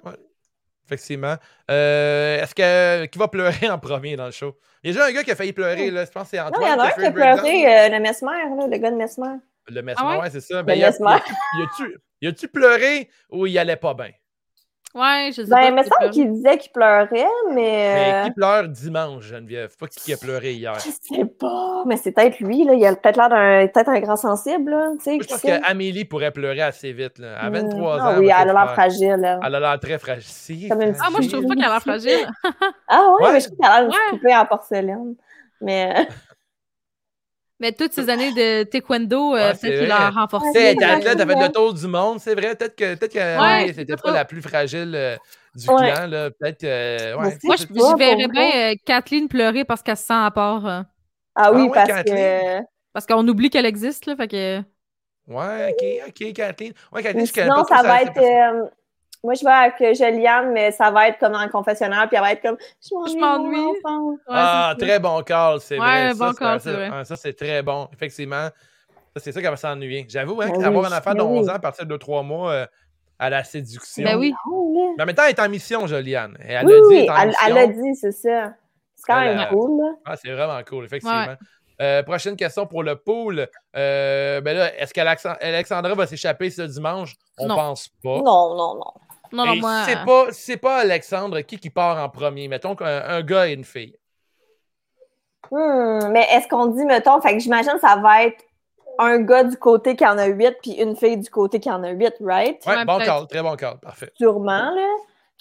Effectivement. 0.93 1.37
Euh, 1.71 2.43
Est-ce 2.43 2.55
que 2.55 3.07
qui 3.07 3.19
va 3.19 3.29
pleurer 3.29 3.69
en 3.71 3.79
premier 3.79 4.17
dans 4.17 4.27
le 4.27 4.31
show? 4.33 4.57
Il 4.85 4.89
y 4.89 4.91
a 4.91 4.95
déjà 4.95 5.07
un 5.09 5.13
gars 5.13 5.23
qui 5.25 5.31
a 5.31 5.37
failli 5.37 5.53
pleurer, 5.53 5.91
là. 5.91 6.05
Je 6.05 6.11
pense 6.11 6.25
que 6.25 6.29
c'est 6.31 6.39
Non, 6.39 6.47
Antoine. 6.49 6.65
il 6.65 6.71
y 6.71 6.75
en 6.75 6.79
a 6.81 6.87
un 6.87 6.91
qui 6.91 7.05
a 7.07 7.11
pleuré, 7.13 7.67
euh, 7.67 7.89
le 7.89 8.01
Mesmer, 8.01 8.31
là, 8.59 8.67
le 8.71 8.77
gars 8.79 8.91
de 8.91 8.97
Mesmer. 8.97 9.37
Le 9.69 9.81
Mesmer, 9.83 9.95
Ah 9.97 10.11
ouais? 10.17 10.19
ouais, 10.23 10.31
c'est 10.31 10.41
ça. 10.41 10.63
Ben, 10.63 10.75
Le 10.75 10.79
il 10.81 10.85
a- 10.85 10.91
Mesmer. 10.91 11.17
il 12.21 12.29
a-tu 12.29 12.49
pleuré 12.49 13.09
ou 13.31 13.47
il 13.47 13.57
allait 13.59 13.77
pas 13.77 13.95
bien? 13.95 14.11
Ouais, 14.95 15.31
je 15.35 15.43
sais 15.43 15.49
Ben, 15.49 15.57
pas. 15.57 15.69
il 15.69 15.75
me 15.75 15.83
semble 15.85 16.11
qu'il 16.13 16.33
disait 16.35 16.59
qu'il 16.59 16.71
pleurait, 16.71 17.25
Mais 17.55 17.55
mais. 17.55 18.23
qui 18.27 18.31
pleure 18.33 18.69
dimanche, 18.69 19.25
Geneviève? 19.25 19.75
Pas 19.79 19.87
qui 19.87 20.13
a 20.13 20.19
pleuré 20.19 20.53
hier. 20.53 20.73
euh, 20.73 20.79
Je 20.85 20.91
sais 21.17 21.25
pas, 21.25 21.83
mais 21.87 21.97
c'est 21.97 22.13
peut-être 22.13 22.41
lui, 22.41 22.65
là. 22.65 22.75
Il 22.75 22.85
a 22.85 22.95
peut-être 22.95 23.17
l'air 23.17 23.31
d'un 23.31 23.67
peut-être 23.69 23.89
un 23.89 24.01
grand 24.01 24.17
sensible, 24.17 24.71
là. 24.71 24.91
Tu 24.99 25.05
sais, 25.05 25.11
Moi, 25.15 25.23
je 25.23 25.29
pense 25.29 25.41
qu'Amélie 25.41 26.05
pourrait 26.05 26.31
pleurer 26.31 26.61
assez 26.61 26.93
vite. 26.93 27.19
Là. 27.19 27.39
À 27.41 27.49
Hmm. 27.49 27.55
23 27.55 27.99
Ah 28.01 28.11
ans. 28.11 28.19
oui, 28.19 28.27
va 28.29 28.43
elle 28.43 28.51
a 28.51 28.53
l'air 28.53 28.73
fragile, 28.75 29.17
là. 29.19 29.41
Elle 29.43 29.55
a 29.55 29.61
l'air 29.61 29.81
très 29.81 29.99
fragile. 29.99 30.23
Si, 30.25 30.69
Comme 30.69 30.83
une 30.83 30.95
Ah, 31.03 31.09
moi, 31.11 31.21
je 31.23 31.29
trouve 31.31 31.47
pas 31.47 31.55
qu'elle 31.55 31.65
a 31.65 31.69
l'air 31.69 31.81
fragile. 31.81 32.27
Ah 32.89 33.15
ouais, 33.19 33.25
Ouais. 33.27 33.33
mais 33.33 33.41
je 33.41 33.47
trouve 33.47 33.59
qu'elle 33.59 33.71
a 33.71 33.81
l'air 33.81 33.91
Ouais. 33.91 34.11
poupée 34.19 34.37
en 34.37 34.45
porcelaine. 34.45 35.15
Mais. 35.63 36.07
Mais 37.63 37.71
toutes 37.73 37.93
ces 37.93 38.09
années 38.11 38.33
de 38.33 38.65
taekwondo, 38.65 39.37
euh, 39.37 39.51
Ouais, 39.51 39.55
c'est 39.55 39.69
peut-être 39.69 39.79
qu'il 39.79 39.89
l'a 39.89 40.11
renforcé. 40.11 40.49
Ouais, 40.51 40.85
athlète, 40.85 41.21
a 41.21 41.27
fait 41.27 41.35
le 41.47 41.53
tour 41.53 41.73
du 41.73 41.87
monde, 41.87 42.19
c'est 42.19 42.35
vrai. 42.35 42.57
Peut-être 42.57 42.75
que, 42.75 42.95
peut-être 42.97 43.13
que 43.13 43.19
Ouais, 43.19 43.23
Amélie, 43.23 43.69
c'est 43.69 43.75
c'était 43.81 43.97
pas 43.97 44.11
la 44.11 44.25
plus 44.25 44.43
fragile 44.43 44.93
euh, 44.97 45.17
du 45.55 45.69
Ouais. 45.71 45.77
clan. 45.77 46.07
là. 46.09 46.31
Peut-être. 46.33 46.65
euh, 46.65 47.15
Moi, 47.17 47.31
Je 47.57 47.97
verrais 47.97 48.27
bien 48.29 48.73
euh, 48.73 48.75
Kathleen 48.85 49.29
pleurer 49.29 49.65
parce 49.65 49.81
qu'elle 49.83 49.97
se 49.97 50.05
sent 50.07 50.13
à 50.13 50.31
part. 50.33 50.67
euh, 50.67 50.83
Ah 51.37 51.53
oui, 51.53 51.63
ouais, 51.63 51.71
parce 51.73 51.89
Kathleen. 51.89 52.17
que. 52.17 52.67
parce 52.93 53.07
qu'on 53.07 53.27
oublie 53.29 53.49
qu'elle 53.49 53.65
existe, 53.67 54.07
là. 54.07 54.17
Fait 54.17 54.27
que. 54.29 54.59
Ouais, 55.29 55.71
ok, 55.73 56.09
ok, 56.09 56.33
Kathleen. 56.33 56.73
Ouais, 56.93 57.03
Kathleen, 57.05 57.27
je 57.27 57.33
connais 57.33 57.47
sinon, 57.47 57.65
pas 57.65 57.77
ça 57.77 57.83
va 57.85 58.03
être. 58.03 58.73
Moi, 59.25 59.35
je 59.35 59.45
vais 59.45 59.51
avec 59.53 59.97
Juliane, 59.97 60.51
mais 60.53 60.73
ça 60.73 60.91
va 60.91 61.09
être 61.09 61.19
comme 61.19 61.33
dans 61.33 61.43
le 61.45 61.49
confessionnal, 61.51 62.09
puis 62.09 62.17
elle 62.17 62.23
va 62.23 62.33
être 62.33 62.43
comme 62.43 62.57
Je 62.83 63.19
m'ennuie. 63.19 63.57
De. 63.57 64.11
Ouais, 64.11 64.19
ah, 64.29 64.75
très 64.79 64.99
bon 64.99 65.23
call, 65.23 65.61
c'est 65.61 65.79
Ouais, 65.79 66.13
vrai. 66.13 66.15
bon 66.15 66.33
ça, 66.33 66.59
c'est 66.59 66.73
vrai. 66.73 66.91
ah, 66.93 67.05
ça, 67.05 67.17
c'est 67.17 67.33
très 67.35 67.63
bon. 67.63 67.89
Effectivement. 67.93 68.49
Ça, 69.15 69.21
c'est 69.23 69.33
ça 69.33 69.41
qu'elle 69.41 69.51
va 69.51 69.57
s'ennuyer. 69.57 70.07
J'avoue, 70.09 70.41
hein, 70.43 70.49
Ben 70.51 70.65
avoir 70.65 70.85
oui, 70.89 70.93
un 70.93 70.99
enfant 70.99 71.13
de 71.13 71.19
ben 71.19 71.25
11 71.25 71.45
oui. 71.47 71.51
ans 71.51 71.55
à 71.55 71.59
partir 71.59 71.87
de 71.87 71.97
3 71.97 72.23
mois 72.23 72.51
euh, 72.51 72.67
à 73.19 73.31
la 73.31 73.45
séduction. 73.45 74.03
Ben 74.05 74.17
oui. 74.19 74.35
Non, 74.51 74.75
là. 74.75 74.93
Mais 74.97 75.03
en 75.03 75.07
même 75.07 75.15
temps, 75.15 75.23
elle 75.25 75.31
est 75.31 75.41
en 75.41 75.49
mission, 75.49 75.87
Joliane. 75.87 76.37
Et 76.45 76.53
Elle 76.55 76.67
oui, 76.67 76.73
l'a 76.73 76.79
dit, 76.81 76.87
oui, 76.89 77.09
elle 77.45 77.57
elle 77.59 77.73
dit, 77.75 77.95
c'est 77.95 78.11
ça. 78.13 78.55
C'est 78.97 79.05
quand 79.07 79.21
même 79.21 79.47
cool, 79.51 79.81
là. 79.83 79.93
Ah, 80.05 80.17
c'est 80.17 80.33
vraiment 80.33 80.61
cool, 80.69 80.85
effectivement. 80.87 81.27
Ouais. 81.27 81.37
Euh, 81.81 82.03
prochaine 82.03 82.37
question 82.37 82.67
pour 82.67 82.83
le 82.83 82.97
pool. 82.97 83.47
Euh, 83.77 84.41
ben 84.41 84.57
là, 84.57 84.75
est-ce 84.81 84.95
qu'Alexandra 84.95 85.95
va 85.95 86.07
s'échapper 86.07 86.51
ce 86.51 86.63
dimanche? 86.63 87.15
On 87.39 87.47
Non. 87.49 87.57
pense 87.57 87.89
pas. 88.03 88.19
Non, 88.19 88.55
non, 88.57 88.75
non. 88.77 88.93
Non, 89.33 89.47
non, 89.47 89.53
Et 89.55 89.61
moi. 89.61 89.83
c'est 89.87 90.05
pas, 90.05 90.27
c'est 90.33 90.57
pas 90.57 90.77
Alexandre 90.79 91.41
qui, 91.41 91.59
qui 91.59 91.71
part 91.71 92.03
en 92.03 92.09
premier. 92.09 92.49
Mettons 92.49 92.75
qu'un 92.77 93.03
un 93.09 93.23
gars 93.23 93.49
et 93.49 93.53
une 93.55 93.65
fille. 93.65 93.97
Hmm, 95.51 96.09
mais 96.11 96.27
est-ce 96.31 96.49
qu'on 96.49 96.67
dit, 96.67 96.85
mettons, 96.85 97.21
fait 97.21 97.33
que 97.35 97.39
j'imagine 97.41 97.73
que 97.75 97.81
ça 97.81 97.97
va 97.97 98.25
être 98.25 98.43
un 98.99 99.19
gars 99.21 99.45
du 99.45 99.57
côté 99.57 99.97
qui 99.97 100.07
en 100.07 100.17
a 100.19 100.27
8 100.27 100.57
puis 100.63 100.73
une 100.73 100.97
fille 100.97 101.17
du 101.17 101.29
côté 101.31 101.61
qui 101.61 101.71
en 101.71 101.83
a 101.83 101.91
8, 101.91 102.15
right? 102.21 102.65
Ouais, 102.67 102.77
Ouais, 102.77 102.85
bon 102.85 102.99
call, 102.99 103.27
très 103.27 103.43
bon 103.43 103.57
call, 103.57 103.79
parfait. 103.81 104.13
Sûrement, 104.17 104.71
là. 104.75 104.87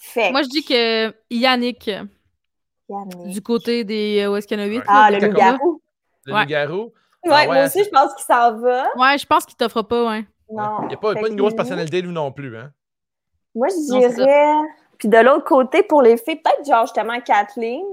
Fait 0.01 0.27
que- 0.27 0.31
Moi, 0.31 0.41
je 0.43 0.49
dis 0.49 0.63
que 0.65 1.13
Yannick, 1.29 1.87
Yannick. 2.89 3.27
du 3.33 3.41
côté 3.41 3.83
des. 3.83 4.21
euh, 4.23 4.31
Où 4.31 4.35
est-ce 4.35 4.47
qu'il 4.47 4.57
y 4.59 4.61
en 4.61 4.65
a 4.65 4.67
huit? 4.67 4.81
Ah, 4.87 5.11
là, 5.11 5.19
le 5.19 5.27
loup-garou. 5.27 5.81
Le 6.25 6.33
Ouais. 6.33 6.39
loup-garou. 6.41 6.83
Ouais, 7.23 7.31
Ah 7.31 7.35
ouais, 7.41 7.45
moi 7.45 7.63
aussi, 7.65 7.73
c'est- 7.79 7.83
je 7.85 7.89
pense 7.91 8.15
qu'il 8.15 8.25
s'en 8.25 8.57
va. 8.59 8.85
Ouais, 8.95 9.17
je 9.17 9.25
pense 9.27 9.45
qu'il 9.45 9.55
t'offre 9.55 9.83
pas, 9.83 10.09
ouais. 10.09 10.25
Non. 10.51 10.79
Il 10.83 10.87
n'y 10.87 10.93
a 10.95 10.97
pas, 10.97 11.13
pas 11.13 11.27
une 11.27 11.35
grosse 11.35 11.53
personnalité, 11.55 12.01
lui 12.01 12.11
non 12.11 12.31
plus. 12.31 12.57
Hein? 12.57 12.71
Moi, 13.55 13.67
je 13.69 13.99
dirais. 14.15 14.55
Puis 14.97 15.07
de 15.09 15.17
l'autre 15.17 15.45
côté, 15.45 15.83
pour 15.83 16.01
les 16.01 16.17
filles, 16.17 16.37
peut-être 16.37 16.65
genre 16.65 16.85
justement 16.85 17.19
Kathleen. 17.21 17.83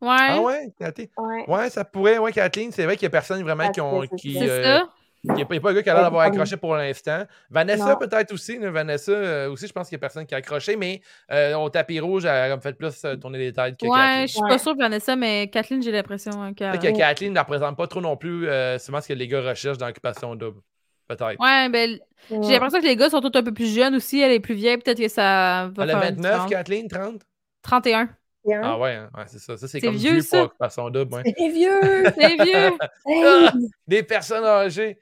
Ouais. 0.00 0.08
Ah 0.10 0.40
ouais, 0.40 0.72
Kathleen? 0.78 1.08
Ouais. 1.16 1.44
Ouais, 1.48 1.70
ça 1.70 1.84
pourrait. 1.84 2.18
Ouais, 2.18 2.30
Kathleen, 2.32 2.70
c'est 2.70 2.84
vrai 2.84 2.96
qu'il 2.96 3.06
n'y 3.06 3.10
a 3.10 3.10
personne 3.10 3.42
vraiment 3.42 3.68
qui 3.70 3.80
ont. 3.80 4.02
Qui, 4.16 4.38
euh, 4.48 4.78
ça. 4.78 4.88
Il 5.24 5.32
n'y 5.32 5.42
a, 5.42 5.46
pas- 5.46 5.54
a 5.56 5.70
un 5.70 5.74
gars 5.74 5.82
qui 5.82 5.90
a 5.90 5.94
l'air 5.94 6.02
d'avoir 6.04 6.22
accroché 6.22 6.56
pour 6.56 6.76
l'instant. 6.76 7.24
Vanessa, 7.50 7.96
peut-être 7.96 8.32
aussi. 8.32 8.56
Vanessa, 8.56 9.10
euh, 9.10 9.50
aussi, 9.50 9.66
je 9.66 9.72
pense 9.72 9.88
qu'il 9.88 9.96
n'y 9.96 9.98
a 9.98 10.02
personne 10.02 10.24
qui 10.24 10.32
a 10.32 10.38
accroché, 10.38 10.76
mais 10.76 11.00
euh, 11.32 11.56
au 11.56 11.68
tapis 11.70 11.98
rouge, 11.98 12.24
elle 12.24 12.30
a 12.30 12.50
comme 12.50 12.60
fait 12.60 12.74
plus 12.74 13.04
euh, 13.04 13.16
tourner 13.16 13.38
les 13.38 13.52
têtes 13.52 13.76
que 13.76 13.86
Ouais, 13.86 13.90
Kathleen. 13.98 14.28
je 14.28 14.32
suis 14.34 14.40
pas 14.42 14.58
sûre 14.58 14.74
de 14.74 14.78
Vanessa, 14.78 15.16
mais 15.16 15.48
Kathleen, 15.48 15.82
j'ai 15.82 15.90
l'impression 15.90 16.40
hein, 16.40 16.54
que 16.54 16.96
Kathleen 16.96 17.32
ne 17.32 17.38
représente 17.40 17.76
pas 17.76 17.88
trop 17.88 18.00
non 18.00 18.16
plus 18.16 18.46
euh, 18.48 18.78
souvent 18.78 19.00
ce 19.00 19.08
que 19.08 19.12
les 19.14 19.26
gars 19.26 19.40
recherchent 19.42 19.78
dans 19.78 19.88
l'occupation 19.88 20.36
double. 20.36 20.60
Peut-être. 21.08 21.40
Ouais, 21.40 21.68
ben, 21.70 21.98
j'ai 22.30 22.52
l'impression 22.52 22.80
que 22.80 22.86
les 22.86 22.96
gars 22.96 23.08
sont 23.10 23.20
tous 23.20 23.36
un 23.38 23.42
peu 23.42 23.52
plus 23.54 23.74
jeunes 23.74 23.94
aussi. 23.96 24.20
Elle 24.20 24.32
est 24.32 24.40
plus 24.40 24.54
vieille, 24.54 24.76
peut-être 24.78 24.98
que 25.00 25.08
ça 25.08 25.70
va 25.74 25.84
Elle 25.84 25.90
a 25.90 26.00
faire 26.00 26.10
une 26.10 26.16
29, 26.16 26.30
différence. 26.32 26.50
Kathleen, 26.50 26.88
30? 26.88 27.22
31. 27.62 28.08
Bien. 28.46 28.60
Ah 28.62 28.78
ouais, 28.78 28.94
hein, 28.94 29.10
ouais, 29.16 29.24
c'est 29.26 29.38
ça. 29.40 29.56
Ça, 29.56 29.66
c'est 29.68 29.80
comme 29.80 29.94
vieux, 29.96 30.12
vieux 30.12 30.20
ça. 30.20 30.36
pour 30.38 30.46
occupation 30.46 30.90
double. 30.90 31.14
ouais. 31.14 31.22
C'est 31.36 31.48
vieux! 31.48 31.80
C'est 32.18 32.44
vieux! 32.44 32.78
Hey! 33.06 33.48
Des 33.86 34.02
personnes 34.02 34.44
âgées. 34.44 34.98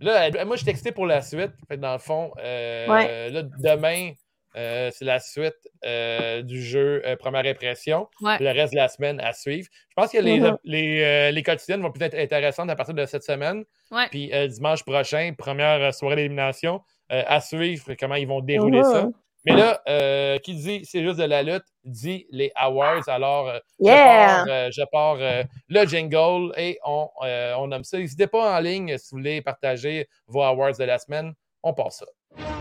Là, 0.00 0.30
moi, 0.46 0.56
je 0.56 0.62
suis 0.62 0.70
excité 0.70 0.92
pour 0.92 1.06
la 1.06 1.20
suite. 1.20 1.52
Dans 1.78 1.92
le 1.92 1.98
fond, 1.98 2.32
euh, 2.42 2.88
Ouais. 2.88 3.30
là, 3.30 3.42
demain, 3.42 4.12
euh, 4.56 4.90
c'est 4.92 5.04
la 5.04 5.20
suite 5.20 5.54
euh, 5.84 6.42
du 6.42 6.62
jeu 6.62 7.02
euh, 7.06 7.16
Première 7.16 7.44
Impression. 7.46 8.08
Ouais. 8.20 8.36
Le 8.40 8.50
reste 8.50 8.72
de 8.72 8.78
la 8.78 8.88
semaine 8.88 9.20
à 9.20 9.32
suivre. 9.32 9.68
Je 9.88 9.94
pense 9.94 10.10
que 10.12 10.18
les, 10.18 10.40
Mhm. 10.40 10.56
les, 10.64 11.32
les 11.32 11.42
quotidiennes 11.42 11.82
vont 11.82 11.92
peut-être 11.92 12.14
être 12.14 12.32
intéressantes 12.32 12.70
à 12.70 12.76
partir 12.76 12.94
de 12.94 13.04
cette 13.06 13.22
semaine. 13.22 13.64
Ouais. 13.90 14.06
Puis 14.10 14.30
dimanche 14.48 14.82
prochain, 14.84 15.32
première 15.36 15.92
soirée 15.94 16.16
d'élimination, 16.16 16.80
à 17.08 17.40
suivre 17.40 17.94
comment 17.98 18.14
ils 18.16 18.26
vont 18.28 18.40
dérouler 18.40 18.78
Mhm. 18.80 18.92
ça. 18.92 19.08
Mais 19.46 19.54
là, 19.56 20.38
qui 20.40 20.54
dit 20.54 20.84
c'est 20.84 21.02
juste 21.02 21.18
de 21.18 21.24
la 21.24 21.42
lutte, 21.42 21.64
dit 21.84 22.26
les 22.30 22.52
awards. 22.56 23.08
Alors, 23.08 23.52
Yeah! 23.78 24.44
je 24.70 24.82
pars, 24.90 25.16
je 25.16 25.26
pars, 25.26 25.44
le 25.68 25.86
jingle 25.86 26.52
et 26.58 26.78
on, 26.84 27.08
on 27.22 27.66
nomme 27.68 27.84
ça. 27.84 27.98
N'hésitez 27.98 28.26
pas 28.26 28.56
en 28.56 28.60
ligne 28.60 28.98
si 28.98 29.08
vous 29.12 29.18
voulez 29.18 29.40
partager 29.42 30.08
vos 30.26 30.42
awards 30.42 30.76
de 30.76 30.84
la 30.84 30.98
semaine. 30.98 31.32
On 31.62 31.72
passe 31.74 31.98
ça. 31.98 32.59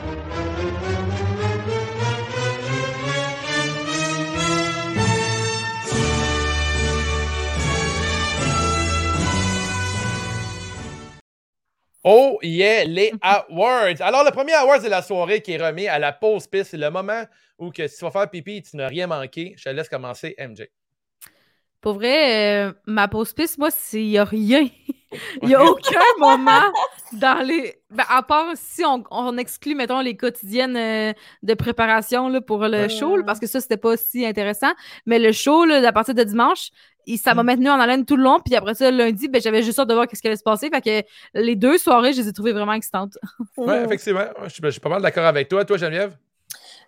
Oh 12.03 12.39
yeah, 12.41 12.85
les 12.85 13.11
awards. 13.21 14.01
Alors, 14.01 14.23
le 14.23 14.31
premier 14.31 14.53
award 14.53 14.83
de 14.83 14.89
la 14.89 15.01
soirée 15.01 15.41
qui 15.41 15.53
est 15.53 15.65
remis 15.65 15.87
à 15.87 15.99
la 15.99 16.13
pause 16.13 16.47
piste, 16.47 16.71
c'est 16.71 16.77
le 16.77 16.89
moment 16.89 17.23
où 17.57 17.71
que 17.71 17.87
si 17.87 17.97
tu 17.97 18.05
vas 18.05 18.11
faire 18.11 18.29
pipi 18.29 18.57
et 18.57 18.61
tu 18.61 18.77
n'as 18.77 18.87
rien 18.87 19.07
manqué, 19.07 19.53
je 19.57 19.65
te 19.65 19.69
laisse 19.69 19.89
commencer, 19.89 20.35
MJ. 20.39 20.67
Pour 21.81 21.93
vrai, 21.93 22.67
euh, 22.67 22.73
ma 22.85 23.07
pause 23.07 23.33
piste, 23.33 23.57
moi, 23.57 23.69
il 23.93 24.07
n'y 24.07 24.17
a 24.17 24.23
rien. 24.23 24.67
Il 25.41 25.47
n'y 25.47 25.55
a 25.55 25.63
aucun 25.63 25.99
moment 26.19 26.71
dans 27.13 27.43
les. 27.43 27.81
Ben, 27.89 28.03
à 28.09 28.21
part 28.21 28.51
si 28.53 28.85
on, 28.85 29.03
on 29.09 29.37
exclut, 29.39 29.73
mettons, 29.73 30.01
les 30.01 30.15
quotidiennes 30.15 30.77
euh, 30.77 31.13
de 31.41 31.53
préparation 31.55 32.29
là, 32.29 32.41
pour 32.41 32.59
le 32.59 32.87
show, 32.89 33.17
là, 33.17 33.23
parce 33.23 33.39
que 33.39 33.47
ça, 33.47 33.59
c'était 33.59 33.77
pas 33.77 33.97
si 33.97 34.23
intéressant. 34.23 34.71
Mais 35.07 35.17
le 35.17 35.31
show, 35.31 35.65
là, 35.65 35.87
à 35.87 35.91
partir 35.91 36.13
de 36.13 36.23
dimanche, 36.23 36.69
il- 37.05 37.17
ça 37.17 37.33
m'a 37.33 37.43
Mm. 37.43 37.45
maintenu 37.45 37.69
en 37.69 37.79
haleine 37.79 38.05
tout 38.05 38.15
le 38.15 38.23
long. 38.23 38.39
Puis 38.43 38.55
après 38.55 38.73
ça, 38.75 38.91
lundi, 38.91 39.27
ben, 39.27 39.41
j'avais 39.41 39.63
juste 39.63 39.79
hâte 39.79 39.89
de 39.89 39.93
voir 39.93 40.05
ce 40.11 40.19
qui 40.21 40.27
allait 40.27 40.35
se 40.35 40.43
passer. 40.43 40.69
Fait 40.69 40.81
que 40.81 41.39
les 41.39 41.55
deux 41.55 41.77
soirées, 41.77 42.13
je 42.13 42.21
les 42.21 42.27
ai 42.27 42.33
trouvées 42.33 42.53
vraiment 42.53 42.73
excitantes. 42.73 43.17
Ouais, 43.57 43.83
effectivement. 43.85 44.25
Je 44.43 44.49
suis, 44.49 44.61
je 44.63 44.69
suis 44.69 44.79
pas 44.81 44.89
mal 44.89 45.01
d'accord 45.01 45.25
avec 45.25 45.47
toi. 45.49 45.65
Toi, 45.65 45.77
Geneviève? 45.77 46.15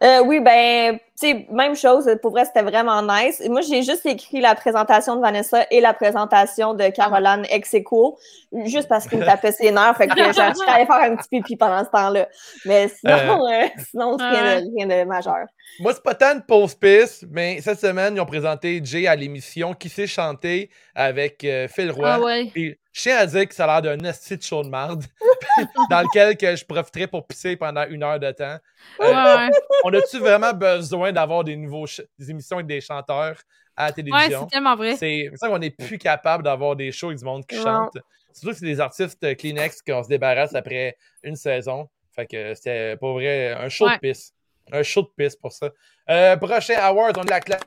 Euh, 0.04 0.24
oui, 0.26 0.40
ben, 0.40 0.98
tu 0.98 1.04
sais, 1.16 1.46
même 1.52 1.76
chose. 1.76 2.10
Pour 2.24 2.32
vrai, 2.32 2.46
c'était 2.46 2.64
vraiment 2.64 3.04
nice. 3.04 3.40
Et 3.40 3.50
Moi, 3.50 3.62
j'ai 3.62 3.84
juste 3.84 4.06
écrit 4.08 4.42
la 4.42 4.56
présentation 4.56 5.16
de 5.16 5.22
Vanessa 5.22 5.66
et 5.70 5.80
la 5.80 5.94
présentation 5.94 6.74
de 6.74 6.90
Caroline 6.90 7.46
ex 7.52 7.74
aequo, 7.76 8.18
juste 8.66 8.88
parce 8.88 9.08
qu'il 9.08 9.20
me 9.20 9.26
tapait 9.26 9.52
ses 9.52 9.72
nerfs. 9.72 9.96
Fait 9.98 10.08
que 10.08 10.18
je 10.18 10.24
je 10.24 10.32
suis 10.32 10.70
allée 10.70 10.88
faire 10.88 11.12
un 11.12 11.16
petit 11.16 11.30
pipi 11.30 11.56
pendant 11.56 11.86
ce 11.86 11.92
temps-là. 11.92 12.28
Mais 12.66 12.88
sinon, 12.88 13.48
euh, 13.48 13.68
sinon 13.92 14.18
c'est 14.18 14.28
rien, 14.28 14.62
de, 14.62 14.68
rien 14.76 15.04
de 15.04 15.08
majeur. 15.08 15.46
Moi, 15.80 15.94
c'est 15.94 16.04
pas 16.04 16.16
tant 16.16 16.34
de 16.34 16.42
pause 16.42 16.74
piste, 16.74 17.26
mais 17.30 17.62
cette 17.62 17.80
semaine, 17.80 18.16
ils 18.16 18.22
ont 18.22 18.26
présenté 18.26 18.82
Jay 18.84 19.06
à 19.06 19.16
l'émission 19.16 19.74
Qui 19.76 19.90
sait 19.90 20.08
chanter 20.08 20.72
avec 20.96 21.44
euh, 21.44 21.68
Phil 21.68 21.92
Roy. 21.92 22.10
Ah 22.10 22.20
ouais. 22.20 22.78
Je 22.94 23.02
tiens 23.02 23.18
à 23.18 23.26
dire 23.26 23.48
que 23.48 23.56
ça 23.56 23.66
a 23.66 23.82
l'air 23.82 23.98
d'un 23.98 24.06
esti 24.10 24.38
de 24.38 24.42
show 24.44 24.64
de 24.64 24.70
marde 24.70 25.04
dans 25.90 26.02
lequel 26.02 26.36
que 26.38 26.56
je 26.56 26.66
profiterai 26.66 27.08
pour 27.08 27.26
pisser 27.26 27.56
pendant 27.56 27.86
une 27.88 28.04
heure 28.04 28.20
de 28.20 28.32
temps. 28.32 28.58
Euh, 29.02 29.06
Ouais, 29.06 29.36
ouais. 29.48 29.50
on 29.84 29.94
a-tu 29.94 30.20
vraiment 30.20 30.54
besoin 30.54 31.12
d'avoir 31.12 31.44
des 31.44 31.56
nouveaux 31.56 31.86
des 32.20 32.30
émissions 32.32 32.58
avec 32.58 32.68
des 32.68 32.82
chanteurs 32.82 33.38
à 33.76 33.84
la 33.84 33.88
Ouais, 33.90 33.94
télévision? 33.94 34.42
c'est 34.42 34.48
tellement 34.56 34.76
vrai. 34.76 34.96
c'est 34.98 35.32
ça 35.36 35.48
qu'on 35.48 35.60
n'est 35.60 35.70
plus 35.72 35.98
capable 35.98 36.44
d'avoir 36.44 36.76
des 36.76 36.92
shows 36.92 37.08
avec 37.08 37.20
du 37.20 37.26
monde 37.26 37.46
qui 37.46 37.56
Non. 37.58 37.64
chante. 37.64 37.98
Surtout 38.34 38.52
que 38.54 38.60
c'est 38.60 38.66
des 38.66 38.80
artistes 38.80 39.24
euh, 39.24 39.36
Kleenex 39.36 39.82
qu'on 39.82 40.04
se 40.04 40.08
débarrasse 40.10 40.56
après 40.56 40.96
une 41.24 41.36
saison. 41.36 41.90
Fait 42.16 42.26
que 42.26 42.54
c'était 42.56 42.98
pour 42.98 43.14
vrai 43.14 43.52
un 43.54 43.70
show 43.70 43.86
Ouais. 43.88 43.96
de 43.96 44.00
pisse. 44.00 44.34
Un 44.72 44.84
show 44.84 45.02
de 45.02 45.10
pisse 45.18 45.36
pour 45.36 45.52
ça. 45.52 45.70
Euh, 46.10 46.36
prochain 46.38 46.76
award, 46.82 47.18
on 47.18 47.22
a 47.24 47.30
la 47.30 47.40
claque. 47.42 47.62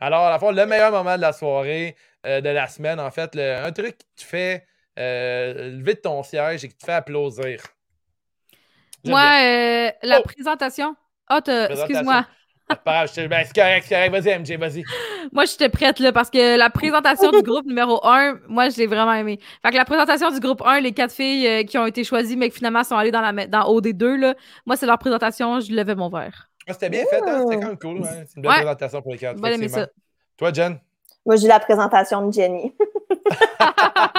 Alors, 0.00 0.22
à 0.26 0.30
la 0.30 0.38
fois, 0.38 0.52
le 0.52 0.66
meilleur 0.66 0.90
moment 0.92 1.16
de 1.16 1.20
la 1.22 1.32
soirée, 1.32 1.96
euh, 2.26 2.40
de 2.40 2.48
la 2.48 2.66
semaine, 2.68 3.00
en 3.00 3.10
fait, 3.10 3.34
le- 3.34 3.56
un 3.56 3.72
truc 3.72 3.98
qui 3.98 4.24
te 4.24 4.28
fait 4.28 4.66
euh, 4.98 5.70
lever 5.78 5.94
de 5.94 6.00
ton 6.00 6.22
siège 6.22 6.64
et 6.64 6.68
qui 6.68 6.76
te 6.76 6.84
fait 6.86 6.92
applaudir. 6.92 7.60
Moi, 9.04 9.20
euh, 9.20 9.90
la 10.02 10.20
Oh! 10.20 10.22
présentation. 10.22 10.94
Ah, 11.28 11.40
Présentation. 11.42 11.84
excuse-moi. 11.84 12.26
Je 12.70 13.26
ben, 13.26 13.44
c'est 13.44 13.54
correct, 13.54 13.84
c'est 13.86 13.94
correct. 13.94 14.10
Vas-y, 14.10 14.38
MJ, 14.38 14.56
vas-y. 14.56 14.84
Moi, 15.32 15.44
j'étais 15.44 15.68
prête, 15.68 15.98
là, 15.98 16.12
parce 16.12 16.30
que 16.30 16.56
la 16.56 16.70
présentation 16.70 17.30
du 17.30 17.42
groupe 17.42 17.66
numéro 17.66 18.00
1, 18.06 18.38
moi, 18.48 18.68
je 18.70 18.78
l'ai 18.78 18.86
vraiment 18.86 19.12
aimé. 19.12 19.38
Fait 19.62 19.70
que 19.70 19.76
la 19.76 19.84
présentation 19.84 20.30
du 20.30 20.40
groupe 20.40 20.62
1, 20.64 20.80
les 20.80 20.92
quatre 20.92 21.12
filles 21.12 21.46
euh, 21.46 21.64
qui 21.64 21.76
ont 21.76 21.86
été 21.86 22.04
choisies, 22.04 22.36
mais 22.36 22.48
qui 22.48 22.56
finalement 22.56 22.82
sont 22.84 22.96
allées 22.96 23.10
dans, 23.10 23.20
la, 23.20 23.46
dans 23.46 23.64
OD2, 23.70 24.16
là, 24.16 24.34
moi, 24.64 24.76
c'est 24.76 24.86
leur 24.86 24.98
présentation, 24.98 25.60
je 25.60 25.72
levais 25.72 25.94
mon 25.94 26.08
verre. 26.08 26.48
Ah, 26.66 26.72
C'était 26.72 26.88
bien 26.90 27.04
fait, 27.06 27.20
hein? 27.26 27.44
C'était 27.46 27.60
quand 27.60 27.68
même 27.68 27.78
cool. 27.78 28.00
ouais. 28.00 28.08
C'est 28.26 28.36
une 28.36 28.42
belle 28.42 28.50
Ouais. 28.50 28.56
présentation 28.58 29.02
pour 29.02 29.12
les 29.12 29.18
aimé 29.54 29.66
effectivement. 29.66 29.84
ça. 29.86 29.90
Toi, 30.36 30.52
Jen? 30.52 30.78
Moi, 31.26 31.36
j'ai 31.36 31.48
la 31.48 31.60
présentation 31.60 32.26
de 32.26 32.32
Jenny. 32.32 32.74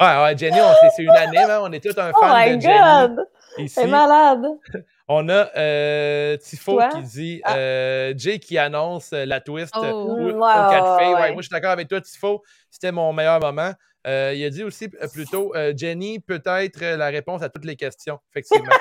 Ouais, 0.00 0.22
ouais, 0.22 0.36
Jenny, 0.38 0.58
on- 0.60 0.72
c'est- 0.80 0.90
c'est 0.96 1.02
unanime, 1.02 1.50
hein? 1.50 1.58
On 1.62 1.72
est 1.72 1.82
tous 1.82 1.98
un 1.98 2.10
Oh 2.14 2.20
fan 2.20 2.48
my 2.50 2.56
de 2.56 2.60
Jenny 2.62 2.78
god! 2.78 3.26
ici. 3.58 3.68
C'est 3.74 3.86
malade! 3.86 4.44
On 5.12 5.28
a 5.28 5.48
euh, 5.56 6.36
Tifo 6.36 6.72
Toi? 6.74 6.88
qui 6.88 7.02
dit 7.02 7.40
Ah. 7.44 7.56
euh, 7.56 8.14
Jay 8.16 8.38
qui 8.38 8.56
annonce 8.58 9.12
euh, 9.12 9.24
la 9.26 9.40
twist 9.40 9.74
Oh. 9.76 9.80
aux, 9.84 10.16
Mm, 10.16 10.20
aux 10.20 10.32
ouais, 10.34 10.40
quatre 10.40 10.96
ouais, 10.96 11.04
filles. 11.04 11.14
Ouais, 11.14 11.20
ouais. 11.20 11.32
moi, 11.32 11.42
je 11.42 11.48
suis 11.48 11.52
d'accord 11.52 11.72
avec 11.72 11.88
toi, 11.88 12.00
Tifo. 12.00 12.42
C'était 12.70 12.92
mon 12.92 13.12
meilleur 13.12 13.40
moment. 13.40 13.72
Euh, 14.06 14.32
il 14.34 14.44
a 14.44 14.50
dit 14.50 14.62
aussi 14.64 14.88
plutôt 15.12 15.52
euh, 15.56 15.74
Jenny 15.76 16.20
peut 16.20 16.40
être 16.46 16.82
euh, 16.82 16.96
la 16.96 17.08
réponse 17.08 17.42
à 17.42 17.48
toutes 17.48 17.64
les 17.66 17.76
questions, 17.76 18.18
effectivement. 18.30 18.72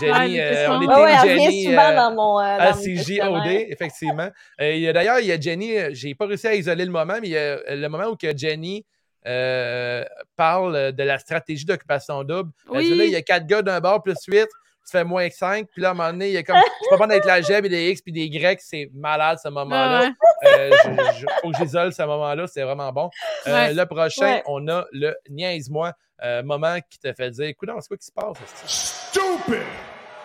Jenny, 0.00 0.40
euh, 0.40 0.70
on 0.70 0.80
était 0.82 0.92
Ouais, 0.94 1.02
ouais, 1.02 1.12
elle 1.22 1.28
Jenny. 1.28 1.46
revient 1.46 1.64
souvent 1.64 1.90
euh, 1.90 1.96
dans 1.96 2.14
mon. 2.14 2.40
euh, 2.40 2.72
questionnaire. 2.72 3.66
effectivement. 3.70 4.28
Euh, 4.60 4.72
il 4.72 4.92
D'ailleurs, 4.92 5.20
il 5.20 5.26
y 5.26 5.32
a 5.32 5.40
Jenny, 5.40 5.74
j'ai 5.94 6.14
pas 6.14 6.26
réussi 6.26 6.46
à 6.46 6.54
isoler 6.54 6.84
le 6.84 6.90
moment, 6.90 7.14
mais 7.20 7.28
il 7.28 7.32
y 7.32 7.36
a 7.38 7.74
le 7.74 7.88
moment 7.88 8.06
où 8.08 8.16
que 8.16 8.36
Jenny 8.36 8.84
euh, 9.26 10.04
parle 10.36 10.92
de 10.92 11.02
la 11.02 11.18
stratégie 11.18 11.64
d'occupation 11.64 12.22
double. 12.24 12.50
Elle 12.74 12.80
dit 12.82 12.90
Oui. 12.92 12.98
là, 12.98 13.04
il 13.04 13.10
y 13.10 13.16
a 13.16 13.22
quatre 13.22 13.46
gars 13.46 13.62
d'un 13.62 13.80
bord 13.80 14.02
plus 14.02 14.16
8, 14.26 14.44
tu 14.44 14.46
fais 14.90 15.04
moins 15.04 15.28
5, 15.28 15.66
puis 15.70 15.82
là, 15.82 15.88
à 15.88 15.90
un 15.90 15.94
moment 15.94 16.10
donné, 16.12 16.28
il 16.28 16.32
y 16.32 16.36
a 16.38 16.42
comme, 16.42 16.56
je 16.56 16.86
suis 16.88 16.96
pas 16.98 17.06
d'être 17.06 17.26
la 17.26 17.42
G, 17.42 17.52
et 17.52 17.60
des 17.68 17.90
X, 17.90 18.00
puis 18.00 18.12
des 18.12 18.24
Y, 18.24 18.58
c'est 18.62 18.88
malade 18.94 19.38
ce 19.42 19.48
moment-là. 19.50 20.00
Ouais. 20.02 20.10
Euh, 20.46 20.70
je- 21.18 21.26
faut 21.42 21.50
que 21.50 21.58
j'isole 21.58 21.92
ce 21.92 22.02
moment-là, 22.04 22.46
c'est 22.46 22.62
vraiment 22.62 22.90
bon. 22.92 23.10
Euh, 23.48 23.52
Ouais. 23.52 23.74
Le 23.74 23.84
prochain, 23.84 24.36
Ouais. 24.36 24.42
on 24.46 24.66
a 24.68 24.86
le 24.92 25.14
niaise-moi, 25.28 25.92
euh, 26.24 26.42
moment 26.42 26.78
qui 26.88 26.98
te 26.98 27.12
fait 27.12 27.30
dire, 27.32 27.46
écoute, 27.48 27.68
c'est 27.80 27.88
quoi 27.88 27.96
qui 27.98 28.06
se 28.06 28.12
passe? 28.12 28.94
Esti? 29.38 29.62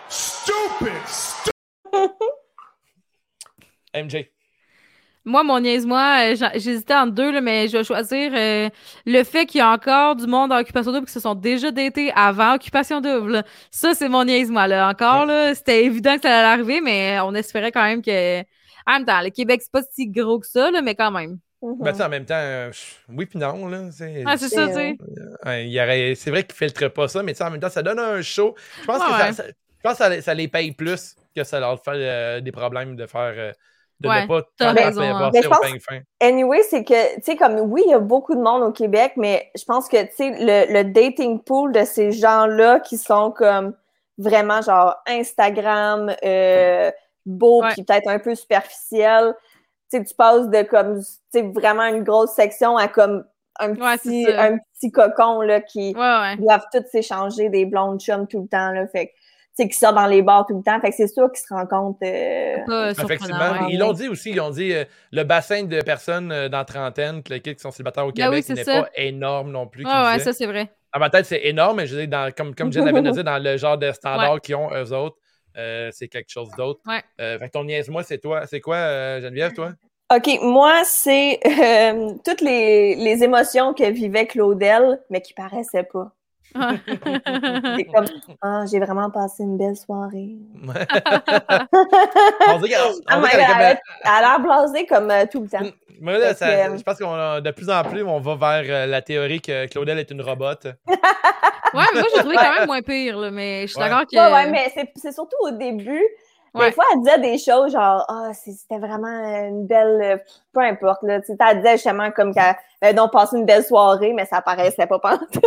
Stupid! 0.08 1.06
Stupid! 1.06 1.52
MJ. 3.94 4.30
Moi, 5.26 5.42
mon 5.42 5.58
niaise-moi, 5.60 6.32
euh, 6.32 6.50
j'hésitais 6.56 6.94
entre 6.94 7.12
deux, 7.12 7.32
là, 7.32 7.40
mais 7.40 7.68
je 7.68 7.78
vais 7.78 7.84
choisir 7.84 8.32
euh, 8.34 8.68
le 9.06 9.24
fait 9.24 9.46
qu'il 9.46 9.60
y 9.60 9.62
a 9.62 9.70
encore 9.70 10.16
du 10.16 10.26
monde 10.26 10.52
en 10.52 10.58
Occupation 10.58 10.92
Double 10.92 11.06
qui 11.06 11.12
se 11.12 11.20
sont 11.20 11.34
déjà 11.34 11.70
datés 11.70 12.12
avant 12.14 12.54
Occupation 12.56 13.00
Double. 13.00 13.42
Ça, 13.70 13.94
c'est 13.94 14.10
mon 14.10 14.24
niaise-moi. 14.24 14.66
Là. 14.66 14.90
Encore, 14.90 15.24
là, 15.24 15.54
c'était 15.54 15.84
évident 15.84 16.16
que 16.16 16.22
ça 16.22 16.38
allait 16.38 16.48
arriver, 16.48 16.82
mais 16.82 17.20
on 17.20 17.34
espérait 17.34 17.72
quand 17.72 17.84
même 17.84 18.02
que. 18.02 18.40
En 18.86 18.92
même 18.94 19.06
temps, 19.06 19.22
le 19.22 19.30
Québec, 19.30 19.62
c'est 19.62 19.72
pas 19.72 19.82
si 19.90 20.08
gros 20.08 20.40
que 20.40 20.46
ça, 20.46 20.70
là, 20.70 20.82
mais 20.82 20.94
quand 20.94 21.10
même. 21.10 21.38
Ben, 21.80 21.92
tu 21.92 21.98
sais, 21.98 22.04
en 22.04 22.08
même 22.08 22.24
temps, 22.24 22.34
euh, 22.36 22.70
oui 23.08 23.26
puis 23.26 23.38
non, 23.38 23.66
là. 23.68 23.90
c'est- 23.90 24.22
Ah, 24.26 24.36
c'est 24.36 24.48
ça, 24.48 24.66
tu 24.68 24.74
sais. 24.74 24.96
Ouais, 25.46 25.66
il 25.66 25.72
y 25.72 25.80
aurait- 25.80 26.14
c'est 26.14 26.30
vrai 26.30 26.44
qu'ils 26.44 26.54
ne 26.54 26.68
filtrent 26.70 26.92
pas 26.92 27.08
ça, 27.08 27.22
mais 27.22 27.32
tu 27.32 27.38
sais, 27.38 27.44
en 27.44 27.50
même 27.50 27.60
temps, 27.60 27.70
ça 27.70 27.82
donne 27.82 27.98
un 27.98 28.20
show. 28.22 28.54
Je 28.82 28.86
pense 28.86 28.98
que, 28.98 29.04
Ouais, 29.04 29.18
ça, 29.18 29.26
ouais. 29.26 29.32
ça- 29.32 29.44
je 29.46 29.82
pense 29.82 29.92
que 29.92 30.04
ça, 30.04 30.22
ça 30.22 30.34
les 30.34 30.48
paye 30.48 30.72
plus 30.72 31.16
que 31.34 31.42
ça 31.44 31.58
leur 31.60 31.82
fait 31.82 31.92
euh, 31.94 32.40
des 32.40 32.52
problèmes 32.52 32.96
de 32.96 33.06
faire. 33.06 33.32
euh, 33.36 33.52
de 34.00 34.08
Ouais, 34.08 34.22
ne 34.22 34.26
pas 34.26 34.42
t'as 34.58 34.74
tant 34.74 34.82
raison, 34.84 35.00
passer 35.00 35.08
hein. 35.24 35.30
Mais 35.32 35.42
je 35.42 35.48
pense- 35.48 35.82
fin. 35.88 36.00
Anyway, 36.20 36.62
c'est 36.68 36.82
que, 36.82 37.14
tu 37.14 37.22
sais, 37.22 37.36
comme, 37.36 37.60
oui, 37.60 37.82
il 37.86 37.90
y 37.90 37.94
a 37.94 38.00
beaucoup 38.00 38.34
de 38.34 38.40
monde 38.40 38.62
au 38.64 38.72
Québec, 38.72 39.12
mais 39.16 39.52
je 39.56 39.64
pense 39.64 39.88
que, 39.88 40.02
tu 40.02 40.10
sais, 40.16 40.30
le, 40.40 40.72
le 40.72 40.84
dating 40.84 41.40
pool 41.40 41.70
de 41.72 41.84
ces 41.84 42.10
gens-là 42.10 42.80
qui 42.80 42.98
sont 42.98 43.30
comme 43.30 43.72
vraiment, 44.18 44.60
genre, 44.62 44.96
Instagram, 45.06 46.12
euh, 46.24 46.90
beau, 47.24 47.62
puis 47.72 47.84
peut-être 47.84 48.08
un 48.08 48.18
peu 48.18 48.34
superficiel. 48.34 49.34
Tu 50.02 50.14
passes 50.16 50.48
de, 50.48 50.62
comme, 50.62 50.98
tu 51.00 51.04
sais, 51.30 51.42
vraiment 51.54 51.84
une 51.86 52.02
grosse 52.02 52.32
section 52.32 52.76
à, 52.76 52.88
comme, 52.88 53.24
un 53.60 53.74
petit, 53.74 54.26
un 54.36 54.58
petit 54.58 54.90
cocon, 54.90 55.40
là, 55.42 55.60
qui 55.60 55.94
Ouais, 55.94 56.00
ouais. 56.00 56.36
doivent 56.38 56.66
toutes 56.72 56.86
s'échanger 56.88 57.48
des 57.50 57.66
blondes 57.66 58.00
chums 58.00 58.26
tout 58.26 58.42
le 58.42 58.48
temps, 58.48 58.70
là. 58.72 58.86
Fait 58.88 59.06
que, 59.06 59.12
tu 59.12 59.62
sais, 59.62 59.68
qui 59.68 59.78
sortent 59.78 59.94
dans 59.94 60.06
les 60.08 60.22
bars 60.22 60.44
tout 60.46 60.56
le 60.56 60.62
temps. 60.64 60.80
Fait 60.80 60.90
que 60.90 60.96
c'est 60.96 61.06
sûr 61.06 61.30
qu'ils 61.30 61.44
se 61.46 61.54
rencontrent. 61.54 61.98
euh, 62.02 62.90
Effectivement. 62.90 63.68
Ils 63.68 63.78
l'ont 63.78 63.92
dit 63.92 64.08
aussi, 64.08 64.30
ils 64.32 64.40
ont 64.40 64.50
dit 64.50 64.72
euh, 64.72 64.84
le 65.12 65.22
bassin 65.22 65.62
de 65.62 65.80
personnes 65.82 66.32
euh, 66.32 66.48
dans 66.48 66.64
trentaine 66.64 67.22
que- 67.22 67.34
qui 67.34 67.54
sont 67.58 67.70
célibataires 67.70 68.04
au 68.06 68.10
Ben 68.12 68.24
Québec 68.30 68.44
oui, 68.48 68.54
n'est 68.56 68.64
pas 68.64 68.88
énorme 68.96 69.52
non 69.52 69.66
plus. 69.68 69.84
Ouais, 69.84 69.90
qu'ils 69.92 70.00
ouais, 70.12 70.18
ça, 70.18 70.32
c'est 70.32 70.46
vrai. 70.46 70.70
À 70.92 70.98
ma 70.98 71.10
tête, 71.10 71.26
c'est 71.26 71.44
énorme, 71.44 71.76
mais 71.76 71.86
je 71.86 71.94
dire, 71.96 72.08
dans- 72.08 72.32
comme, 72.36 72.54
comme 72.56 72.72
Jen 72.72 72.88
avait 72.88 73.02
dit, 73.02 73.22
dans 73.24 73.42
le 73.42 73.56
genre 73.56 73.78
de 73.78 73.92
standard 73.92 74.40
qu'ils 74.40 74.56
ont, 74.56 74.70
eux 74.74 74.92
autres, 74.92 75.16
euh, 75.56 75.90
c'est 75.92 76.08
quelque 76.08 76.30
chose 76.30 76.50
d'autre. 76.56 76.80
Ouais. 76.86 77.02
Euh, 77.20 77.38
fait 77.38 77.46
que 77.46 77.52
ton 77.52 77.64
niaise-moi, 77.64 78.02
c'est 78.02 78.18
toi. 78.18 78.46
C'est 78.46 78.60
quoi, 78.60 78.76
euh, 78.76 79.20
Geneviève, 79.20 79.52
toi? 79.52 79.72
OK, 80.14 80.38
moi, 80.42 80.82
c'est 80.84 81.40
euh, 81.46 82.12
toutes 82.24 82.40
les, 82.40 82.94
les 82.94 83.24
émotions 83.24 83.72
que 83.72 83.90
vivait 83.90 84.26
Claudel, 84.26 85.00
mais 85.10 85.22
qui 85.22 85.32
paraissaient 85.32 85.84
pas. 85.84 86.12
C'est 86.54 87.84
comme, 87.92 88.04
ah, 88.42 88.64
j'ai 88.70 88.78
vraiment 88.80 89.10
passé 89.10 89.42
une 89.42 89.56
belle 89.56 89.76
soirée. 89.76 90.36
on 90.62 92.58
dirait 92.58 92.68
qu'elle- 92.68 92.78
Ah, 93.06 93.18
on 93.18 93.20
mais 93.20 93.28
dirait 93.30 93.46
qu'elle 93.46 93.78
a 94.04 94.20
l'air 94.20 94.40
blasée 94.40 94.86
comme 94.86 95.10
euh, 95.10 95.24
tout 95.30 95.42
le 95.42 95.48
temps. 95.48 95.60
Moi, 96.00 96.18
là, 96.18 96.28
Fait 96.28 96.34
ça- 96.34 96.46
que, 96.46 96.52
euh, 96.72 96.76
je 96.78 96.82
pense 96.82 96.98
qu'on 96.98 97.40
de 97.40 97.50
plus 97.50 97.70
en 97.70 97.82
plus, 97.84 98.02
on 98.02 98.20
va 98.20 98.34
vers 98.62 98.64
euh, 98.68 98.86
la 98.86 99.00
théorie 99.02 99.40
que 99.40 99.66
Claudel 99.66 99.98
est 99.98 100.10
une 100.10 100.22
robot. 100.22 100.44
Ouais, 100.64 101.82
mais 101.92 102.00
moi, 102.00 102.08
j'ai 102.14 102.20
trouvé 102.20 102.36
quand 102.36 102.54
même 102.58 102.66
moins 102.66 102.82
pire, 102.82 103.16
là, 103.18 103.30
mais 103.30 103.62
je 103.62 103.72
suis 103.72 103.80
Ouais. 103.80 103.88
d'accord 103.88 104.06
que. 104.06 104.16
Ouais, 104.16 104.32
ouais, 104.32 104.50
mais 104.50 104.70
c'est- 104.74 104.92
c'est 104.96 105.12
surtout 105.12 105.36
au 105.42 105.50
début. 105.52 106.02
Ouais. 106.54 106.66
Des 106.66 106.72
fois, 106.72 106.84
elle 106.92 107.00
disait 107.00 107.18
des 107.18 107.38
choses 107.38 107.72
genre, 107.72 108.04
ah, 108.08 108.30
c'est- 108.32 108.52
c'était 108.52 108.78
vraiment 108.78 109.08
une 109.08 109.66
belle. 109.66 110.22
Peu 110.52 110.60
importe, 110.60 111.02
là. 111.02 111.20
Tu 111.20 111.26
sais, 111.26 111.36
elle 111.50 111.56
disait 111.58 111.72
justement 111.72 112.10
comme 112.12 112.32
qu'elle 112.32 112.54
avait 112.80 112.94
donc 112.94 113.12
passé 113.12 113.36
une 113.36 113.44
belle 113.44 113.64
soirée, 113.64 114.12
mais 114.12 114.24
ça 114.24 114.40
paraissait 114.40 114.86
pas 114.86 115.00
tout. 115.32 115.40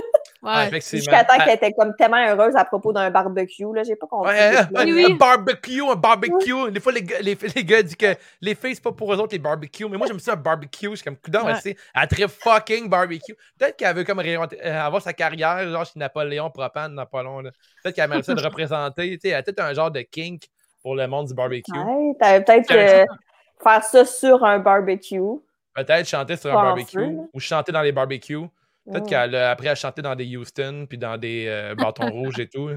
Ouais. 0.43 0.67
effectivement. 0.67 0.99
Jusqu'à 0.99 1.23
temps 1.23 1.33
Ah, 1.39 1.45
qu'elle 1.45 1.55
était 1.55 1.73
comme 1.73 1.95
tellement 1.95 2.23
heureuse 2.27 2.55
à 2.55 2.63
propos 2.63 2.93
d'un 2.93 3.09
barbecue, 3.09 3.65
là. 3.73 3.83
J'ai 3.83 3.95
pas 3.95 4.05
compris. 4.07 4.29
Ouais, 4.31 4.55
un, 4.57 4.63
truc-là. 4.65 4.83
Oui, 4.83 4.91
un- 4.91 4.95
oui. 4.95 5.05
un 5.11 5.15
barbecue, 5.15 5.81
un 5.81 5.95
barbecue. 5.95 6.71
Des 6.71 6.79
fois, 6.79 6.91
les 6.91 7.03
gars, 7.03 7.19
les, 7.21 7.37
les 7.55 7.63
gars 7.63 7.81
disent 7.81 7.95
que 7.95 8.15
les 8.41 8.53
filles, 8.55 8.75
c'est 8.75 8.83
pas 8.83 8.91
pour 8.91 9.11
eux 9.13 9.17
autres 9.17 9.33
les 9.33 9.39
barbecues. 9.39 9.87
Mais 9.89 9.97
moi, 9.97 10.07
j'aime 10.07 10.19
ça 10.19 10.33
un 10.33 10.35
barbecue. 10.35 10.89
Je 10.91 10.95
suis 10.95 11.03
comme, 11.05 11.17
coudonc, 11.17 11.43
Ouais. 11.45 11.51
elle, 11.55 11.61
sait, 11.61 11.75
elle 11.95 12.07
tripe 12.07 12.27
fucking 12.29 12.87
barbecue. 12.89 13.33
Peut-être 13.57 13.75
qu'elle 13.77 13.95
veut 13.95 14.03
comme 14.03 14.19
ré- 14.19 14.35
euh, 14.37 14.79
avoir 14.81 15.01
sa 15.01 15.13
carrière, 15.13 15.67
genre 15.69 15.85
chez 15.85 15.97
Napoléon, 15.99 16.49
Propane, 16.51 16.93
Napoléon. 16.93 17.39
là. 17.41 17.49
Peut-être 17.83 17.95
qu'elle 17.95 18.05
aimerait 18.05 18.23
ça 18.23 18.33
de 18.35 18.41
représenter. 18.43 19.17
Tu 19.17 19.19
sais, 19.21 19.29
elle 19.29 19.35
a 19.35 19.43
peut-être 19.43 19.59
un 19.61 19.73
genre 19.73 19.89
de 19.91 20.01
kink 20.01 20.43
pour 20.87 20.95
le 20.95 21.05
monde 21.05 21.27
du 21.27 21.33
barbecue. 21.33 21.71
Ouais, 21.77 22.13
t'avais 22.17 22.43
peut-être 22.45 22.71
euh, 22.71 23.05
faire 23.61 23.83
ça 23.83 24.05
sur 24.05 24.41
un 24.45 24.57
barbecue. 24.59 25.19
Peut-être 25.75 26.07
chanter 26.07 26.37
sur 26.37 26.49
un 26.51 26.53
Pas 26.53 26.61
barbecue 26.63 26.97
feu, 26.97 27.17
ou 27.33 27.39
chanter 27.41 27.73
dans 27.73 27.81
les 27.81 27.91
barbecues. 27.91 28.47
Peut-être 28.89 29.03
Mm. 29.03 29.09
qu'elle 29.09 29.35
a 29.35 29.51
appris 29.51 29.67
à 29.67 29.75
chanter 29.75 30.01
dans 30.01 30.15
des 30.15 30.37
Houston 30.37 30.85
puis 30.87 30.97
dans 30.97 31.17
des 31.17 31.45
euh, 31.49 31.75
bâtons 31.75 32.09
rouges 32.09 32.39
et 32.39 32.47
tout. 32.47 32.69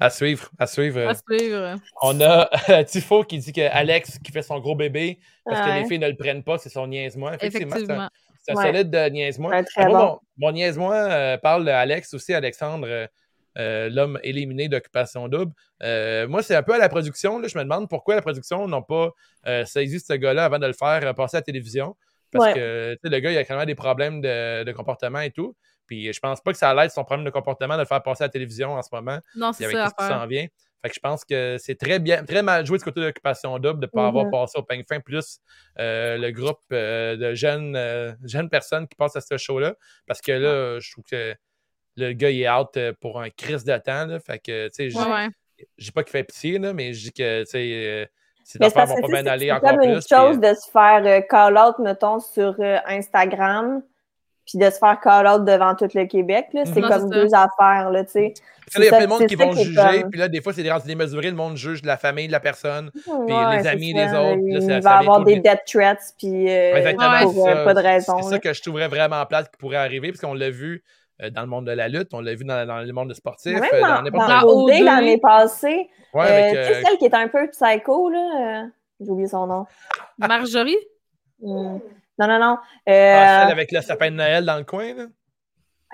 À 0.00 0.08
suivre, 0.08 0.48
à 0.58 0.66
suivre. 0.66 1.08
À 1.08 1.14
suivre. 1.14 1.74
On 2.00 2.18
a 2.22 2.48
Tifo 2.84 3.22
qui 3.24 3.38
dit 3.38 3.52
que 3.52 3.68
Alex 3.70 4.18
qui 4.24 4.32
fait 4.32 4.40
son 4.40 4.60
gros 4.60 4.74
bébé 4.76 5.18
parce 5.44 5.60
que 5.60 5.74
les 5.74 5.84
filles 5.84 5.98
ne 5.98 6.08
le 6.08 6.16
prennent 6.16 6.42
pas, 6.42 6.56
c'est 6.56 6.70
son 6.70 6.86
niaise-moi. 6.86 7.34
Effectivement, 7.34 7.74
c'est 7.76 7.82
un, 7.90 8.06
Effectivement. 8.06 8.08
c'est 8.44 8.52
un 8.52 8.56
Ouais. 8.56 8.64
solide 8.64 8.94
euh, 8.94 9.10
niaise-moi. 9.10 9.50
Moi, 9.50 9.86
bon. 9.88 9.92
mon, 9.98 10.18
mon 10.38 10.52
niaise-moi 10.52 10.94
euh, 10.94 11.36
parle 11.36 11.66
d'Alex 11.66 12.14
aussi, 12.14 12.32
Alexandre, 12.32 13.08
euh, 13.58 13.88
l'homme 13.90 14.18
éliminé 14.22 14.68
d'Occupation 14.68 15.28
Double. 15.28 15.52
Euh, 15.82 16.28
moi, 16.28 16.42
c'est 16.42 16.54
un 16.54 16.62
peu 16.62 16.74
à 16.74 16.78
la 16.78 16.88
production. 16.88 17.38
Là, 17.38 17.48
je 17.48 17.58
me 17.58 17.62
demande 17.64 17.88
pourquoi 17.88 18.14
la 18.14 18.22
production 18.22 18.66
n'a 18.68 18.80
pas 18.82 19.10
euh, 19.46 19.64
saisi 19.64 19.98
ce 20.00 20.12
gars-là 20.12 20.44
avant 20.44 20.58
de 20.58 20.66
le 20.66 20.72
faire 20.72 21.14
passer 21.14 21.36
à 21.36 21.40
la 21.40 21.44
télévision. 21.44 21.96
Parce 22.30 22.44
Ouais. 22.46 22.54
que 22.54 22.98
le 23.02 23.18
gars, 23.20 23.32
il 23.32 23.38
a 23.38 23.44
quand 23.44 23.56
même 23.56 23.66
des 23.66 23.74
problèmes 23.74 24.20
de, 24.20 24.62
de 24.64 24.72
comportement 24.72 25.20
et 25.20 25.30
tout. 25.30 25.56
Puis 25.86 26.12
je 26.12 26.20
pense 26.20 26.42
pas 26.42 26.52
que 26.52 26.58
ça 26.58 26.68
allait 26.70 26.84
être 26.84 26.92
son 26.92 27.02
problème 27.04 27.24
de 27.24 27.30
comportement 27.30 27.74
de 27.74 27.80
le 27.80 27.86
faire 27.86 28.02
passer 28.02 28.22
à 28.24 28.26
la 28.26 28.30
télévision 28.30 28.74
en 28.74 28.82
ce 28.82 28.90
moment. 28.92 29.18
Non, 29.34 29.52
c'est 29.54 29.64
avec 29.64 29.76
ça 29.76 29.84
tout 29.86 29.94
à 29.98 30.04
ce 30.04 30.08
qui 30.08 30.14
s'en 30.14 30.26
vient. 30.26 30.46
Fait 30.82 30.90
que 30.90 30.94
je 30.94 31.00
pense 31.00 31.24
que 31.24 31.56
c'est 31.58 31.74
très 31.74 31.98
bien, 31.98 32.24
très 32.24 32.42
mal 32.42 32.64
joué 32.66 32.78
du 32.78 32.84
côté 32.84 33.00
de 33.00 33.06
l'occupation 33.06 33.58
double 33.58 33.80
de 33.80 33.86
ne 33.86 33.90
pas 33.90 34.02
Mhm. 34.02 34.08
avoir 34.08 34.30
passé 34.30 34.58
au 34.58 34.62
peigne 34.62 34.84
fin, 34.88 35.00
plus 35.00 35.38
euh, 35.80 36.16
le 36.18 36.30
groupe 36.30 36.60
euh, 36.72 37.16
de 37.16 37.34
jeunes, 37.34 37.74
euh, 37.74 38.12
jeunes 38.24 38.48
personnes 38.50 38.86
qui 38.86 38.94
passent 38.94 39.16
à 39.16 39.20
ce 39.20 39.36
show-là. 39.38 39.74
Parce 40.06 40.20
que 40.20 40.30
là, 40.30 40.78
je 40.78 40.92
trouve 40.92 41.04
que 41.10 41.34
le 41.98 42.12
gars 42.12 42.30
il 42.30 42.42
est 42.42 42.48
out 42.50 42.68
euh, 42.76 42.92
pour 43.00 43.20
un 43.20 43.30
crise 43.30 43.64
de 43.64 43.76
temps. 43.78 44.06
Là. 44.06 44.18
Fait 44.20 44.38
que, 44.38 44.68
tu 44.68 44.74
sais, 44.74 44.90
je 44.90 44.96
Ouais, 44.98 45.04
ouais. 45.04 45.28
dis 45.78 45.90
pas 45.92 46.02
qu'il 46.02 46.12
fait 46.12 46.24
pitié, 46.24 46.58
là, 46.58 46.72
mais 46.72 46.92
je 46.92 47.04
dis 47.04 47.12
que, 47.12 47.40
tu 47.42 47.46
sais, 47.50 48.08
ces 48.44 48.58
c'est 48.58 48.64
affaires 48.64 48.86
vont 48.86 49.00
pas 49.02 49.08
bien 49.08 49.22
c'est- 49.24 49.28
aller 49.28 49.46
c'est 49.46 49.52
encore 49.52 49.70
comme 49.70 49.82
une 49.82 49.92
plus. 49.96 50.06
puis, 50.06 50.16
chose 50.16 50.38
de 50.40 50.54
se 50.54 50.70
faire 50.70 51.02
euh, 51.04 51.20
call-out, 51.28 51.78
mettons, 51.80 52.18
sur 52.20 52.54
euh, 52.60 52.78
Instagram, 52.86 53.82
puis 54.46 54.58
de 54.58 54.70
se 54.70 54.78
faire 54.78 54.98
call-out 55.00 55.44
devant 55.44 55.74
tout 55.74 55.88
le 55.94 56.06
Québec. 56.06 56.46
là. 56.54 56.62
C'est 56.64 56.80
Mhm. 56.80 56.88
Comme 56.88 56.92
c'est 57.10 57.14
ça. 57.14 57.22
deux 57.22 57.34
affaires, 57.34 57.90
là, 57.90 58.04
tu 58.04 58.10
sais. 58.12 58.32
Parce 58.64 58.74
que 58.76 58.80
là, 58.80 58.84
il 58.84 58.84
y 58.84 58.88
a 58.88 58.90
C'est 58.90 58.96
plein 58.96 59.04
de 59.04 59.10
monde 59.10 59.26
qui 59.28 59.36
c'est 59.36 59.44
vont 59.44 59.52
juger, 59.52 60.00
comme- 60.02 60.10
puis 60.10 60.20
là, 60.20 60.28
des 60.28 60.40
fois, 60.42 60.52
c'est 60.54 60.62
des 60.62 60.72
démesuré, 60.86 61.28
le 61.30 61.36
monde 61.36 61.56
juge 61.56 61.80
de 61.82 61.86
la 61.86 61.96
famille 61.98 62.26
de 62.26 62.32
la 62.32 62.40
personne. 62.40 62.90
Ouais, 63.06 63.56
les 63.56 63.62
c'est 63.62 63.68
amis, 63.68 63.92
les 63.94 64.04
autres, 64.08 64.14
là, 64.14 64.58
Il 64.60 64.62
ça- 64.62 64.80
va 64.80 64.96
avoir 64.98 65.24
des 65.24 65.40
death 65.40 65.60
threats, 65.66 65.96
puis 66.18 66.48
euh, 66.50 66.76
Exactement, 66.76 67.22
pour 67.22 67.44
c'est 67.46 67.52
ça. 67.54 67.64
pas 67.64 67.74
de 67.74 67.80
raison. 67.80 68.16
C'est 68.18 68.24
là. 68.24 68.30
ça 68.30 68.38
que 68.38 68.52
je 68.54 68.62
trouverais 68.62 68.88
vraiment 68.88 69.24
plate 69.26 69.50
qui 69.50 69.56
pourrait 69.58 69.76
arriver, 69.76 70.08
parce 70.12 70.20
qu'on 70.20 70.34
l'a 70.34 70.48
vu 70.50 70.82
dans 71.32 71.40
le 71.42 71.46
monde 71.48 71.66
de 71.66 71.72
la 71.72 71.88
lutte. 71.88 72.08
On 72.12 72.20
l'a 72.20 72.34
vu 72.34 72.44
dans, 72.44 72.66
dans 72.66 72.78
le 72.78 72.92
monde 72.92 73.12
sportif. 73.14 73.52
Même 73.58 73.64
euh, 73.72 73.80
dans, 73.80 73.88
dans 73.88 74.02
n'importe 74.02 74.70
l'année 74.80 75.18
passée. 75.18 75.88
Ouais, 76.14 76.24
euh, 76.24 76.28
avec, 76.28 76.50
tu 76.50 76.64
sais, 76.74 76.76
euh, 76.80 76.82
celle 76.86 76.98
qui 76.98 77.04
est 77.06 77.14
un 77.14 77.28
peu 77.28 77.48
psycho, 77.50 78.08
là. 78.10 78.62
euh, 78.64 78.66
J'ai 79.00 79.10
oublié 79.10 79.28
son 79.28 79.46
nom. 79.46 79.66
Marjorie? 80.18 80.76
Hmm. 81.40 81.78
Non, 82.18 82.26
non, 82.26 82.38
non. 82.38 82.56
ah, 82.86 82.90
Euh, 82.90 83.42
celle 83.42 83.52
avec 83.52 83.70
le 83.72 83.80
sapin 83.80 84.10
de 84.10 84.16
Noël 84.16 84.44
dans 84.44 84.56
le 84.56 84.64
coin. 84.64 84.94
Là. 84.94 85.04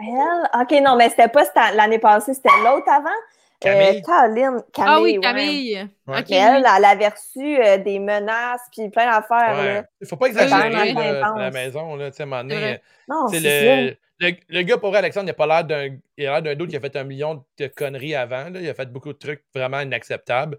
elle? 0.01 0.61
Ok, 0.63 0.73
non, 0.83 0.97
mais 0.97 1.09
c'était 1.11 1.29
pas 1.29 1.45
l'année 1.75 1.99
passée, 1.99 2.33
c'était 2.35 2.49
l'autre 2.65 2.89
avant. 2.91 3.09
Camille? 3.65 3.99
Euh, 3.99 4.01
Caroline. 4.03 4.62
Camille. 4.73 4.93
ah 4.95 5.01
oui. 5.01 5.19
Camille. 5.20 5.89
Ouais. 6.07 6.24
Elle, 6.31 6.62
oui. 6.62 6.69
elle 6.77 6.85
avait 6.85 7.09
reçu 7.09 7.59
euh, 7.62 7.78
des 7.78 7.99
menaces 7.99 8.62
puis 8.70 8.89
plein 8.91 9.11
d'affaires. 9.11 9.85
Il 10.01 10.07
faut 10.07 10.16
pas 10.16 10.27
exagérer 10.27 10.70
là, 10.70 11.32
à 11.35 11.39
la 11.39 11.51
maison. 11.51 11.97
Là, 11.97 12.11
tu 12.11 12.16
sais, 12.16 12.23
à 12.23 12.27
un 12.27 12.28
moment 12.28 12.43
C'est 12.49 12.55
donné, 12.55 12.61
vrai. 12.61 12.82
Non, 13.09 13.27
le, 13.32 13.97
le, 14.20 14.36
le 14.49 14.62
gars, 14.62 14.78
pour 14.78 14.91
vrai, 14.91 14.99
Alexandre, 14.99 15.24
il 15.24 15.28
n'a 15.28 15.35
pas 15.35 15.47
l'air 15.47 15.65
d'un. 15.65 15.97
Il 16.16 16.27
a 16.27 16.32
l'air 16.32 16.43
d'un 16.43 16.55
doute 16.55 16.70
qui 16.70 16.77
a 16.77 16.81
fait 16.81 16.97
un 16.97 17.05
million 17.05 17.45
de 17.59 17.66
conneries 17.66 18.15
avant. 18.15 18.49
là. 18.51 18.61
Il 18.61 18.69
a 18.69 18.74
fait 18.74 18.91
beaucoup 18.93 19.12
de 19.12 19.19
trucs 19.19 19.45
vraiment 19.55 19.81
inacceptables. 19.81 20.59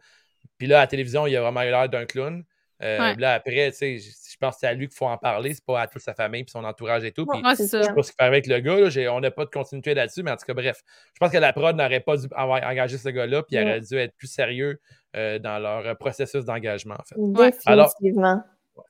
Puis 0.58 0.68
là, 0.68 0.80
à 0.80 0.82
la 0.82 0.88
télévision, 0.88 1.28
il 1.28 1.36
a 1.36 1.42
vraiment 1.42 1.62
eu 1.64 1.70
l'air 1.70 1.90
d'un 1.90 2.06
clown. 2.06 2.44
Euh, 2.84 3.00
Ouais. 3.00 3.16
Là, 3.16 3.34
après, 3.36 3.72
tu 3.72 3.78
sais, 3.78 3.98
je 4.00 4.10
je 4.36 4.38
pense 4.38 4.56
que 4.56 4.60
c'est 4.60 4.68
à 4.68 4.74
lui 4.74 4.88
qu'il 4.90 4.98
faut 4.98 5.06
en 5.06 5.18
parler. 5.18 5.54
C'est 5.54 5.64
pas 5.64 5.80
à 5.80 5.88
toute 5.88 6.02
sa 6.02 6.14
famille 6.14 6.44
puis 6.44 6.52
son 6.52 6.66
entourage 6.66 7.06
et 7.06 7.14
tout. 7.14 7.26
Puis, 7.26 7.42
Ouais. 7.42 7.56
C'est 7.56 7.68
ça. 7.68 7.80
je 7.82 7.86
sais 7.86 7.94
pas 7.94 8.04
ce 8.04 8.12
qu'il 8.12 8.18
fait 8.20 8.26
avec 8.28 8.48
le 8.48 8.60
gars. 8.60 8.76
là. 8.82 8.90
J'ai- 8.90 9.08
On 9.08 9.22
n'a 9.22 9.32
pas 9.32 9.46
de 9.46 9.50
continuité 9.50 9.94
là-dessus, 9.94 10.24
mais 10.24 10.32
en 10.32 10.36
tout 10.36 10.46
cas, 10.46 10.54
bref. 10.54 10.82
Je 11.14 11.20
pense 11.22 11.32
que 11.32 11.38
la 11.38 11.54
prod 11.54 11.74
n'aurait 11.74 12.02
pas 12.02 12.18
dû 12.18 12.28
avoir 12.36 12.62
engagé 12.64 12.98
ce 12.98 13.08
gars-là, 13.08 13.44
puis 13.44 13.56
il 13.56 13.60
aurait 13.70 13.80
dû 13.80 13.96
être 13.96 14.14
plus 14.18 14.28
sérieux 14.28 14.82
euh, 15.16 15.40
dans 15.40 15.58
leur 15.60 15.86
euh, 15.88 15.94
processus 15.96 16.44
d'engagement, 16.44 16.96
en 17.00 17.04
fait. 17.04 17.16
Ouais. 17.18 17.52
Définitivement. 17.52 18.44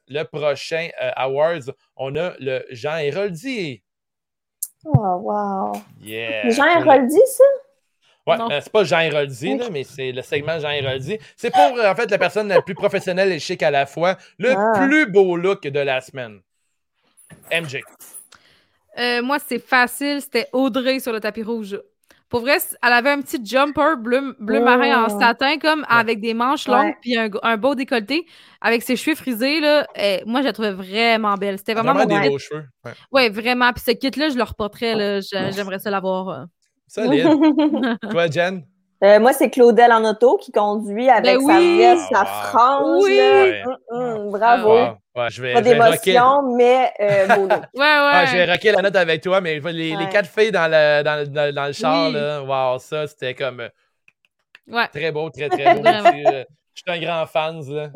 Le 0.08 0.24
prochain 0.24 0.90
euh, 1.04 1.12
Awards, 1.16 1.72
on 1.96 2.16
a 2.16 2.34
le 2.40 2.66
Jean 2.72 2.98
Héroldi. 2.98 3.84
Oh, 4.84 4.98
wow. 5.22 5.74
Yeah! 6.02 6.50
Jean 6.50 6.66
Héroldi, 6.80 7.20
ça? 7.28 7.44
Ouais, 8.28 8.36
euh, 8.40 8.60
c'est 8.62 8.72
pas 8.72 8.84
Jean 8.84 9.00
Héroldi, 9.02 9.60
mais 9.72 9.84
c'est 9.84 10.12
le 10.12 10.22
segment 10.24 10.60
Jean 10.60 10.72
Héroldi. 10.72 11.18
C'est 11.36 11.52
pour, 11.52 11.62
euh, 11.78 11.92
en 11.92 11.96
fait, 11.96 12.10
la 12.10 12.18
personne 12.18 12.48
la 12.48 12.62
plus 12.62 12.74
professionnelle 12.74 13.32
et 13.32 13.40
chic 13.40 13.62
à 13.62 13.70
la 13.72 13.86
fois. 13.86 14.18
Le 14.40 14.52
Ah. 14.58 14.74
plus 14.78 15.06
beau 15.06 15.38
look 15.38 15.64
de 15.68 15.80
la 15.80 16.02
semaine. 16.02 16.40
MJ. 17.52 17.82
Euh, 18.98 19.22
moi, 19.22 19.38
c'est 19.46 19.60
facile. 19.60 20.22
C'était 20.22 20.48
Audrey 20.54 21.00
sur 21.00 21.12
le 21.14 21.20
tapis 21.20 21.44
rouge. 21.44 21.80
Pour 22.30 22.40
vrai, 22.42 22.58
elle 22.82 22.92
avait 22.94 23.12
un 23.12 23.22
petit 23.22 23.40
jumper 23.46 23.96
bleu, 24.00 24.36
bleu 24.40 24.58
Oh. 24.60 24.66
marin 24.66 25.06
en 25.06 25.20
satin, 25.20 25.60
comme 25.60 25.86
avec 25.88 26.20
des 26.20 26.34
manches 26.34 26.68
longues, 26.68 26.96
puis 27.02 27.16
un, 27.16 27.30
un 27.44 27.56
beau 27.58 27.76
décolleté, 27.76 28.26
avec 28.62 28.82
ses 28.82 28.96
cheveux 28.96 29.16
frisés. 29.16 29.60
Là, 29.60 29.86
moi, 30.26 30.42
je 30.42 30.46
la 30.48 30.54
trouvais 30.54 30.72
vraiment 30.72 31.36
belle. 31.36 31.60
C'était 31.60 31.76
vraiment, 31.76 31.94
Vraiment 31.94 32.16
mon 32.16 32.22
des 32.24 32.30
beaux 32.30 32.40
cheveux. 32.40 32.66
Ouais. 32.84 32.92
Ouais, 33.12 33.30
vraiment. 33.30 33.72
Puis 33.72 33.84
ce 33.86 33.92
kit-là, 33.92 34.30
je 34.30 34.36
le 34.38 34.44
reporterais. 34.44 35.20
J'aimerais 35.52 35.78
ça 35.80 35.92
l'avoir. 35.92 36.48
Solide. 36.88 37.28
Toi, 38.12 38.28
Jen? 38.30 38.66
Euh, 39.04 39.20
moi, 39.20 39.34
c'est 39.34 39.50
Claudel 39.50 39.92
en 39.92 40.04
auto 40.06 40.38
qui 40.38 40.52
conduit 40.52 41.10
avec 41.10 41.26
Ben 41.26 41.40
sa 41.42 41.58
oui! 41.58 41.78
veste, 41.78 42.06
Ah, 42.14 42.16
sa 42.16 42.22
wow. 42.22 42.50
frange. 42.50 43.04
Oui! 43.04 43.18
Ouais. 43.18 43.64
Hum, 43.66 43.78
hum, 44.02 44.32
bravo. 44.32 44.72
Ah 44.72 44.98
Wow. 45.16 45.22
Ouais, 45.22 45.30
je 45.30 45.42
vais, 45.42 45.54
Pas 45.54 45.62
d'émotion, 45.62 46.56
mais 46.56 46.92
euh, 47.00 47.28
beau. 47.36 47.48
Ouais, 47.48 48.26
vais 48.32 48.52
rocker 48.52 48.72
la 48.72 48.82
note 48.82 48.96
avec 48.96 49.22
toi, 49.22 49.40
mais 49.42 49.60
les, 49.60 49.96
quatre 50.12 50.30
filles 50.30 50.52
dans 50.52 50.68
le, 50.70 51.04
dans, 51.04 51.20
le- 51.22 51.28
dans, 51.28 51.46
le- 51.46 51.52
dans 51.54 51.66
le 51.68 51.72
char, 51.74 52.08
Oui. 52.08 52.14
là, 52.14 52.42
wow, 52.44 52.80
ça, 52.80 53.08
c'était 53.08 53.34
comme 53.34 53.62
euh, 53.62 53.70
Ouais. 54.68 54.88
très 54.88 55.12
beau, 55.12 55.30
très, 55.30 55.48
très 55.50 55.74
beau. 55.76 55.86
Euh, 55.86 56.44
Je 56.74 56.82
suis 56.82 57.00
un 57.00 57.00
grand 57.00 57.26
fan, 57.28 57.62
là. 57.70 57.90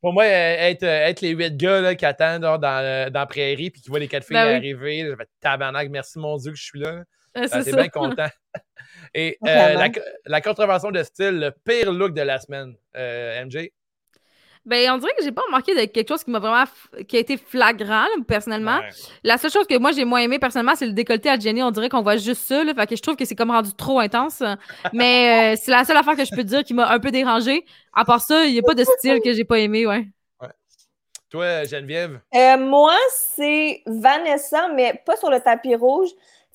Pour 0.00 0.12
moi, 0.12 0.26
être, 0.26 0.84
être 0.84 1.20
les 1.20 1.30
huit 1.30 1.56
gars 1.56 1.80
là, 1.80 1.94
qui 1.94 2.06
attendent 2.06 2.42
dans, 2.42 2.56
dans 2.58 3.10
la 3.12 3.26
prairie 3.26 3.70
puis 3.70 3.80
qui 3.82 3.88
voient 3.90 3.98
les 3.98 4.08
quatre 4.08 4.24
filles 4.24 4.36
Ben 4.36 4.46
oui. 4.48 4.54
arriver, 4.54 5.06
je 5.10 5.16
fais 5.16 5.26
tabarnak, 5.40 5.88
merci 5.90 6.18
mon 6.18 6.36
Dieu 6.36 6.52
que 6.52 6.56
je 6.58 6.64
suis 6.64 6.78
là. 6.80 7.02
Euh, 7.38 7.46
Ah, 7.50 7.62
c'est 7.62 7.74
bien 7.74 7.88
content. 7.88 8.28
Et 9.14 9.38
euh, 9.46 9.74
la, 9.74 9.88
la 10.26 10.40
contravention 10.40 10.90
de 10.90 11.02
style, 11.02 11.40
le 11.40 11.50
pire 11.50 11.92
look 11.92 12.12
de 12.14 12.22
la 12.22 12.38
semaine, 12.38 12.74
euh, 12.96 13.44
MJ. 13.44 13.70
Ben, 14.66 14.90
on 14.90 14.98
dirait 14.98 15.14
que 15.16 15.24
j'ai 15.24 15.32
pas 15.32 15.40
remarqué 15.46 15.74
de 15.74 15.90
quelque 15.90 16.08
chose 16.08 16.22
qui 16.22 16.30
m'a 16.30 16.40
vraiment 16.40 16.64
qui 17.08 17.16
a 17.16 17.20
été 17.20 17.38
flagrant, 17.38 18.02
là, 18.02 18.22
personnellement. 18.26 18.78
Ouais. 18.78 18.90
La 19.24 19.38
seule 19.38 19.50
chose 19.50 19.66
que 19.66 19.78
moi 19.78 19.92
j'ai 19.92 20.04
moins 20.04 20.20
aimé 20.20 20.38
personnellement, 20.38 20.74
c'est 20.74 20.84
le 20.84 20.92
décolleté 20.92 21.30
à 21.30 21.38
Jenny. 21.38 21.62
On 21.62 21.70
dirait 21.70 21.88
qu'on 21.88 22.02
voit 22.02 22.18
juste 22.18 22.42
ça, 22.42 22.62
là, 22.64 22.74
fait 22.74 22.86
que 22.86 22.96
je 22.96 23.00
trouve 23.00 23.16
que 23.16 23.24
c'est 23.24 23.34
comme 23.34 23.50
rendu 23.50 23.72
trop 23.74 23.98
intense. 23.98 24.42
Mais 24.92 25.54
euh, 25.54 25.58
c'est 25.58 25.70
la 25.70 25.84
seule 25.84 25.96
affaire 25.96 26.16
que 26.16 26.24
je 26.26 26.34
peux 26.34 26.44
dire 26.44 26.64
qui 26.64 26.74
m'a 26.74 26.90
un 26.90 26.98
peu 27.00 27.10
dérangée. 27.10 27.64
À 27.94 28.04
part 28.04 28.20
ça, 28.20 28.44
il 28.44 28.52
y 28.54 28.58
a 28.58 28.62
pas 28.62 28.74
de 28.74 28.84
style 28.84 29.20
que 29.24 29.32
j'ai 29.32 29.44
pas 29.44 29.58
aimé, 29.58 29.86
ouais. 29.86 30.06
Toi, 31.30 31.64
Geneviève, 31.64 32.20
Euh, 32.34 32.56
moi, 32.56 32.96
c'est 33.10 33.82
Vanessa, 33.86 34.68
mais 34.68 35.02
pas 35.04 35.16
sur 35.16 35.30
le 35.30 35.40
tapis 35.40 35.74
rouge. 35.74 36.08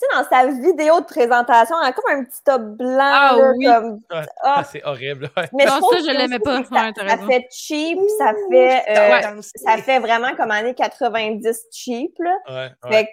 Sais, 0.04 0.18
dans 0.18 0.28
sa 0.30 0.48
vidéo 0.48 1.00
de 1.00 1.06
présentation, 1.06 1.76
elle 1.82 1.90
a 1.90 1.94
comme 1.94 2.12
un 2.12 2.24
petit 2.26 2.44
top 2.44 2.62
blanc. 2.62 2.98
Ah 3.00 3.36
là, 3.38 3.52
oui. 3.56 3.66
comme- 3.66 3.94
Ouais. 4.12 4.26
Ah, 4.44 4.56
ah, 4.58 4.64
c'est 4.64 4.84
horrible. 4.84 5.30
Ouais. 5.38 5.50
mais 5.54 5.66
Non, 5.66 5.72
je 5.74 5.78
trouve 5.78 5.94
ça, 5.94 6.00
je 6.00 6.18
l'aimais 6.18 6.40
pas. 6.40 6.64
Ça, 6.66 6.72
Ouais, 6.72 6.92
ça 7.10 7.18
fait 7.28 7.48
cheap, 7.52 8.00
ça 8.18 8.34
fait, 8.52 8.84
euh, 8.90 9.12
Ouais. 9.12 9.42
ça 9.56 9.78
fait 9.78 10.00
vraiment 10.00 10.36
comme 10.36 10.52
années 10.52 10.74
90 10.74 11.58
cheap. 11.72 12.16
Là. 12.20 12.36
Ouais, 12.50 12.72
ouais. 12.84 12.92
Fait 12.92 13.08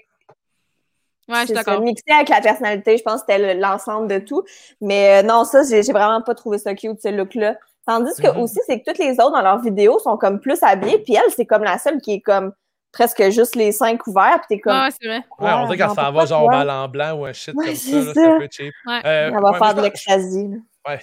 Ouais, 1.28 1.46
je 1.46 1.54
suis 1.54 1.80
mixé 1.80 2.02
avec 2.12 2.28
la 2.28 2.40
personnalité, 2.40 2.96
je 2.96 3.04
pense 3.04 3.22
que 3.22 3.26
c'était 3.32 3.54
le- 3.54 3.60
l'ensemble 3.60 4.08
de 4.08 4.18
tout. 4.18 4.42
Mais 4.80 5.20
euh, 5.20 5.22
non, 5.26 5.44
ça, 5.44 5.60
j'ai 5.62 5.92
vraiment 5.92 6.22
pas 6.22 6.34
trouvé 6.34 6.58
ça 6.58 6.74
cute, 6.74 7.00
ce 7.00 7.08
look-là. 7.08 7.56
Tandis 7.86 8.20
que 8.20 8.28
Mhm. 8.32 8.40
aussi, 8.40 8.58
c'est 8.66 8.80
que 8.80 8.84
toutes 8.90 8.98
les 8.98 9.12
autres 9.12 9.30
dans 9.30 9.40
leurs 9.42 9.60
vidéos 9.60 10.00
sont 10.00 10.16
comme 10.16 10.40
plus 10.40 10.60
habillées, 10.62 10.98
puis 10.98 11.14
elle, 11.14 11.30
c'est 11.32 11.46
comme 11.46 11.62
la 11.62 11.78
seule 11.78 12.00
qui 12.00 12.14
est 12.14 12.20
comme 12.20 12.52
presque 12.92 13.22
juste 13.30 13.54
les 13.56 13.72
seins 13.72 13.96
couverts, 13.96 14.40
puis 14.40 14.56
t'es 14.56 14.60
comme. 14.60 14.72
Ouais, 14.76 14.88
c'est 15.00 15.06
vrai. 15.08 15.22
Ouais, 15.38 15.50
on 15.52 15.64
dirait 15.66 15.76
qu'elle 15.78 15.88
s'en 15.94 16.12
va 16.12 16.26
genre 16.26 16.44
toi? 16.46 16.56
mal 16.58 16.70
en 16.70 16.88
blanc 16.88 17.12
ou 17.14 17.24
un 17.26 17.32
shit 17.32 17.54
Ouais, 17.54 17.66
comme 17.66 17.74
c'est 17.74 18.02
ça. 18.04 18.12
C'est 18.14 18.26
un 18.26 18.38
peu 18.38 18.48
cheap. 18.50 18.72
Ouais. 18.86 19.00
Euh, 19.04 19.30
Elle 19.34 19.40
va 19.40 19.50
ouais, 19.52 19.58
faire 19.58 19.74
de 19.74 19.82
là. 19.82 20.56
Ouais, 20.88 20.98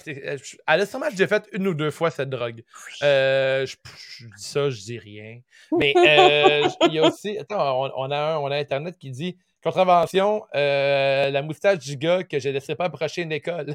elle 0.66 0.80
a 0.80 0.86
sûrement 0.86 1.08
déjà 1.08 1.28
fait 1.28 1.48
une 1.52 1.68
ou 1.68 1.74
deux 1.74 1.92
fois 1.92 2.10
cette 2.10 2.30
drogue. 2.30 2.64
Euh, 3.04 3.64
je, 3.64 3.76
je 4.18 4.24
dis 4.26 4.32
ça, 4.42 4.70
je 4.70 4.80
dis 4.80 4.98
rien. 4.98 5.38
Mais 5.78 5.94
euh, 5.96 6.68
il 6.88 6.94
y 6.94 6.98
a 6.98 7.04
aussi. 7.06 7.38
Attends, 7.38 7.84
on, 7.84 7.92
on 7.96 8.10
a 8.10 8.16
un, 8.18 8.36
on 8.38 8.50
a 8.50 8.56
Internet 8.56 8.98
qui 8.98 9.10
dit 9.12 9.38
Contravention, 9.62 10.44
euh, 10.54 11.30
la 11.30 11.42
moustache 11.42 11.78
du 11.78 11.96
gars 11.96 12.22
que 12.24 12.38
je 12.40 12.48
ne 12.48 12.54
laisserai 12.54 12.74
pas 12.76 12.84
approcher 12.86 13.22
une 13.22 13.32
école. 13.32 13.66
Je 13.68 13.72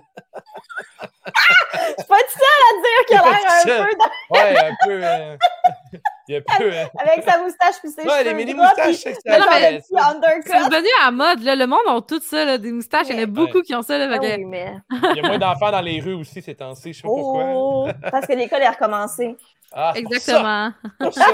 suis 1.97 2.07
pas 2.07 2.17
toute 2.17 2.29
seule 2.31 2.63
à 2.69 2.73
dire 2.81 3.05
qu'elle 3.07 3.17
a 3.17 3.31
l'air 3.31 3.81
un 3.81 3.85
peu 3.85 3.97
dans- 3.97 4.35
Ouais, 4.37 4.57
un 4.57 4.75
peu. 4.85 5.97
Il 6.27 6.33
y 6.33 6.35
a 6.37 6.39
un 6.39 6.57
peu. 6.57 6.63
euh, 6.73 6.85
avec 6.99 7.23
sa 7.29 7.41
moustache 7.41 7.75
puis 7.81 7.89
ses 7.91 8.01
ouais, 8.03 8.09
cheveux 8.19 8.29
les 8.29 8.33
mini 8.33 8.53
moustaches, 8.53 8.85
puis 8.85 8.95
c'est 8.95 9.13
devenu 9.25 10.87
à 11.01 11.05
la 11.05 11.11
mode, 11.11 11.43
là. 11.43 11.55
Le 11.55 11.67
monde 11.67 11.79
a 11.87 12.01
tout 12.01 12.21
ça, 12.21 12.45
là, 12.45 12.57
des 12.57 12.71
moustaches. 12.71 13.07
Il 13.09 13.15
y 13.15 13.15
en 13.15 13.17
a 13.17 13.21
Ouais. 13.21 13.25
beaucoup 13.27 13.61
qui 13.61 13.73
ont 13.75 13.81
ça, 13.81 13.97
là. 13.97 14.07
Ah 14.11 14.19
que- 14.19 14.35
oui, 14.37 14.45
mais... 14.45 14.73
Il 14.91 15.17
y 15.17 15.19
a 15.19 15.27
moins 15.27 15.37
d'enfants 15.39 15.71
dans 15.71 15.81
les 15.81 15.99
rues 15.99 16.13
aussi 16.15 16.41
ces 16.41 16.55
temps-ci, 16.55 16.93
je 16.93 16.97
sais 16.97 17.01
pas 17.03 17.07
pourquoi. 17.09 17.43
Oh, 17.53 17.87
parce 18.11 18.25
que 18.27 18.33
l'école 18.33 18.61
est 18.61 18.69
recommencée. 18.69 19.35
Ah, 19.75 19.91
c'est 19.95 20.03
pour 20.03 20.13
ça. 20.13 20.17
Exactement. 20.17 20.71
pour 20.99 21.13
ça. 21.13 21.25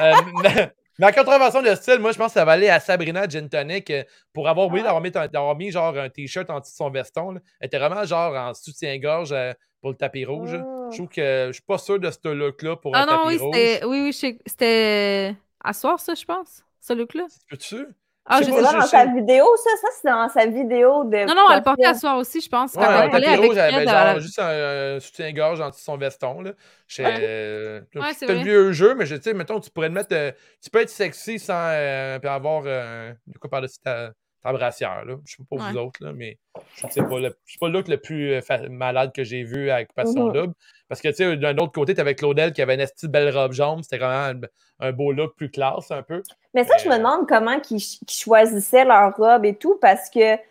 Euh, 0.00 1.12
contravention 1.12 1.60
de 1.60 1.74
style, 1.74 1.98
moi, 1.98 2.12
je 2.12 2.16
pense 2.16 2.28
que 2.28 2.32
ça 2.38 2.44
va 2.46 2.52
aller 2.52 2.70
à 2.70 2.80
Sabrina 2.80 3.28
Gin 3.28 3.50
Tonic 3.50 3.90
euh, 3.90 4.02
pour 4.32 4.48
avoir 4.48 4.66
oublié 4.68 4.82
d'avoir 4.82 5.02
mis, 5.02 5.10
d'avoir 5.10 5.54
mis 5.56 5.70
genre 5.70 5.94
un 5.98 6.08
t-shirt 6.08 6.48
en 6.48 6.60
dessous 6.60 6.72
de 6.72 6.76
son 6.76 6.90
veston. 6.90 7.32
là. 7.32 7.40
Elle 7.60 7.66
était 7.66 7.78
vraiment 7.78 8.02
genre 8.04 8.34
en 8.34 8.54
soutien-gorge 8.54 9.32
euh, 9.32 9.52
pour 9.82 9.90
le 9.90 9.96
tapis 9.96 10.24
rouge. 10.24 10.54
Mm. 10.54 10.64
Je 10.90 10.96
trouve 10.96 11.08
que 11.08 11.44
je 11.48 11.52
suis 11.52 11.62
pas 11.62 11.78
sûr 11.78 11.98
de 11.98 12.10
ce 12.10 12.28
look-là 12.28 12.76
pour 12.76 12.94
Ah 12.94 13.02
un 13.02 13.06
non, 13.06 13.12
tapis 13.24 13.28
oui, 13.28 13.36
rouge. 13.38 13.54
c'était. 13.54 13.84
Oui, 13.86 14.00
oui, 14.02 14.12
c'était. 14.46 15.36
À 15.64 15.72
soir, 15.72 15.98
ça, 16.00 16.14
je 16.14 16.24
pense. 16.24 16.62
Ce 16.80 16.92
look-là. 16.92 17.24
Peux-tu? 17.50 17.86
Ah, 18.28 18.40
Je 18.40 18.46
sais 18.46 18.50
pas, 18.50 18.72
dans 18.72 18.80
sa 18.82 19.06
vidéo, 19.06 19.44
ça? 19.56 19.70
Ça, 19.80 19.88
c'est 20.02 20.08
dans 20.08 20.28
sa 20.28 20.46
vidéo 20.46 21.04
de. 21.04 21.26
Non, 21.28 21.34
non, 21.36 21.48
elle 21.50 21.58
le 21.58 21.62
portait 21.62 21.84
à 21.84 21.94
soir 21.94 22.18
aussi, 22.18 22.40
je 22.40 22.48
pense. 22.48 22.74
Ouais, 22.74 22.82
Quand 22.82 22.90
elle 23.04 23.10
tapis 23.12 23.24
elle 23.24 23.60
avait 23.60 23.86
genre 23.86 23.94
elle- 24.16 24.20
juste 24.20 24.38
un, 24.40 24.96
un 24.96 25.00
soutien-gorge 25.00 25.60
en 25.60 25.68
dessous 25.68 25.78
de 25.78 25.84
son 25.84 25.96
veston. 25.96 26.40
Là. 26.40 26.50
Ouais. 26.50 27.04
euh, 27.20 27.80
Ouais, 27.94 28.12
c'est 28.14 28.26
c'est 28.26 28.34
le 28.34 28.40
vieux 28.42 28.72
jeu, 28.72 28.96
mais 28.96 29.06
je 29.06 29.14
tu 29.14 29.22
sais, 29.22 29.32
mettons, 29.34 29.60
tu 29.60 29.70
pourrais 29.70 29.88
te 29.90 29.94
mettre. 29.94 30.12
euh, 30.12 30.32
tu 30.60 30.70
peux 30.70 30.80
être 30.80 30.90
sexy 30.90 31.38
sans 31.38 31.54
euh, 31.70 32.18
puis 32.18 32.28
avoir 32.28 32.64
euh, 32.66 33.12
de 33.28 33.38
quoi 33.38 33.48
par-dessus 33.48 33.78
ta, 33.78 34.10
brassière. 34.52 35.04
Là. 35.04 35.14
Je 35.24 35.32
sais 35.32 35.36
pas 35.42 35.44
pour 35.56 35.58
vous 35.58 35.76
autres, 35.76 36.04
là, 36.04 36.12
mais 36.12 36.38
je 36.76 36.86
sais 36.88 37.02
pas. 37.02 37.18
le- 37.18 37.36
C'est 37.44 37.58
pas 37.60 37.66
le 37.68 37.72
look 37.72 37.88
le 37.88 37.98
plus 37.98 38.32
euh, 38.34 38.68
malade 38.70 39.12
que 39.14 39.24
j'ai 39.24 39.42
vu 39.42 39.70
avec 39.70 39.92
Passion 39.94 40.26
Mhm. 40.26 40.32
Double. 40.32 40.54
Parce 40.88 41.00
que 41.00 41.08
tu 41.08 41.14
sais, 41.14 41.36
d'un 41.36 41.56
autre 41.58 41.72
côté, 41.72 41.94
tu 41.94 42.00
avais 42.00 42.14
Claudel 42.14 42.52
qui 42.52 42.62
avait 42.62 42.74
une 42.74 42.86
petite 42.86 43.10
belle 43.10 43.36
robe 43.36 43.52
jaune. 43.52 43.82
C'était 43.82 43.98
vraiment 43.98 44.40
un, 44.80 44.86
un 44.88 44.92
beau 44.92 45.12
look 45.12 45.34
plus 45.36 45.50
classe 45.50 45.90
un 45.90 46.02
peu. 46.02 46.22
Mais 46.54 46.64
ça, 46.64 46.76
je 46.78 46.88
me 46.88 46.94
Euh, 46.94 46.98
demande 46.98 47.28
comment 47.28 47.58
qu'ils 47.60 47.82
choisissaient 48.08 48.84
leur 48.84 49.16
robe 49.16 49.44
et 49.44 49.54
tout, 49.56 49.78
parce 49.80 50.08
que, 50.10 50.36
tu 50.36 50.42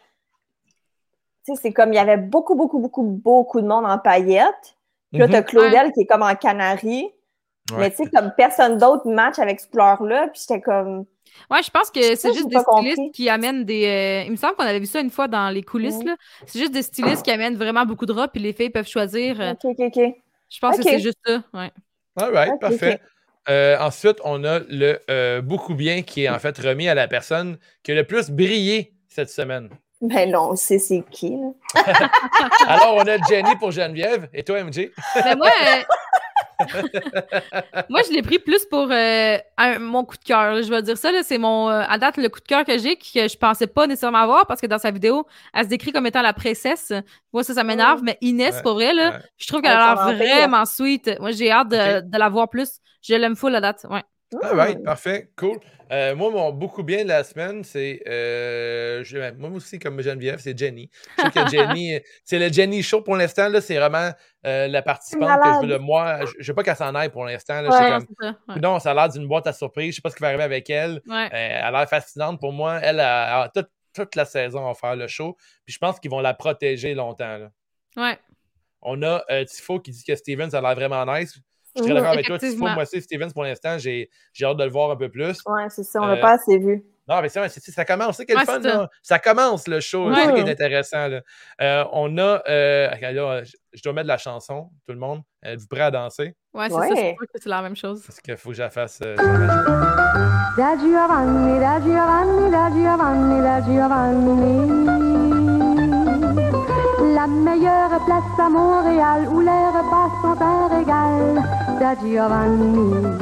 sais, 1.43 1.55
c'est 1.61 1.73
comme 1.73 1.93
il 1.93 1.95
y 1.95 1.99
avait 1.99 2.17
beaucoup, 2.17 2.55
beaucoup, 2.55 2.79
beaucoup, 2.79 3.03
beaucoup 3.03 3.61
de 3.61 3.67
monde 3.67 3.85
en 3.85 3.97
paillettes. 3.99 4.75
Puis 5.11 5.19
là, 5.19 5.27
Mhm. 5.27 5.31
t'as 5.31 5.43
Claudel 5.43 5.91
qui 5.93 6.01
est 6.01 6.05
comme 6.05 6.23
en 6.23 6.35
canari. 6.35 7.11
Ouais. 7.71 7.77
Mais 7.79 7.89
tu 7.91 7.97
sais, 8.03 8.09
comme 8.09 8.31
personne 8.35 8.77
d'autre 8.77 9.07
match 9.09 9.39
avec 9.39 9.59
ce 9.59 9.67
couleur-là. 9.67 10.27
Puis 10.27 10.41
j'étais 10.47 10.61
comme. 10.61 11.05
Ouais, 11.51 11.61
je 11.63 11.69
pense 11.69 11.91
que 11.91 12.15
c'est 12.15 12.33
juste 12.33 12.49
des 12.49 12.59
stylistes 12.59 12.95
compris. 12.95 13.11
qui 13.11 13.29
amènent 13.29 13.63
des. 13.65 13.85
euh, 13.85 14.23
Il 14.25 14.31
me 14.31 14.35
semble 14.37 14.55
qu'on 14.55 14.63
avait 14.63 14.79
vu 14.79 14.85
ça 14.85 14.99
une 14.99 15.09
fois 15.09 15.27
dans 15.27 15.49
les 15.49 15.63
coulisses, 15.63 16.03
là. 16.03 16.15
C'est 16.45 16.59
juste 16.59 16.71
des 16.71 16.81
stylistes 16.81 17.23
qui 17.23 17.31
amènent 17.31 17.55
vraiment 17.55 17.85
beaucoup 17.85 18.05
de 18.05 18.13
robes, 18.13 18.29
puis 18.33 18.41
les 18.41 18.53
filles 18.53 18.69
peuvent 18.71 18.87
choisir. 18.87 19.39
euh, 19.41 19.51
OK, 19.51 19.65
OK, 19.65 19.79
OK. 19.97 20.13
Je 20.49 20.59
pense 20.59 20.77
que 20.77 20.83
c'est 20.83 20.99
juste 20.99 21.17
ça. 21.25 21.43
Ouais. 21.53 21.71
All 22.17 22.33
right, 22.33 22.59
parfait. 22.59 22.99
Euh, 23.49 23.77
ensuite, 23.79 24.17
on 24.23 24.43
a 24.43 24.59
le 24.69 24.99
euh, 25.11 25.41
beaucoup 25.41 25.75
bien 25.75 26.01
qui 26.01 26.23
est 26.23 26.29
en 26.29 26.39
fait 26.39 26.57
remis 26.57 26.87
à 26.87 26.95
la 26.95 27.07
personne 27.07 27.57
qui 27.83 27.91
a 27.91 27.95
le 27.95 28.03
plus 28.03 28.31
brillé 28.31 28.93
cette 29.07 29.29
semaine? 29.29 29.69
Ben 30.01 30.29
non, 30.31 30.49
on 30.51 30.55
sait 30.55 30.79
c'est 30.79 31.03
qui. 31.11 31.29
Là. 31.35 31.51
Alors, 32.67 32.95
on 32.95 33.07
a 33.07 33.17
Jenny 33.29 33.55
pour 33.57 33.71
Geneviève. 33.71 34.27
Et 34.33 34.43
toi, 34.43 34.61
MJ? 34.63 34.89
Ben 35.15 35.37
moi, 35.37 35.47
euh, 35.47 35.81
moi, 37.89 38.01
je 38.07 38.13
l'ai 38.13 38.21
pris 38.21 38.39
plus 38.39 38.65
pour 38.65 38.87
euh, 38.91 39.37
un- 39.57 39.79
mon 39.79 40.03
coup 40.05 40.17
de 40.17 40.23
cœur. 40.23 40.61
Je 40.63 40.69
vais 40.69 40.81
dire 40.81 40.97
ça, 40.97 41.11
c'est 41.23 41.37
mon 41.37 41.69
euh, 41.69 41.83
à 41.87 41.97
date 41.97 42.17
le 42.17 42.29
coup 42.29 42.39
de 42.39 42.45
cœur 42.45 42.65
que 42.65 42.77
j'ai, 42.77 42.95
que 42.97 43.27
je 43.27 43.37
pensais 43.37 43.67
pas 43.67 43.87
nécessairement 43.87 44.19
avoir 44.19 44.45
parce 44.47 44.61
que 44.61 44.67
dans 44.67 44.77
sa 44.79 44.91
vidéo, 44.91 45.25
elle 45.53 45.65
se 45.65 45.69
décrit 45.69 45.91
comme 45.91 46.05
étant 46.07 46.21
la 46.21 46.33
princesse. 46.33 46.93
Moi, 47.33 47.43
ça, 47.43 47.53
ça 47.53 47.63
m'énerve, 47.63 48.01
mais 48.03 48.17
Inès, 48.21 48.55
Ouais, 48.55 48.61
pour 48.61 48.73
vrai, 48.73 48.93
là, 48.93 49.11
ouais. 49.11 49.19
je 49.37 49.47
trouve 49.47 49.61
qu'elle 49.61 49.71
a 49.71 49.95
l'air 49.95 50.15
vraiment 50.17 50.65
sweet. 50.65 51.11
Moi, 51.19 51.31
j'ai 51.31 51.51
hâte 51.51 51.69
de 51.69 52.17
la 52.17 52.29
voir 52.29 52.49
plus. 52.49 52.79
Je 53.01 53.15
l'aime 53.15 53.35
full 53.35 53.55
à 53.55 53.61
date. 53.61 53.85
Ouais. 53.89 54.03
All 54.41 54.55
right, 54.55 54.83
parfait, 54.83 55.29
cool. 55.37 55.59
Euh, 55.91 56.15
moi, 56.15 56.31
mon 56.31 56.51
beaucoup 56.51 56.81
bien 56.83 57.03
de 57.03 57.09
la 57.09 57.23
semaine, 57.23 57.63
c'est. 57.63 58.01
euh, 58.07 59.03
je- 59.03 59.31
moi 59.35 59.51
aussi, 59.51 59.77
comme 59.77 60.01
Geneviève, 60.01 60.39
c'est 60.39 60.57
Jenny. 60.57 60.89
Je 61.17 61.23
trouve 61.29 61.31
que 61.45 61.49
Jenny. 61.77 61.99
C'est 62.23 62.39
le 62.39 62.51
Jenny 62.51 62.81
Show 62.81 63.01
pour 63.01 63.15
l'instant, 63.15 63.47
là. 63.49 63.61
C'est 63.61 63.77
vraiment 63.77 64.09
euh, 64.45 64.67
la 64.67 64.81
participante 64.81 65.39
que 65.41 65.47
je 65.53 65.59
veux 65.61 65.67
le 65.73 65.77
moi. 65.79 66.25
Je, 66.25 66.31
je 66.39 66.51
veux 66.51 66.55
pas 66.55 66.63
qu'elle 66.63 66.75
s'en 66.75 66.95
aille 66.95 67.09
pour 67.09 67.23
l'instant. 67.23 67.61
là. 67.61 67.69
Ouais. 67.69 67.77
J'étais 67.77 67.89
Non, 67.91 67.99
comme. 67.99 68.15
ça. 68.19 68.53
Ouais. 68.55 68.59
Non, 68.61 68.79
ça 68.79 68.91
a 68.91 68.93
l'air 68.95 69.09
d'une 69.09 69.27
boîte 69.27 69.45
à 69.47 69.53
surprise. 69.53 69.91
Je 69.91 69.95
sais 69.97 70.01
pas 70.01 70.09
ce 70.09 70.15
qui 70.15 70.21
va 70.23 70.29
arriver 70.29 70.43
avec 70.43 70.69
elle. 70.71 71.01
Ouais. 71.07 71.29
Elle 71.31 71.61
a 71.63 71.71
l'air 71.71 71.87
fascinante 71.87 72.39
pour 72.39 72.51
moi. 72.51 72.79
Elle 72.81 72.99
a, 72.99 73.43
a 73.43 73.49
toute, 73.49 73.69
toute 73.93 74.15
la 74.15 74.25
saison 74.25 74.67
à 74.67 74.73
faire 74.73 74.95
le 74.95 75.07
show. 75.07 75.37
Puis 75.65 75.73
je 75.75 75.77
pense 75.77 75.99
qu'ils 75.99 76.11
vont 76.11 76.19
la 76.21 76.33
protéger 76.33 76.95
longtemps. 76.95 77.37
là. 77.37 77.49
Ouais. 77.95 78.17
On 78.81 79.01
a 79.03 79.23
Tifo 79.45 79.79
qui 79.79 79.91
dit 79.91 80.03
que 80.03 80.15
Steven, 80.15 80.49
ça 80.49 80.57
a 80.57 80.61
l'air 80.61 80.75
vraiment 80.75 81.05
nice. 81.05 81.39
Je 81.75 81.81
suis 81.83 81.91
très 81.91 81.93
d'accord 81.99 82.13
avec 82.13 82.25
toi, 82.25 82.37
Tifo. 82.39 82.57
Moi 82.59 82.81
aussi, 82.83 83.01
Steven, 83.01 83.31
pour 83.33 83.43
l'instant, 83.43 83.77
j'ai 83.77 84.09
j'ai 84.33 84.45
hâte 84.45 84.57
de 84.57 84.63
le 84.63 84.69
voir 84.71 84.91
un 84.91 84.95
peu 84.95 85.09
plus. 85.09 85.39
Ouais, 85.45 85.65
c'est 85.69 85.83
ça, 85.83 85.99
on 86.01 86.05
Euh, 86.05 86.15
l'a 86.15 86.21
pas 86.21 86.33
assez 86.33 86.57
vu. 86.57 86.83
Non, 87.07 87.21
mais 87.21 87.29
c'est 87.29 87.37
vrai, 87.39 87.49
c'est- 87.49 87.59
c'est- 87.59 87.71
ça 87.71 87.85
commence. 87.85 88.17
C'est 88.17 88.25
quel 88.25 88.35
Ouais, 88.37 88.45
fun, 88.45 88.59
c'est 88.63 88.67
ça. 88.69 88.77
là. 88.77 88.89
Ça 89.03 89.19
commence 89.19 89.67
le 89.67 89.79
show. 89.79 90.09
Ouais. 90.09 90.15
C'est 90.15 90.25
ça 90.25 90.31
qui 90.31 90.39
est 90.39 90.49
intéressant. 90.49 91.07
là. 91.07 91.21
Euh, 91.61 91.83
on 91.91 92.17
a. 92.17 92.41
euh, 92.49 92.89
là, 92.99 93.43
je, 93.43 93.51
je 93.73 93.83
dois 93.83 93.93
mettre 93.93 94.07
la 94.07 94.17
chanson, 94.17 94.69
tout 94.87 94.93
le 94.93 94.99
monde. 94.99 95.21
Êtes-vous 95.43 95.67
prêts 95.67 95.81
à 95.81 95.91
danser? 95.91 96.35
Ouais, 96.55 96.67
c'est 96.67 96.73
Ouais. 96.75 96.87
ça. 96.89 96.95
Je 96.95 97.01
crois 97.13 97.25
que 97.27 97.39
c'est 97.39 97.49
la 97.49 97.61
même 97.61 97.75
chose. 97.75 98.01
Parce 98.07 98.19
qu'il 98.21 98.35
faut 98.37 98.49
que 98.49 98.55
je 98.55 98.63
la 98.63 98.71
fasse. 98.71 99.01
euh, 99.03 99.15
la 100.57 100.77
Giovanni, 100.79 101.59
da 101.59 101.79
Giovanni, 101.81 102.51
da 102.51 102.69
Giovanni, 102.71 103.41
da 103.41 103.61
Giovanni. 103.61 104.85
La 107.13 107.27
meilleure 107.27 108.03
place 108.05 108.39
à 108.39 108.49
Montréal 108.49 109.27
où 109.29 109.41
les 109.41 109.47
repas 109.47 110.09
sont 110.21 110.41
un 110.41 110.67
régal. 110.79 111.64
Da 111.79 111.95
Giovanni. 111.95 113.17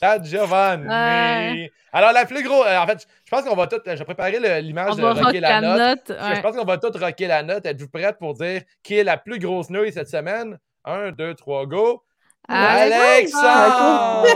Ah, 0.00 0.18
Giovanni! 0.22 0.86
Ouais. 0.86 1.70
Alors, 1.92 2.12
la 2.12 2.26
plus 2.26 2.42
grosse. 2.42 2.66
euh, 2.66 2.78
en 2.78 2.86
fait, 2.86 3.06
je 3.24 3.30
pense 3.30 3.42
qu'on 3.44 3.56
va 3.56 3.66
tout. 3.66 3.78
J'ai 3.86 4.04
préparé 4.04 4.60
l'image 4.60 4.96
de 4.96 5.02
rocker 5.02 5.22
rock 5.22 5.34
la 5.34 5.60
la 5.60 5.60
note. 5.60 6.08
note. 6.10 6.18
Je 6.36 6.40
pense 6.40 6.56
qu'on 6.56 6.64
va 6.64 6.78
tout 6.78 6.90
rocker 6.98 7.26
la 7.26 7.42
note. 7.42 7.64
Êtes-vous 7.66 7.88
prête 7.88 8.18
pour 8.18 8.34
dire 8.34 8.62
qui 8.82 8.96
est 8.98 9.04
la 9.04 9.16
plus 9.16 9.38
grosse 9.38 9.70
nouille 9.70 9.92
cette 9.92 10.08
semaine? 10.08 10.58
Un, 10.84 11.12
deux, 11.12 11.34
trois, 11.34 11.64
go! 11.66 12.02
Alexandre! 12.48 14.26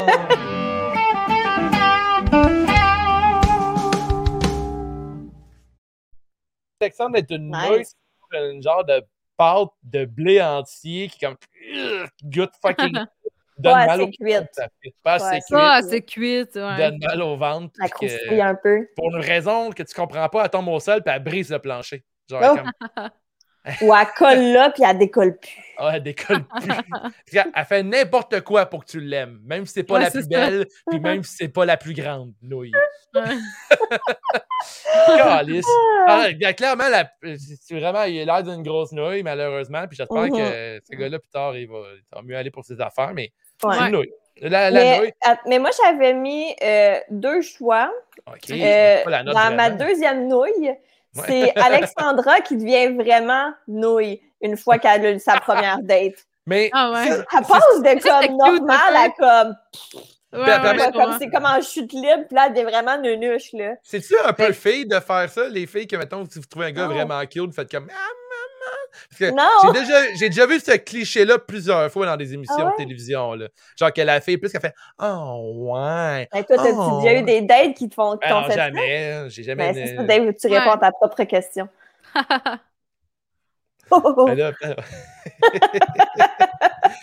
Alexandre! 6.80 7.16
Est 7.16 7.30
une 7.30 7.50
Nice. 7.50 7.68
nouille, 7.68 7.84
c'est 8.32 8.52
une 8.52 8.62
genre 8.62 8.84
de 8.84 9.02
pâte 9.38 9.70
de 9.84 10.04
blé 10.04 10.42
entier 10.42 11.08
qui 11.08 11.20
comme 11.20 11.36
Ugh, 11.74 12.08
goûte 12.24 12.52
fucking 12.60 12.92
donne 13.58 13.72
Pas 13.72 13.86
mal 13.86 13.90
assez 13.90 14.02
au 14.02 14.06
cuite. 14.10 14.36
ventre, 14.36 14.48
ça 14.52 14.68
fait 14.82 14.94
Pas 15.02 15.14
assez 15.14 15.24
Ouais, 15.26 15.40
cuite, 15.40 15.48
Ça, 15.48 15.80
c'est 15.82 16.02
cuite. 16.02 16.54
Ouais. 16.56 16.76
donne 16.76 16.98
mal 17.00 17.22
au 17.22 17.36
ventre. 17.36 17.72
La 17.80 17.88
croustille 17.88 18.40
un 18.42 18.54
peu. 18.54 18.86
pour 18.96 19.14
une 19.16 19.22
raison 19.22 19.70
que 19.70 19.82
tu 19.82 19.94
comprends 19.94 20.28
pas, 20.28 20.44
elle 20.44 20.50
tombe 20.50 20.68
au 20.68 20.78
sol 20.80 21.02
puis 21.02 21.14
elle 21.14 21.22
brise 21.24 21.50
le 21.50 21.58
plancher. 21.58 22.04
Genre 22.28 22.42
Oh. 22.44 22.56
comme 22.56 22.70
Ou 23.82 23.94
elle 23.94 24.06
colle 24.16 24.38
là, 24.52 24.70
puis 24.70 24.82
elle 24.88 24.96
décolle 24.98 25.36
plus. 25.38 25.50
ah, 25.76 25.92
elle 25.94 26.02
décolle 26.02 26.44
plus. 26.44 26.70
Elle 27.54 27.64
fait 27.64 27.82
n'importe 27.82 28.40
quoi 28.42 28.66
pour 28.66 28.84
que 28.84 28.90
tu 28.90 29.00
l'aimes, 29.00 29.40
même 29.44 29.66
si 29.66 29.74
c'est 29.74 29.82
pas 29.82 29.94
Ouais, 29.94 30.00
la 30.04 30.10
plus 30.10 30.22
ça. 30.22 30.28
belle, 30.28 30.66
puis 30.88 31.00
même 31.00 31.22
si 31.22 31.36
c'est 31.36 31.48
pas 31.48 31.64
la 31.66 31.76
plus 31.76 31.92
grande 31.94 32.32
nouille. 32.40 32.72
Calice. 35.06 35.66
Ah, 36.06 36.28
clairement, 36.56 36.88
la- 36.88 37.10
c'est 37.36 37.78
vraiment, 37.78 38.04
il 38.04 38.20
a 38.20 38.24
l'air 38.24 38.42
d'une 38.42 38.62
grosse 38.62 38.92
nouille, 38.92 39.22
malheureusement. 39.22 39.86
Puis 39.88 39.96
j'espère 39.96 40.28
que 40.28 40.80
ce 40.90 40.96
gars-là, 40.96 41.18
plus 41.18 41.30
tard, 41.30 41.56
il 41.56 41.68
va, 41.68 41.78
il 41.94 42.02
va 42.16 42.22
mieux 42.22 42.36
aller 42.36 42.50
pour 42.50 42.64
ses 42.64 42.80
affaires. 42.80 43.12
Mais 43.14 43.32
Ouais. 43.62 43.74
c'est 43.76 43.84
une 43.86 43.92
nouille. 43.92 44.12
La, 44.40 44.70
la 44.70 44.80
Mais, 44.80 44.98
nouille. 44.98 45.12
att- 45.22 45.40
mais 45.46 45.58
moi, 45.58 45.70
j'avais 45.82 46.14
mis 46.14 46.54
euh, 46.62 46.98
deux 47.10 47.42
choix. 47.42 47.92
Euh, 48.50 49.22
dans 49.24 49.56
ma 49.56 49.70
deuxième 49.70 50.28
nouille, 50.28 50.70
Ouais. 51.16 51.24
c'est 51.26 51.56
Alexandra 51.60 52.40
qui 52.40 52.56
devient 52.56 52.88
vraiment 52.94 53.52
nouille 53.66 54.20
une 54.40 54.56
fois 54.56 54.78
qu'elle 54.78 55.04
a 55.06 55.10
eu 55.12 55.18
sa 55.18 55.40
première 55.40 55.78
date. 55.82 56.14
Mais 56.46 56.70
Ah 56.72 56.92
ouais. 56.92 57.08
Elle 57.10 57.42
passe 57.46 57.82
de 57.82 58.02
comme 58.02 58.36
normal 58.36 58.96
à 58.96 59.08
comme, 59.10 59.54
Ouais, 60.30 60.40
ouais, 60.40 61.12
c'est 61.18 61.30
comme 61.30 61.46
en 61.46 61.60
chute 61.62 61.90
libre, 61.92 62.24
puis 62.26 62.36
là, 62.36 62.46
elle 62.48 62.52
devient 62.52 62.64
vraiment 62.64 63.00
nunuche, 63.00 63.48
là. 63.54 63.72
C'est-tu 63.82 64.14
un 64.22 64.32
peu 64.34 64.48
Mais- 64.48 64.52
fille 64.52 64.86
de 64.86 65.00
faire 65.00 65.28
ça, 65.30 65.48
les 65.48 65.66
filles 65.66 65.86
que, 65.86 65.96
mettons, 65.96 66.26
si 66.30 66.38
vous 66.38 66.44
trouvez 66.44 66.66
un 66.66 66.72
gars 66.72 66.86
vraiment 66.86 67.18
cute, 67.22 67.46
vous 67.46 67.52
faites 67.52 67.70
comme 67.70 67.88
Ah, 67.90 68.10
maman! 68.68 69.08
Parce 69.10 69.18
que 69.18 69.30
Non! 69.36 69.72
j'ai 69.74 69.80
déjà, 69.80 70.14
j'ai 70.14 70.28
déjà 70.28 70.46
vu 70.46 70.60
ce 70.60 70.72
cliché-là 70.76 71.38
plusieurs 71.38 71.90
fois 71.90 72.06
dans 72.06 72.16
des 72.16 72.34
émissions 72.34 72.54
Ah 72.58 72.64
ouais? 72.66 72.70
de 72.72 72.76
télévision. 72.76 73.34
Là. 73.34 73.48
Genre 73.78 73.92
que 73.92 74.00
la 74.02 74.20
fille, 74.20 74.38
plus 74.38 74.50
qu'elle 74.50 74.60
fait 74.60 74.74
Oh, 75.00 75.52
ouais. 75.72 76.28
Ben, 76.32 76.44
toi, 76.44 76.56
t'as-tu 76.56 76.74
Oh. 76.76 77.00
déjà 77.02 77.18
eu 77.18 77.22
des 77.22 77.40
dates 77.42 77.74
qui 77.74 77.88
te 77.88 77.94
font, 77.94 78.16
qui 78.16 78.28
non, 78.28 78.44
fait 78.44 78.50
ça? 78.52 78.56
jamais. 78.66 79.24
J'ai 79.30 79.42
jamais. 79.42 79.72
Ben, 79.72 79.86
c'est 79.86 79.96
ça, 79.96 80.02
Dave, 80.04 80.32
tu 80.40 80.46
réponds 80.48 80.66
Ouais. 80.66 80.72
à 80.72 80.78
ta 80.78 80.92
propre 80.92 81.22
question. 81.24 81.68
ben 83.90 84.34
là, 84.34 84.52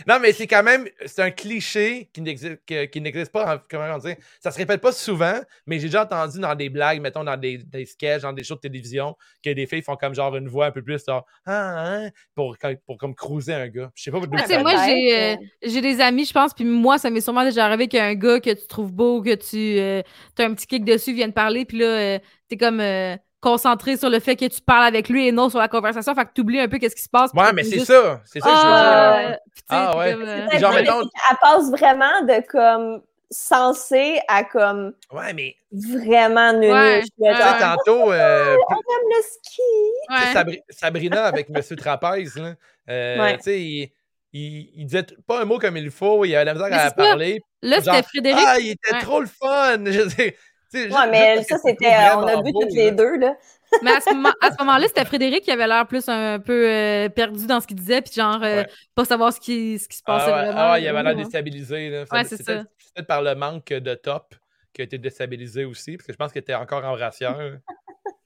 non, 0.07 0.19
mais 0.19 0.33
c'est 0.33 0.47
quand 0.47 0.63
même. 0.63 0.87
C'est 1.05 1.21
un 1.21 1.31
cliché 1.31 2.09
qui 2.13 2.21
n'existe, 2.21 2.59
que- 2.65 2.85
qui 2.85 3.01
n'existe 3.01 3.31
pas. 3.31 3.55
en- 3.55 3.59
comment 3.69 3.95
on 3.95 3.97
dit 3.97 4.13
Ça 4.39 4.51
se 4.51 4.57
répète 4.57 4.81
pas 4.81 4.91
souvent, 4.91 5.39
mais 5.65 5.79
j'ai 5.79 5.87
déjà 5.87 6.03
entendu 6.03 6.39
dans 6.39 6.55
des 6.55 6.69
blagues, 6.69 7.01
mettons, 7.01 7.23
dans 7.23 7.37
des, 7.37 7.57
des 7.57 7.85
sketchs, 7.85 8.21
dans 8.21 8.33
des 8.33 8.43
shows 8.43 8.55
de 8.55 8.61
télévision, 8.61 9.15
que 9.43 9.49
des 9.51 9.65
filles 9.67 9.81
font 9.81 9.95
comme 9.95 10.15
genre 10.15 10.35
une 10.35 10.47
voix 10.47 10.67
un 10.67 10.71
peu 10.71 10.81
plus 10.81 11.03
genre 11.05 11.25
Ah, 11.45 12.03
hein, 12.05 12.09
pour, 12.33 12.55
pour 12.85 12.97
comme 12.97 13.15
cruiser 13.15 13.53
un 13.53 13.67
gars. 13.67 13.91
Je 13.95 14.03
sais 14.03 14.11
pas 14.11 14.19
ça 14.39 14.45
sais, 14.47 14.61
moi, 14.61 14.73
j'ai 14.85 15.33
euh, 15.33 15.35
j'ai 15.63 15.81
des 15.81 16.01
amis, 16.01 16.25
je 16.25 16.33
pense, 16.33 16.53
puis 16.53 16.65
moi, 16.65 16.97
ça 16.97 17.09
m'est 17.09 17.21
sûrement 17.21 17.43
déjà 17.43 17.65
arrivé 17.65 17.87
qu'un 17.87 18.13
gars 18.15 18.39
que 18.39 18.51
tu 18.51 18.67
trouves 18.67 18.91
beau, 18.91 19.21
que 19.21 19.35
tu 19.35 19.79
as 19.79 20.43
un 20.45 20.53
petit 20.53 20.67
kick 20.67 20.85
dessus, 20.85 21.13
vienne 21.13 21.33
parler, 21.33 21.65
puis 21.65 21.79
là, 21.79 21.85
euh, 21.85 22.19
t'es 22.47 22.57
comme 22.57 22.79
euh, 22.79 23.15
concentré 23.45 23.95
sur 23.95 24.09
le 24.09 24.19
fait 24.19 24.35
que 24.35 24.45
tu 24.45 24.59
parles 24.59 24.85
avec 24.85 25.07
lui 25.07 25.27
et 25.27 25.31
non 25.31 25.49
sur 25.49 25.59
la 25.59 25.67
conversation, 25.67 26.15
fait 26.15 26.26
que 26.26 26.31
t'oublies 26.34 26.59
un 26.59 26.67
peu 26.67 26.80
qu'est-ce 26.80 26.95
qui 26.95 27.03
se 27.03 27.09
passe. 27.09 27.31
Ouais, 27.34 27.53
mais 27.53 27.63
c'est 27.63 27.76
juste, 27.76 27.85
ça. 27.85 28.22
C'est 28.26 28.39
ça 28.39 28.49
que 28.49 28.55
je 28.55 28.61
veux 28.61 28.72
dire. 28.72 28.81
Ah, 28.81 29.38
tu 29.55 29.61
Ah, 29.69 29.97
ouais. 29.97 30.11
comme, 30.13 30.22
euh, 30.23 30.59
Genre, 30.59 30.73
mettons- 30.73 31.01
qu'elle 31.01 31.38
passe 31.41 31.69
vraiment 31.69 32.22
de 32.23 32.47
comme 32.47 33.01
censée 33.30 34.19
à 34.27 34.43
comme 34.43 34.93
Ouais, 35.11 35.34
mais 35.34 35.55
vraiment 35.72 36.53
nunuche. 36.53 36.72
Ouais, 36.73 37.03
ouais, 37.19 37.34
tu 37.35 37.59
tantôt, 37.61 38.11
euh, 38.11 38.55
on 38.69 38.73
aime 38.73 39.09
le 39.09 39.22
ski. 39.23 39.61
Tu 40.09 40.15
sais, 40.17 40.26
ouais. 40.27 40.34
Sabri- 40.34 40.61
Sabrina 40.69 41.26
avec 41.26 41.49
Monsieur 41.49 41.76
Trapèze, 41.76 42.35
là, 42.38 42.53
euh, 42.89 43.19
Ouais. 43.19 43.38
tu 43.38 43.43
sais, 43.43 43.61
il, 43.61 43.91
il, 44.34 44.69
il 44.76 44.85
disait 44.85 45.05
pas 45.27 45.41
un 45.41 45.45
mot 45.45 45.59
comme 45.59 45.77
il 45.77 45.91
faut, 45.91 46.26
il 46.26 46.35
avait 46.35 46.45
la 46.45 46.53
misère 46.53 46.69
Mais 46.69 46.77
à 46.77 46.91
parler. 46.91 47.39
Là, 47.61 47.77
c'était 47.81 48.03
Frédéric. 48.03 48.43
Ah, 48.47 48.59
il 48.59 48.72
était 48.72 48.93
Ouais. 48.93 49.01
trop 49.01 49.19
le 49.22 49.27
fun! 49.27 49.77
Je 49.85 49.99
veux 50.01 50.05
dire, 50.07 50.09
tu 50.09 50.15
sais, 50.23 50.38
juste- 50.84 50.95
Ouais, 50.95 51.10
mais 51.10 51.38
juste 51.38 51.49
ça, 51.49 51.57
c'était. 51.57 51.88
euh, 51.93 52.18
On 52.18 52.27
a 52.27 52.41
vu 52.43 52.52
beau, 52.52 52.61
toutes 52.61 52.73
les 52.73 52.85
là. 52.91 52.91
deux, 52.91 53.18
là. 53.18 53.35
Mais 53.81 53.91
à 53.91 53.99
ce 53.99 54.14
moment- 54.14 54.34
à 54.41 54.52
ce 54.52 54.57
moment-là, 54.60 54.88
c'était 54.88 55.06
Frédéric 55.06 55.43
qui 55.43 55.52
avait 55.52 55.68
l'air 55.68 55.88
plus 55.88 56.07
un 56.07 56.39
peu 56.39 56.69
euh, 56.69 57.10
perdu 57.10 57.47
dans 57.47 57.60
ce 57.60 57.68
qu'il 57.68 57.76
disait, 57.77 58.02
puis 58.02 58.14
genre, 58.14 58.35
euh, 58.43 58.57
Ouais. 58.61 58.68
pas 58.93 59.06
savoir 59.06 59.34
ce 59.34 59.39
qui, 59.39 59.80
ce 59.80 59.88
qui 59.89 59.97
se 59.97 60.03
Ah, 60.06 60.14
passait 60.18 60.31
ouais, 60.31 60.45
vraiment. 60.45 60.72
ah, 60.72 60.80
il 60.80 60.88
avait 60.88 61.03
l'air 61.03 61.15
déstabilisé. 61.15 61.89
Là. 61.89 62.06
Ouais, 62.11 62.23
c'est 62.23 62.38
peut-être- 62.43 62.61
ça. 62.61 62.64
peut-être 62.93 63.07
par 63.07 63.22
le 63.22 63.34
manque 63.35 63.68
de 63.68 63.95
top 63.95 64.35
qui 64.73 64.81
a 64.81 64.84
été 64.85 64.97
déstabilisé 64.97 65.65
aussi, 65.65 65.97
parce 65.97 66.06
que 66.07 66.14
je 66.14 66.18
pense 66.18 66.31
qu'il 66.31 66.39
était 66.41 66.53
encore 66.56 66.85
en 66.85 66.93
brassière. 66.93 67.38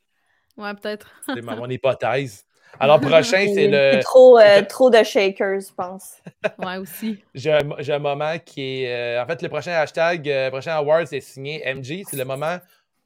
Ouais, 0.58 0.74
peut-être. 0.74 1.10
c'est 1.26 1.42
ma- 1.42 1.56
mon 1.56 1.70
hypothèse. 1.70 2.46
Alors, 2.80 3.00
prochain, 3.00 3.46
c'est 3.54 3.68
le. 3.68 4.00
Trop, 4.04 4.38
euh, 4.38 4.62
trop 4.64 4.90
de 4.90 5.04
shakers, 5.04 5.62
je 5.62 5.74
pense. 5.74 6.18
Ouais, 6.58 6.78
aussi. 6.78 7.20
J'ai 7.34 7.52
un, 7.54 8.00
moment 8.00 8.38
qui 8.44 8.84
est. 8.84 9.18
euh, 9.18 9.24
en 9.24 9.28
fait, 9.28 9.42
le 9.42 9.50
prochain 9.50 9.74
hashtag, 9.74 10.30
euh, 10.30 10.50
prochain 10.50 10.76
award, 10.76 11.08
c'est 11.08 11.22
signé 11.22 11.62
MG. 11.66 12.04
C'est 12.10 12.18
le 12.18 12.26
moment 12.26 12.58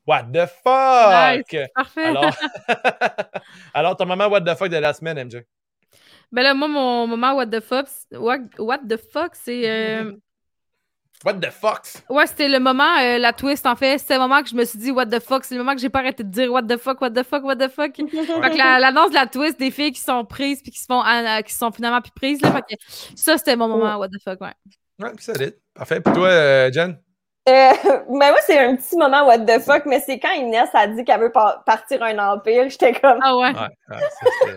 What 0.05 0.23
the 0.33 0.45
fuck? 0.45 1.69
Parfait. 1.73 2.03
Alors, 2.03 2.35
alors, 3.73 3.97
ton 3.97 4.05
moment 4.05 4.27
What 4.27 4.41
the 4.41 4.55
fuck 4.55 4.69
de 4.69 4.77
la 4.77 4.93
semaine, 4.93 5.27
MJ. 5.27 5.43
Ben 6.31 6.43
là, 6.43 6.53
moi, 6.53 6.67
mon 6.67 7.07
moment 7.07 7.33
What 7.35 7.47
the 7.47 7.61
fuck, 7.61 7.87
what, 8.11 8.39
what 8.57 8.79
the 8.87 8.97
fuck, 8.97 9.35
c'est. 9.35 10.03
What 11.25 11.35
the 11.35 11.49
fuck? 11.51 11.81
Ouais, 12.09 12.27
c'était 12.27 12.49
le 12.49 12.59
moment, 12.59 12.97
euh, 13.01 13.17
la 13.17 13.31
twist, 13.33 13.65
en 13.65 13.75
fait. 13.75 13.97
C'était 13.97 14.15
le 14.15 14.19
moment 14.19 14.41
que 14.43 14.49
je 14.49 14.55
me 14.55 14.65
suis 14.65 14.77
dit 14.77 14.91
What 14.91 15.05
the 15.05 15.19
fuck? 15.21 15.45
C'est 15.45 15.55
le 15.55 15.61
moment 15.61 15.73
que 15.73 15.79
j'ai 15.81 15.89
pas 15.89 15.99
arrêté 15.99 16.23
de 16.23 16.29
dire 16.29 16.51
What 16.51 16.63
the 16.63 16.77
fuck, 16.77 16.99
what 17.01 17.11
the 17.11 17.23
fuck, 17.23 17.43
what 17.43 17.55
the 17.55 17.69
fuck. 17.69 17.95
Fait 17.97 18.03
que 18.05 18.57
la- 18.57 18.79
l'annonce 18.79 19.09
de 19.09 19.15
la 19.15 19.27
twist 19.27 19.57
des 19.59 19.71
filles 19.71 19.91
qui 19.93 20.01
sont 20.01 20.25
prises 20.25 20.61
puis 20.61 20.71
qui 20.71 20.79
se 20.79 20.85
font 20.85 21.01
euh, 21.05 21.41
qui 21.41 21.53
sont 21.53 21.71
finalement 21.71 22.01
plus 22.01 22.11
prises. 22.11 22.41
Là, 22.41 22.51
fait 22.51 22.75
que 22.75 22.81
ça, 23.15 23.37
c'était 23.37 23.55
mon 23.55 23.67
moment 23.67 23.95
What 23.97 24.09
the 24.09 24.21
fuck, 24.23 24.41
ouais. 24.41 24.53
Ouais, 25.01 25.11
solide. 25.19 25.55
Parfait. 25.73 26.01
Puis 26.01 26.13
toi, 26.13 26.27
euh, 26.27 26.71
Jen? 26.71 26.97
Euh, 27.49 27.51
ben 27.83 28.03
moi, 28.09 28.37
c'est 28.45 28.57
un 28.59 28.75
petit 28.75 28.95
moment 28.95 29.25
what 29.25 29.39
the 29.39 29.59
fuck, 29.59 29.85
mais 29.85 29.99
c'est 30.05 30.17
quand 30.19 30.31
Inès 30.31 30.69
a 30.73 30.87
dit 30.87 31.03
qu'elle 31.03 31.19
veut 31.19 31.31
par- 31.31 31.63
partir 31.65 32.01
un 32.03 32.17
empire, 32.19 32.69
j'étais 32.69 32.93
comme 32.93 33.19
Ah 33.21 33.35
ouais. 33.35 33.49
Ouais, 33.53 33.67
ouais, 33.89 34.55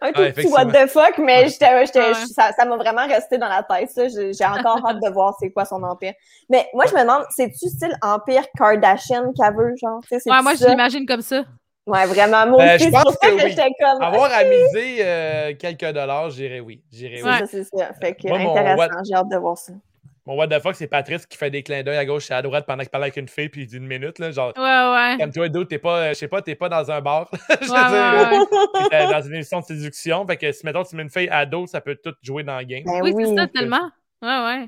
un 0.00 0.12
tout 0.12 0.22
petit 0.34 0.46
what 0.48 0.66
the 0.66 0.86
fuck, 0.88 1.18
mais 1.18 1.48
j'étais, 1.48 1.86
j'étais- 1.86 2.00
Ouais. 2.00 2.14
ça, 2.34 2.50
ça 2.58 2.64
m'a 2.64 2.76
vraiment 2.76 3.06
resté 3.06 3.38
dans 3.38 3.48
la 3.48 3.62
tête, 3.62 3.90
ça. 3.90 4.08
J'ai 4.08 4.32
j'ai 4.32 4.44
encore 4.44 4.86
hâte 4.86 5.00
de 5.02 5.10
voir 5.10 5.34
c'est 5.40 5.50
quoi 5.50 5.64
son 5.64 5.82
empire. 5.82 6.14
Mais 6.48 6.68
moi, 6.74 6.84
je 6.88 6.94
me 6.94 7.00
demande, 7.00 7.24
c'est-tu 7.30 7.68
style 7.68 7.96
empire 8.02 8.44
Kardashian 8.56 9.32
qu'elle 9.32 9.54
veut, 9.56 9.74
genre? 9.82 10.00
Tu 10.02 10.08
sais, 10.08 10.20
c'est 10.20 10.30
Ouais, 10.30 10.42
moi, 10.42 10.54
je 10.54 10.66
l'imagine 10.66 11.06
comme 11.06 11.22
ça. 11.22 11.42
Ouais, 11.86 12.04
vraiment, 12.06 12.46
moi 12.48 12.62
Euh, 12.62 12.78
je 12.78 12.84
c'est 12.84 12.90
pour 12.90 13.02
pense 13.04 13.12
ça 13.22 13.28
que 13.30 13.36
que 13.36 13.44
oui. 13.44 13.50
j'étais 13.50 13.68
comme... 13.78 14.02
Avoir 14.02 14.32
à 14.32 14.42
miser 14.42 14.96
euh, 15.02 15.54
quelques 15.56 15.92
dollars, 15.92 16.30
j'irais 16.30 16.58
oui. 16.58 16.82
J'irais 16.90 17.22
oui. 17.22 17.30
Ça, 17.38 17.46
c'est 17.46 17.62
ça. 17.62 17.90
Fait 18.00 18.12
que, 18.14 18.26
Moi, 18.26 18.38
intéressant, 18.38 18.76
what- 18.76 19.02
j'ai 19.08 19.14
hâte 19.14 19.28
de 19.28 19.36
voir 19.36 19.56
ça. 19.56 19.72
Mon 20.26 20.34
what 20.34 20.48
the 20.48 20.60
fuck, 20.60 20.74
c'est 20.74 20.88
Patrice 20.88 21.24
qui 21.24 21.38
fait 21.38 21.50
des 21.50 21.62
clins 21.62 21.82
d'œil 21.84 21.96
à 21.98 22.04
gauche 22.04 22.30
et 22.30 22.34
à 22.34 22.42
droite 22.42 22.66
pendant 22.66 22.82
qu'il 22.82 22.90
parle 22.90 23.04
avec 23.04 23.16
une 23.16 23.28
fille, 23.28 23.48
puis 23.48 23.62
il 23.62 23.66
dit 23.68 23.76
une 23.76 23.86
minute, 23.86 24.18
là, 24.18 24.32
genre, 24.32 24.52
Ouais, 24.56 24.62
ouais. 24.62 25.16
comme 25.20 25.32
toi, 25.32 25.48
d'autres, 25.48 25.68
t'es 25.68 25.78
pas, 25.78 25.98
euh, 25.98 26.08
je 26.10 26.14
sais 26.14 26.28
pas, 26.28 26.42
t'es 26.42 26.54
pas 26.56 26.68
dans 26.68 26.90
un 26.90 27.00
bar. 27.00 27.28
je 27.32 27.66
veux 27.66 27.72
Ouais, 27.72 27.88
dire, 27.88 28.46
ouais, 28.50 28.80
ouais. 28.80 28.88
t'es 28.90 29.06
dans 29.12 29.22
une 29.22 29.34
émission 29.34 29.60
de 29.60 29.64
séduction, 29.64 30.26
fait 30.26 30.36
que 30.36 30.50
si, 30.52 30.66
mettons, 30.66 30.82
tu 30.82 30.96
mets 30.96 31.04
une 31.04 31.10
fille 31.10 31.28
à 31.30 31.46
dos, 31.46 31.66
ça 31.66 31.80
peut 31.80 31.96
tout 32.02 32.12
jouer 32.22 32.42
dans 32.42 32.58
le 32.58 32.64
game. 32.64 32.82
Ben 32.84 33.00
Oui, 33.02 33.12
oui. 33.14 33.24
c'est 33.28 33.36
ça, 33.36 33.46
tellement. 33.46 33.90
Ouais, 34.22 34.28
ouais. 34.44 34.66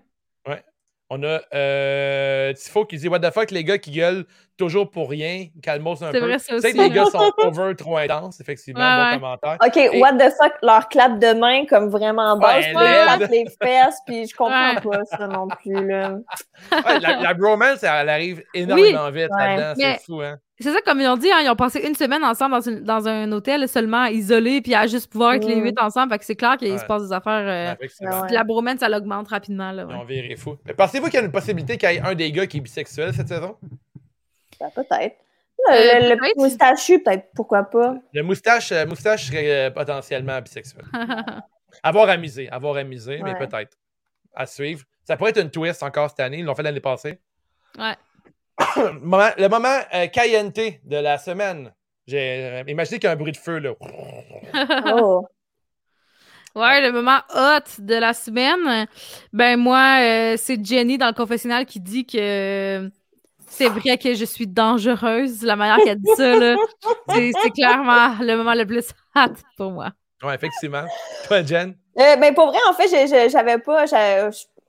On 1.10 1.22
a 1.22 1.40
euh, 1.54 2.52
Tifo 2.52 2.84
qui 2.84 2.98
dit 2.98 3.08
What 3.08 3.20
the 3.20 3.30
fuck, 3.32 3.50
les 3.50 3.64
gars 3.64 3.78
qui 3.78 3.92
gueulent 3.92 4.26
toujours 4.58 4.90
pour 4.90 5.08
rien, 5.08 5.46
calmos 5.62 6.02
un 6.02 6.12
C'est 6.12 6.20
peu. 6.20 6.26
vrai, 6.26 6.38
ça 6.38 6.54
Tu 6.56 6.60
sais 6.60 6.66
aussi, 6.68 6.76
que 6.76 6.82
les 6.82 6.90
gars 6.90 7.06
sont 7.06 7.32
over 7.38 7.74
trop 7.76 7.96
intenses, 7.96 8.40
effectivement, 8.40 8.80
Ouais, 8.80 8.96
bon 8.96 9.10
ouais. 9.10 9.14
commentaire. 9.40 9.56
OK, 9.64 9.76
Et- 9.76 10.00
what 10.00 10.12
the 10.14 10.30
fuck, 10.40 10.52
leur 10.62 10.88
clap 10.88 11.18
de 11.18 11.32
main 11.32 11.64
comme 11.64 11.88
vraiment 11.88 12.36
basse, 12.36 12.66
Ouais, 12.66 12.72
puis 12.74 12.84
ils 12.84 12.90
laide. 12.90 13.04
clapent 13.18 13.30
les 13.30 13.46
fesses, 13.62 13.98
puis 14.06 14.26
je 14.28 14.36
comprends 14.36 14.74
Ouais. 14.74 14.80
pas 14.82 15.04
ça 15.16 15.26
non 15.28 15.48
plus, 15.48 15.86
là. 15.88 16.16
Ouais, 16.72 17.00
la, 17.00 17.16
la 17.22 17.34
bromance, 17.34 17.82
elle 17.84 18.08
arrive 18.08 18.42
énormément 18.52 19.10
vite 19.10 19.28
Ouais. 19.30 19.56
là-dedans, 19.56 19.74
c'est 19.78 20.04
fou, 20.04 20.20
hein. 20.20 20.36
C'est 20.60 20.72
ça, 20.72 20.80
comme 20.84 21.00
ils 21.00 21.06
ont 21.06 21.16
dit, 21.16 21.30
hein, 21.30 21.38
ils 21.44 21.48
ont 21.48 21.54
passé 21.56 21.80
une 21.86 21.94
semaine 21.94 22.24
ensemble 22.24 22.52
dans, 22.52 22.60
une- 22.68 22.80
dans 22.82 23.06
un 23.06 23.30
hôtel 23.30 23.68
seulement 23.68 24.06
isolé, 24.06 24.60
puis 24.60 24.74
à 24.74 24.86
juste 24.88 25.10
pouvoir 25.10 25.34
être 25.34 25.46
les 25.46 25.56
Mm. 25.56 25.62
huit 25.64 25.78
ensemble. 25.80 26.12
Fait 26.12 26.18
que 26.18 26.24
c'est 26.24 26.34
clair 26.34 26.56
qu'il 26.56 26.72
Ouais. 26.72 26.78
se 26.78 26.84
passe 26.84 27.02
des 27.06 27.12
affaires. 27.12 27.76
euh, 27.80 27.86
ouais. 28.04 28.32
La 28.32 28.42
bromance, 28.44 28.80
ça 28.80 28.88
l'augmente 28.88 29.28
rapidement. 29.28 29.70
Là, 29.70 29.86
ouais. 29.86 29.94
Ils 29.94 30.00
ont 30.00 30.04
viré 30.04 30.36
fou. 30.36 30.56
Mais 30.66 30.74
pensez-vous 30.74 31.06
qu'il 31.06 31.14
y 31.14 31.22
a 31.22 31.24
une 31.24 31.30
possibilité 31.32 31.76
qu'il 31.78 31.88
y 31.90 31.94
ait 31.94 32.00
un 32.00 32.14
des 32.14 32.32
gars 32.32 32.46
qui 32.46 32.56
est 32.56 32.60
bisexuel 32.60 33.14
cette 33.14 33.28
saison? 33.28 33.56
Ben, 34.58 34.68
peut-être. 34.74 35.16
Euh, 35.70 36.14
Le, 36.14 36.40
moustachu, 36.42 37.00
peut-être, 37.02 37.26
pourquoi 37.34 37.64
pas. 37.64 37.94
Le 38.12 38.22
moustache, 38.22 38.72
euh, 38.72 38.86
moustache 38.86 39.26
serait 39.26 39.66
euh, 39.66 39.70
potentiellement 39.70 40.40
bisexuel. 40.40 40.84
Avoir 41.82 42.08
amusé, 42.08 42.48
avoir 42.50 42.76
amusé, 42.76 43.20
mais 43.22 43.36
peut-être. 43.36 43.76
À 44.34 44.46
suivre. 44.46 44.82
Ça 45.04 45.16
pourrait 45.16 45.30
être 45.30 45.40
une 45.42 45.50
twist 45.50 45.82
encore 45.82 46.08
cette 46.10 46.20
année. 46.20 46.38
Ils 46.38 46.44
l'ont 46.44 46.54
fait 46.54 46.62
l'année 46.62 46.80
passée. 46.80 47.18
ouais. 47.78 47.94
le 48.76 49.00
moment, 49.00 49.30
le 49.36 49.48
moment 49.48 49.78
euh, 49.94 50.06
de 50.06 50.96
la 50.96 51.18
semaine. 51.18 51.72
J'ai 52.06 52.44
euh, 52.44 52.62
imaginé 52.66 52.98
qu'il 52.98 53.06
y 53.06 53.10
a 53.10 53.12
un 53.12 53.16
bruit 53.16 53.32
de 53.32 53.36
feu, 53.36 53.58
là. 53.58 53.72
Oh. 54.94 55.26
Ouais, 56.54 56.80
le 56.80 56.90
moment 56.90 57.18
hot 57.34 57.80
de 57.80 57.94
la 57.94 58.14
semaine. 58.14 58.88
Ben 59.32 59.56
moi, 59.58 60.00
euh, 60.00 60.34
c'est 60.38 60.64
Jenny 60.64 60.98
dans 60.98 61.06
le 61.06 61.12
confessionnal 61.12 61.66
qui 61.66 61.78
dit 61.78 62.06
que 62.06 62.90
c'est 63.46 63.68
vrai 63.68 63.98
que 63.98 64.14
je 64.14 64.24
suis 64.24 64.46
dangereuse. 64.46 65.42
La 65.42 65.56
manière 65.56 65.76
qu'elle 65.84 66.00
dit 66.00 66.10
ça, 66.16 66.34
là, 66.36 66.56
c'est 67.10 67.30
c'est 67.42 67.50
clairement 67.50 68.14
le 68.20 68.36
moment 68.36 68.54
le 68.54 68.66
plus 68.66 68.88
hot 69.14 69.34
pour 69.56 69.70
moi. 69.70 69.90
Ouais, 70.22 70.34
effectivement. 70.34 70.84
Toi, 71.26 71.42
Jen? 71.44 71.76
Euh, 71.98 72.16
ben, 72.16 72.34
pour 72.34 72.46
vrai, 72.46 72.58
en 72.68 72.72
fait, 72.72 72.88
j'avais 73.28 73.58
pas. 73.58 73.84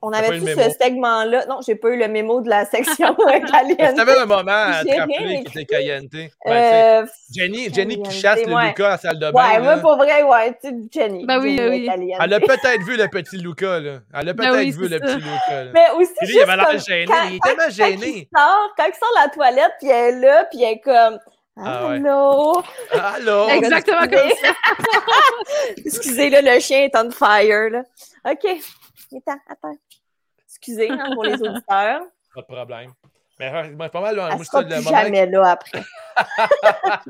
On 0.02 0.10
T'as 0.10 0.18
avait 0.18 0.28
pas 0.28 0.36
eu 0.36 0.40
plus 0.40 0.54
le 0.56 0.62
ce 0.62 0.70
segment-là. 0.80 1.44
Non, 1.46 1.58
j'ai 1.66 1.74
pas 1.74 1.88
eu 1.90 1.98
le 1.98 2.08
mémo 2.08 2.40
de 2.40 2.48
la 2.48 2.64
section 2.64 3.14
caliente. 3.50 3.96
t'avais 3.96 4.16
un 4.16 4.24
moment 4.24 4.50
à 4.50 4.82
te 4.82 4.98
rappeler 4.98 5.44
qui 5.44 5.58
était 5.58 5.64
caliente? 5.66 6.04
Ben, 6.10 6.28
tu 6.28 6.50
Euh, 6.50 7.06
Jenny, 7.34 7.72
Jenny 7.74 8.02
qui 8.02 8.10
chasse 8.10 8.38
le. 8.46 8.66
Lucas 8.68 8.86
à 8.86 8.90
la 8.92 8.96
salle 8.98 9.18
de 9.18 9.30
bain. 9.30 9.50
ouais, 9.50 9.60
moi, 9.60 9.76
pour 9.76 9.96
vrai, 9.96 10.22
ouais, 10.22 10.52
tu 10.62 10.70
sais, 10.70 10.74
Jenny. 10.90 11.26
Ben 11.26 11.38
oui, 11.40 11.56
Jenny 11.58 11.68
oui. 11.70 11.84
est 11.84 11.88
caliente. 11.90 12.20
Elle 12.24 12.32
a 12.34 12.40
peut-être 12.40 12.82
vu 12.86 12.96
le 12.96 13.08
petit 13.08 13.36
Lucas, 13.36 13.78
là. 13.80 13.98
Elle 14.14 14.28
a 14.30 14.32
Ben 14.32 14.36
peut-être 14.36 14.56
oui, 14.56 14.70
vu 14.70 14.88
le 14.88 14.98
ça. 14.98 15.00
petit 15.00 15.16
Lucas. 15.16 15.64
là. 15.64 15.70
Mais 15.74 15.86
aussi, 15.96 16.12
Puis 16.18 16.26
lui, 16.28 16.34
il 16.34 16.38
juste 16.38 16.48
avait 16.48 16.56
l'air 16.56 16.78
gêné. 16.80 17.04
quand- 17.06 17.28
Il 17.28 17.34
est 17.36 17.38
tellement 17.44 17.62
Quand 17.64 17.68
il 17.68 18.00
gêné. 18.00 18.28
sort, 18.34 18.74
quand 18.78 18.84
il 18.86 18.94
sort 18.94 19.10
de 19.16 19.22
la 19.22 19.28
toilette, 19.28 19.72
puis 19.80 19.88
elle 19.90 20.14
est 20.14 20.20
là, 20.26 20.44
puis 20.50 20.62
elle 20.62 20.72
est 20.72 20.80
comme 20.80 21.18
Ah 21.62 21.88
ouais. 21.88 21.96
Allô? 21.96 22.62
Allô? 22.92 23.48
Exactement 23.50 24.00
comme 24.08 24.14
Excusez. 24.14 24.54
Excusez, 25.84 26.30
là, 26.30 26.40
le 26.40 26.58
chien 26.60 26.84
est 26.84 26.96
on 26.96 27.10
fire, 27.10 27.68
là. 27.70 27.82
OK. 28.30 28.46
Attends, 29.12 29.40
attends. 29.48 29.76
Excusez 30.60 30.90
hein, 30.90 31.10
pour 31.14 31.24
les 31.24 31.34
auditeurs. 31.34 32.02
Pas 32.34 32.40
de 32.42 32.46
problème. 32.46 32.90
Mais 33.38 33.70
moi, 33.72 33.88
pas 33.88 34.02
mal, 34.02 34.16
là, 34.16 34.28
Elle 34.30 34.36
moi, 34.36 34.44
sera 34.44 34.60
le 34.60 34.68
plus 34.68 34.84
moment. 34.84 34.98
jamais 34.98 35.24
là 35.26 35.50
après. 35.52 35.82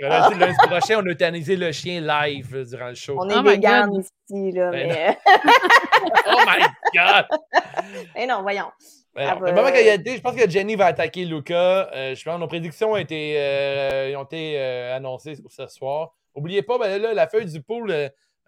Lundi, 0.00 0.38
lundi 0.38 0.56
prochain, 0.66 0.96
on 1.02 1.06
a 1.06 1.10
euthanisé 1.10 1.56
le 1.56 1.72
chien 1.72 2.00
live 2.00 2.56
euh, 2.56 2.64
durant 2.64 2.88
le 2.88 2.94
show. 2.94 3.16
On 3.18 3.28
est 3.28 3.34
Oh 3.36 3.42
my 3.42 3.50
vegan 3.50 3.90
God. 3.90 4.00
ici, 4.00 4.52
là, 4.52 4.70
Ben 4.70 4.88
mais... 4.88 5.18
Oh 6.26 6.38
my 6.46 6.64
god! 6.94 7.26
mais 8.14 8.26
non, 8.26 8.40
voyons. 8.40 8.70
Ben 9.14 9.34
non, 9.34 9.40
Le 9.40 9.52
moment 9.52 9.70
qualité, 9.70 10.16
je 10.16 10.22
pense 10.22 10.36
que 10.36 10.48
Jenny 10.48 10.74
va 10.74 10.86
attaquer 10.86 11.26
Luca. 11.26 11.90
Euh, 11.94 12.14
je 12.14 12.24
pense 12.24 12.36
que 12.36 12.40
nos 12.40 12.48
prédictions 12.48 12.92
ont 12.92 12.96
été, 12.96 13.34
euh, 13.38 14.16
ont 14.16 14.24
été 14.24 14.58
euh, 14.58 14.96
annoncées 14.96 15.34
ce 15.48 15.66
soir. 15.66 16.14
N'oubliez 16.34 16.62
pas, 16.62 16.78
ben 16.78 17.00
là, 17.00 17.12
la 17.12 17.26
feuille 17.28 17.46
du 17.46 17.60
pool, 17.62 17.90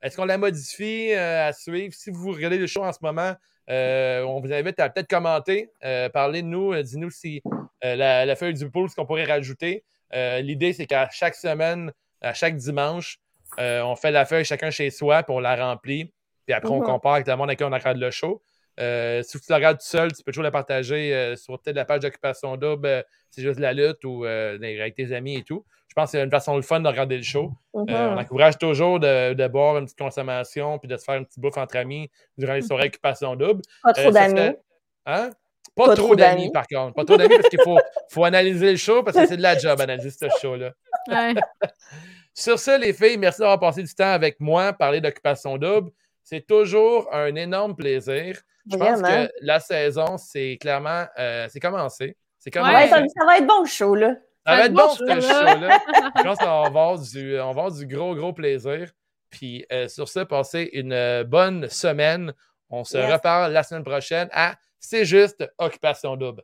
est-ce 0.03 0.17
qu'on 0.17 0.25
la 0.25 0.39
modifie 0.39 1.13
euh, 1.13 1.49
à 1.49 1.53
suivre? 1.53 1.93
Si 1.95 2.11
vous 2.11 2.33
regardez 2.33 2.59
le 2.59 2.67
show 2.67 2.83
en 2.85 2.93
ce 2.93 2.99
moment, 3.03 3.33
euh, 3.69 4.23
on 4.23 4.41
vous 4.41 4.53
invite 4.53 4.79
à 4.81 4.89
peut-être 4.89 5.09
commenter, 5.09 5.71
euh, 5.85 6.09
parler 6.09 6.43
de 6.43 6.47
nous, 6.47 6.73
euh, 6.73 6.83
dis-nous 6.83 7.11
si 7.11 7.43
la, 7.83 8.25
la 8.27 8.37
feuille 8.37 8.55
du 8.55 8.71
pool, 8.71 8.89
ce 8.91 8.95
qu'on 8.97 9.07
pourrait 9.07 9.25
rajouter. 9.25 9.85
L'idée, 10.13 10.73
c'est 10.73 10.87
qu'à 10.87 11.09
chaque 11.11 11.35
semaine, 11.35 11.93
à 12.21 12.35
chaque 12.35 12.57
dimanche, 12.57 13.19
on 13.59 13.95
fait 13.95 14.11
la 14.11 14.25
feuille 14.25 14.45
chacun 14.45 14.71
chez 14.71 14.91
soi, 14.91 15.23
puis 15.23 15.35
on 15.35 15.39
la 15.41 15.55
remplit. 15.55 16.13
Puis 16.47 16.55
après, 16.55 16.71
on 16.71 16.81
Mhm. 16.81 16.87
compare 16.87 17.15
avec 17.15 17.27
le 17.29 17.37
monde 17.37 17.51
avec 17.51 17.59
qui 17.59 17.65
on 17.65 17.71
regarde 17.71 17.99
le 17.99 18.11
show. 18.11 18.43
Euh, 18.79 19.23
si 19.23 19.39
tu 19.41 19.45
le 19.49 19.55
regardes 19.57 19.79
tout 19.79 19.87
seul, 19.87 20.13
tu 20.13 20.23
peux 20.23 20.31
toujours 20.31 20.45
la 20.45 20.51
partager 20.51 21.15
euh, 21.15 21.35
sur 21.37 21.59
peut-être 21.61 21.77
la 21.77 21.85
page 21.85 22.01
d'occupation 22.01 22.57
double, 22.57 22.87
euh, 22.87 23.03
c'est 23.31 23.43
juste 23.43 23.59
la 23.59 23.73
lutte 23.73 24.05
ou 24.05 24.25
euh, 24.25 24.57
avec 24.57 24.95
tes 24.95 25.13
amis 25.13 25.37
et 25.39 25.43
tout. 25.43 25.65
Je 25.89 25.95
pense 25.95 26.13
que 26.13 26.19
c'est 26.19 26.23
une 26.23 26.31
façon 26.31 26.55
le 26.55 26.63
fun 26.63 26.79
de 26.81 26.87
regarder 26.87 27.17
le 27.17 27.23
show. 27.25 27.51
Euh, 27.75 27.81
on 27.89 28.17
encourage 28.19 28.57
toujours 28.59 29.01
de, 29.01 29.33
de 29.33 29.49
boire 29.49 29.79
une 29.79 29.85
petite 29.87 29.99
consommation 29.99 30.79
puis 30.79 30.87
de 30.89 30.97
se 30.97 31.05
faire 31.05 31.17
une 31.17 31.25
petite 31.27 31.41
bouffe 31.41 31.57
entre 31.57 31.77
amis 31.77 32.09
durant 32.37 32.53
les 32.55 32.63
soirées 32.63 32.87
occupation 32.87 33.35
double. 33.37 33.63
Pas 33.83 33.93
trop 33.95 34.11
d'amis. 34.13 34.37
serait- 34.37 34.59
Hein? 35.07 35.31
Pas, 35.75 35.87
Pas 35.87 35.95
trop 35.95 36.07
trop 36.07 36.17
d'amis, 36.17 36.43
d'amis. 36.43 36.53
par 36.53 36.67
contre. 36.67 36.95
Pas 36.95 37.05
trop 37.05 37.17
d'amis 37.17 37.37
parce 37.37 37.49
qu'il 37.49 37.61
faut, 37.63 37.79
faut 38.11 38.25
analyser 38.25 38.71
le 38.71 38.77
show 38.77 39.03
parce 39.03 39.17
que 39.17 39.27
c'est 39.27 39.37
de 39.37 39.43
la 39.43 39.57
job 39.59 39.81
analyser 39.81 40.11
ce 40.11 40.27
show-là. 40.41 40.73
Ouais. 41.09 41.35
Sur 42.35 42.59
ce, 42.59 42.79
les 42.79 42.93
filles, 42.93 43.17
merci 43.17 43.41
d'avoir 43.41 43.59
passé 43.59 43.83
du 43.83 43.93
temps 43.95 44.13
avec 44.13 44.39
moi, 44.39 44.73
parler 44.73 45.01
d'occupation 45.01 45.57
double. 45.57 45.91
C'est 46.23 46.47
toujours 46.47 47.09
un 47.13 47.35
énorme 47.35 47.75
plaisir. 47.75 48.39
Je 48.71 48.77
pense 48.77 49.03
que 49.03 49.31
la 49.41 49.61
saison, 49.61 50.17
c'est 50.19 50.59
clairement, 50.61 51.05
euh, 51.19 51.47
c'est 51.51 51.61
commencé. 51.61 52.17
C'est 52.39 52.53
Ça 52.55 52.61
commencé. 52.61 52.89
va, 52.89 53.01
être, 53.01 53.11
ça 53.17 53.25
va 53.27 53.39
être 53.39 53.47
bon, 53.47 53.61
le 53.63 53.67
show, 53.69 53.95
là. 53.95 54.15
Ça 54.47 54.57
va 54.57 54.65
être 54.67 54.73
bon, 54.73 54.89
ce 54.91 55.05
bon, 55.05 55.21
show-là. 55.21 55.79
Je 56.17 56.23
pense 56.23 56.39
qu'on 56.39 56.45
va 56.47 56.67
avoir 56.67 56.99
du, 56.99 57.35
on 57.41 57.45
va 57.45 57.49
avoir 57.51 57.71
du 57.73 57.87
gros, 57.87 58.15
gros 58.15 58.33
plaisir. 58.33 58.91
Puis 59.31 59.67
euh, 59.73 59.89
sur 59.89 60.09
ce, 60.09 60.21
passez 60.21 60.71
une 60.73 60.93
euh, 60.93 61.25
bonne 61.25 61.69
semaine. 61.69 62.33
On 62.71 62.85
se 62.85 62.97
Yes. 62.97 63.13
reparle 63.13 63.53
la 63.53 63.63
semaine 63.63 63.85
prochaine 63.85 64.29
à 64.33 64.55
C'est 64.79 65.05
juste 65.05 65.45
Occupation 65.59 66.17
Double. 66.17 66.43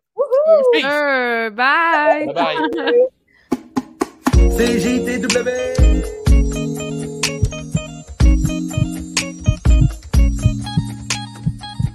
Peace. 0.72 0.82
Bye. 0.82 1.52
Bye 1.52 2.34
bye. 2.34 2.56
CJTW 4.56 6.23